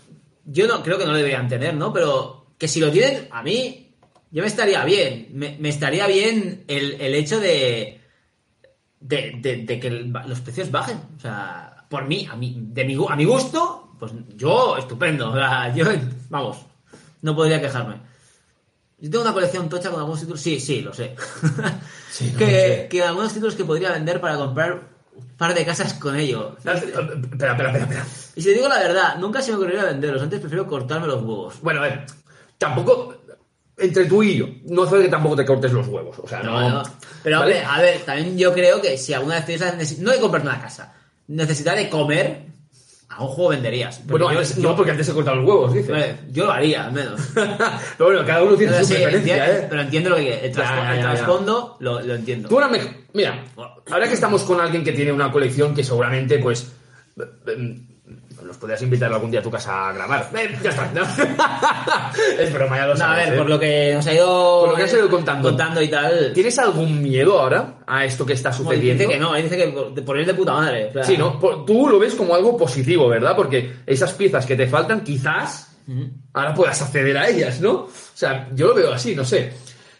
yo 0.45 0.67
no 0.67 0.81
creo 0.83 0.97
que 0.97 1.05
no 1.05 1.11
lo 1.11 1.17
deberían 1.17 1.47
tener, 1.49 1.73
¿no? 1.75 1.91
Pero 1.93 2.45
que 2.57 2.67
si 2.67 2.79
lo 2.79 2.91
tienen, 2.91 3.27
a 3.31 3.43
mí, 3.43 3.93
yo 4.31 4.41
me 4.41 4.47
estaría 4.47 4.83
bien. 4.85 5.29
Me, 5.33 5.57
me 5.59 5.69
estaría 5.69 6.07
bien 6.07 6.63
el, 6.67 6.93
el 7.01 7.13
hecho 7.15 7.39
de, 7.39 7.99
de, 8.99 9.33
de- 9.41 9.57
de 9.65 9.79
que 9.79 9.89
los 9.89 10.39
precios 10.41 10.71
bajen. 10.71 10.97
O 11.17 11.19
sea, 11.19 11.85
por 11.89 12.05
mí, 12.05 12.27
a 12.31 12.35
mí, 12.35 12.55
de 12.57 12.85
mi, 12.85 12.97
a 13.09 13.15
mi 13.15 13.25
gusto, 13.25 13.89
pues 13.99 14.11
yo, 14.35 14.77
estupendo. 14.77 15.29
O 15.31 15.35
sea, 15.35 15.73
yo, 15.75 15.85
vamos, 16.29 16.57
no 17.21 17.35
podría 17.35 17.61
quejarme. 17.61 17.97
Yo 18.97 19.09
tengo 19.09 19.23
una 19.23 19.33
colección 19.33 19.67
tocha 19.69 19.89
con 19.89 19.99
algunos 19.99 20.19
títulos. 20.21 20.41
Sí, 20.41 20.59
sí, 20.59 20.81
lo 20.81 20.93
sé. 20.93 21.15
Sí, 22.11 22.29
no 22.31 22.39
que, 22.39 22.45
lo 22.45 22.51
sé. 22.51 22.87
que 22.89 23.03
algunos 23.03 23.33
títulos 23.33 23.55
que 23.55 23.65
podría 23.65 23.91
vender 23.91 24.21
para 24.21 24.37
comprar 24.37 24.87
un 25.15 25.27
par 25.37 25.53
de 25.53 25.65
casas 25.65 25.95
con 25.95 26.15
ello. 26.15 26.55
Espera, 26.57 26.77
espera, 26.77 27.51
espera, 27.51 27.77
espera. 27.77 28.05
Y 28.37 28.41
si 28.41 28.47
te 28.47 28.53
digo 28.53 28.69
la 28.69 28.79
verdad, 28.79 29.17
nunca 29.17 29.41
se 29.41 29.51
me 29.51 29.57
ocurriría 29.57 29.83
venderlos. 29.83 30.21
Antes 30.21 30.39
prefiero 30.39 30.65
cortarme 30.65 31.07
los 31.07 31.21
huevos. 31.21 31.55
Bueno, 31.61 31.81
a 31.81 31.83
ver, 31.83 32.05
tampoco, 32.57 33.17
entre 33.77 34.05
tú 34.05 34.23
y 34.23 34.37
yo, 34.37 34.47
no 34.65 34.83
hace 34.83 35.01
que 35.01 35.09
tampoco 35.09 35.35
te 35.35 35.45
cortes 35.45 35.73
los 35.73 35.87
huevos. 35.87 36.17
O 36.19 36.27
sea, 36.27 36.41
no. 36.41 36.57
No, 36.57 36.69
no. 36.69 36.83
Pero 37.21 37.39
¿vale? 37.39 37.55
hombre, 37.55 37.67
a 37.69 37.81
ver, 37.81 38.01
también 38.05 38.37
yo 38.37 38.53
creo 38.53 38.81
que 38.81 38.97
si 38.97 39.13
alguna 39.13 39.35
vez 39.35 39.45
tienes 39.45 39.61
la 39.61 39.71
necesidad, 39.73 40.03
no 40.03 40.11
de 40.11 40.19
comprarte 40.21 40.47
una 40.47 40.61
casa, 40.61 40.93
necesidad 41.27 41.75
de 41.75 41.89
comer, 41.89 42.45
a 43.15 43.23
un 43.23 43.29
juego 43.29 43.49
venderías. 43.51 44.05
Bueno, 44.07 44.25
yo, 44.31 44.39
antes- 44.39 44.55
yo- 44.57 44.61
no, 44.69 44.75
porque 44.75 44.91
antes 44.91 45.05
se 45.07 45.13
cortan 45.13 45.37
los 45.37 45.47
huevos, 45.47 45.73
dice. 45.73 45.91
Hombre, 45.91 46.17
yo 46.31 46.45
lo 46.45 46.51
haría, 46.51 46.85
al 46.85 46.91
menos. 46.91 47.21
Pero 47.33 48.09
bueno, 48.11 48.25
cada 48.25 48.43
uno 48.43 48.55
tiene 48.55 48.73
Pero, 48.73 48.85
su 48.85 48.93
sí, 48.93 49.01
preferencia, 49.01 49.35
enti- 49.47 49.49
¿eh? 49.63 49.67
pero 49.69 49.81
entiendo 49.81 50.09
lo 50.11 50.15
que 50.17 50.45
el, 50.45 50.51
Ya, 50.53 50.61
trasfo- 50.63 50.83
ya, 50.83 50.95
el 50.95 51.01
trasfondo 51.01 51.77
lo, 51.79 52.01
lo 52.01 52.15
entiendo. 52.15 52.49
Tú 52.49 52.55
ahora 52.55 52.67
me... 52.67 52.79
Mira, 53.13 53.43
ahora 53.89 54.07
que 54.07 54.13
estamos 54.13 54.43
con 54.43 54.59
alguien 54.59 54.83
que 54.83 54.91
tiene 54.91 55.11
una 55.13 55.31
colección 55.31 55.73
que 55.73 55.83
seguramente, 55.83 56.39
pues... 56.39 56.71
Nos 58.45 58.57
podrías 58.57 58.81
invitar 58.83 59.11
algún 59.11 59.31
día 59.31 59.39
a 59.39 59.43
tu 59.43 59.49
casa 59.49 59.89
a 59.89 59.93
grabar. 59.93 60.29
Eh, 60.35 60.55
ya 60.63 60.69
está. 60.69 60.91
¿no? 60.93 61.01
es 62.39 62.53
broma, 62.53 62.77
ya 62.77 62.85
lo 62.87 62.95
No, 62.95 63.03
a 63.03 63.07
sabes. 63.07 63.25
ver, 63.25 63.33
¿eh? 63.33 63.37
por 63.37 63.49
lo 63.49 63.59
que 63.59 63.91
nos 63.95 64.05
ha 64.07 64.13
ido, 64.13 64.59
Por 64.61 64.69
lo 64.69 64.75
que 64.75 64.83
has 64.83 64.93
ido 64.93 65.09
contando. 65.09 65.49
contando 65.49 65.81
y 65.81 65.87
tal. 65.87 66.31
¿Tienes 66.33 66.59
algún 66.59 67.01
miedo 67.01 67.39
ahora 67.39 67.79
a 67.87 68.05
esto 68.05 68.25
que 68.25 68.33
está 68.33 68.53
sucediendo? 68.53 69.03
Dice 69.03 69.13
que 69.15 69.19
no, 69.19 69.33
dice 69.35 69.57
que 69.57 69.67
por, 69.69 70.05
por 70.05 70.17
él 70.17 70.25
de 70.25 70.33
puta 70.33 70.53
madre. 70.53 70.89
o 70.89 70.93
sea, 70.93 71.03
Sí, 71.03 71.17
¿no? 71.17 71.39
Por- 71.39 71.65
Tú 71.65 71.89
lo 71.89 71.97
ves 71.99 72.13
como 72.15 72.35
algo 72.35 72.55
positivo, 72.55 73.07
¿verdad? 73.07 73.35
Porque 73.35 73.77
esas 73.85 74.13
piezas 74.13 74.45
que 74.45 74.55
te 74.55 74.67
faltan, 74.67 75.01
quizás 75.03 75.71
ahora 76.33 76.53
puedas 76.53 76.81
acceder 76.81 77.17
a 77.17 77.27
ellas, 77.29 77.59
¿no? 77.61 77.71
O 77.73 77.89
sea, 78.13 78.49
yo 78.53 78.67
lo 78.67 78.73
veo 78.75 78.91
así, 78.93 79.15
no 79.15 79.23
sé. 79.25 79.51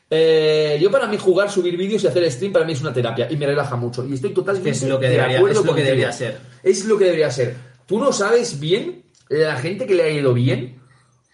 Eh, 0.09 0.77
yo 0.79 0.91
para 0.91 1.07
mí 1.07 1.17
jugar, 1.17 1.49
subir 1.49 1.75
vídeos 1.77 2.03
y 2.03 2.07
hacer 2.07 2.31
stream 2.31 2.53
para 2.53 2.63
mí 2.65 2.73
es 2.73 2.81
una 2.81 2.93
terapia 2.93 3.27
y 3.29 3.37
me 3.37 3.45
relaja 3.47 3.75
mucho. 3.75 4.05
Y 4.05 4.13
estoy 4.13 4.33
totalmente 4.33 4.69
Es 4.69 4.83
lo 4.83 4.99
que 4.99 5.07
de 5.07 5.13
debería- 5.17 5.37
acuerdo 5.37 5.59
es 5.61 5.65
lo 5.65 5.75
que 5.75 5.83
debería 5.83 6.11
ser. 6.11 6.37
Es 6.63 6.85
lo 6.85 6.97
que 6.97 7.05
debería 7.05 7.31
ser. 7.31 7.55
Tú 7.85 7.99
no 7.99 8.11
sabes 8.11 8.59
bien, 8.59 9.03
la 9.29 9.55
gente 9.57 9.85
que 9.85 9.95
le 9.95 10.03
ha 10.03 10.09
ido 10.09 10.33
bien, 10.33 10.81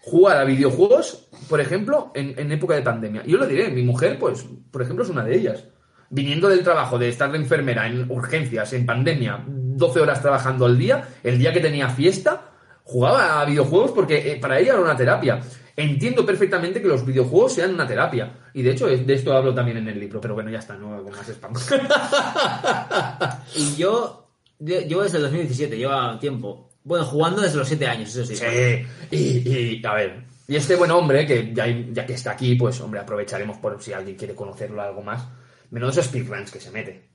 jugar 0.00 0.36
a 0.38 0.44
videojuegos, 0.44 1.28
por 1.48 1.60
ejemplo, 1.60 2.10
en, 2.14 2.34
en 2.38 2.52
época 2.52 2.74
de 2.74 2.82
pandemia. 2.82 3.22
Yo 3.24 3.38
lo 3.38 3.46
diré, 3.46 3.70
mi 3.70 3.82
mujer, 3.82 4.18
pues, 4.18 4.44
por 4.70 4.82
ejemplo, 4.82 5.04
es 5.04 5.10
una 5.10 5.24
de 5.24 5.36
ellas. 5.36 5.64
Viniendo 6.10 6.48
del 6.48 6.62
trabajo, 6.62 6.98
de 6.98 7.08
estar 7.08 7.30
de 7.32 7.38
enfermera 7.38 7.86
en 7.86 8.10
urgencias, 8.10 8.72
en 8.74 8.84
pandemia, 8.84 9.44
12 9.46 10.00
horas 10.00 10.20
trabajando 10.20 10.66
al 10.66 10.76
día, 10.76 11.08
el 11.22 11.38
día 11.38 11.52
que 11.54 11.60
tenía 11.60 11.88
fiesta, 11.88 12.50
jugaba 12.84 13.40
a 13.40 13.44
videojuegos 13.46 13.92
porque 13.92 14.32
eh, 14.32 14.36
para 14.40 14.58
ella 14.58 14.72
era 14.72 14.82
una 14.82 14.96
terapia. 14.96 15.40
entiendo 15.74 16.26
perfectamente 16.26 16.82
que 16.82 16.88
los 16.88 17.06
videojuegos 17.06 17.54
sean 17.54 17.72
una 17.74 17.86
terapia. 17.86 18.50
Y 18.52 18.60
de 18.62 18.72
hecho, 18.72 18.86
de 18.88 19.14
esto 19.14 19.32
hablo 19.32 19.54
también 19.54 19.78
en 19.78 19.88
el 19.88 19.98
libro, 19.98 20.20
pero 20.20 20.34
bueno, 20.34 20.50
ya 20.50 20.58
está, 20.58 20.76
no 20.76 20.92
hago 20.94 21.10
más 21.10 21.26
spam. 21.28 21.52
Y 23.56 23.76
yo- 23.76 24.21
llevo 24.64 25.02
desde 25.02 25.16
el 25.18 25.22
2017, 25.24 25.76
lleva 25.76 26.18
tiempo. 26.18 26.70
Bueno, 26.84 27.04
jugando 27.04 27.40
desde 27.42 27.58
los 27.58 27.68
7 27.68 27.86
años, 27.86 28.14
eso 28.14 28.24
sí. 28.24 28.36
Sí, 28.36 28.86
y, 29.10 29.78
y, 29.78 29.82
a 29.86 29.94
ver, 29.94 30.24
y 30.48 30.56
este 30.56 30.74
buen 30.76 30.90
hombre, 30.90 31.26
que 31.26 31.52
ya, 31.54 31.66
ya 31.92 32.04
que 32.04 32.14
está 32.14 32.32
aquí, 32.32 32.54
pues 32.56 32.80
hombre, 32.80 33.00
aprovecharemos 33.00 33.58
por 33.58 33.80
si 33.82 33.92
alguien 33.92 34.16
quiere 34.16 34.34
conocerlo 34.34 34.82
algo 34.82 35.02
más. 35.02 35.24
Menudo 35.70 35.90
esos 35.90 36.06
speedruns 36.06 36.50
que 36.50 36.60
se 36.60 36.70
mete. 36.70 37.08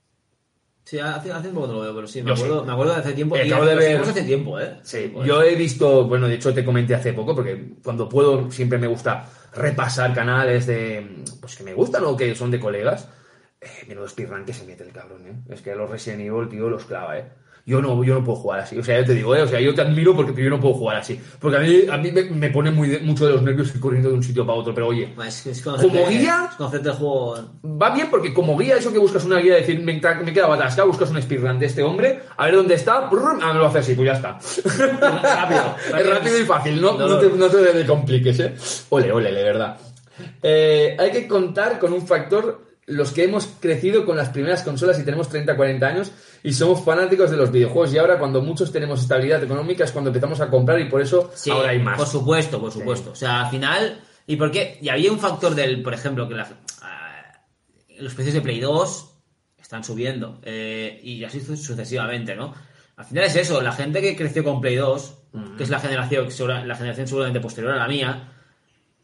Sí, 0.84 0.98
hace, 0.98 1.30
hace 1.30 1.48
un 1.48 1.54
poco 1.54 1.66
lo 1.66 1.80
veo, 1.80 1.94
pero 1.94 2.06
sí, 2.06 2.22
me 2.22 2.28
Yo 2.28 2.34
acuerdo, 2.34 2.60
sí. 2.62 2.66
me 2.66 2.72
acuerdo 2.72 2.94
de 2.94 3.00
hace 3.00 3.12
tiempo. 3.12 3.36
Eh, 3.36 3.46
y 3.46 3.52
acabo 3.52 3.66
de 3.66 3.74
ver- 3.74 4.00
hace 4.00 4.22
tiempo, 4.22 4.58
¿eh? 4.58 4.78
Sí, 4.82 5.10
Pues, 5.12 5.28
yo 5.28 5.42
he 5.42 5.54
visto, 5.54 6.04
bueno, 6.06 6.26
de 6.26 6.36
hecho 6.36 6.54
te 6.54 6.64
comenté 6.64 6.94
hace 6.94 7.12
poco, 7.12 7.34
porque 7.34 7.74
cuando 7.84 8.08
puedo 8.08 8.50
siempre 8.50 8.78
me 8.78 8.86
gusta 8.86 9.28
repasar 9.54 10.14
canales 10.14 10.66
de, 10.66 11.24
pues 11.42 11.56
que 11.56 11.64
me 11.64 11.74
gustan 11.74 12.04
o 12.04 12.16
que 12.16 12.34
son 12.34 12.50
de 12.50 12.58
colegas. 12.58 13.06
Eh, 13.60 13.66
menudo 13.88 14.08
speedrun 14.08 14.44
que 14.44 14.52
se 14.54 14.64
mete 14.64 14.84
el 14.84 14.92
cabrón, 14.92 15.26
¿eh? 15.26 15.52
Es 15.52 15.60
que 15.62 15.74
los 15.74 15.90
Resident 15.90 16.20
Evil, 16.22 16.48
tío, 16.48 16.68
los 16.68 16.84
clava, 16.84 17.18
¿eh? 17.18 17.24
Yo 17.66 17.82
no, 17.82 18.02
yo 18.02 18.14
no 18.14 18.24
puedo 18.24 18.38
jugar 18.38 18.60
así. 18.60 18.78
O 18.78 18.82
sea, 18.84 18.98
yo 18.98 19.04
te 19.04 19.12
digo, 19.14 19.36
¿eh? 19.36 19.42
O 19.42 19.46
sea, 19.46 19.60
yo 19.60 19.74
te 19.74 19.82
admiro 19.82 20.16
porque 20.16 20.42
yo 20.42 20.48
no 20.48 20.58
puedo 20.58 20.72
jugar 20.74 20.96
así. 20.96 21.20
Porque 21.38 21.58
a 21.58 21.60
mí, 21.60 21.80
a 21.90 21.98
mí 21.98 22.10
me, 22.12 22.22
me 22.24 22.48
pone 22.50 22.70
muy 22.70 22.88
de- 22.88 23.00
mucho 23.00 23.26
de 23.26 23.32
los 23.34 23.42
nervios 23.42 23.74
ir 23.74 23.78
corriendo 23.80 24.08
de 24.08 24.14
un 24.14 24.22
sitio 24.22 24.46
para 24.46 24.56
otro. 24.58 24.72
Pero 24.72 24.86
oye, 24.86 25.12
Es, 25.26 25.46
es 25.46 25.62
conocerte- 25.66 25.88
Como 25.98 26.08
guía- 26.08 26.46
es 26.50 26.54
conocerte 26.56 26.88
el 26.88 26.94
juego. 26.94 27.36
va 27.62 27.90
bien 27.90 28.08
porque 28.08 28.32
como 28.32 28.56
guía, 28.56 28.76
eso 28.78 28.90
que 28.90 28.98
buscas 28.98 29.24
una 29.26 29.38
guía, 29.40 29.54
de 29.56 29.60
decir, 29.60 29.80
me, 29.80 30.00
me 30.00 30.30
he 30.30 30.32
quedado 30.32 30.54
atascado, 30.54 30.88
buscas 30.88 31.10
un 31.10 31.20
speedrun 31.20 31.58
de 31.58 31.66
este 31.66 31.82
hombre, 31.82 32.20
a 32.38 32.46
ver 32.46 32.54
dónde 32.54 32.74
está, 32.74 33.00
brrr, 33.00 33.38
ah, 33.42 33.52
me 33.52 33.58
lo 33.58 33.66
hace 33.66 33.80
así, 33.80 33.94
pues 33.94 34.06
ya 34.06 34.12
está. 34.14 34.38
Rápido. 35.22 35.76
es 35.98 36.08
rápido 36.08 36.38
y 36.40 36.44
fácil, 36.44 36.80
no, 36.80 36.96
No, 36.96 37.06
no, 37.06 37.18
te, 37.18 37.28
no 37.28 37.48
te 37.48 37.84
compliques, 37.86 38.40
¿eh? 38.40 38.54
Ole, 38.88 39.12
ole, 39.12 39.30
de 39.30 39.42
verdad. 39.44 39.76
Eh, 40.42 40.96
hay 40.98 41.10
que 41.10 41.28
contar 41.28 41.78
con 41.78 41.92
un 41.92 42.06
factor, 42.06 42.62
los 42.88 43.12
que 43.12 43.24
hemos 43.24 43.46
crecido 43.60 44.04
con 44.06 44.16
las 44.16 44.30
primeras 44.30 44.62
consolas 44.62 44.98
y 44.98 45.04
tenemos 45.04 45.28
30, 45.28 45.56
40 45.56 45.86
años 45.86 46.10
y 46.42 46.52
somos 46.52 46.82
fanáticos 46.84 47.30
de 47.30 47.36
los 47.36 47.52
videojuegos 47.52 47.92
y 47.92 47.98
ahora 47.98 48.18
cuando 48.18 48.40
muchos 48.42 48.72
tenemos 48.72 49.00
estabilidad 49.02 49.42
económica 49.44 49.84
es 49.84 49.92
cuando 49.92 50.08
empezamos 50.08 50.40
a 50.40 50.48
comprar 50.48 50.80
y 50.80 50.84
por 50.88 51.00
eso 51.02 51.30
Sí, 51.34 51.50
ahora 51.50 51.70
hay 51.70 51.78
más. 51.78 51.98
Por 51.98 52.06
supuesto, 52.06 52.60
por 52.60 52.72
supuesto. 52.72 53.10
O 53.12 53.14
sea, 53.14 53.42
al 53.44 53.50
final. 53.50 54.00
¿Y 54.26 54.36
por 54.36 54.50
qué? 54.50 54.78
Y 54.82 54.88
había 54.88 55.10
un 55.12 55.18
factor 55.18 55.54
del, 55.54 55.82
por 55.82 55.94
ejemplo, 55.94 56.28
que 56.28 56.34
la- 56.34 56.48
ah, 56.82 57.40
los 57.98 58.14
precios 58.14 58.34
de 58.34 58.40
Play 58.42 58.60
2 58.60 59.14
están 59.58 59.84
subiendo. 59.84 60.40
eh, 60.44 61.00
y 61.02 61.24
así 61.24 61.40
su- 61.40 61.56
sucesivamente, 61.56 62.34
¿no? 62.36 62.54
Al 62.96 63.04
final 63.04 63.24
es 63.24 63.36
eso, 63.36 63.60
la 63.62 63.72
gente 63.72 64.00
que 64.00 64.16
creció 64.16 64.42
con 64.44 64.60
Play 64.60 64.76
2, 64.76 65.14
que 65.56 65.62
es 65.62 65.70
la 65.70 65.78
generación, 65.78 66.26
la 66.66 66.74
generación 66.74 67.06
seguramente 67.06 67.38
posterior 67.40 67.72
a 67.72 67.76
la 67.76 67.86
mía, 67.86 68.32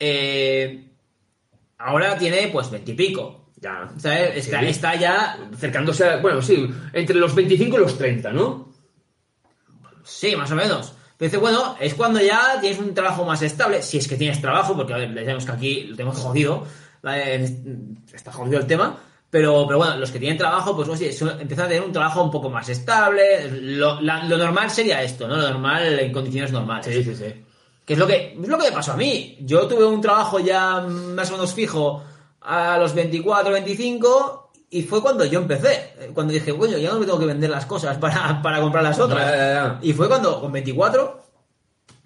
eh, 0.01 0.89
ahora 1.79 2.17
tiene 2.19 2.49
pues 2.49 2.71
veintipico. 2.71 3.44
Ya. 3.65 3.89
¿Sabes? 3.97 4.37
Está, 4.37 4.61
Sí. 4.61 4.67
está 4.67 4.95
ya. 4.95 5.39
Acercándose 5.55 6.05
a, 6.07 6.17
bueno, 6.19 6.43
sí, 6.43 6.69
entre 6.93 7.17
los 7.17 7.35
25 7.35 7.77
y 7.77 7.81
los 7.81 7.97
30, 7.97 8.31
¿no? 8.31 8.69
Sí, 10.05 10.37
más 10.37 10.51
o 10.51 10.55
menos. 10.55 10.93
Pero 11.17 11.29
dice, 11.31 11.39
bueno, 11.39 11.77
es 11.81 11.95
cuando 11.95 12.21
ya 12.21 12.59
tienes 12.61 12.79
un 12.79 12.93
trabajo 12.93 13.25
más 13.25 13.41
estable, 13.43 13.81
si 13.83 13.99
es 13.99 14.07
que 14.09 14.17
tienes 14.17 14.41
trabajo, 14.41 14.77
porque 14.77 14.93
a 14.93 14.99
ver, 14.99 15.15
ya 15.15 15.21
sabemos 15.23 15.45
que 15.47 15.53
aquí 15.53 15.85
lo 15.85 15.97
tenemos 15.97 16.19
jodido, 16.19 16.67
¿vale? 17.03 17.45
está 18.13 18.33
jodido 18.33 18.59
el 18.59 18.67
tema, 18.67 18.99
pero, 19.31 19.65
pero 19.67 19.79
bueno, 19.79 19.97
los 19.97 20.11
que 20.11 20.19
tienen 20.19 20.37
trabajo, 20.37 20.77
pues 20.77 20.89
oye, 20.89 21.07
empiezan 21.41 21.65
a 21.67 21.69
tener 21.69 21.83
un 21.83 21.93
trabajo 21.93 22.23
un 22.23 22.31
poco 22.31 22.51
más 22.51 22.69
estable. 22.69 23.49
Lo, 23.51 24.01
la- 24.01 24.25
lo 24.25 24.37
normal 24.37 24.71
sería 24.71 25.03
esto, 25.03 25.27
¿no? 25.27 25.37
Lo 25.37 25.49
normal 25.51 25.99
en 26.01 26.13
condiciones 26.13 26.53
normales. 26.53 26.87
sí, 27.05 27.15
sí. 27.15 27.43
Que 27.85 27.93
es 27.95 27.99
lo 27.99 28.07
que, 28.07 28.37
es 28.41 28.49
lo 28.49 28.59
que 28.59 28.71
me 28.71 28.73
pasó 28.73 28.93
a 28.93 28.97
mí. 28.97 29.37
Yo 29.41 29.67
tuve 29.67 29.85
un 29.85 30.01
trabajo 30.01 30.39
ya 30.41 30.81
más 30.81 31.29
o 31.31 31.33
menos 31.35 31.53
fijo 31.55 32.03
a 32.45 32.79
los 32.79 32.95
24, 32.95 33.53
25 33.53 34.53
y 34.71 34.83
fue 34.83 35.01
cuando 35.03 35.25
yo 35.25 35.41
empecé. 35.41 35.95
Eh, 36.01 36.11
Cuando 36.13 36.33
dije, 36.33 36.57
coño, 36.57 36.77
ya 36.79 36.91
no 36.93 36.99
me 37.01 37.07
tengo 37.07 37.19
que 37.19 37.27
vender 37.27 37.49
las 37.51 37.65
cosas 37.67 37.97
para, 37.99 38.41
para 38.43 38.61
comprar 38.61 38.83
las 38.85 38.99
otras. 38.99 39.25
Ya, 39.31 39.37
ya, 39.37 39.53
ya. 39.53 39.79
Y 39.83 39.93
fue 39.93 40.09
cuando, 40.09 40.41
con 40.41 40.51
24, 40.53 41.23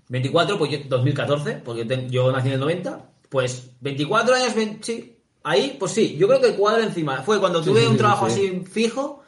24, 0.09 0.59
pues 0.59 0.71
yo, 0.71 0.79
2014, 0.89 1.63
porque 1.65 1.85
te- 1.85 2.09
yo 2.09 2.31
nací 2.33 2.49
en 2.49 2.55
el 2.55 2.61
90, 2.61 3.01
pues 3.29 3.71
24 3.81 4.35
años, 4.35 4.55
20 4.55 4.85
sí, 4.85 5.19
ahí, 5.45 5.77
pues 5.79 5.93
sí, 5.93 6.17
yo 6.19 6.27
creo 6.29 6.41
que 6.41 6.49
el 6.49 6.57
cuadro 6.57 6.83
encima. 6.83 7.23
Fue 7.23 7.39
cuando 7.41 7.63
tuve 7.63 7.81
sí, 7.83 7.87
un 7.87 7.97
trabajo 7.97 8.29
sí. 8.31 8.47
así 8.47 8.65
fijo 8.71 9.23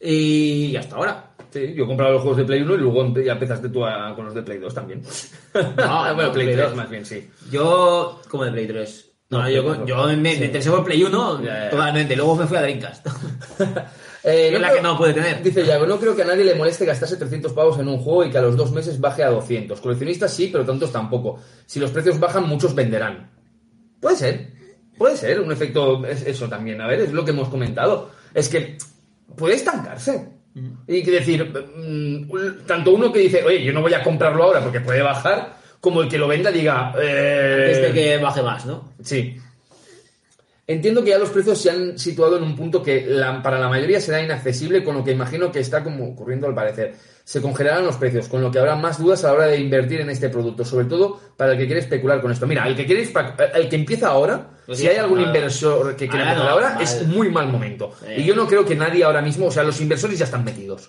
y 0.00 0.76
hasta 0.76 0.96
ahora. 0.96 1.30
Sí, 1.50 1.72
yo 1.74 1.86
compraba 1.86 2.12
los 2.12 2.22
juegos 2.22 2.38
de 2.38 2.44
Play 2.44 2.62
1 2.62 2.74
y 2.74 2.78
luego 2.78 3.14
ya 3.20 3.32
empezaste 3.32 3.68
tú 3.68 3.84
a- 3.84 4.14
con 4.16 4.24
los 4.26 4.34
de 4.34 4.42
Play 4.42 4.58
2 4.58 4.74
también. 4.74 5.02
no, 5.54 6.14
bueno, 6.14 6.32
Play 6.32 6.46
Play 6.46 6.56
3 6.56 6.68
2. 6.70 6.76
más 6.76 6.90
bien, 6.90 7.06
sí. 7.06 7.30
Yo, 7.50 8.20
como 8.28 8.44
de 8.44 8.50
Play 8.52 8.66
3. 8.66 9.10
No, 9.34 9.42
No, 9.42 9.50
yo, 9.50 9.86
yo 9.86 10.06
me, 10.06 10.16
me 10.16 10.34
interesé 10.34 10.70
por 10.70 10.84
Play 10.84 11.02
1 11.04 11.42
Ya, 11.42 11.64
ya. 11.64 11.70
totalmente. 11.70 12.16
Luego 12.16 12.36
me 12.36 12.46
fui 12.46 12.56
a 12.56 12.62
Dreamcast. 12.62 13.06
Eh, 14.26 14.52
Es 14.54 14.58
la 14.58 14.72
que 14.72 14.80
no 14.80 14.96
puede 14.96 15.12
tener. 15.12 15.42
Dice 15.42 15.66
Yago, 15.66 15.86
no 15.86 16.00
creo 16.00 16.16
que 16.16 16.22
a 16.22 16.24
nadie 16.24 16.44
le 16.44 16.54
moleste 16.54 16.86
gastarse 16.86 17.18
300 17.18 17.52
pavos 17.52 17.78
en 17.78 17.88
un 17.88 17.98
juego 17.98 18.24
y 18.24 18.30
que 18.30 18.38
a 18.38 18.40
los 18.40 18.56
dos 18.56 18.72
meses 18.72 18.98
baje 18.98 19.22
a 19.22 19.28
200. 19.28 19.78
Coleccionistas 19.82 20.32
sí, 20.32 20.48
pero 20.50 20.64
tantos 20.64 20.90
tampoco. 20.90 21.40
Si 21.66 21.78
los 21.78 21.90
precios 21.90 22.18
bajan, 22.18 22.48
muchos 22.48 22.74
venderán. 22.74 23.30
Puede 24.00 24.16
ser, 24.16 24.52
puede 24.96 25.18
ser, 25.18 25.40
un 25.40 25.52
efecto, 25.52 26.06
es 26.06 26.22
eso 26.26 26.48
también, 26.48 26.80
a 26.80 26.86
ver, 26.86 27.00
es 27.00 27.12
lo 27.12 27.22
que 27.22 27.32
hemos 27.32 27.50
comentado. 27.50 28.12
Es 28.32 28.48
que 28.48 28.78
puede 29.36 29.56
estancarse. 29.56 30.26
Y 30.86 31.02
decir, 31.02 31.44
mm, 31.76 32.64
tanto 32.66 32.92
uno 32.92 33.12
que 33.12 33.18
dice, 33.18 33.42
oye, 33.44 33.62
yo 33.62 33.74
no 33.74 33.82
voy 33.82 33.92
a 33.92 34.02
comprarlo 34.02 34.44
ahora 34.44 34.60
porque 34.62 34.80
puede 34.80 35.02
bajar, 35.02 35.56
como 35.84 36.00
el 36.00 36.08
que 36.08 36.16
lo 36.16 36.26
venda 36.26 36.50
diga, 36.50 36.94
eh, 36.98 37.74
Desde 37.74 37.92
que 37.92 38.16
baje 38.16 38.42
más, 38.42 38.64
¿no? 38.64 38.92
Sí. 39.02 39.36
Entiendo 40.66 41.04
que 41.04 41.10
ya 41.10 41.18
los 41.18 41.28
precios 41.28 41.60
se 41.60 41.68
han 41.70 41.98
situado 41.98 42.38
en 42.38 42.42
un 42.42 42.56
punto 42.56 42.82
que 42.82 43.04
la- 43.06 43.42
para 43.42 43.58
la 43.58 43.68
mayoría 43.68 44.00
será 44.00 44.22
inaccesible, 44.22 44.82
con 44.82 44.94
lo 44.94 45.04
que 45.04 45.10
imagino 45.12 45.52
que 45.52 45.60
está 45.60 45.84
como 45.84 46.08
ocurriendo 46.08 46.46
al 46.46 46.54
parecer. 46.54 46.94
Se 47.22 47.42
congelarán 47.42 47.84
los 47.84 47.96
precios, 47.96 48.28
con 48.28 48.40
lo 48.40 48.50
que 48.50 48.58
habrá 48.60 48.74
más 48.74 48.98
dudas 48.98 49.22
a 49.24 49.26
la 49.28 49.32
hora 49.34 49.46
de 49.48 49.58
invertir 49.58 50.00
en 50.00 50.08
este 50.08 50.30
producto, 50.30 50.64
sobre 50.64 50.86
todo 50.86 51.20
para 51.36 51.52
el 51.52 51.58
que 51.58 51.66
quiere 51.66 51.80
especular 51.82 52.22
con 52.22 52.32
esto. 52.32 52.46
Mira, 52.46 52.66
el 52.66 52.74
que 52.74 52.86
quiere 52.86 53.02
espa- 53.06 53.34
el 53.54 53.68
que 53.68 53.76
empieza 53.76 54.08
ahora, 54.08 54.48
Pues 54.64 54.78
si 54.78 54.88
hay 54.88 54.96
algún 54.96 55.20
inversor 55.20 55.96
que 55.96 56.08
quiera 56.08 56.30
empezar 56.30 56.48
ahora, 56.50 56.70
mal. 56.76 56.82
es 56.82 57.06
muy 57.08 57.28
mal 57.30 57.48
momento. 57.48 57.92
Y 58.16 58.24
yo 58.24 58.34
no 58.34 58.46
creo 58.46 58.64
que 58.64 58.74
nadie 58.74 59.04
ahora 59.04 59.20
mismo, 59.20 59.46
o 59.48 59.50
sea, 59.50 59.64
los 59.64 59.78
inversores 59.82 60.18
ya 60.18 60.24
están 60.24 60.44
metidos. 60.44 60.86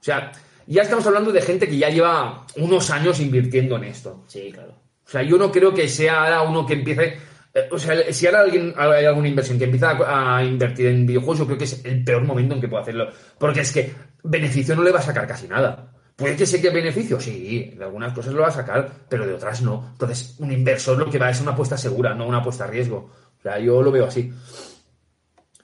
O 0.00 0.02
sea, 0.04 0.32
ya 0.66 0.82
estamos 0.82 1.06
hablando 1.06 1.32
de 1.32 1.42
gente 1.42 1.68
que 1.68 1.78
ya 1.78 1.88
lleva 1.88 2.46
unos 2.56 2.90
años 2.90 3.20
invirtiendo 3.20 3.76
en 3.76 3.84
esto. 3.84 4.24
Sí, 4.26 4.50
claro. 4.52 4.72
O 5.06 5.10
sea, 5.10 5.22
yo 5.22 5.36
no 5.36 5.52
creo 5.52 5.74
que 5.74 5.88
sea 5.88 6.24
ahora 6.24 6.42
uno 6.42 6.66
que 6.66 6.74
empiece. 6.74 7.18
eh, 7.54 7.68
o 7.70 7.78
sea, 7.78 8.12
si 8.12 8.26
ahora 8.26 8.40
alguien 8.40 8.74
hay 8.76 9.04
alguna 9.04 9.28
inversión 9.28 9.58
que 9.58 9.64
empieza 9.64 9.90
a, 9.90 10.38
a 10.38 10.44
invertir 10.44 10.86
en 10.86 11.06
videojuegos, 11.06 11.38
yo 11.38 11.46
creo 11.46 11.58
que 11.58 11.64
es 11.64 11.84
el 11.84 12.02
peor 12.04 12.24
momento 12.24 12.54
en 12.54 12.60
que 12.60 12.68
puede 12.68 12.82
hacerlo. 12.82 13.08
Porque 13.38 13.60
es 13.60 13.72
que 13.72 13.92
beneficio 14.22 14.74
no 14.74 14.82
le 14.82 14.92
va 14.92 15.00
a 15.00 15.02
sacar 15.02 15.26
casi 15.26 15.46
nada. 15.46 15.90
Puede 16.16 16.36
que 16.36 16.46
sé 16.46 16.60
que 16.62 16.70
beneficio, 16.70 17.20
sí, 17.20 17.74
de 17.76 17.84
algunas 17.84 18.12
cosas 18.12 18.32
lo 18.32 18.42
va 18.42 18.48
a 18.48 18.52
sacar, 18.52 18.88
pero 19.08 19.26
de 19.26 19.34
otras 19.34 19.62
no. 19.62 19.88
Entonces, 19.92 20.36
un 20.38 20.52
inversor 20.52 20.96
lo 20.96 21.10
que 21.10 21.18
va 21.18 21.30
es 21.30 21.40
una 21.40 21.50
apuesta 21.50 21.76
segura, 21.76 22.14
no 22.14 22.28
una 22.28 22.38
apuesta 22.38 22.64
a 22.64 22.68
riesgo. 22.68 23.10
O 23.36 23.42
sea, 23.42 23.58
yo 23.58 23.82
lo 23.82 23.90
veo 23.90 24.06
así. 24.06 24.32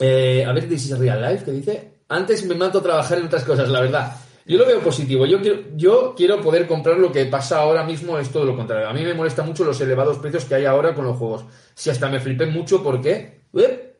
Eh, 0.01 0.45
a 0.45 0.53
ver, 0.53 0.69
This 0.69 0.87
is 0.87 0.99
Real 0.99 1.23
Life, 1.23 1.45
que 1.45 1.53
dice, 1.53 1.93
antes 2.09 2.45
me 2.47 2.57
mato 2.57 2.79
a 2.79 2.83
trabajar 2.83 3.19
en 3.19 3.27
otras 3.27 3.45
cosas, 3.45 3.69
la 3.69 3.81
verdad. 3.81 4.17
Yo 4.51 4.59
lo 4.59 4.67
veo 4.67 4.81
positivo. 4.81 5.27
Yo 5.27 5.41
quiero, 5.41 5.61
yo 5.77 6.15
quiero 6.17 6.41
poder 6.41 6.67
comprar 6.67 6.99
lo 6.99 7.13
que 7.13 7.25
pasa 7.27 7.59
ahora 7.59 7.85
mismo, 7.85 8.19
es 8.19 8.31
todo 8.31 8.45
lo 8.45 8.57
contrario. 8.57 8.89
A 8.89 8.93
mí 8.93 9.03
me 9.05 9.15
molesta 9.15 9.45
mucho 9.45 9.65
los 9.65 9.81
elevados 9.81 10.19
precios 10.19 10.45
que 10.45 10.57
hay 10.57 10.65
ahora 10.65 10.93
con 10.93 11.05
los 11.05 11.17
juegos. 11.17 11.45
Si 11.75 11.89
hasta 11.89 12.09
me 12.09 12.19
flipé 12.19 12.47
mucho, 12.47 12.83
¿por 12.83 13.01
qué? 13.01 13.43
¿Eh? 13.57 13.95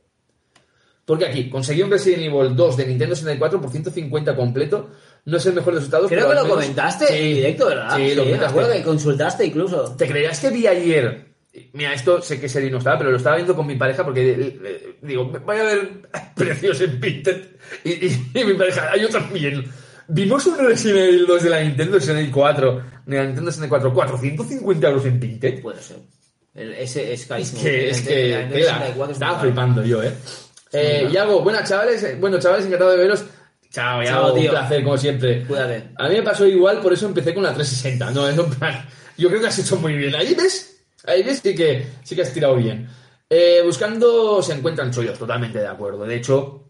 Porque 1.05 1.27
aquí, 1.27 1.49
conseguí 1.51 1.83
un 1.83 1.91
Resident 1.91 2.23
Evil 2.25 2.57
2 2.57 2.77
de 2.77 2.87
Nintendo 2.87 3.15
64 3.15 3.61
por 3.61 3.71
150 3.71 4.35
completo. 4.35 4.91
No 5.25 5.37
es 5.37 5.47
el 5.47 5.55
mejor 5.55 5.75
resultado. 5.75 6.09
Creo 6.09 6.29
que 6.29 6.35
lo 6.35 6.49
comentaste 6.49 7.05
en 7.17 7.35
directo, 7.37 7.67
¿verdad? 7.67 7.97
Sí, 7.97 8.09
lo 8.15 8.23
me 8.23 8.31
comentaste. 8.31 8.47
acuerdo 8.47 8.73
que 8.73 8.83
consultaste 8.83 9.47
incluso. 9.47 9.95
¿Te 9.97 10.09
creías 10.09 10.41
que 10.41 10.51
vi 10.51 10.67
ayer? 10.67 11.27
Mira, 11.73 11.95
esto 11.95 12.23
sé 12.23 12.41
que 12.41 12.49
serio 12.49 12.71
no 12.71 12.79
estaba, 12.79 12.99
pero 12.99 13.11
lo 13.11 13.17
estaba 13.17 13.37
viendo 13.37 13.57
con 13.57 13.67
mi 13.67 13.75
pareja 13.77 14.05
porque 14.05 14.31
eh, 14.33 14.61
eh, 14.65 14.97
digo, 15.03 15.27
voy 15.45 15.57
a 15.57 15.63
ver 15.65 15.91
precios 16.37 16.81
en 16.81 17.01
Pinterest. 17.01 17.45
Y, 17.85 17.91
y- 18.07 18.31
y 18.35 18.45
mi 18.45 18.55
pareja, 18.55 18.97
yo 18.97 19.09
también. 19.09 19.65
Vimos 20.13 20.47
un 20.47 20.59
Resident 20.59 20.99
Evil 20.99 21.27
2 21.27 21.43
de 21.45 21.51
la 21.51 21.61
Nintendo 21.61 22.01
64, 22.01 22.83
de 23.07 23.17
la 23.17 23.25
Nintendo 23.25 23.51
64, 23.51 23.95
450 23.95 24.89
euros 24.89 25.05
en 25.07 25.21
Pinterest. 25.21 25.63
Puede 25.63 25.83
ser. 25.83 25.99
El- 26.55 26.73
ese 26.75 27.13
es 27.13 27.27
carísimo. 27.27 27.63
que, 27.63 27.91
es 27.91 28.01
que, 28.03 28.35
el- 28.35 28.41
el 28.43 28.49
tela, 28.53 28.73
64 28.73 29.05
es 29.05 29.11
estaba 29.13 29.33
caro. 29.33 29.43
flipando 29.45 29.85
yo, 29.85 30.03
¿eh? 30.03 30.13
eh. 30.73 31.09
Yago, 31.13 31.43
buenas 31.43 31.69
chavales, 31.69 32.03
eh, 32.03 32.17
bueno 32.19 32.39
chavales, 32.39 32.67
encantado 32.67 32.91
de 32.91 32.97
veros. 32.99 33.25
Chao, 33.71 34.03
Yago, 34.03 34.33
tío. 34.35 34.43
un 34.43 34.51
placer 34.51 34.83
como 34.83 34.99
siempre. 34.99 35.45
Cuídate. 35.47 35.91
A 35.97 36.09
mí 36.09 36.17
me 36.17 36.23
pasó 36.23 36.45
igual, 36.47 36.81
por 36.81 36.93
eso 36.93 37.07
empecé 37.07 37.33
con 37.33 37.45
la 37.45 37.55
360. 37.55 38.11
No, 38.11 38.29
es 38.29 38.37
un 38.37 38.51
plan. 38.51 38.85
Yo 39.17 39.29
creo 39.29 39.41
que 39.41 39.47
has 39.47 39.59
hecho 39.61 39.77
muy 39.77 39.95
bien. 39.95 40.15
Ahí 40.17 40.35
ves, 40.35 40.83
ahí 41.07 41.23
ves 41.23 41.41
sí 41.41 41.55
que, 41.55 41.87
sí 42.03 42.17
que 42.17 42.23
has 42.23 42.33
tirado 42.33 42.57
bien. 42.57 42.89
Eh, 43.29 43.61
buscando 43.65 44.43
se 44.43 44.55
encuentran 44.55 44.91
chollos, 44.91 45.17
totalmente 45.17 45.61
de 45.61 45.69
acuerdo. 45.69 46.05
De 46.05 46.17
hecho, 46.17 46.65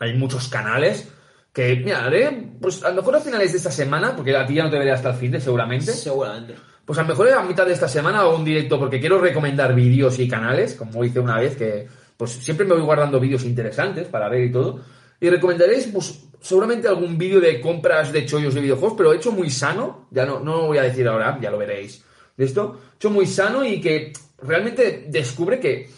hay 0.00 0.14
muchos 0.14 0.48
canales 0.48 1.08
Que, 1.54 1.76
mira, 1.76 2.04
haré, 2.04 2.48
pues 2.60 2.82
a 2.82 2.90
lo 2.90 2.96
mejor 2.96 3.14
a 3.14 3.20
finales 3.20 3.52
de 3.52 3.58
esta 3.58 3.70
semana, 3.70 4.16
porque 4.16 4.36
a 4.36 4.44
ti 4.44 4.54
ya 4.54 4.64
no 4.64 4.70
te 4.70 4.78
veré 4.78 4.90
hasta 4.90 5.10
el 5.10 5.16
fin 5.16 5.30
de 5.30 5.40
seguramente. 5.40 5.92
Seguramente. 5.92 6.56
Pues 6.84 6.98
a 6.98 7.02
lo 7.02 7.08
mejor 7.08 7.30
a 7.30 7.44
mitad 7.44 7.64
de 7.64 7.72
esta 7.72 7.86
semana 7.86 8.20
hago 8.20 8.36
un 8.36 8.44
directo 8.44 8.78
porque 8.78 8.98
quiero 8.98 9.18
recomendar 9.18 9.72
vídeos 9.72 10.18
y 10.18 10.28
canales, 10.28 10.74
como 10.74 11.04
hice 11.04 11.20
una 11.20 11.38
vez, 11.38 11.56
que 11.56 11.86
pues 12.16 12.32
siempre 12.32 12.66
me 12.66 12.74
voy 12.74 12.82
guardando 12.82 13.20
vídeos 13.20 13.44
interesantes 13.44 14.08
para 14.08 14.28
ver 14.28 14.44
y 14.44 14.52
todo. 14.52 14.80
Y 15.20 15.30
recomendaréis, 15.30 15.86
pues, 15.86 16.24
seguramente 16.40 16.88
algún 16.88 17.16
vídeo 17.16 17.40
de 17.40 17.60
compras 17.60 18.12
de 18.12 18.26
chollos 18.26 18.54
de 18.54 18.60
videojuegos, 18.60 18.94
pero 18.96 19.12
hecho 19.12 19.30
muy 19.30 19.48
sano. 19.48 20.08
Ya 20.10 20.26
no, 20.26 20.40
no 20.40 20.56
lo 20.56 20.66
voy 20.66 20.78
a 20.78 20.82
decir 20.82 21.06
ahora, 21.06 21.38
ya 21.40 21.52
lo 21.52 21.58
veréis. 21.58 22.04
De 22.36 22.44
esto, 22.44 22.80
hecho 22.96 23.10
muy 23.10 23.26
sano 23.26 23.64
y 23.64 23.80
que 23.80 24.12
realmente 24.42 25.06
descubre 25.08 25.60
que 25.60 25.88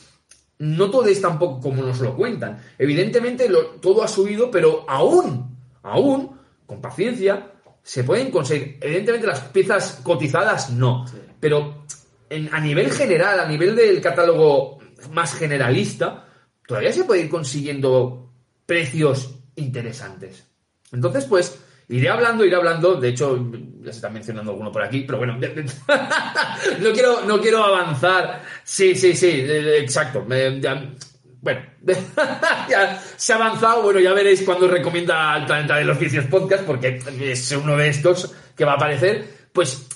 no 0.58 0.90
todo 0.90 1.06
es 1.06 1.20
tan 1.20 1.38
poco 1.38 1.60
como 1.60 1.82
nos 1.82 2.00
lo 2.00 2.16
cuentan. 2.16 2.58
Evidentemente 2.78 3.48
lo- 3.48 3.66
todo 3.80 4.02
ha 4.02 4.08
subido, 4.08 4.50
pero 4.50 4.84
aún, 4.88 5.56
aún, 5.82 6.38
con 6.66 6.80
paciencia, 6.80 7.52
se 7.82 8.02
pueden 8.04 8.30
conseguir. 8.30 8.78
Evidentemente 8.80 9.26
las 9.26 9.40
piezas 9.40 10.00
cotizadas 10.02 10.70
no, 10.70 11.04
pero 11.38 11.84
en- 12.30 12.52
a 12.54 12.60
nivel 12.60 12.90
general, 12.90 13.38
a 13.40 13.46
nivel 13.48 13.76
del 13.76 14.00
catálogo 14.00 14.78
más 15.12 15.34
generalista, 15.34 16.26
todavía 16.66 16.92
se 16.92 17.04
puede 17.04 17.22
ir 17.22 17.28
consiguiendo 17.28 18.30
precios 18.64 19.34
interesantes. 19.56 20.46
Entonces, 20.92 21.24
pues, 21.26 21.58
iré 21.88 22.08
hablando, 22.08 22.44
iré 22.44 22.56
hablando. 22.56 22.96
De 22.96 23.08
hecho, 23.08 23.50
ya 23.80 23.92
se 23.92 23.98
está 23.98 24.10
mencionando 24.10 24.52
alguno 24.52 24.72
por 24.72 24.82
aquí, 24.82 25.02
pero 25.02 25.18
bueno, 25.18 25.38
no 26.80 26.92
quiero, 26.92 27.22
no 27.24 27.40
quiero 27.40 27.64
avanzar. 27.64 28.42
Sí, 28.64 28.94
sí, 28.94 29.14
sí, 29.14 29.30
eh, 29.30 29.78
exacto. 29.78 30.24
Bueno, 30.26 31.60
ya 32.68 33.02
se 33.16 33.32
ha 33.32 33.36
avanzado. 33.36 33.82
Bueno, 33.82 34.00
ya 34.00 34.12
veréis 34.12 34.42
cuando 34.42 34.68
recomienda 34.68 35.32
al 35.32 35.46
Planeta 35.46 35.76
de 35.76 35.84
los 35.84 35.98
Vicios 35.98 36.26
Podcast, 36.26 36.64
porque 36.64 37.00
es 37.20 37.52
uno 37.52 37.76
de 37.76 37.88
estos 37.88 38.34
que 38.56 38.64
va 38.64 38.72
a 38.72 38.76
aparecer. 38.76 39.48
Pues 39.52 39.86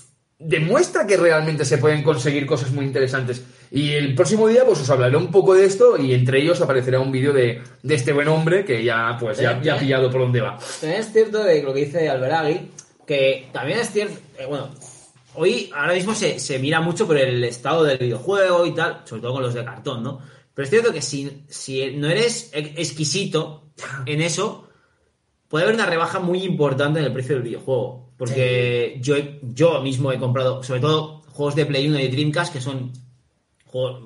demuestra 0.40 1.06
que 1.06 1.16
realmente 1.18 1.64
se 1.64 1.78
pueden 1.78 2.02
conseguir 2.02 2.46
cosas 2.46 2.72
muy 2.72 2.86
interesantes. 2.86 3.44
Y 3.70 3.90
el 3.92 4.14
próximo 4.14 4.48
día, 4.48 4.64
pues 4.64 4.80
os 4.80 4.90
hablaré 4.90 5.16
un 5.16 5.30
poco 5.30 5.54
de 5.54 5.66
esto 5.66 5.96
y 5.96 6.12
entre 6.14 6.40
ellos 6.40 6.60
aparecerá 6.60 6.98
un 6.98 7.12
vídeo 7.12 7.32
de, 7.32 7.62
de 7.82 7.94
este 7.94 8.12
buen 8.12 8.26
hombre 8.26 8.64
que 8.64 8.82
ya, 8.82 9.16
pues, 9.20 9.38
ya, 9.38 9.60
ya 9.62 9.74
ha 9.74 9.78
pillado 9.78 10.10
por 10.10 10.22
dónde 10.22 10.40
va. 10.40 10.58
También 10.80 11.00
es 11.02 11.12
cierto 11.12 11.44
de 11.44 11.62
lo 11.62 11.72
que 11.72 11.84
dice 11.84 12.08
Alberagui, 12.08 12.70
que 13.06 13.48
también 13.52 13.78
es 13.80 13.90
cierto, 13.92 14.18
eh, 14.38 14.46
bueno, 14.46 14.70
hoy 15.34 15.70
ahora 15.74 15.92
mismo 15.92 16.14
se, 16.14 16.40
se 16.40 16.58
mira 16.58 16.80
mucho 16.80 17.06
por 17.06 17.18
el 17.18 17.44
estado 17.44 17.84
del 17.84 17.98
videojuego 17.98 18.66
y 18.66 18.74
tal, 18.74 19.02
sobre 19.04 19.22
todo 19.22 19.34
con 19.34 19.42
los 19.42 19.54
de 19.54 19.64
cartón, 19.64 20.02
¿no? 20.02 20.20
Pero 20.54 20.64
es 20.64 20.70
cierto 20.70 20.92
que 20.92 21.02
si, 21.02 21.44
si 21.48 21.92
no 21.96 22.08
eres 22.08 22.50
ex- 22.52 22.78
exquisito 22.78 23.68
en 24.06 24.20
eso, 24.20 24.68
puede 25.48 25.64
haber 25.64 25.76
una 25.76 25.86
rebaja 25.86 26.18
muy 26.18 26.42
importante 26.42 26.98
en 26.98 27.06
el 27.06 27.12
precio 27.12 27.34
del 27.34 27.44
videojuego. 27.44 28.09
Porque 28.20 28.98
yo, 29.00 29.16
he- 29.16 29.40
yo 29.42 29.80
mismo 29.80 30.12
he 30.12 30.18
comprado, 30.18 30.62
sobre 30.62 30.80
todo, 30.80 31.22
juegos 31.32 31.54
de 31.54 31.64
Play 31.64 31.88
1 31.88 31.98
y 32.00 32.08
Dreamcast, 32.08 32.52
que 32.52 32.60
son 32.60 32.92
juegos- 33.64 34.02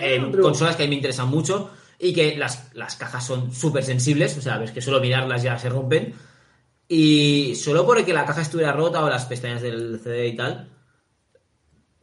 eh, 0.00 0.18
Ah, 0.20 0.28
pero- 0.30 0.42
consolas 0.42 0.76
que 0.76 0.82
a 0.82 0.86
mí 0.86 0.90
me 0.90 0.96
interesan 0.96 1.28
mucho 1.30 1.70
y 1.98 2.12
que 2.12 2.36
las, 2.36 2.68
las 2.74 2.96
cajas 2.96 3.24
son 3.26 3.52
súper 3.54 3.84
sensibles, 3.84 4.36
o 4.36 4.42
sea, 4.42 4.58
ves 4.58 4.70
que 4.72 4.82
solo 4.82 5.00
mirarlas 5.00 5.42
ya 5.42 5.58
se 5.58 5.70
rompen. 5.70 6.14
Y 6.88 7.54
solo 7.54 7.86
porque 7.86 8.12
la 8.12 8.26
caja 8.26 8.42
estuviera 8.42 8.72
rota 8.72 9.02
o 9.02 9.08
las 9.08 9.24
pestañas 9.24 9.62
del 9.62 9.98
CD 10.02 10.28
y 10.28 10.36
tal, 10.36 10.68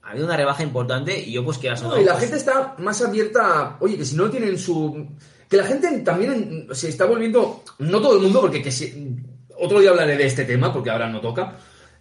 ha 0.01 0.09
habido 0.11 0.25
una 0.25 0.35
rebaja 0.37 0.63
importante 0.63 1.19
y 1.19 1.31
yo 1.33 1.45
pues 1.45 1.59
que 1.59 1.69
No, 1.69 1.99
y 2.01 2.03
la 2.05 2.15
gente 2.15 2.37
está 2.37 2.75
más 2.79 2.99
abierta 3.03 3.77
oye, 3.81 3.97
que 3.97 4.05
si 4.05 4.15
no 4.15 4.31
tienen 4.31 4.57
su... 4.57 5.07
Que 5.47 5.57
la 5.57 5.63
gente 5.65 5.99
también 5.99 6.67
se 6.71 6.89
está 6.89 7.05
volviendo, 7.05 7.63
no 7.79 8.01
todo 8.01 8.15
el 8.15 8.21
mundo, 8.23 8.41
porque 8.41 8.61
que 8.63 8.71
si- 8.71 9.15
otro 9.59 9.79
día 9.79 9.89
hablaré 9.91 10.17
de 10.17 10.25
este 10.25 10.45
tema, 10.45 10.71
porque 10.73 10.89
ahora 10.89 11.09
no 11.09 11.21
toca, 11.21 11.57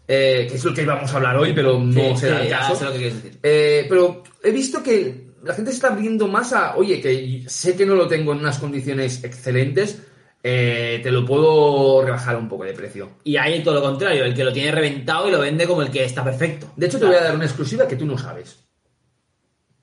eh, 0.06 0.46
que 0.48 0.56
es 0.56 0.64
lo 0.64 0.72
que 0.74 0.82
íbamos 0.82 1.12
a 1.12 1.16
hablar 1.16 1.36
hoy, 1.36 1.52
pero 1.52 1.78
no 1.78 2.14
Sí, 2.16 2.20
será 2.22 2.38
sí, 2.40 2.44
el 2.46 2.50
caso. 2.50 2.74
sé 2.76 2.84
lo 2.84 2.92
que 2.92 2.98
decir. 2.98 3.38
Eh, 3.42 3.86
pero 3.88 4.22
he 4.42 4.50
visto 4.50 4.82
que 4.82 5.28
la 5.44 5.54
gente 5.54 5.70
se 5.70 5.76
está 5.76 5.88
abriendo 5.88 6.26
más 6.28 6.52
a, 6.52 6.76
oye, 6.76 7.00
que 7.00 7.44
sé 7.46 7.76
que 7.76 7.86
no 7.86 7.94
lo 7.94 8.08
tengo 8.08 8.32
en 8.32 8.38
unas 8.38 8.58
condiciones 8.58 9.22
excelentes, 9.24 10.02
eh, 10.42 11.00
te 11.02 11.10
lo 11.10 11.24
puedo 11.24 12.02
rebajar 12.02 12.36
un 12.36 12.48
poco 12.48 12.64
de 12.64 12.72
precio. 12.72 13.10
Y 13.24 13.36
hay 13.36 13.62
todo 13.62 13.74
lo 13.74 13.82
contrario, 13.82 14.24
el 14.24 14.34
que 14.34 14.44
lo 14.44 14.52
tiene 14.52 14.70
reventado 14.72 15.28
y 15.28 15.32
lo 15.32 15.40
vende 15.40 15.66
como 15.66 15.82
el 15.82 15.90
que 15.90 16.04
está 16.04 16.24
perfecto. 16.24 16.72
De 16.76 16.86
hecho, 16.86 16.98
te 16.98 17.06
voy 17.06 17.16
a 17.16 17.22
dar 17.22 17.34
una 17.34 17.44
exclusiva 17.44 17.86
que 17.88 17.96
tú 17.96 18.06
no 18.06 18.16
sabes. 18.16 18.64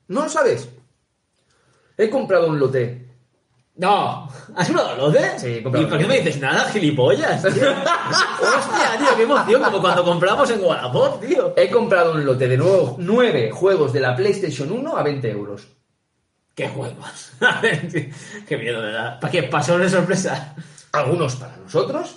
¿No 0.08 0.22
lo 0.24 0.28
sabes? 0.28 0.68
He 1.98 2.08
comprado 2.10 2.48
un 2.48 2.58
lote. 2.58 3.05
No, 3.78 4.26
¿has 4.54 4.70
probado 4.70 4.96
lote? 4.96 5.38
Sí, 5.38 5.46
he 5.48 5.58
¿Y 5.58 5.60
por 5.60 5.98
qué 5.98 6.06
me 6.06 6.18
dices 6.20 6.40
nada, 6.40 6.64
gilipollas? 6.70 7.42
tío? 7.42 7.50
Hostia, 7.52 8.96
tío, 8.98 9.16
qué 9.16 9.22
emoción, 9.24 9.62
como 9.62 9.80
cuando 9.82 10.02
compramos 10.02 10.50
en 10.50 10.64
Wallapop, 10.64 11.22
tío. 11.22 11.52
He 11.56 11.68
comprado 11.68 12.12
un 12.12 12.24
lote 12.24 12.48
de 12.48 12.56
nuevo, 12.56 12.96
nueve 12.98 13.50
juegos 13.50 13.92
de 13.92 14.00
la 14.00 14.16
PlayStation 14.16 14.72
1 14.72 14.96
a 14.96 15.02
20 15.02 15.30
euros. 15.30 15.66
¿Qué 16.54 16.68
juegos? 16.68 17.32
A 17.40 17.60
ver, 17.60 17.86
tío, 17.86 18.04
qué 18.48 18.56
miedo, 18.56 18.80
¿verdad? 18.80 19.20
¿Para 19.20 19.30
qué? 19.30 19.42
¿Pasó 19.42 19.78
de 19.78 19.90
sorpresa? 19.90 20.54
Algunos 20.92 21.36
para 21.36 21.58
nosotros, 21.58 22.16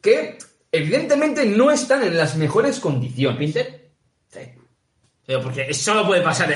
que 0.00 0.38
evidentemente 0.70 1.46
no 1.46 1.72
están 1.72 2.04
en 2.04 2.16
las 2.16 2.36
mejores 2.36 2.78
condiciones. 2.78 3.38
¿Pinter? 3.38 3.90
Sí. 4.28 4.40
Porque 5.42 5.74
solo 5.74 6.06
puede 6.06 6.22
pasar 6.22 6.48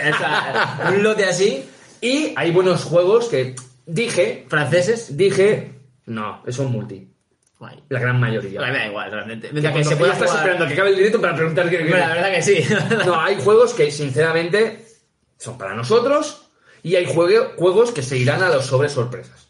un 0.88 1.02
lote 1.02 1.24
así. 1.24 1.68
Y 2.00 2.32
hay 2.36 2.52
buenos 2.52 2.84
juegos 2.84 3.26
que 3.28 3.56
dije, 3.94 4.46
¿Franceses? 4.48 5.16
dije, 5.16 5.72
no, 6.06 6.42
son 6.48 6.72
multi. 6.72 7.06
Guay. 7.58 7.84
La 7.90 8.00
gran 8.00 8.18
mayoría. 8.18 8.60
Me 8.62 8.72
da 8.72 8.86
igual, 8.86 9.10
realmente. 9.10 9.50
Mientras 9.52 9.74
que 9.74 9.84
se 9.84 9.96
pueda 9.96 10.12
ya 10.12 10.18
estás 10.18 10.30
jugar- 10.30 10.44
esperando 10.44 10.64
a 10.64 10.68
que 10.68 10.74
acabe 10.74 10.90
el 10.90 10.96
directo 10.96 11.20
para 11.20 11.36
preguntar 11.36 11.68
qué 11.68 11.78
Bueno, 11.80 11.98
la 11.98 12.08
verdad 12.14 12.32
que 12.32 12.42
sí. 12.42 12.64
No, 13.06 13.20
hay 13.20 13.36
juegos 13.36 13.74
que 13.74 13.90
sinceramente 13.90 14.86
son 15.36 15.58
para 15.58 15.74
nosotros 15.74 16.50
y 16.82 16.96
hay 16.96 17.04
juego- 17.06 17.52
juegos 17.58 17.92
que 17.92 18.02
se 18.02 18.16
irán 18.16 18.42
a 18.42 18.48
los 18.48 18.64
sobres 18.64 18.92
sorpresas. 18.92 19.48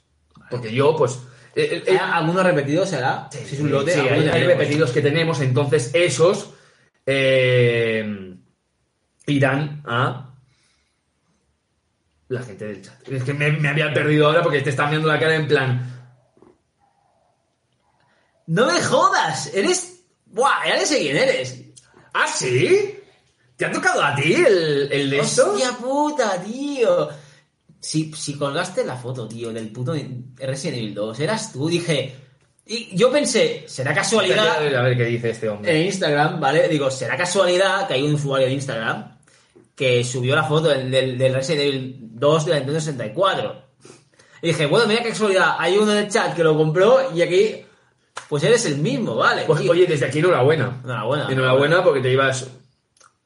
Porque 0.51 0.73
yo, 0.73 0.97
pues... 0.97 1.21
eh, 1.55 1.85
eh, 1.87 1.91
¿Hay 1.93 1.97
¿Alguno 1.99 2.43
repetido 2.43 2.85
será? 2.85 3.29
si 3.31 3.55
es 3.55 3.61
un 3.61 3.71
lote, 3.71 3.93
sí, 3.93 4.01
alguno 4.01 4.33
hay, 4.33 4.41
ya 4.43 4.47
repetidos 4.49 4.91
que 4.91 5.03
tenemos, 5.03 5.41
entonces 5.41 5.93
esos 5.95 6.51
eh, 7.07 8.35
irán 9.27 9.83
a 9.87 10.30
la 12.31 12.43
gente 12.43 12.65
del 12.65 12.83
chat. 12.83 13.09
Es 13.09 13.25
que 13.25 13.35
me, 13.35 13.51
me 13.51 13.69
había 13.69 13.93
perdido 13.93 14.27
ahora 14.27 14.43
porque 14.43 14.61
te 14.61 14.71
están 14.71 14.91
viendo 14.91 15.09
la 15.09 15.19
cara 15.19 15.35
en 15.35 15.49
plan... 15.49 15.97
¡No 18.47 18.67
me 18.67 18.81
jodas! 18.81 19.53
Eres... 19.53 20.05
¡Buah! 20.27 20.67
Ya 20.67 20.87
sé 20.87 21.01
quién 21.01 21.17
eres. 21.17 21.61
¿Ah, 22.15 22.27
sí? 22.29 22.95
¿Te 23.57 23.65
ha 23.65 23.73
tocado 23.73 24.03
a 24.03 24.15
ti 24.15 24.33
el, 24.33 24.89
el 24.93 25.11
de 25.11 25.19
esto? 25.19 25.53
¡Hostia 25.53 25.73
puta, 25.73 26.41
tío! 26.43 27.09
Si, 27.81 28.13
si 28.13 28.37
colgaste 28.37 28.85
la 28.85 28.97
foto, 28.97 29.27
tío, 29.27 29.53
del 29.53 29.71
puto 29.71 29.95
Resident 30.37 30.79
Evil 30.79 30.95
2, 30.95 31.21
eras 31.21 31.53
tú, 31.53 31.69
dije... 31.69 32.15
Y 32.67 32.97
yo 32.97 33.11
pensé, 33.11 33.65
será 33.67 33.93
casualidad... 33.93 34.59
a 34.59 34.83
ver 34.83 34.97
qué 34.97 35.05
dice 35.05 35.31
este 35.31 35.49
hombre. 35.49 35.77
en 35.77 35.87
Instagram, 35.87 36.39
¿vale? 36.39 36.69
Digo, 36.69 36.89
será 36.93 37.17
casualidad 37.17 37.89
que 37.89 37.95
hay 37.95 38.03
un 38.05 38.15
usuario 38.15 38.47
de 38.47 38.53
Instagram 38.53 39.19
que 39.75 40.05
subió 40.05 40.37
la 40.37 40.45
foto 40.45 40.69
del, 40.69 40.91
del, 40.91 41.19
del 41.19 41.35
Resident 41.35 41.63
Evil 41.63 42.10
2 42.21 42.45
de 42.45 42.51
la 42.51 42.57
Nintendo 42.59 42.81
64. 42.81 43.63
Y 44.43 44.49
dije, 44.49 44.67
bueno, 44.67 44.87
mira 44.87 45.03
qué 45.03 45.11
casualidad, 45.11 45.57
hay 45.59 45.77
uno 45.77 45.93
en 45.93 45.99
el 45.99 46.09
chat 46.09 46.35
que 46.35 46.45
lo 46.45 46.57
compró 46.57 47.15
y 47.15 47.23
aquí, 47.23 47.63
pues 48.29 48.45
eres 48.45 48.65
el 48.67 48.79
mismo, 48.79 49.17
¿vale? 49.17 49.43
Pues, 49.47 49.61
tío? 49.61 49.73
oye, 49.73 49.87
desde 49.87 50.07
aquí 50.07 50.21
enhorabuena. 50.21 50.81
Enhorabuena. 50.85 51.29
Enhorabuena 51.31 51.85
porque 51.85 52.01
te 52.01 52.11
llevas 52.11 52.47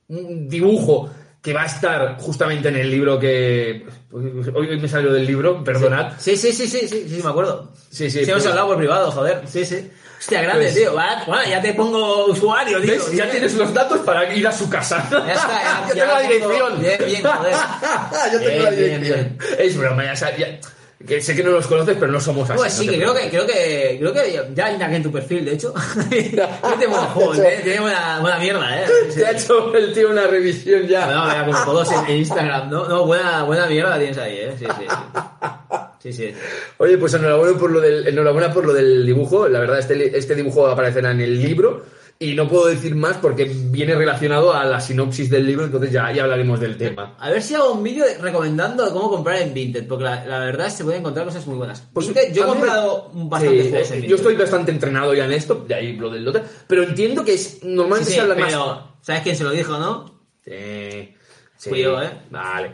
un 0.09 0.49
dibujo 0.49 1.11
que 1.41 1.53
va 1.53 1.63
a 1.63 1.67
estar 1.67 2.17
justamente 2.19 2.69
en 2.69 2.77
el 2.77 2.91
libro 2.91 3.19
que... 3.19 3.87
Hoy 4.11 4.81
me 4.81 4.89
salió 4.89 5.13
del 5.13 5.27
libro, 5.27 5.63
perdonad. 5.63 6.15
Sí, 6.19 6.37
sí, 6.37 6.53
sí, 6.53 6.67
sí, 6.67 6.89
sí, 6.89 7.07
sí, 7.07 7.21
me 7.23 7.29
acuerdo. 7.29 7.71
Sí, 7.91 8.11
sí. 8.11 8.25
Sí, 8.25 8.31
hemos 8.31 8.47
hablado 8.47 8.69
por 8.69 8.79
privado, 8.79 9.11
joder. 9.11 9.47
Sí, 9.47 9.67
sí. 9.67 9.91
Hostia, 10.25 10.41
grande, 10.41 10.65
Pues- 10.65 10.75
tío. 10.75 10.95
Va, 10.95 11.23
Bueno, 11.27 11.43
ya 11.51 11.61
te 11.61 11.75
pongo 11.75 12.25
usuario, 12.27 12.81
tío. 12.81 12.93
¿Ves? 12.95 13.13
Ya 13.13 13.31
tienes 13.31 13.53
los 13.55 13.75
datos 13.75 14.01
para 14.01 14.33
ir 14.35 14.47
a 14.49 14.53
su 14.53 14.71
casa. 14.71 15.07
Ya 15.11 15.33
está, 15.35 15.63
ya, 15.63 15.85
Yo 15.89 15.95
ya 15.95 16.03
tengo 16.03 16.13
la 16.15 16.21
dirección. 16.23 16.81
Bien, 16.81 16.99
bien, 17.07 17.23
joder. 17.23 17.55
Yo 18.33 18.39
tengo 18.39 18.51
Bien, 18.51 18.65
la 18.65 18.71
bien, 18.71 19.03
dirección. 19.03 19.39
Es 19.59 19.77
broma, 19.77 20.05
ya, 20.05 20.17
sa- 20.17 20.35
ya- 20.37 20.59
que 21.07 21.21
sé 21.21 21.37
que 21.37 21.43
no 21.45 21.51
los 21.51 21.67
conoces, 21.67 21.97
pero 22.01 22.11
no 22.11 22.19
somos 22.19 22.49
así. 22.49 22.57
Pues 22.57 22.73
sí, 22.73 22.87
no 22.87 22.93
que 22.93 22.99
creo 22.99 23.15
que, 23.15 23.29
creo 23.29 23.47
que, 23.47 23.97
creo 24.01 24.13
que 24.15 24.43
ya 24.55 24.65
hay 24.67 24.81
aquí 24.81 24.95
en 24.95 25.03
tu 25.03 25.13
perfil, 25.13 25.45
de 25.45 25.53
hecho. 25.53 25.75
Buenos 26.09 27.07
juegos, 27.13 27.39
¿eh? 27.41 27.61
Tiene 27.63 27.81
buena, 27.81 28.21
buena 28.21 28.39
mierda, 28.39 28.81
¿eh? 28.81 28.87
Sí, 29.11 29.17
Te 29.21 29.27
ha 29.27 29.31
hecho 29.33 29.75
el 29.75 29.93
tío 29.93 30.09
una 30.09 30.27
revisión 30.27 30.87
ya. 30.87 31.05
No, 31.07 31.27
mira, 31.27 31.45
como 31.45 31.65
todos 31.67 31.93
en, 31.93 32.07
en 32.07 32.17
Instagram, 32.17 32.71
¿no? 32.71 32.89
No, 32.89 33.05
buena, 33.05 33.43
buena 33.43 33.67
mierda 33.67 33.99
tienes 33.99 34.17
ahí, 34.17 34.37
¿eh? 34.39 34.55
Sí, 34.59 34.65
sí, 34.65 34.87
sí. 34.89 35.77
Sí, 36.05 36.13
sí. 36.13 36.33
Oye, 36.77 36.99
pues 36.99 37.15
enhorabuena 37.15 37.59
por 37.59 37.71
lo 37.71 37.81
del, 37.81 38.07
enhorabuena 38.07 38.53
por 38.53 38.67
lo 38.67 38.75
del 38.75 39.07
dibujo. 39.07 39.49
La 39.49 39.59
verdad, 39.59 39.79
este, 39.79 40.19
este 40.19 40.35
dibujo 40.35 40.67
aparecerá 40.67 41.13
en 41.13 41.23
el 41.23 41.41
libro. 41.43 41.83
Y 42.19 42.35
no 42.35 42.47
puedo 42.47 42.67
decir 42.67 42.95
más 42.95 43.17
porque 43.17 43.45
viene 43.45 43.95
relacionado 43.95 44.53
a 44.53 44.65
la 44.67 44.81
sinopsis 44.81 45.29
del 45.31 45.47
libro, 45.47 45.65
entonces 45.65 45.91
ya, 45.91 46.13
ya 46.13 46.23
hablaremos 46.25 46.61
del 46.61 46.77
tema. 46.77 47.17
A 47.19 47.31
ver 47.31 47.43
si 47.43 47.55
hago 47.55 47.73
un 47.73 47.83
vídeo 47.83 48.05
recomendando 48.21 48.89
cómo 48.93 49.11
comprar 49.11 49.41
en 49.43 49.53
Vinted, 49.53 49.89
porque 49.89 50.05
la, 50.05 50.25
la 50.27 50.39
verdad 50.41 50.69
se 50.69 50.85
pueden 50.85 51.01
encontrar 51.01 51.27
cosas 51.27 51.45
muy 51.47 51.57
buenas. 51.57 51.83
Pues 51.93 52.07
Vinted, 52.07 52.33
yo 52.33 52.45
he 52.45 52.47
comprado 52.47 53.11
bastantes 53.15 53.63
Sí, 53.63 53.69
en 53.69 53.75
eh, 53.75 53.87
Vinted. 53.95 54.09
yo 54.09 54.17
estoy 54.17 54.37
bastante 54.37 54.71
entrenado 54.71 55.13
ya 55.13 55.25
en 55.25 55.33
esto, 55.33 55.65
de 55.67 55.75
ahí 55.75 55.97
lo 55.97 56.09
del 56.11 56.25
lote, 56.25 56.43
pero 56.69 56.85
entiendo 56.85 57.25
que 57.25 57.33
es 57.35 57.65
normalmente 57.65 58.05
Sí, 58.05 58.11
sí, 58.13 58.17
se 58.17 58.21
habla 58.21 58.35
pero 58.37 58.67
más. 58.67 58.79
¿sabes 59.01 59.23
quién 59.23 59.37
se 59.37 59.45
lo 59.45 59.51
dijo, 59.51 59.77
no? 59.79 60.21
Sí, 60.45 61.15
sí. 61.57 61.71
Fui 61.71 61.83
yo, 61.83 62.01
¿eh? 62.01 62.11
Vale. 62.31 62.71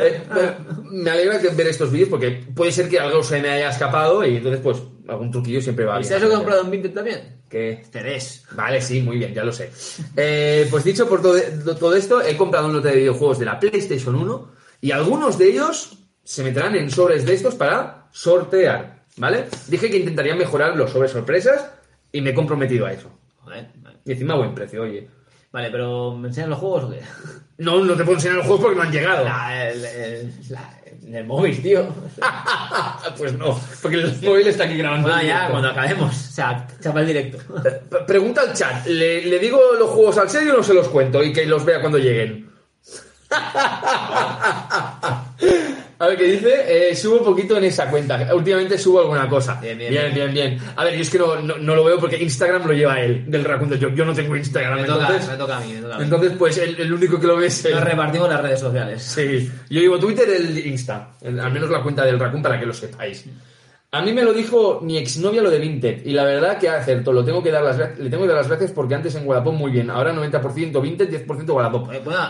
Eh, 0.00 0.22
bueno, 0.32 0.82
me 0.90 1.10
alegra 1.10 1.38
que 1.40 1.48
ver 1.48 1.66
estos 1.68 1.90
vídeos 1.90 2.08
porque 2.08 2.30
puede 2.54 2.72
ser 2.72 2.88
que 2.88 2.98
algo 2.98 3.22
se 3.22 3.40
me 3.40 3.50
haya 3.50 3.70
escapado 3.70 4.24
y 4.24 4.36
entonces 4.36 4.60
pues 4.62 4.78
algún 5.08 5.30
truquillo 5.30 5.60
siempre 5.60 5.84
va 5.84 5.96
¿Y 5.96 5.98
bien. 6.00 6.08
sabes 6.08 6.22
lo 6.22 6.28
que 6.28 6.34
he 6.34 6.36
comprado 6.38 6.62
en 6.64 6.70
Vinted 6.70 6.92
también? 6.92 7.38
¿Qué? 7.48 7.82
CDs. 7.90 8.44
Vale, 8.52 8.80
sí, 8.82 9.00
muy 9.00 9.16
bien, 9.16 9.32
ya 9.34 9.42
lo 9.44 9.52
sé. 9.52 9.70
Eh, 10.16 10.66
pues 10.70 10.84
dicho 10.84 11.08
por 11.08 11.22
todo, 11.22 11.38
todo 11.78 11.96
esto, 11.96 12.20
he 12.22 12.36
comprado 12.36 12.66
un 12.66 12.74
lote 12.74 12.88
de 12.88 12.96
videojuegos 12.96 13.38
de 13.38 13.46
la 13.46 13.58
PlayStation 13.58 14.14
1 14.14 14.52
y 14.82 14.90
algunos 14.90 15.38
de 15.38 15.46
ellos 15.48 15.98
se 16.22 16.44
meterán 16.44 16.74
en 16.76 16.90
sobres 16.90 17.24
de 17.24 17.32
estos 17.34 17.54
para 17.54 18.08
sortear, 18.12 19.04
¿vale? 19.16 19.46
Dije 19.68 19.90
que 19.90 19.96
intentaría 19.96 20.34
mejorar 20.34 20.76
los 20.76 20.90
sobres 20.90 21.10
sorpresas 21.10 21.70
y 22.12 22.20
me 22.20 22.30
he 22.30 22.34
comprometido 22.34 22.84
a 22.84 22.92
eso. 22.92 23.10
Vale. 23.46 23.70
Y 24.04 24.12
encima 24.12 24.34
a 24.34 24.36
buen 24.38 24.54
precio, 24.54 24.82
oye. 24.82 25.08
Vale, 25.50 25.70
pero 25.70 26.14
¿me 26.14 26.28
enseñan 26.28 26.50
los 26.50 26.58
juegos 26.58 26.84
o 26.84 26.90
qué? 26.90 27.00
No, 27.58 27.82
no 27.84 27.96
te 27.96 28.04
puedo 28.04 28.18
enseñar 28.18 28.36
los 28.36 28.46
juegos 28.46 28.62
porque 28.66 28.76
no 28.76 28.82
han 28.84 28.92
llegado. 28.92 29.24
La- 29.24 29.68
el, 29.68 29.84
el- 29.84 30.32
la- 30.50 30.74
en 31.02 31.14
el 31.16 31.24
móvil, 31.26 31.60
tío. 31.60 31.88
pues 33.18 33.32
no, 33.36 33.58
porque 33.82 33.96
el 33.96 34.16
móvil 34.22 34.46
está 34.46 34.62
aquí 34.64 34.76
grabando. 34.76 35.08
Bueno, 35.08 35.20
en 35.22 35.26
ya, 35.26 35.48
cuando 35.50 35.68
acabemos. 35.70 36.14
O 36.14 36.32
sea, 36.32 36.68
chapa 36.80 37.00
el 37.00 37.06
directo. 37.08 37.38
Pregunta 38.06 38.42
al 38.42 38.52
chat, 38.52 38.86
¿le, 38.86 39.24
le 39.24 39.38
digo 39.40 39.60
los 39.76 39.90
juegos 39.90 40.18
al 40.18 40.30
serio 40.30 40.54
o 40.54 40.58
no 40.58 40.62
se 40.62 40.72
los 40.74 40.88
cuento 40.88 41.20
y 41.24 41.32
que 41.32 41.46
los 41.46 41.64
vea 41.64 41.80
cuando 41.80 41.98
lleguen? 41.98 42.48
A 46.00 46.06
ver, 46.06 46.16
¿qué 46.16 46.24
dice? 46.24 46.90
Eh, 46.90 46.94
subo 46.94 47.24
poquito 47.24 47.56
en 47.56 47.64
esa 47.64 47.90
cuenta. 47.90 48.28
Últimamente 48.32 48.78
subo 48.78 49.00
alguna 49.00 49.28
cosa. 49.28 49.58
Bien, 49.60 49.76
bien, 49.76 49.90
bien, 49.90 50.14
bien. 50.14 50.32
bien. 50.32 50.58
A 50.76 50.84
ver, 50.84 50.94
yo 50.94 51.02
es 51.02 51.10
que 51.10 51.18
no, 51.18 51.40
no, 51.40 51.58
no 51.58 51.74
lo 51.74 51.82
veo 51.82 51.98
porque 51.98 52.16
Instagram 52.22 52.66
lo 52.68 52.72
lleva 52.72 53.00
él, 53.00 53.24
del 53.26 53.44
Raccoon 53.44 53.70
Job. 53.80 53.94
Yo 53.94 54.04
no 54.04 54.14
tengo 54.14 54.36
Instagram, 54.36 54.80
Me 54.80 54.86
toca, 54.86 55.06
entonces... 55.06 55.28
me 55.28 55.36
toca 55.36 55.56
a 55.56 55.60
mí, 55.60 55.72
me 55.72 55.80
toca 55.80 55.94
a 55.94 55.98
mí. 55.98 56.04
Entonces, 56.04 56.32
pues 56.38 56.58
el, 56.58 56.80
el 56.80 56.92
único 56.92 57.18
que 57.18 57.26
lo 57.26 57.36
ve 57.36 57.46
es. 57.46 57.68
Nos 57.68 57.82
repartimos 57.82 58.28
las 58.28 58.40
redes 58.40 58.60
sociales. 58.60 59.02
Sí, 59.02 59.50
yo 59.70 59.80
llevo 59.80 59.98
Twitter, 59.98 60.28
el 60.30 60.66
Insta, 60.66 61.14
el- 61.20 61.40
al 61.40 61.52
menos 61.52 61.68
la 61.68 61.82
cuenta 61.82 62.04
del 62.04 62.18
Raccoon 62.20 62.42
para 62.42 62.60
que 62.60 62.66
lo 62.66 62.72
sepáis. 62.72 63.24
A 63.90 64.02
mí 64.02 64.12
me 64.12 64.22
lo 64.22 64.34
dijo 64.34 64.80
mi 64.82 64.98
exnovia 64.98 65.40
lo 65.40 65.50
de 65.50 65.58
Vinted 65.58 66.04
y 66.04 66.12
la 66.12 66.22
verdad 66.24 66.58
que 66.58 66.68
acertó, 66.68 67.10
lo 67.10 67.24
tengo 67.24 67.42
que 67.42 67.50
dar 67.50 67.62
las, 67.64 67.98
le 67.98 68.10
tengo 68.10 68.24
que 68.24 68.28
dar 68.28 68.36
las 68.36 68.46
gracias 68.48 68.70
porque 68.72 68.94
antes 68.94 69.14
en 69.14 69.26
Wallapop 69.26 69.54
muy 69.54 69.70
bien, 69.70 69.88
ahora 69.90 70.12
90% 70.12 70.80
Vinted, 70.82 71.26
10% 71.26 71.48
Wallapop. 71.54 71.90
Eh, 71.92 72.00
Bueno, 72.04 72.20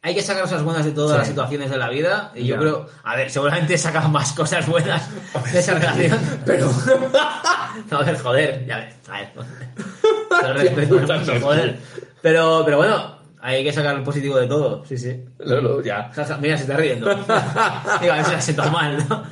hay 0.00 0.14
que 0.14 0.22
sacar 0.22 0.42
cosas 0.44 0.62
buenas 0.62 0.84
de 0.84 0.92
todas 0.92 1.12
Sí. 1.12 1.18
las 1.18 1.28
situaciones 1.28 1.70
de 1.70 1.76
la 1.78 1.88
vida. 1.88 2.32
Y 2.34 2.46
yo 2.46 2.56
creo, 2.56 2.86
a 3.04 3.16
ver, 3.16 3.30
seguramente 3.30 3.76
sacan 3.76 4.10
más 4.12 4.32
cosas 4.32 4.66
buenas 4.66 5.02
de 5.52 5.58
esa 5.58 5.74
relación. 5.74 6.18
Pero 6.46 6.70
No, 7.90 7.98
a 7.98 8.02
ver, 8.02 8.18
joder, 8.18 8.66
ya 8.66 8.76
ves. 8.78 8.94
A 9.08 9.18
ver. 9.20 10.54
Respeto 10.54 11.00
joder. 11.40 11.78
Pero, 12.22 12.62
pero 12.64 12.76
bueno, 12.78 13.18
hay 13.40 13.64
que 13.64 13.72
sacar 13.72 13.96
lo 13.96 14.04
positivo 14.04 14.36
de 14.38 14.46
todo. 14.46 14.84
Sí, 14.84 14.96
sí. 14.96 15.20
no, 15.44 15.60
no, 15.60 15.82
ya. 15.82 16.10
Mira, 16.40 16.56
se 16.56 16.62
está 16.64 16.76
riendo. 16.76 17.08
Digo, 18.00 18.12
a 18.12 18.16
ver 18.16 18.24
si 18.24 18.32
la 18.32 18.40
siento 18.40 18.70
mal, 18.70 19.04
¿no? 19.08 19.24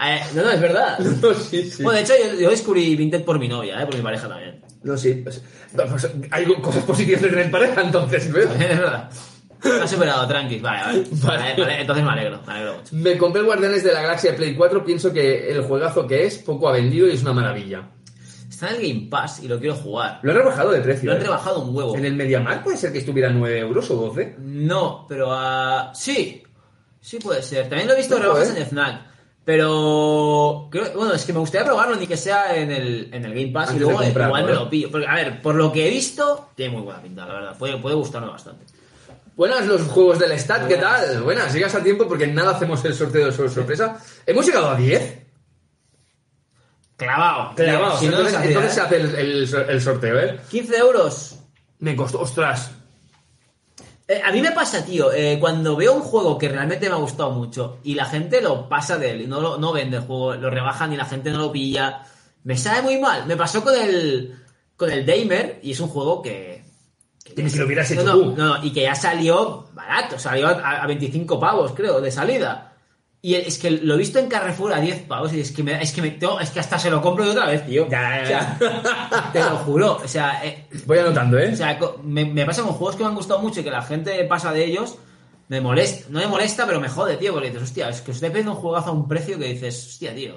Eh, 0.00 0.20
no, 0.34 0.42
no, 0.42 0.50
es 0.50 0.60
verdad. 0.60 0.98
No, 1.00 1.34
sí, 1.34 1.68
sí. 1.68 1.82
Bueno, 1.82 1.96
de 1.98 2.04
hecho, 2.04 2.12
yo, 2.16 2.40
yo 2.40 2.50
descubrí 2.50 2.94
Vinted 2.94 3.24
por 3.24 3.38
mi 3.38 3.48
novia, 3.48 3.82
¿eh? 3.82 3.86
por 3.86 3.96
mi 3.96 4.02
pareja 4.02 4.28
también. 4.28 4.62
No, 4.84 4.96
sí. 4.96 5.14
pues, 5.24 5.42
hay 6.30 6.44
cosas 6.60 6.84
positivas 6.84 7.22
de 7.22 7.30
tener 7.30 7.50
pareja, 7.50 7.80
entonces, 7.82 8.32
¿ves? 8.32 8.48
También 8.48 8.70
es 8.72 8.78
verdad. 8.78 9.10
Me 9.64 9.70
ha 9.82 9.88
superado, 9.88 10.26
tranqui. 10.28 10.58
Vale, 10.58 10.82
vale. 10.92 11.06
Vale. 11.22 11.54
Vale, 11.62 11.80
Entonces 11.80 12.04
me 12.04 12.10
alegro, 12.10 12.40
me 12.46 12.52
alegro 12.52 12.76
mucho. 12.76 12.94
Me 12.94 13.18
compré 13.18 13.42
Guardianes 13.42 13.82
de 13.84 13.92
la 13.92 14.02
Galaxia 14.02 14.36
Play 14.36 14.54
4, 14.54 14.84
pienso 14.84 15.12
que 15.12 15.50
el 15.50 15.62
juegazo 15.62 16.06
que 16.06 16.26
es, 16.26 16.38
poco 16.38 16.68
ha 16.68 16.72
vendido 16.72 17.08
y 17.08 17.12
es 17.12 17.22
una 17.22 17.32
maravilla. 17.32 17.90
Está 18.48 18.70
en 18.70 18.76
el 18.76 18.88
Game 18.94 19.08
Pass 19.08 19.40
y 19.42 19.48
lo 19.48 19.58
quiero 19.60 19.76
jugar. 19.76 20.18
Lo 20.22 20.32
han 20.32 20.38
rebajado 20.38 20.70
de 20.72 20.80
precio. 20.80 21.06
Lo 21.10 21.12
han 21.16 21.20
¿eh? 21.22 21.24
rebajado 21.24 21.60
un 21.60 21.76
huevo. 21.76 21.96
En 21.96 22.04
el 22.04 22.14
MediaMarkt 22.14 22.64
puede 22.64 22.76
ser 22.76 22.92
que 22.92 22.98
estuviera 22.98 23.30
9 23.30 23.58
euros 23.60 23.88
o 23.90 23.94
12. 23.94 24.36
No, 24.38 25.06
pero 25.08 25.28
ah, 25.32 25.92
sí. 25.94 26.42
Sí 27.00 27.18
puede 27.18 27.42
ser. 27.42 27.68
También 27.68 27.86
lo 27.86 27.94
he 27.94 27.98
visto 27.98 28.14
Ojo, 28.16 28.22
rebajas 28.24 28.50
eh. 28.56 28.60
en 28.60 28.66
FNAC. 28.66 29.00
Pero 29.44 30.68
creo- 30.70 30.92
bueno, 30.94 31.14
es 31.14 31.24
que 31.24 31.32
me 31.32 31.38
gustaría 31.38 31.66
probarlo 31.66 31.96
ni 31.96 32.06
que 32.06 32.16
sea 32.16 32.54
en 32.56 32.70
el, 32.70 33.08
en 33.12 33.24
el 33.24 33.32
Game 33.34 33.52
Pass 33.52 33.68
y 33.70 33.72
Antes 33.74 33.74
de 33.74 33.80
luego 33.80 33.98
comprarlo, 34.02 34.28
igual 34.28 34.44
me 34.44 34.50
¿eh? 34.50 34.54
lo 34.54 34.70
pillo. 34.70 34.90
Porque, 34.90 35.06
a 35.06 35.14
ver, 35.14 35.40
por 35.40 35.54
lo 35.54 35.72
que 35.72 35.86
he 35.86 35.90
visto, 35.90 36.50
tiene 36.54 36.72
muy 36.74 36.82
buena 36.82 37.00
pinta, 37.00 37.26
la 37.26 37.34
verdad. 37.34 37.56
Puede, 37.58 37.78
puede 37.78 37.94
gustarme 37.96 38.28
bastante. 38.28 38.64
Buenas 39.38 39.66
los 39.66 39.82
juegos 39.82 40.18
del 40.18 40.36
Stat, 40.36 40.66
¿qué 40.66 40.78
tal? 40.78 41.22
Buenas, 41.22 41.54
llegas 41.54 41.72
a 41.76 41.80
tiempo 41.80 42.08
porque 42.08 42.24
en 42.24 42.34
nada 42.34 42.56
hacemos 42.56 42.84
el 42.84 42.92
sorteo 42.92 43.26
de 43.26 43.48
sorpresa. 43.48 43.96
¿Hemos 44.26 44.44
llegado 44.44 44.70
a 44.70 44.74
10? 44.76 45.26
Clavado. 46.96 47.54
Clavado. 47.54 47.98
Si 48.00 48.06
no, 48.08 48.16
entonces 48.18 48.40
se 48.40 48.48
entonces 48.48 48.72
se 48.74 48.80
¿eh? 48.80 48.82
hace 48.82 48.96
el, 48.96 49.14
el- 49.14 49.54
el 49.70 49.80
sorteo, 49.80 50.18
¿eh? 50.18 50.40
15 50.50 50.76
euros. 50.78 51.36
Me 51.78 51.94
costó, 51.94 52.20
ostras. 52.20 52.72
Eh, 54.08 54.20
a 54.24 54.32
mí 54.32 54.42
me 54.42 54.50
pasa, 54.50 54.84
tío, 54.84 55.12
eh, 55.12 55.36
cuando 55.38 55.76
veo 55.76 55.94
un 55.94 56.02
juego 56.02 56.36
que 56.36 56.48
realmente 56.48 56.88
me 56.88 56.96
ha 56.96 56.98
gustado 56.98 57.30
mucho 57.30 57.78
y 57.84 57.94
la 57.94 58.06
gente 58.06 58.40
lo 58.40 58.68
pasa 58.68 58.98
de 58.98 59.12
él 59.12 59.20
y 59.20 59.26
no, 59.28 59.40
lo, 59.40 59.56
no 59.56 59.72
vende 59.72 59.98
el 59.98 60.02
juego, 60.02 60.34
lo 60.34 60.50
rebajan 60.50 60.92
y 60.92 60.96
la 60.96 61.04
gente 61.04 61.30
no 61.30 61.38
lo 61.38 61.52
pilla, 61.52 62.02
me 62.42 62.56
sabe 62.56 62.82
muy 62.82 62.98
mal. 62.98 63.24
Me 63.26 63.36
pasó 63.36 63.62
con 63.62 63.76
el, 63.80 64.34
con 64.76 64.90
el 64.90 65.06
Damer 65.06 65.60
y 65.62 65.70
es 65.70 65.78
un 65.78 65.90
juego 65.90 66.22
que... 66.22 66.57
Que 67.34 67.42
ni 67.42 67.50
si 67.50 67.58
lo 67.58 67.66
hubieras 67.66 67.90
hecho 67.90 68.02
no, 68.02 68.12
tú. 68.12 68.34
no, 68.36 68.58
no, 68.58 68.64
y 68.64 68.72
que 68.72 68.82
ya 68.82 68.94
salió 68.94 69.68
barato, 69.74 70.18
salió 70.18 70.48
a, 70.48 70.82
a 70.82 70.86
25 70.86 71.38
pavos, 71.38 71.72
creo, 71.74 72.00
de 72.00 72.10
salida. 72.10 72.64
Y 73.20 73.34
es 73.34 73.58
que 73.58 73.70
lo 73.72 73.94
he 73.94 73.98
visto 73.98 74.20
en 74.20 74.28
Carrefour 74.28 74.72
a 74.72 74.80
10 74.80 75.02
pavos 75.02 75.32
y 75.32 75.40
es 75.40 75.50
que, 75.50 75.62
me, 75.64 75.82
es 75.82 75.90
que, 75.92 76.00
me, 76.02 76.10
tengo- 76.12 76.38
es 76.40 76.50
que 76.50 76.60
hasta 76.60 76.78
se 76.78 76.88
lo 76.88 77.02
compro 77.02 77.24
de 77.24 77.30
otra 77.32 77.46
vez, 77.46 77.66
tío. 77.66 77.88
Ya, 77.90 78.22
ya, 78.22 78.28
ya. 78.30 78.56
O 78.56 78.58
sea, 79.10 79.30
te 79.32 79.40
lo 79.40 79.56
juro. 79.58 79.96
O 80.04 80.06
sea, 80.08 80.40
eh, 80.46 80.68
Voy 80.86 80.98
anotando, 80.98 81.36
¿eh? 81.38 81.50
o 81.52 81.56
sea, 81.56 81.78
me, 82.04 82.24
me 82.24 82.46
pasa 82.46 82.62
con 82.62 82.72
juegos 82.74 82.94
que 82.94 83.02
me 83.02 83.08
han 83.08 83.16
gustado 83.16 83.40
mucho 83.40 83.60
y 83.60 83.64
que 83.64 83.70
la 83.72 83.82
gente 83.82 84.22
pasa 84.24 84.52
de 84.52 84.64
ellos. 84.64 84.96
Me 85.48 85.60
molesta, 85.60 86.06
no 86.10 86.20
me 86.20 86.26
molesta, 86.28 86.66
pero 86.66 86.78
me 86.80 86.88
jode, 86.88 87.16
tío, 87.16 87.32
porque 87.32 87.48
dices, 87.48 87.62
hostia, 87.64 87.88
es 87.88 88.02
que 88.02 88.10
estoy 88.12 88.28
pidiendo 88.28 88.52
un 88.52 88.58
juegazo 88.58 88.90
a 88.90 88.92
un 88.92 89.08
precio 89.08 89.38
que 89.38 89.46
dices, 89.46 89.86
hostia, 89.88 90.14
tío. 90.14 90.34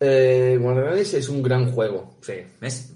Eh, 0.00 0.58
Guardianes 0.60 1.14
es 1.14 1.28
un 1.28 1.42
gran 1.42 1.70
juego, 1.70 2.16
sí. 2.22 2.34
¿Ves? 2.60 2.91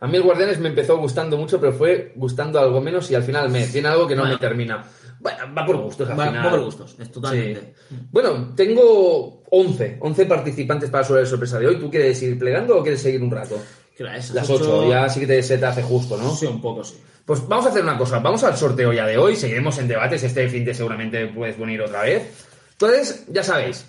A 0.00 0.06
mí 0.06 0.16
el 0.16 0.22
Guardianes 0.22 0.58
me 0.58 0.68
empezó 0.68 0.96
gustando 0.96 1.36
mucho, 1.36 1.60
pero 1.60 1.72
fue 1.72 2.12
gustando 2.16 2.58
algo 2.58 2.80
menos 2.80 3.10
y 3.10 3.14
al 3.14 3.22
final 3.22 3.50
me 3.50 3.66
tiene 3.66 3.88
algo 3.88 4.06
que 4.06 4.14
no 4.14 4.22
Bueno. 4.22 4.34
me 4.36 4.40
termina. 4.40 4.84
Bueno, 5.20 5.38
va 5.56 5.66
por 5.66 5.76
gustos 5.76 6.08
al 6.08 6.18
Va, 6.18 6.26
final. 6.28 6.46
va 6.46 6.50
por 6.50 6.60
gustos, 6.64 6.96
es 6.98 7.12
totalmente. 7.12 7.74
Sí. 7.90 7.96
Bueno, 8.10 8.54
tengo 8.56 9.42
11, 9.50 9.98
11 10.00 10.26
participantes 10.26 10.88
para 10.88 11.04
sobre 11.04 11.22
la 11.22 11.26
sorpresa 11.28 11.58
de 11.58 11.66
hoy. 11.66 11.76
¿Tú 11.78 11.90
quieres 11.90 12.22
ir 12.22 12.38
plegando 12.38 12.78
o 12.78 12.82
quieres 12.82 13.02
seguir 13.02 13.22
un 13.22 13.30
rato? 13.30 13.60
¿Qué 13.94 14.02
hora 14.04 14.16
es? 14.16 14.30
Las 14.30 14.48
8, 14.48 14.88
ya 14.88 15.06
sí 15.10 15.20
que 15.20 15.26
te, 15.26 15.42
se 15.42 15.58
te 15.58 15.66
hace 15.66 15.82
justo, 15.82 16.16
¿no? 16.16 16.34
Sí, 16.34 16.46
un 16.46 16.62
poco, 16.62 16.82
sí. 16.82 16.98
Pues 17.26 17.46
vamos 17.46 17.66
a 17.66 17.68
hacer 17.68 17.82
una 17.84 17.98
cosa, 17.98 18.18
vamos 18.20 18.42
al 18.44 18.56
sorteo 18.56 18.94
ya 18.94 19.06
de 19.06 19.18
hoy, 19.18 19.36
seguiremos 19.36 19.76
en 19.78 19.88
debates, 19.88 20.22
este 20.22 20.48
fin 20.48 20.64
de 20.64 20.72
seguramente 20.72 21.26
puedes 21.26 21.58
venir 21.58 21.82
otra 21.82 22.02
vez. 22.02 22.46
Entonces, 22.72 23.26
ya 23.28 23.44
sabéis, 23.44 23.84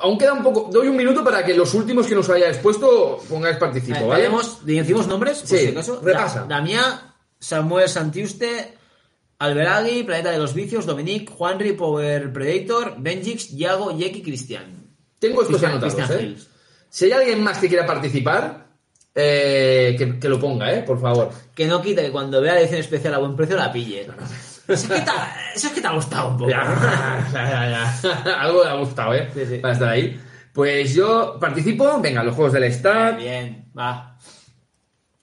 aún 0.00 0.18
queda 0.18 0.32
un 0.32 0.42
poco, 0.42 0.68
doy 0.72 0.88
un 0.88 0.96
minuto 0.96 1.22
para 1.24 1.44
que 1.44 1.54
los 1.54 1.72
últimos 1.74 2.06
que 2.06 2.14
nos 2.14 2.28
hayáis 2.30 2.56
puesto 2.58 3.22
pongáis 3.28 3.56
participo, 3.56 4.06
¿vale? 4.06 4.22
tenemos- 4.24 4.64
¿Decimos 4.64 5.06
nombres? 5.06 5.38
Por 5.40 5.48
Sí, 5.48 5.58
si 5.58 5.66
acaso. 5.68 6.00
repasa. 6.02 6.40
Da- 6.40 6.46
Damián, 6.56 7.00
Samuel 7.38 7.88
Santiuste, 7.88 8.76
Alberagui, 9.38 10.02
Planeta 10.02 10.30
de 10.30 10.38
los 10.38 10.52
Vicios, 10.54 10.84
Dominic, 10.86 11.30
Juanri, 11.30 11.72
Power 11.72 12.32
Predator, 12.32 12.94
Benjix, 12.98 13.50
Yago, 13.56 13.96
Yeki, 13.96 14.22
Cristian. 14.22 14.86
Tengo 15.18 15.42
estos 15.42 15.56
Cristian- 15.60 15.70
anotados, 15.72 15.94
Cristian 15.94 16.20
¿eh? 16.34 16.36
Si 16.90 17.04
hay 17.06 17.12
alguien 17.12 17.42
más 17.42 17.58
que 17.58 17.68
quiera 17.68 17.86
participar, 17.86 18.66
eh, 19.14 19.94
que, 19.98 20.18
que 20.18 20.28
lo 20.28 20.38
ponga, 20.40 20.72
¿eh? 20.72 20.82
Por 20.82 21.00
favor. 21.00 21.30
Que 21.54 21.66
no 21.66 21.80
quita 21.80 22.02
que 22.02 22.10
cuando 22.10 22.40
vea 22.40 22.54
la 22.54 22.60
edición 22.60 22.80
especial 22.80 23.14
a 23.14 23.18
buen 23.18 23.34
precio 23.36 23.56
la 23.56 23.72
pille. 23.72 24.06
Eso 24.74 24.92
es 24.94 25.00
que 25.00 25.04
te, 25.04 25.10
ha- 25.10 25.34
eso 25.54 25.66
es 25.68 25.72
que 25.72 25.80
te 25.80 25.86
ha 25.86 25.92
gustado 25.92 26.28
un 26.28 26.36
poco. 26.38 26.50
Ya, 26.50 27.26
ya, 27.32 28.00
ya. 28.02 28.40
Algo 28.40 28.64
le 28.64 28.70
ha 28.70 28.74
gustado, 28.74 29.14
¿eh? 29.14 29.28
Sí, 29.34 29.46
sí. 29.46 29.58
Para 29.58 29.74
estar 29.74 29.88
ahí. 29.88 30.20
Pues 30.52 30.94
yo 30.94 31.38
participo, 31.40 32.00
venga, 32.00 32.22
los 32.22 32.34
juegos 32.34 32.52
del 32.52 32.64
Stat. 32.72 33.16
Bien, 33.18 33.70
va. 33.76 34.16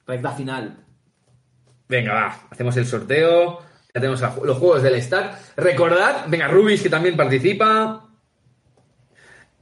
Recta 0.05 0.31
final. 0.31 0.77
Venga, 1.89 2.13
va, 2.13 2.39
hacemos 2.49 2.75
el 2.77 2.85
sorteo. 2.85 3.59
Ya 3.93 4.01
tenemos 4.01 4.21
los 4.43 4.57
juegos 4.57 4.83
del 4.83 5.01
Stat. 5.01 5.35
Recordad, 5.57 6.25
venga, 6.27 6.47
Rubis 6.47 6.81
que 6.81 6.89
también 6.89 7.17
participa. 7.17 8.03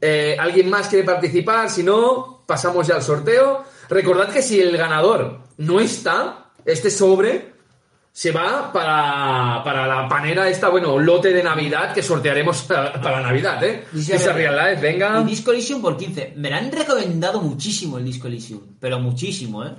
Eh, 0.02 0.36
¿Alguien 0.40 0.70
más 0.70 0.88
quiere 0.88 1.04
participar? 1.06 1.70
Si 1.70 1.82
no, 1.84 2.44
pasamos 2.46 2.86
ya 2.88 2.96
al 2.96 3.02
sorteo. 3.02 3.64
Recordad 3.90 4.30
que 4.30 4.42
si 4.42 4.60
el 4.62 4.76
ganador 4.78 5.40
no 5.58 5.80
está, 5.80 6.52
este 6.66 6.90
sobre 6.92 7.55
se 8.18 8.32
va 8.32 8.72
para, 8.72 9.62
para 9.62 9.86
la 9.86 10.08
panera 10.08 10.48
esta, 10.48 10.70
bueno, 10.70 10.98
lote 10.98 11.34
de 11.34 11.44
Navidad 11.44 11.94
que 11.94 12.02
sortearemos 12.02 12.62
para, 12.62 12.94
para 13.02 13.20
Navidad, 13.20 13.62
¿eh? 13.62 13.84
Esa 13.94 14.32
Real- 14.32 14.56
Life, 14.56 14.82
venga. 14.82 15.20
Y 15.20 15.26
Disco 15.26 15.52
Elysium 15.52 15.82
por 15.82 15.98
15. 15.98 16.32
Me 16.38 16.50
la 16.50 16.60
han 16.60 16.72
recomendado 16.72 17.42
muchísimo 17.42 17.98
el 17.98 18.06
Disco 18.06 18.28
Elysium. 18.28 18.78
Pero 18.80 19.02
muchísimo, 19.02 19.66
¿eh? 19.66 19.76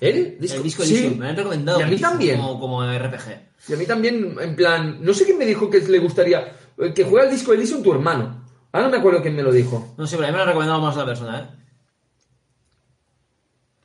¿El? 0.00 0.36
el 0.38 0.62
Disco 0.62 0.82
sí. 0.84 0.96
Elysium. 0.98 1.18
Me 1.18 1.24
lo 1.24 1.30
han 1.30 1.36
recomendado 1.36 1.80
Y 1.80 1.82
a 1.82 1.86
mí 1.86 1.96
también. 1.96 2.36
Como, 2.42 2.60
como 2.60 2.82
RPG. 2.84 3.40
Y 3.68 3.72
a 3.72 3.76
mí 3.76 3.86
también, 3.86 4.36
en 4.38 4.56
plan, 4.56 4.98
no 5.00 5.14
sé 5.14 5.24
quién 5.24 5.38
me 5.38 5.46
dijo 5.46 5.70
que 5.70 5.80
le 5.80 5.98
gustaría 5.98 6.56
eh, 6.76 6.92
que 6.92 7.04
juegue 7.04 7.26
al 7.26 7.32
disco 7.32 7.54
Elysium 7.54 7.82
tu 7.82 7.92
hermano. 7.94 8.44
Ahora 8.70 8.84
no 8.88 8.92
me 8.92 8.98
acuerdo 8.98 9.22
quién 9.22 9.34
me 9.34 9.42
lo 9.42 9.50
dijo. 9.50 9.94
No 9.96 10.06
sé, 10.06 10.16
pero 10.16 10.28
a 10.28 10.30
mí 10.30 10.32
me 10.32 10.38
lo 10.40 10.42
ha 10.42 10.46
recomendado 10.48 10.82
más 10.82 10.94
una 10.94 11.06
persona, 11.06 11.56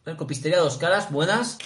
¿eh? 0.06 0.16
Copistería 0.18 0.60
dos 0.60 0.76
caras, 0.78 1.10
buenas. 1.10 1.58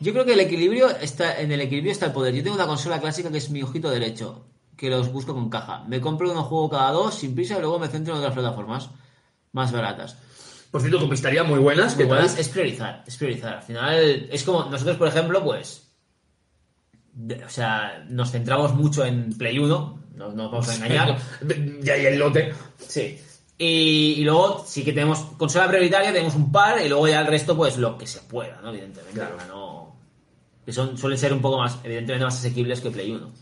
Yo 0.00 0.12
creo 0.12 0.24
que 0.24 0.32
el 0.34 0.40
equilibrio 0.40 0.88
está 0.90 1.40
en 1.40 1.52
el 1.52 1.60
equilibrio 1.60 1.92
está 1.92 2.06
el 2.06 2.12
poder. 2.12 2.34
Yo 2.34 2.42
tengo 2.42 2.56
una 2.56 2.66
consola 2.66 3.00
clásica 3.00 3.30
que 3.30 3.38
es 3.38 3.50
mi 3.50 3.62
ojito 3.62 3.90
derecho, 3.90 4.44
que 4.76 4.90
los 4.90 5.10
busco 5.12 5.34
con 5.34 5.48
caja. 5.48 5.84
Me 5.86 6.00
compro 6.00 6.30
uno 6.30 6.42
juego 6.44 6.68
cada 6.70 6.90
dos 6.90 7.14
sin 7.14 7.34
prisa 7.34 7.56
y 7.56 7.60
luego 7.60 7.78
me 7.78 7.88
centro 7.88 8.12
en 8.14 8.18
otras 8.20 8.34
plataformas 8.34 8.90
más 9.52 9.70
baratas. 9.72 10.16
Por 10.70 10.80
cierto, 10.80 10.98
muy 11.46 11.60
buenas. 11.60 11.94
¿Qué 11.94 12.04
Muy 12.04 12.14
buenas, 12.14 12.36
es 12.36 12.48
priorizar, 12.48 13.04
es 13.06 13.16
priorizar. 13.16 13.54
Al 13.58 13.62
final, 13.62 14.28
es 14.30 14.42
como 14.42 14.64
nosotros, 14.64 14.96
por 14.96 15.06
ejemplo, 15.08 15.42
pues. 15.44 15.82
de- 17.12 17.44
o 17.44 17.48
sea, 17.48 18.04
nos 18.08 18.32
centramos 18.32 18.74
mucho 18.74 19.04
en 19.04 19.32
Play 19.38 19.56
1, 19.60 19.98
no 20.16 20.32
nos 20.32 20.50
vamos 20.50 20.68
a 20.68 20.74
engañar. 20.74 21.16
Y 21.84 21.88
ahí 21.88 22.06
el 22.06 22.18
lote. 22.18 22.52
Sí. 22.88 23.20
Y, 23.56 24.14
y 24.18 24.24
luego 24.24 24.64
sí 24.66 24.82
que 24.82 24.92
tenemos 24.92 25.20
consola 25.38 25.68
prioritaria, 25.68 26.12
tenemos 26.12 26.34
un 26.34 26.50
par, 26.50 26.84
y 26.84 26.88
luego 26.88 27.06
ya 27.06 27.20
el 27.20 27.28
resto, 27.28 27.56
pues 27.56 27.76
lo 27.78 27.96
que 27.96 28.08
se 28.08 28.18
pueda, 28.22 28.60
¿no? 28.60 28.70
Evidentemente. 28.70 29.14
Claro. 29.14 29.36
no- 29.48 29.73
que 30.64 30.72
son, 30.72 30.96
suelen 30.98 31.18
ser 31.18 31.32
un 31.32 31.40
poco 31.42 31.58
más, 31.58 31.78
evidentemente, 31.84 32.24
más 32.24 32.36
asequibles 32.38 32.80
que 32.80 32.90
Play 32.90 33.10
1. 33.12 33.32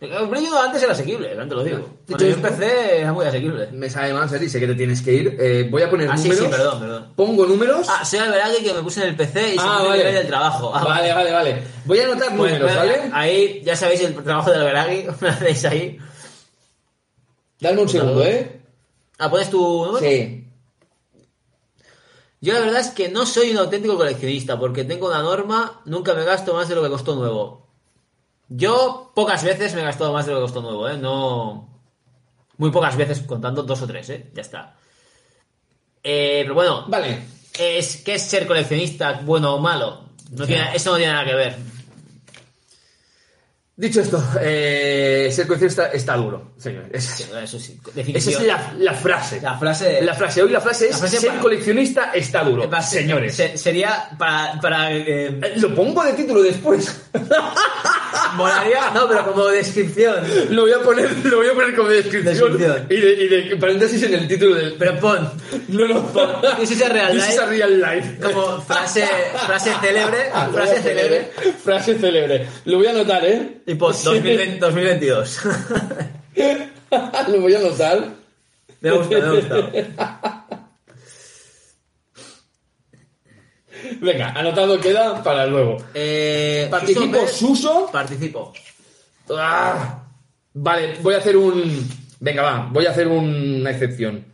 El 0.00 0.28
Play 0.30 0.44
1 0.46 0.58
antes 0.62 0.82
era 0.82 0.92
asequible, 0.92 1.30
antes 1.38 1.50
lo 1.54 1.62
digo. 1.62 1.86
Cuando 2.06 2.24
yo 2.24 2.30
esto- 2.34 2.46
empecé 2.48 3.00
era 3.00 3.12
muy 3.12 3.26
asequible. 3.26 3.68
Me 3.72 3.90
sabe 3.90 4.14
mal, 4.14 4.30
Seri, 4.30 4.48
sé 4.48 4.58
que 4.58 4.66
te 4.66 4.74
tienes 4.74 5.02
que 5.02 5.12
ir. 5.12 5.36
Eh, 5.38 5.68
voy 5.70 5.82
a 5.82 5.90
poner 5.90 6.08
Ah, 6.10 6.16
sí, 6.16 6.28
números. 6.30 6.46
sí, 6.46 6.50
perdón, 6.50 6.80
perdón. 6.80 7.12
Pongo 7.14 7.44
números. 7.46 7.86
Ah, 7.90 8.02
soy 8.02 8.18
Alberagui 8.20 8.62
que 8.64 8.72
me 8.72 8.82
puse 8.82 9.02
en 9.02 9.08
el 9.08 9.16
PC 9.16 9.48
y 9.54 9.58
se 9.58 9.60
Ah, 9.62 9.80
me 9.82 9.88
vale. 9.88 9.98
nivel 9.98 10.14
del 10.14 10.26
trabajo. 10.28 10.72
Ah, 10.74 10.84
vale, 10.84 11.12
vale, 11.12 11.32
vale. 11.32 11.62
Voy 11.84 11.98
a 11.98 12.04
anotar 12.04 12.28
Pues, 12.34 12.52
números, 12.52 12.60
bueno, 12.74 12.78
¿vale? 12.78 13.10
Ahí 13.12 13.62
ya 13.62 13.76
sabéis 13.76 14.00
el 14.00 14.14
trabajo 14.14 14.50
de 14.50 14.56
Alberagui, 14.56 15.04
me 15.04 15.12
lo 15.20 15.28
hacéis 15.28 15.64
ahí. 15.66 15.98
Dame 17.60 17.82
un 17.82 17.88
segundo, 17.90 18.24
¿eh? 18.24 18.60
Ah, 19.18 19.28
pones 19.30 19.50
tu 19.50 19.58
número. 19.84 19.98
Sí. 19.98 20.39
Yo 22.40 22.54
la 22.54 22.60
verdad 22.60 22.80
es 22.80 22.88
que 22.88 23.08
no 23.10 23.26
soy 23.26 23.50
un 23.50 23.58
auténtico 23.58 23.96
coleccionista 23.96 24.58
porque 24.58 24.84
tengo 24.84 25.08
una 25.08 25.22
norma, 25.22 25.82
nunca 25.84 26.14
me 26.14 26.24
gasto 26.24 26.54
más 26.54 26.68
de 26.68 26.74
lo 26.74 26.82
que 26.82 26.88
costó 26.88 27.14
nuevo. 27.14 27.68
Yo 28.48 29.12
pocas 29.14 29.44
veces 29.44 29.74
me 29.74 29.82
he 29.82 29.84
gastado 29.84 30.12
más 30.12 30.26
de 30.26 30.32
lo 30.32 30.38
que 30.38 30.42
costó 30.42 30.62
nuevo, 30.62 30.88
¿eh? 30.88 30.96
No... 30.96 31.68
Muy 32.56 32.70
pocas 32.70 32.96
veces, 32.96 33.20
contando 33.20 33.62
dos 33.62 33.80
o 33.82 33.86
tres, 33.86 34.10
¿eh? 34.10 34.30
Ya 34.34 34.42
está. 34.42 34.74
Eh, 36.02 36.40
pero 36.42 36.54
bueno, 36.54 36.84
Vale. 36.88 37.22
es, 37.58 37.98
¿qué 37.98 38.14
es 38.14 38.22
ser 38.22 38.46
coleccionista, 38.46 39.20
bueno 39.24 39.54
o 39.54 39.60
malo? 39.60 40.10
No 40.30 40.46
tiene, 40.46 40.74
eso 40.74 40.90
no 40.92 40.96
tiene 40.96 41.12
nada 41.12 41.24
que 41.24 41.34
ver. 41.34 41.56
Dicho 43.80 44.02
esto, 44.02 44.22
eh, 44.42 45.30
ser 45.32 45.46
coleccionista 45.46 45.86
está 45.86 46.14
duro, 46.14 46.52
señores. 46.58 46.90
Esa, 46.92 47.40
Eso 47.42 47.58
sí, 47.58 47.80
esa 47.82 47.90
definición. 47.94 48.42
es 48.42 48.46
la, 48.46 48.74
la 48.78 48.92
frase. 48.92 49.40
La 49.40 49.56
frase... 49.58 50.02
La 50.02 50.12
frase, 50.14 50.42
hoy 50.42 50.50
la 50.50 50.60
frase 50.60 50.84
es 50.88 50.92
La 50.92 50.98
frase 50.98 51.16
ser 51.16 51.30
para- 51.30 51.40
coleccionista 51.40 52.10
está 52.12 52.44
duro. 52.44 52.68
Señores. 52.82 53.34
se- 53.34 53.56
sería 53.56 54.10
para... 54.18 54.60
para 54.60 54.92
eh, 54.92 55.54
Lo 55.56 55.74
pongo 55.74 56.04
de 56.04 56.12
título 56.12 56.42
después. 56.42 56.94
molaría, 58.36 58.90
no, 58.94 59.08
pero 59.08 59.24
como 59.24 59.46
descripción. 59.46 60.16
Lo 60.50 60.62
voy 60.62 60.72
a 60.72 60.80
poner, 60.80 61.10
lo 61.24 61.38
voy 61.38 61.48
a 61.48 61.54
poner 61.54 61.74
como 61.74 61.88
descripción. 61.88 62.34
Descripción. 62.34 62.86
Y, 62.90 62.96
de, 63.00 63.12
y 63.12 63.28
de 63.50 63.56
paréntesis 63.56 64.02
en 64.02 64.14
el 64.14 64.28
título 64.28 64.56
del. 64.56 64.74
Pero 64.74 64.98
pon, 65.00 65.30
no, 65.68 65.88
no. 65.88 66.02
This 66.58 66.72
is 66.72 66.82
a 66.82 66.88
real 66.90 67.12
This 67.12 67.22
is 67.28 67.36
life. 67.36 67.40
a 67.42 67.46
real 67.46 67.80
life. 67.80 68.18
como 68.22 68.60
frase, 68.62 69.06
frase 69.46 69.72
célebre, 69.80 70.18
Ah, 70.34 70.48
frase 70.52 70.82
célebre. 70.82 71.30
Frase 71.64 71.98
célebre. 71.98 72.46
Lo 72.66 72.78
voy 72.78 72.86
a 72.86 72.90
anotar, 72.90 73.24
¿eh? 73.24 73.62
2020 73.74 74.58
2022. 74.58 75.40
lo 77.28 77.40
voy 77.40 77.54
a 77.54 77.58
anotar. 77.58 78.08
Me 78.80 78.90
gusta, 78.90 79.18
me 79.18 79.40
gusta. 79.40 80.46
Venga, 84.00 84.30
anotado 84.30 84.80
queda 84.80 85.22
para 85.22 85.46
luego. 85.46 85.76
Eh, 85.94 86.68
Participo 86.70 87.26
Suso, 87.26 87.36
Suso. 87.36 87.90
Participo. 87.92 88.52
Ah, 89.36 90.04
vale, 90.54 90.94
voy 91.00 91.14
a 91.14 91.18
hacer 91.18 91.36
un. 91.36 91.88
Venga, 92.20 92.42
va, 92.42 92.68
voy 92.70 92.86
a 92.86 92.90
hacer 92.90 93.08
una 93.08 93.70
excepción. 93.70 94.24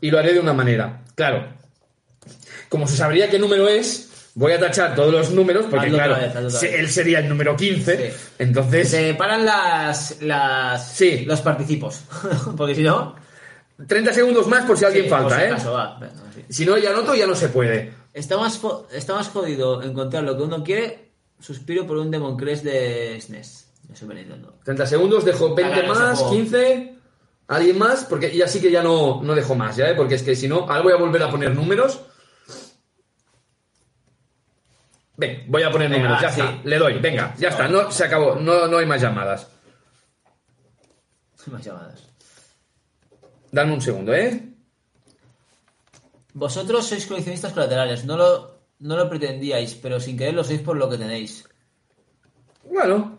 Y 0.00 0.10
lo 0.10 0.18
haré 0.18 0.32
de 0.32 0.40
una 0.40 0.52
manera. 0.52 1.02
Claro. 1.14 1.46
Como 2.68 2.86
se 2.86 2.96
sabría 2.96 3.28
qué 3.28 3.38
número 3.38 3.68
es, 3.68 4.09
voy 4.34 4.52
a 4.52 4.60
tachar 4.60 4.94
todos 4.94 5.12
los 5.12 5.30
números, 5.30 5.66
porque 5.70 5.86
Hazlo 5.86 5.98
claro, 5.98 6.16
vez, 6.44 6.54
se- 6.54 6.78
él 6.78 6.88
sería 6.88 7.18
el 7.20 7.28
número 7.28 7.56
15. 7.56 8.10
Sí. 8.10 8.16
Entonces, 8.38 8.88
Se 8.90 9.14
paran 9.14 9.44
las, 9.44 10.20
las 10.22 10.92
Sí. 10.92 11.24
los 11.26 11.40
participos. 11.40 12.02
Porque 12.56 12.74
si 12.74 12.82
no. 12.82 13.16
30 13.86 14.12
segundos 14.12 14.46
más 14.46 14.64
por 14.66 14.76
si 14.76 14.84
alguien 14.84 15.04
sí, 15.04 15.10
falta, 15.10 15.36
si 15.36 15.42
¿eh? 15.42 15.46
acaso, 15.46 15.72
va. 15.72 15.98
Sí. 16.34 16.44
Si 16.50 16.66
no, 16.66 16.76
ya 16.76 16.90
anoto, 16.90 17.14
ya 17.14 17.26
no 17.26 17.34
se 17.34 17.48
puede. 17.48 17.92
Está 18.12 18.36
más, 18.36 18.60
está 18.92 19.14
más 19.14 19.28
jodido 19.28 19.82
encontrar 19.82 20.22
lo 20.24 20.36
que 20.36 20.42
uno 20.42 20.62
quiere. 20.62 21.10
Suspiro 21.40 21.86
por 21.86 21.96
un 21.96 22.10
Demon 22.10 22.36
Crest 22.36 22.62
de 22.64 23.18
SNES. 23.20 23.66
Super 23.94 24.16
Nintendo. 24.16 24.54
30 24.64 24.86
segundos, 24.86 25.24
dejo 25.24 25.54
20 25.54 25.72
Hagan 25.80 25.90
ese 25.90 26.00
más, 26.00 26.18
juego. 26.18 26.34
15. 26.34 26.94
¿Alguien 27.48 27.78
más? 27.78 28.04
Porque 28.04 28.36
ya 28.36 28.46
sí 28.46 28.60
que 28.60 28.70
ya 28.70 28.82
no, 28.82 29.20
no 29.22 29.34
dejo 29.34 29.54
más, 29.54 29.76
¿ya? 29.76 29.88
¿eh? 29.88 29.94
Porque 29.96 30.14
es 30.16 30.22
que 30.22 30.36
si 30.36 30.46
no, 30.46 30.60
ahora 30.68 30.82
voy 30.82 30.92
a 30.92 30.96
volver 30.96 31.22
a 31.22 31.30
poner 31.30 31.54
números. 31.54 32.00
Ven, 35.20 35.44
voy 35.48 35.62
a 35.62 35.70
poner 35.70 35.90
Venga, 35.90 36.02
números, 36.02 36.22
ya 36.22 36.30
sí. 36.32 36.40
está. 36.40 36.60
Le 36.64 36.78
doy, 36.78 36.98
venga, 36.98 37.34
ya 37.36 37.50
está, 37.50 37.68
no, 37.68 37.90
se 37.92 38.04
acabó, 38.04 38.36
no, 38.36 38.66
no 38.66 38.78
hay 38.78 38.86
más 38.86 39.02
llamadas. 39.02 39.48
Más 41.46 41.62
llamadas. 41.62 42.08
Dame 43.52 43.74
un 43.74 43.82
segundo, 43.82 44.14
¿eh? 44.14 44.42
Vosotros 46.32 46.86
sois 46.86 47.04
coleccionistas 47.06 47.52
colaterales. 47.52 48.04
No 48.06 48.16
lo, 48.16 48.60
no 48.78 48.96
lo 48.96 49.10
pretendíais, 49.10 49.74
pero 49.74 50.00
sin 50.00 50.16
querer 50.16 50.32
lo 50.32 50.42
sois 50.44 50.60
por 50.62 50.76
lo 50.78 50.88
que 50.88 50.96
tenéis. 50.96 51.44
Bueno. 52.64 53.18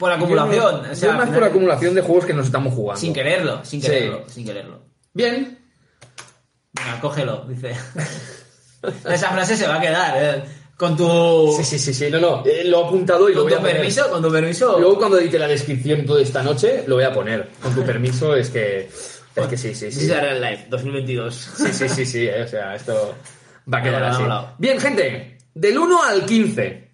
Por 0.00 0.10
acumulación. 0.10 0.84
Yo, 0.84 0.90
o 0.90 0.94
sea, 0.96 1.12
yo 1.12 1.16
más 1.16 1.30
por 1.30 1.44
acumulación 1.44 1.94
de 1.94 2.02
juegos 2.02 2.26
que 2.26 2.34
nos 2.34 2.46
estamos 2.46 2.74
jugando. 2.74 3.00
Sin 3.00 3.12
quererlo, 3.12 3.64
sin 3.64 3.80
Sí. 3.80 3.86
quererlo, 3.88 4.28
sin 4.28 4.44
quererlo. 4.44 4.80
Bien. 5.14 5.58
Venga, 6.72 7.00
cógelo, 7.00 7.44
dice. 7.46 7.76
Esa 9.10 9.30
frase 9.30 9.56
se 9.56 9.66
va 9.66 9.76
a 9.76 9.80
quedar, 9.80 10.14
eh. 10.22 10.42
Con 10.76 10.94
tu. 10.96 11.54
Sí, 11.56 11.64
sí, 11.64 11.78
sí, 11.78 11.94
sí, 11.94 12.10
no, 12.10 12.18
no. 12.20 12.42
eh, 12.44 12.62
lo 12.64 12.82
he 12.82 12.86
apuntado 12.86 13.30
y 13.30 13.34
lo 13.34 13.40
Con 13.40 13.44
voy 13.44 13.52
a 13.54 13.56
tu 13.56 13.62
poner. 13.62 13.76
permiso, 13.78 14.10
con 14.10 14.22
tu 14.22 14.30
permiso. 14.30 14.78
Luego 14.78 14.98
cuando 14.98 15.18
edite 15.18 15.38
la 15.38 15.48
descripción 15.48 16.04
toda 16.04 16.20
esta 16.20 16.42
noche, 16.42 16.84
lo 16.86 16.96
voy 16.96 17.04
a 17.04 17.12
poner. 17.14 17.48
Con 17.62 17.74
tu 17.74 17.82
permiso, 17.82 18.34
es 18.36 18.50
que... 18.50 18.88
Es 19.36 19.46
que 19.48 19.56
sí, 19.56 19.74
sí, 19.74 19.90
sí. 19.92 20.04
is 20.04 20.10
a 20.12 20.20
real 20.20 20.40
life, 20.40 20.66
2022. 20.68 21.34
Sí, 21.34 21.72
sí, 21.72 21.88
sí, 21.88 22.06
sí, 22.06 22.26
eh, 22.26 22.42
o 22.42 22.48
sea, 22.48 22.74
esto 22.74 23.14
va 23.72 23.78
a 23.78 23.82
quedar 23.82 24.02
así. 24.04 24.22
Bien, 24.58 24.78
gente, 24.80 25.38
del 25.54 25.78
1 25.78 26.02
al 26.02 26.24
15. 26.26 26.90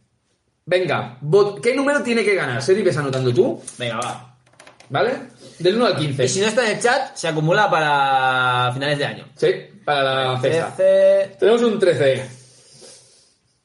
Venga, 0.66 1.18
vot- 1.20 1.60
¿qué 1.60 1.74
número 1.74 2.02
tiene 2.02 2.24
que 2.24 2.34
ganar? 2.36 2.62
Seri, 2.62 2.82
ves 2.82 2.96
anotando 2.96 3.32
tú, 3.34 3.60
Venga, 3.78 3.96
va. 3.98 4.36
¿vale? 4.90 5.12
Del 5.58 5.76
1 5.76 5.86
al 5.86 5.96
15. 5.96 6.24
Y 6.24 6.28
si 6.28 6.40
no 6.40 6.46
está 6.46 6.64
en 6.68 6.76
el 6.76 6.82
chat, 6.82 7.14
se 7.16 7.26
acumula 7.28 7.68
para 7.70 8.70
finales 8.72 8.98
de 8.98 9.04
año. 9.06 9.24
Sí, 9.36 9.48
para 9.84 10.32
la 10.32 10.40
cesta. 10.40 10.74
13. 10.76 11.36
Tenemos 11.38 11.62
un 11.62 11.78
13. 11.78 12.26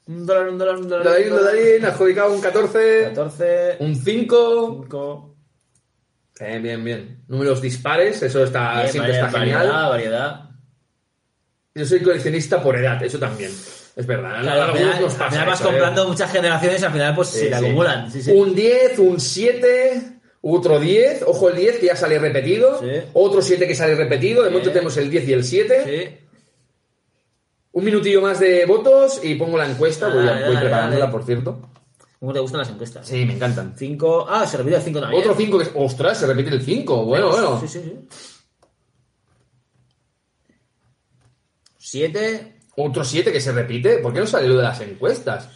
Un 0.07 0.25
dólar, 0.25 0.49
un 0.49 0.57
dólar, 0.57 0.75
un 0.77 0.89
dólar. 0.89 1.05
Darín, 1.05 1.31
un 1.31 1.37
dólar. 1.37 1.55
Darín, 1.55 1.85
adjudicado 1.85 2.33
un 2.33 2.41
14. 2.41 3.03
14. 3.13 3.77
Un 3.79 3.95
5. 3.95 4.79
5. 4.83 5.35
Bien, 6.39 6.63
bien, 6.63 6.83
bien. 6.83 7.23
Números 7.27 7.61
dispares, 7.61 8.21
eso 8.21 8.43
está, 8.43 8.87
siempre 8.87 9.13
está 9.13 9.27
variedad, 9.31 9.61
genial. 9.61 9.89
variedad. 9.89 10.49
Yo 11.73 11.85
soy 11.85 11.99
coleccionista 12.01 12.61
por 12.61 12.77
edad, 12.77 13.01
eso 13.03 13.17
también. 13.19 13.51
Es 13.95 14.05
verdad. 14.05 14.41
Claro, 14.41 14.61
a 14.61 14.65
al 14.65 14.77
final, 14.77 15.01
nos 15.01 15.13
al 15.13 15.17
pasa 15.19 15.31
final 15.31 15.47
vas 15.47 15.59
eso, 15.59 15.69
¿eh? 15.69 15.71
comprando 15.71 16.07
muchas 16.07 16.31
generaciones 16.31 16.81
y 16.81 16.85
al 16.85 16.91
final 16.91 17.15
pues 17.15 17.27
Sí, 17.29 17.39
se 17.39 17.45
te 17.47 17.57
sí. 17.57 17.65
acumulan. 17.65 18.11
Sí, 18.11 18.21
sí. 18.21 18.31
Un 18.31 18.53
10, 18.53 18.99
un 18.99 19.19
7, 19.19 20.16
otro 20.41 20.79
10, 20.79 21.23
ojo 21.23 21.49
el 21.49 21.55
10 21.57 21.79
que 21.79 21.87
ya 21.87 21.95
sale 21.95 22.19
repetido, 22.19 22.79
Sí. 22.79 22.87
otro 23.13 23.41
7 23.41 23.67
que 23.67 23.75
sale 23.75 23.95
repetido, 23.95 24.43
de 24.43 24.49
momento 24.49 24.71
tenemos 24.71 24.95
el 24.97 25.09
10 25.09 25.27
y 25.27 25.33
el 25.33 25.43
7. 25.43 25.83
Sí. 25.85 26.25
Un 27.73 27.83
minutillo 27.85 28.21
más 28.21 28.39
de 28.39 28.65
votos 28.65 29.19
y 29.23 29.35
pongo 29.35 29.57
la 29.57 29.69
encuesta, 29.69 30.07
voy, 30.07 30.23
a- 30.23 30.31
Dale, 30.31 30.45
voy 30.45 30.53
dale, 30.55 30.59
preparándola 30.65 30.99
dale. 31.05 31.11
por 31.11 31.23
cierto. 31.25 31.69
¿Cómo 32.19 32.33
te 32.33 32.39
gustan 32.39 32.59
las 32.61 32.69
encuestas? 32.69 33.07
Sí, 33.07 33.25
me 33.25 33.33
encantan. 33.35 33.75
5. 33.77 34.25
Ah, 34.27 34.47
se 34.47 34.57
repite 34.57 34.77
el 34.77 34.81
5 34.81 34.99
también. 34.99 35.21
Otro 35.21 35.35
5 35.35 35.57
que 35.59 35.63
es... 35.65 35.71
¡Ostras! 35.75 36.17
Se 36.19 36.25
repite 36.25 36.49
el 36.49 36.63
5. 36.63 37.05
Bueno, 37.05 37.29
bueno. 37.29 37.59
Sí, 37.61 37.67
sí, 37.67 37.79
sí. 37.83 38.07
7. 41.77 42.53
Otro 42.77 43.03
7 43.03 43.31
que 43.31 43.39
se 43.41 43.51
repite. 43.51 43.97
¿Por 43.99 44.13
qué 44.13 44.19
no 44.19 44.27
sale 44.27 44.47
lo 44.47 44.57
de 44.57 44.63
las 44.63 44.79
encuestas? 44.81 45.49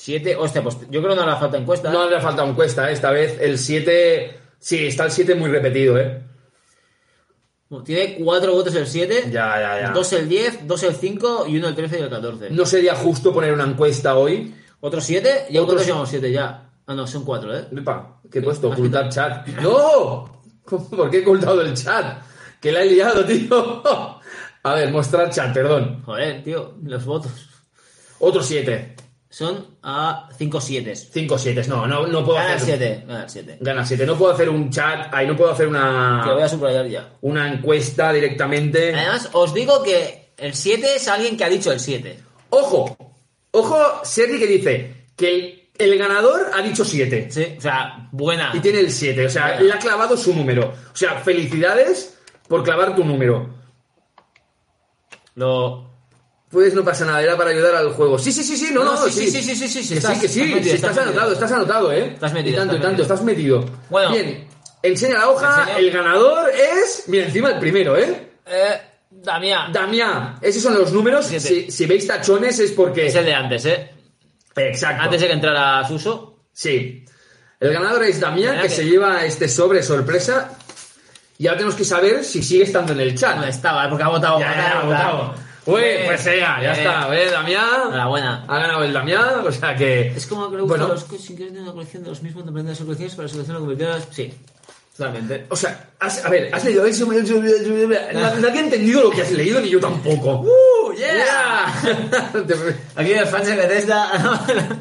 7, 0.00 0.34
hostia, 0.34 0.62
pues 0.62 0.78
yo 0.88 1.02
creo 1.02 1.14
que 1.14 1.20
no 1.20 1.26
le 1.26 1.36
falta 1.36 1.58
encuesta. 1.58 1.92
No 1.92 2.08
le 2.08 2.16
ha 2.16 2.20
faltado 2.22 2.48
encuesta, 2.48 2.88
¿eh? 2.88 2.94
esta 2.94 3.10
vez 3.10 3.36
el 3.38 3.58
7... 3.58 4.40
Sí, 4.58 4.86
está 4.86 5.04
el 5.04 5.10
7 5.10 5.34
muy 5.34 5.50
repetido, 5.50 5.98
¿eh? 5.98 6.22
Bueno, 7.68 7.84
tiene 7.84 8.16
4 8.24 8.50
votos 8.50 8.74
el 8.76 8.86
7, 8.86 9.24
Ya, 9.26 9.60
ya, 9.60 9.80
ya. 9.82 9.90
2 9.90 10.12
el 10.14 10.28
10, 10.30 10.66
2 10.66 10.82
el 10.84 10.94
5 10.94 11.46
y 11.48 11.58
1 11.58 11.68
el 11.68 11.74
13 11.74 11.98
y 11.98 12.02
el 12.02 12.08
14. 12.08 12.50
No 12.50 12.64
sería 12.64 12.94
justo 12.94 13.30
poner 13.30 13.52
una 13.52 13.64
encuesta 13.64 14.16
hoy. 14.16 14.54
¿Otro 14.80 15.02
7? 15.02 15.48
¿Y 15.50 15.58
Otro 15.58 15.78
llevamos 15.78 16.08
7 16.08 16.32
ya? 16.32 16.70
Ah, 16.86 16.94
no, 16.94 17.06
son 17.06 17.22
4, 17.22 17.58
¿eh? 17.58 17.68
Epa, 17.76 18.22
¿qué 18.32 18.38
he 18.38 18.42
puesto? 18.42 18.70
Ocultar 18.70 19.10
chat. 19.10 19.46
¡No! 19.60 20.42
¿Por 20.64 21.10
qué 21.10 21.18
he 21.18 21.22
ocultado 21.22 21.60
el 21.60 21.74
chat? 21.74 22.22
Que 22.58 22.72
la 22.72 22.84
he 22.84 22.86
liado, 22.86 23.22
tío. 23.26 23.82
A 24.62 24.74
ver, 24.74 24.90
mostrar 24.90 25.28
chat, 25.28 25.52
perdón. 25.52 26.02
Joder, 26.06 26.42
tío, 26.42 26.76
los 26.84 27.04
votos. 27.04 27.32
Otro 28.18 28.42
7. 28.42 28.96
Son 29.32 29.76
a 29.84 30.28
5 30.36 30.60
7. 30.60 30.96
5 30.96 31.38
7. 31.38 31.62
No, 31.68 31.86
no, 31.86 32.04
no 32.08 32.24
puedo 32.24 32.38
Gana 32.38 32.50
el 32.50 32.56
hacer... 32.56 32.78
7, 32.78 33.04
gana 33.06 33.22
el 33.22 33.30
7. 33.30 33.58
Gana 33.60 33.86
7. 33.86 34.04
No 34.06 34.18
puedo 34.18 34.32
hacer 34.32 34.48
un 34.48 34.70
chat... 34.70 35.14
Ahí 35.14 35.24
no 35.28 35.36
puedo 35.36 35.52
hacer 35.52 35.68
Que 35.68 35.72
lo 35.72 35.78
voy 35.80 36.32
a 36.32 36.34
una... 36.34 36.48
subrayar 36.48 36.86
ya. 36.88 37.12
Una 37.20 37.52
encuesta 37.52 38.12
directamente. 38.12 38.92
Además, 38.92 39.28
os 39.32 39.54
digo 39.54 39.84
que 39.84 40.32
el 40.36 40.52
7 40.52 40.96
es 40.96 41.06
alguien 41.06 41.36
que 41.36 41.44
ha 41.44 41.48
dicho 41.48 41.70
el 41.70 41.78
7. 41.78 42.18
¡Ojo! 42.50 42.96
Ojo, 43.52 44.00
Sergi 44.02 44.38
que 44.40 44.46
dice 44.48 45.04
que 45.14 45.28
el, 45.30 45.68
el 45.78 45.96
ganador 45.98 46.50
ha 46.52 46.60
dicho 46.60 46.84
7. 46.84 47.28
Sí, 47.30 47.54
o 47.56 47.60
sea, 47.60 48.08
buena. 48.10 48.50
Y 48.52 48.58
tiene 48.58 48.80
el 48.80 48.90
7. 48.90 49.26
O 49.26 49.30
sea, 49.30 49.46
Bueno. 49.52 49.62
le 49.64 49.72
ha 49.74 49.78
clavado 49.78 50.16
su 50.16 50.34
número. 50.34 50.74
O 50.92 50.96
sea, 50.96 51.20
felicidades 51.20 52.18
por 52.48 52.64
clavar 52.64 52.96
tu 52.96 53.04
número. 53.04 53.48
Lo... 55.36 55.89
Pues 56.50 56.74
no 56.74 56.82
pasa 56.84 57.04
nada, 57.04 57.22
era 57.22 57.36
para 57.36 57.50
ayudar 57.50 57.74
al 57.76 57.90
juego. 57.92 58.18
Sí, 58.18 58.32
sí, 58.32 58.42
sí, 58.42 58.56
sí, 58.56 58.70
no, 58.72 58.82
no, 58.84 58.94
No, 58.94 59.06
sí, 59.08 59.30
sí, 59.30 59.42
sí, 59.42 59.54
sí, 59.54 59.68
sí, 59.68 59.82
sí, 59.84 59.94
Que 59.94 60.00
sí, 60.00 60.20
que 60.20 60.28
sí, 60.28 60.40
estás 60.40 60.48
metido, 60.48 60.62
sí, 60.62 60.70
estás, 60.70 60.90
estás 60.90 60.98
anotado, 61.06 61.32
estás 61.32 61.52
anotado, 61.52 61.92
¿eh? 61.92 62.10
Estás 62.14 62.32
metido, 62.32 62.54
Y 62.54 62.58
tanto, 62.58 62.74
y 62.74 62.76
estás 62.76 62.88
tanto, 62.88 63.24
metido. 63.24 63.60
estás 63.60 63.70
metido. 63.70 63.78
Bueno. 63.88 64.10
Bien, 64.12 64.48
enseña 64.82 65.18
la 65.18 65.28
hoja, 65.30 65.68
el 65.78 65.90
ganador 65.92 66.50
es... 66.50 67.04
Mira, 67.06 67.26
encima 67.26 67.50
el 67.50 67.58
primero, 67.60 67.96
¿eh? 67.96 68.30
Eh, 68.46 68.80
Damián. 69.10 69.72
Damián, 69.72 70.38
esos 70.42 70.60
son 70.62 70.74
los 70.74 70.92
números. 70.92 71.26
Si, 71.26 71.70
si 71.70 71.86
veis 71.86 72.06
tachones 72.06 72.58
es 72.58 72.72
porque... 72.72 73.06
Es 73.06 73.14
el 73.14 73.26
de 73.26 73.34
antes, 73.34 73.64
¿eh? 73.66 73.90
Exacto. 74.56 75.02
Antes 75.04 75.20
de 75.20 75.26
que 75.28 75.32
entrara 75.34 75.86
Suso. 75.86 76.46
Sí. 76.52 77.04
El 77.60 77.72
ganador 77.72 78.02
es 78.04 78.18
Damián, 78.18 78.56
que 78.56 78.62
que- 78.68 78.74
se 78.74 78.84
lleva 78.84 79.24
este 79.24 79.46
sobre 79.48 79.82
sorpresa. 79.84 80.50
Y 81.38 81.46
ahora 81.46 81.58
tenemos 81.58 81.76
que 81.76 81.84
saber 81.84 82.24
si 82.24 82.42
sigue 82.42 82.64
estando 82.64 82.92
en 82.92 83.00
el 83.00 83.16
chat. 83.16 83.36
No 83.36 83.44
estaba, 83.44 83.88
porque 83.88 84.02
ha 84.04 84.08
votado. 84.08 84.40
Ya, 84.40 84.54
ya, 84.54 84.80
ha 84.80 84.84
votado. 84.84 85.34
Uy, 85.66 85.82
pues 86.06 86.24
ya, 86.24 86.58
ya 86.62 86.72
está. 86.72 87.06
¿Ves, 87.08 87.30
Damián? 87.32 87.82
Enhorabuena. 87.88 88.44
Ha 88.48 88.58
ganado 88.58 88.82
el 88.84 88.92
Damián, 88.92 89.46
o 89.46 89.52
sea 89.52 89.76
que... 89.76 90.08
Es 90.08 90.26
como 90.26 90.50
que 90.50 90.56
le 90.56 90.62
Bueno. 90.62 90.88
los 90.88 91.04
coches 91.04 91.26
sin 91.26 91.36
querer 91.36 91.50
tener 91.52 91.64
una 91.64 91.72
colección 91.72 92.02
de 92.02 92.08
los 92.10 92.22
mismos 92.22 92.44
dependiendo 92.44 92.72
de 92.72 92.78
las 92.78 92.84
colecciones 92.84 93.14
para 93.14 93.28
seleccionar 93.28 93.60
la 93.60 93.66
convirtieron. 93.66 94.02
Sí, 94.10 94.32
totalmente. 94.96 95.46
O 95.50 95.56
sea, 95.56 95.90
has- 96.00 96.24
a 96.24 96.30
ver, 96.30 96.54
has 96.54 96.64
leído 96.64 96.86
eso... 96.86 97.06
Na- 97.06 98.34
Nadie 98.36 98.58
ha 98.60 98.64
entendido 98.64 99.02
lo 99.04 99.10
que 99.10 99.22
has 99.22 99.30
leído, 99.32 99.60
ni 99.60 99.68
yo 99.68 99.80
tampoco. 99.80 100.40
¡Uh, 100.40 100.70
Yeah. 100.98 101.72
Aquí 102.96 103.12
el 103.12 103.26
fan 103.26 103.44
de 103.44 103.54
Bethesda. 103.56 104.80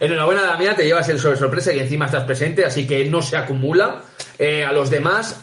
Enhorabuena, 0.00 0.42
Damián, 0.42 0.74
te 0.76 0.84
llevas 0.84 1.08
el 1.08 1.20
sobre 1.20 1.36
sorpresa 1.36 1.72
y 1.72 1.78
encima 1.80 2.06
estás 2.06 2.24
presente, 2.24 2.64
así 2.64 2.86
que 2.86 3.04
no 3.06 3.22
se 3.22 3.36
acumula. 3.36 4.02
Eh, 4.38 4.64
a 4.64 4.72
los 4.72 4.90
demás, 4.90 5.36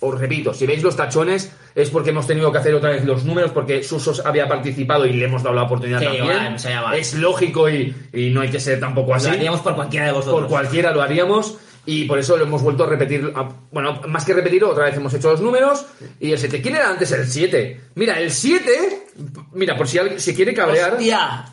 os 0.00 0.18
repito, 0.20 0.52
si 0.54 0.66
veis 0.66 0.82
los 0.82 0.96
tachones 0.96 1.50
es 1.74 1.90
porque 1.90 2.10
hemos 2.10 2.26
tenido 2.26 2.52
que 2.52 2.58
hacer 2.58 2.74
otra 2.74 2.90
vez 2.90 3.04
los 3.04 3.24
números 3.24 3.50
porque 3.50 3.82
Susos 3.82 4.22
había 4.24 4.46
participado 4.46 5.06
y 5.06 5.12
le 5.12 5.24
hemos 5.24 5.42
dado 5.42 5.56
la 5.56 5.62
oportunidad 5.64 6.00
Sí, 6.00 6.06
también. 6.06 6.56
Es 6.94 7.14
lógico 7.14 7.68
y, 7.68 7.94
y 8.12 8.30
no 8.30 8.42
hay 8.42 8.50
que 8.50 8.60
ser 8.60 8.78
tampoco 8.78 9.14
así. 9.14 9.26
Lo 9.28 9.34
haríamos 9.34 9.60
por 9.60 9.74
cualquiera 9.74 10.06
de 10.06 10.12
vosotros. 10.12 10.40
Por 10.42 10.48
cualquiera 10.48 10.92
lo 10.92 11.02
haríamos 11.02 11.58
y 11.86 12.04
por 12.04 12.18
eso 12.18 12.36
lo 12.36 12.44
hemos 12.44 12.62
vuelto 12.62 12.84
a 12.84 12.86
repetir. 12.86 13.32
Bueno, 13.70 14.00
más 14.08 14.24
que 14.24 14.34
repetirlo, 14.34 14.70
otra 14.70 14.84
vez 14.84 14.96
hemos 14.96 15.12
hecho 15.14 15.32
los 15.32 15.40
números 15.40 15.84
y 16.20 16.32
el 16.32 16.38
7. 16.38 16.62
¿Quién 16.62 16.76
era 16.76 16.88
antes 16.90 17.10
el 17.12 17.26
7? 17.26 17.80
Mira, 17.96 18.20
el 18.20 18.30
7, 18.30 19.06
mira, 19.52 19.76
por 19.76 19.88
si 19.88 19.98
alguien 19.98 20.20
se 20.20 20.34
quiere 20.34 20.54
cabrear. 20.54 20.94
¡Hostia! 20.94 21.44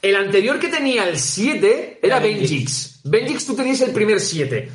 El 0.00 0.14
anterior 0.14 0.60
que 0.60 0.68
tenía 0.68 1.08
el 1.08 1.18
7 1.18 1.98
era. 2.02 2.20
Benjix. 2.20 3.00
Benjix, 3.04 3.46
tú 3.46 3.56
tenías 3.56 3.80
el 3.80 3.90
primer 3.90 4.20
7. 4.20 4.70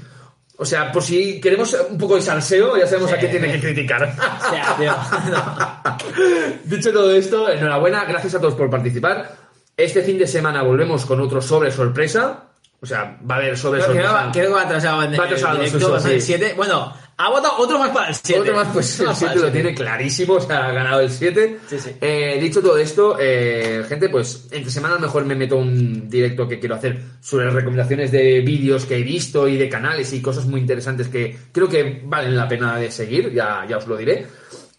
O 0.62 0.66
sea, 0.66 0.92
por 0.92 1.02
si 1.02 1.42
queremos 1.42 1.76
un 1.90 1.98
poco 1.98 2.18
de 2.18 2.22
salseo, 2.22 2.78
ya 2.78 2.86
sabemos 2.86 3.10
Sí. 3.10 3.16
a 3.16 3.20
qué 3.20 3.28
tiene 3.30 3.52
que 3.52 3.60
criticar. 3.60 4.14
O 4.16 4.50
sea, 4.52 4.76
tío. 4.78 4.94
No. 5.32 5.98
Dicho 6.66 6.94
todo 6.94 7.12
esto, 7.16 7.50
enhorabuena, 7.50 8.06
gracias 8.06 8.36
a 8.36 8.40
todos 8.40 8.54
por 8.54 8.70
participar. 8.70 9.36
Este 9.76 10.04
fin 10.04 10.20
de 10.20 10.28
semana 10.28 10.62
volvemos 10.62 11.04
con 11.08 11.20
otro 11.20 11.42
sobre 11.42 11.72
sorpresa. 11.72 12.44
O 12.80 12.86
sea, 12.86 13.18
va 13.30 13.36
a 13.36 13.38
haber 13.40 13.58
sobre 13.58 13.80
Creo 13.82 13.94
que 13.94 14.02
sorpresa. 14.02 14.26
va, 14.28 14.32
creo 14.32 14.48
que 14.48 14.54
va 14.54 14.64
el 15.56 15.62
directo, 15.62 15.96
a 15.96 16.00
ser 16.00 16.12
el 16.14 16.22
sí. 16.22 16.28
7. 16.38 16.54
Bueno, 16.56 16.94
ha 17.22 17.30
votado 17.30 17.58
otro 17.58 17.78
más 17.78 17.92
para 17.92 18.10
el 18.10 18.16
7. 18.16 18.40
Otro 18.40 18.56
más, 18.56 18.68
pues 18.74 19.00
el 19.00 19.16
7 19.16 19.36
lo 19.36 19.52
tiene 19.52 19.76
clarísimo, 19.76 20.34
o 20.34 20.42
sea, 20.42 20.68
ha 20.68 20.72
ganado 20.72 21.02
el 21.02 21.12
7. 21.12 21.60
Sí, 21.68 21.80
sí. 21.80 21.92
Eh, 22.02 22.40
dicho 22.42 22.62
todo 22.62 22.78
esto, 22.78 23.18
eh, 23.20 23.84
gente, 23.88 24.10
pues 24.10 24.48
entre 24.52 24.72
semana 24.72 24.96
a 24.96 24.98
lo 24.98 25.06
mejor 25.06 25.26
me 25.26 25.36
meto 25.36 25.58
un 25.58 26.10
directo 26.10 26.48
que 26.48 26.60
quiero 26.60 26.76
hacer 26.76 27.00
sobre 27.22 27.46
las 27.46 27.54
recomendaciones 27.54 28.12
de 28.12 28.42
vídeos 28.42 28.86
que 28.86 28.98
he 28.98 29.04
visto 29.04 29.48
y 29.48 29.56
de 29.56 29.70
canales 29.70 30.12
y 30.14 30.22
cosas 30.22 30.48
muy 30.48 30.62
interesantes 30.62 31.10
que 31.10 31.38
creo 31.52 31.70
que 31.70 32.02
valen 32.04 32.36
la 32.36 32.48
pena 32.48 32.78
de 32.78 32.90
seguir, 32.90 33.32
ya, 33.32 33.66
ya 33.70 33.78
os 33.78 33.86
lo 33.86 33.98
diré. 33.98 34.26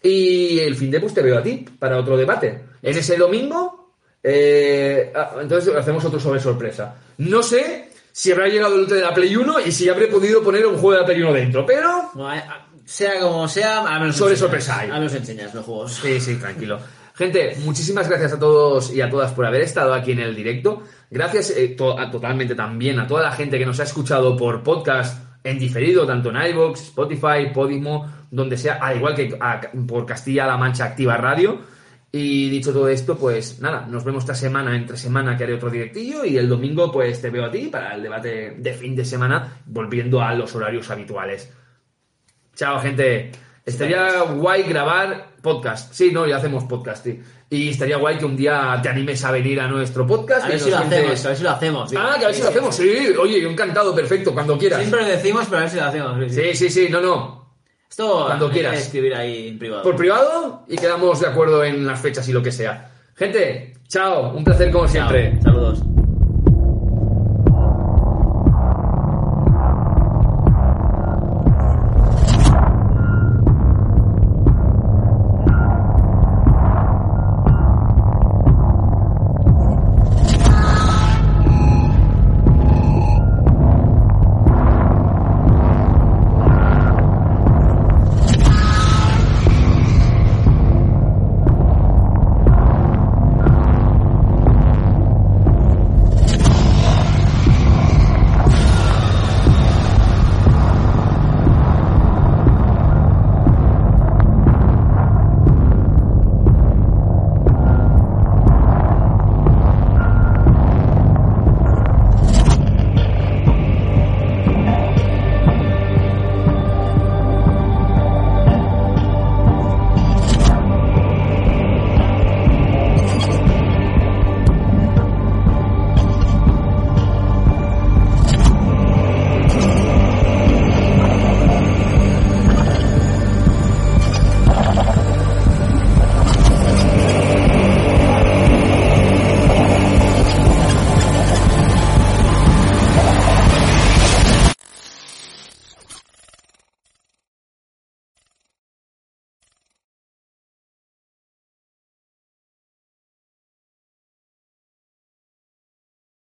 Y 0.02 0.58
el 0.58 0.74
fin 0.74 0.90
de 0.90 0.98
pues 0.98 1.14
te 1.14 1.22
veo 1.22 1.38
a 1.38 1.42
ti 1.42 1.64
para 1.78 1.98
otro 1.98 2.16
debate. 2.16 2.60
En 2.82 2.98
ese 2.98 3.16
domingo, 3.16 3.94
eh, 4.20 5.12
ah, 5.14 5.36
entonces 5.40 5.72
hacemos 5.76 6.04
otro 6.04 6.18
sobre 6.18 6.40
sorpresa. 6.40 6.96
No 7.18 7.40
sé 7.40 7.91
si 8.12 8.30
habrá 8.32 8.48
llegado 8.48 8.76
el 8.76 8.86
de 8.86 9.00
la 9.00 9.12
Play 9.14 9.34
1 9.34 9.60
y 9.66 9.72
si 9.72 9.88
habré 9.88 10.06
podido 10.06 10.42
poner 10.42 10.66
un 10.66 10.74
juego 10.76 10.92
de 10.92 11.00
la 11.00 11.06
Play 11.06 11.22
1 11.22 11.32
dentro, 11.32 11.66
pero... 11.66 12.10
Bueno, 12.14 12.34
eh, 12.34 12.44
sea 12.84 13.20
como 13.20 13.48
sea, 13.48 13.80
a 13.86 13.98
menos 13.98 14.16
Sobre 14.16 14.36
sorpresa 14.36 14.80
hay. 14.80 14.90
A 14.90 14.94
menos 14.94 15.14
enseñas 15.14 15.54
los 15.54 15.64
juegos. 15.64 15.92
Sí, 15.94 16.20
sí, 16.20 16.36
tranquilo. 16.36 16.78
Gente, 17.14 17.56
muchísimas 17.64 18.08
gracias 18.08 18.32
a 18.32 18.38
todos 18.38 18.92
y 18.92 19.00
a 19.00 19.08
todas 19.10 19.32
por 19.32 19.44
haber 19.46 19.60
estado 19.62 19.92
aquí 19.94 20.12
en 20.12 20.20
el 20.20 20.34
directo. 20.34 20.82
Gracias 21.10 21.50
eh, 21.50 21.68
to- 21.76 21.98
a- 21.98 22.10
totalmente 22.10 22.54
también 22.54 22.98
a 22.98 23.06
toda 23.06 23.22
la 23.22 23.32
gente 23.32 23.58
que 23.58 23.66
nos 23.66 23.78
ha 23.80 23.84
escuchado 23.84 24.36
por 24.36 24.62
podcast 24.62 25.22
en 25.44 25.58
diferido, 25.58 26.06
tanto 26.06 26.30
en 26.30 26.36
iVoox, 26.50 26.80
Spotify, 26.80 27.50
Podimo, 27.52 28.10
donde 28.30 28.56
sea, 28.56 28.74
al 28.80 28.96
igual 28.96 29.14
que 29.14 29.36
a- 29.40 29.60
por 29.86 30.06
Castilla-La 30.06 30.56
Mancha 30.56 30.84
Activa 30.86 31.16
Radio. 31.16 31.60
Y 32.14 32.50
dicho 32.50 32.74
todo 32.74 32.88
esto, 32.88 33.16
pues 33.16 33.58
nada, 33.60 33.86
nos 33.88 34.04
vemos 34.04 34.24
esta 34.24 34.34
semana, 34.34 34.76
entre 34.76 34.98
semana 34.98 35.34
que 35.34 35.44
haré 35.44 35.54
otro 35.54 35.70
directillo 35.70 36.26
y 36.26 36.36
el 36.36 36.46
domingo 36.46 36.92
pues 36.92 37.22
te 37.22 37.30
veo 37.30 37.46
a 37.46 37.50
ti 37.50 37.68
para 37.68 37.94
el 37.94 38.02
debate 38.02 38.54
de 38.58 38.74
fin 38.74 38.94
de 38.94 39.02
semana, 39.02 39.62
volviendo 39.64 40.20
a 40.20 40.34
los 40.34 40.54
horarios 40.54 40.90
habituales. 40.90 41.50
Chao, 42.54 42.78
gente. 42.80 43.32
Estaría 43.64 44.22
guay 44.24 44.64
grabar 44.64 45.36
podcast. 45.40 45.94
Sí, 45.94 46.10
no, 46.12 46.26
ya 46.26 46.36
hacemos 46.36 46.64
podcast, 46.64 47.02
sí. 47.02 47.18
Y 47.48 47.70
estaría 47.70 47.96
guay 47.96 48.18
que 48.18 48.26
un 48.26 48.36
día 48.36 48.78
te 48.82 48.90
animes 48.90 49.24
a 49.24 49.30
venir 49.30 49.58
a 49.60 49.68
nuestro 49.68 50.06
podcast. 50.06 50.44
A 50.44 50.48
ver 50.48 50.60
si 50.60 50.70
lo 50.70 50.78
hacemos, 50.78 51.24
a 51.24 51.28
ver 51.28 51.36
si 51.38 51.42
lo 51.44 51.50
hacemos. 51.50 51.90
tío. 51.90 51.98
Ah, 51.98 52.16
que 52.18 52.24
a 52.24 52.28
ver 52.28 52.36
si 52.36 52.42
lo 52.42 52.48
hacemos. 52.50 52.76
Sí, 52.76 52.94
oye, 53.18 53.48
encantado, 53.48 53.94
perfecto, 53.94 54.34
cuando 54.34 54.58
quieras. 54.58 54.80
Siempre 54.80 55.00
lo 55.00 55.06
decimos, 55.06 55.46
pero 55.46 55.58
a 55.58 55.60
ver 55.60 55.70
si 55.70 55.76
lo 55.76 55.84
hacemos. 55.84 56.32
Sí, 56.32 56.54
sí, 56.54 56.68
sí, 56.68 56.88
no, 56.90 57.00
no. 57.00 57.41
Esto 57.92 58.24
Cuando 58.24 58.50
quieras. 58.50 58.78
escribir 58.78 59.14
ahí 59.14 59.48
en 59.48 59.58
privado. 59.58 59.82
Por 59.82 59.96
privado 59.96 60.64
y 60.66 60.78
quedamos 60.78 61.20
de 61.20 61.26
acuerdo 61.26 61.62
en 61.62 61.86
las 61.86 62.00
fechas 62.00 62.26
y 62.26 62.32
lo 62.32 62.42
que 62.42 62.50
sea. 62.50 62.90
Gente, 63.14 63.74
chao, 63.86 64.32
un 64.34 64.42
placer 64.42 64.72
como 64.72 64.86
Chao, 64.86 64.92
siempre. 64.92 65.38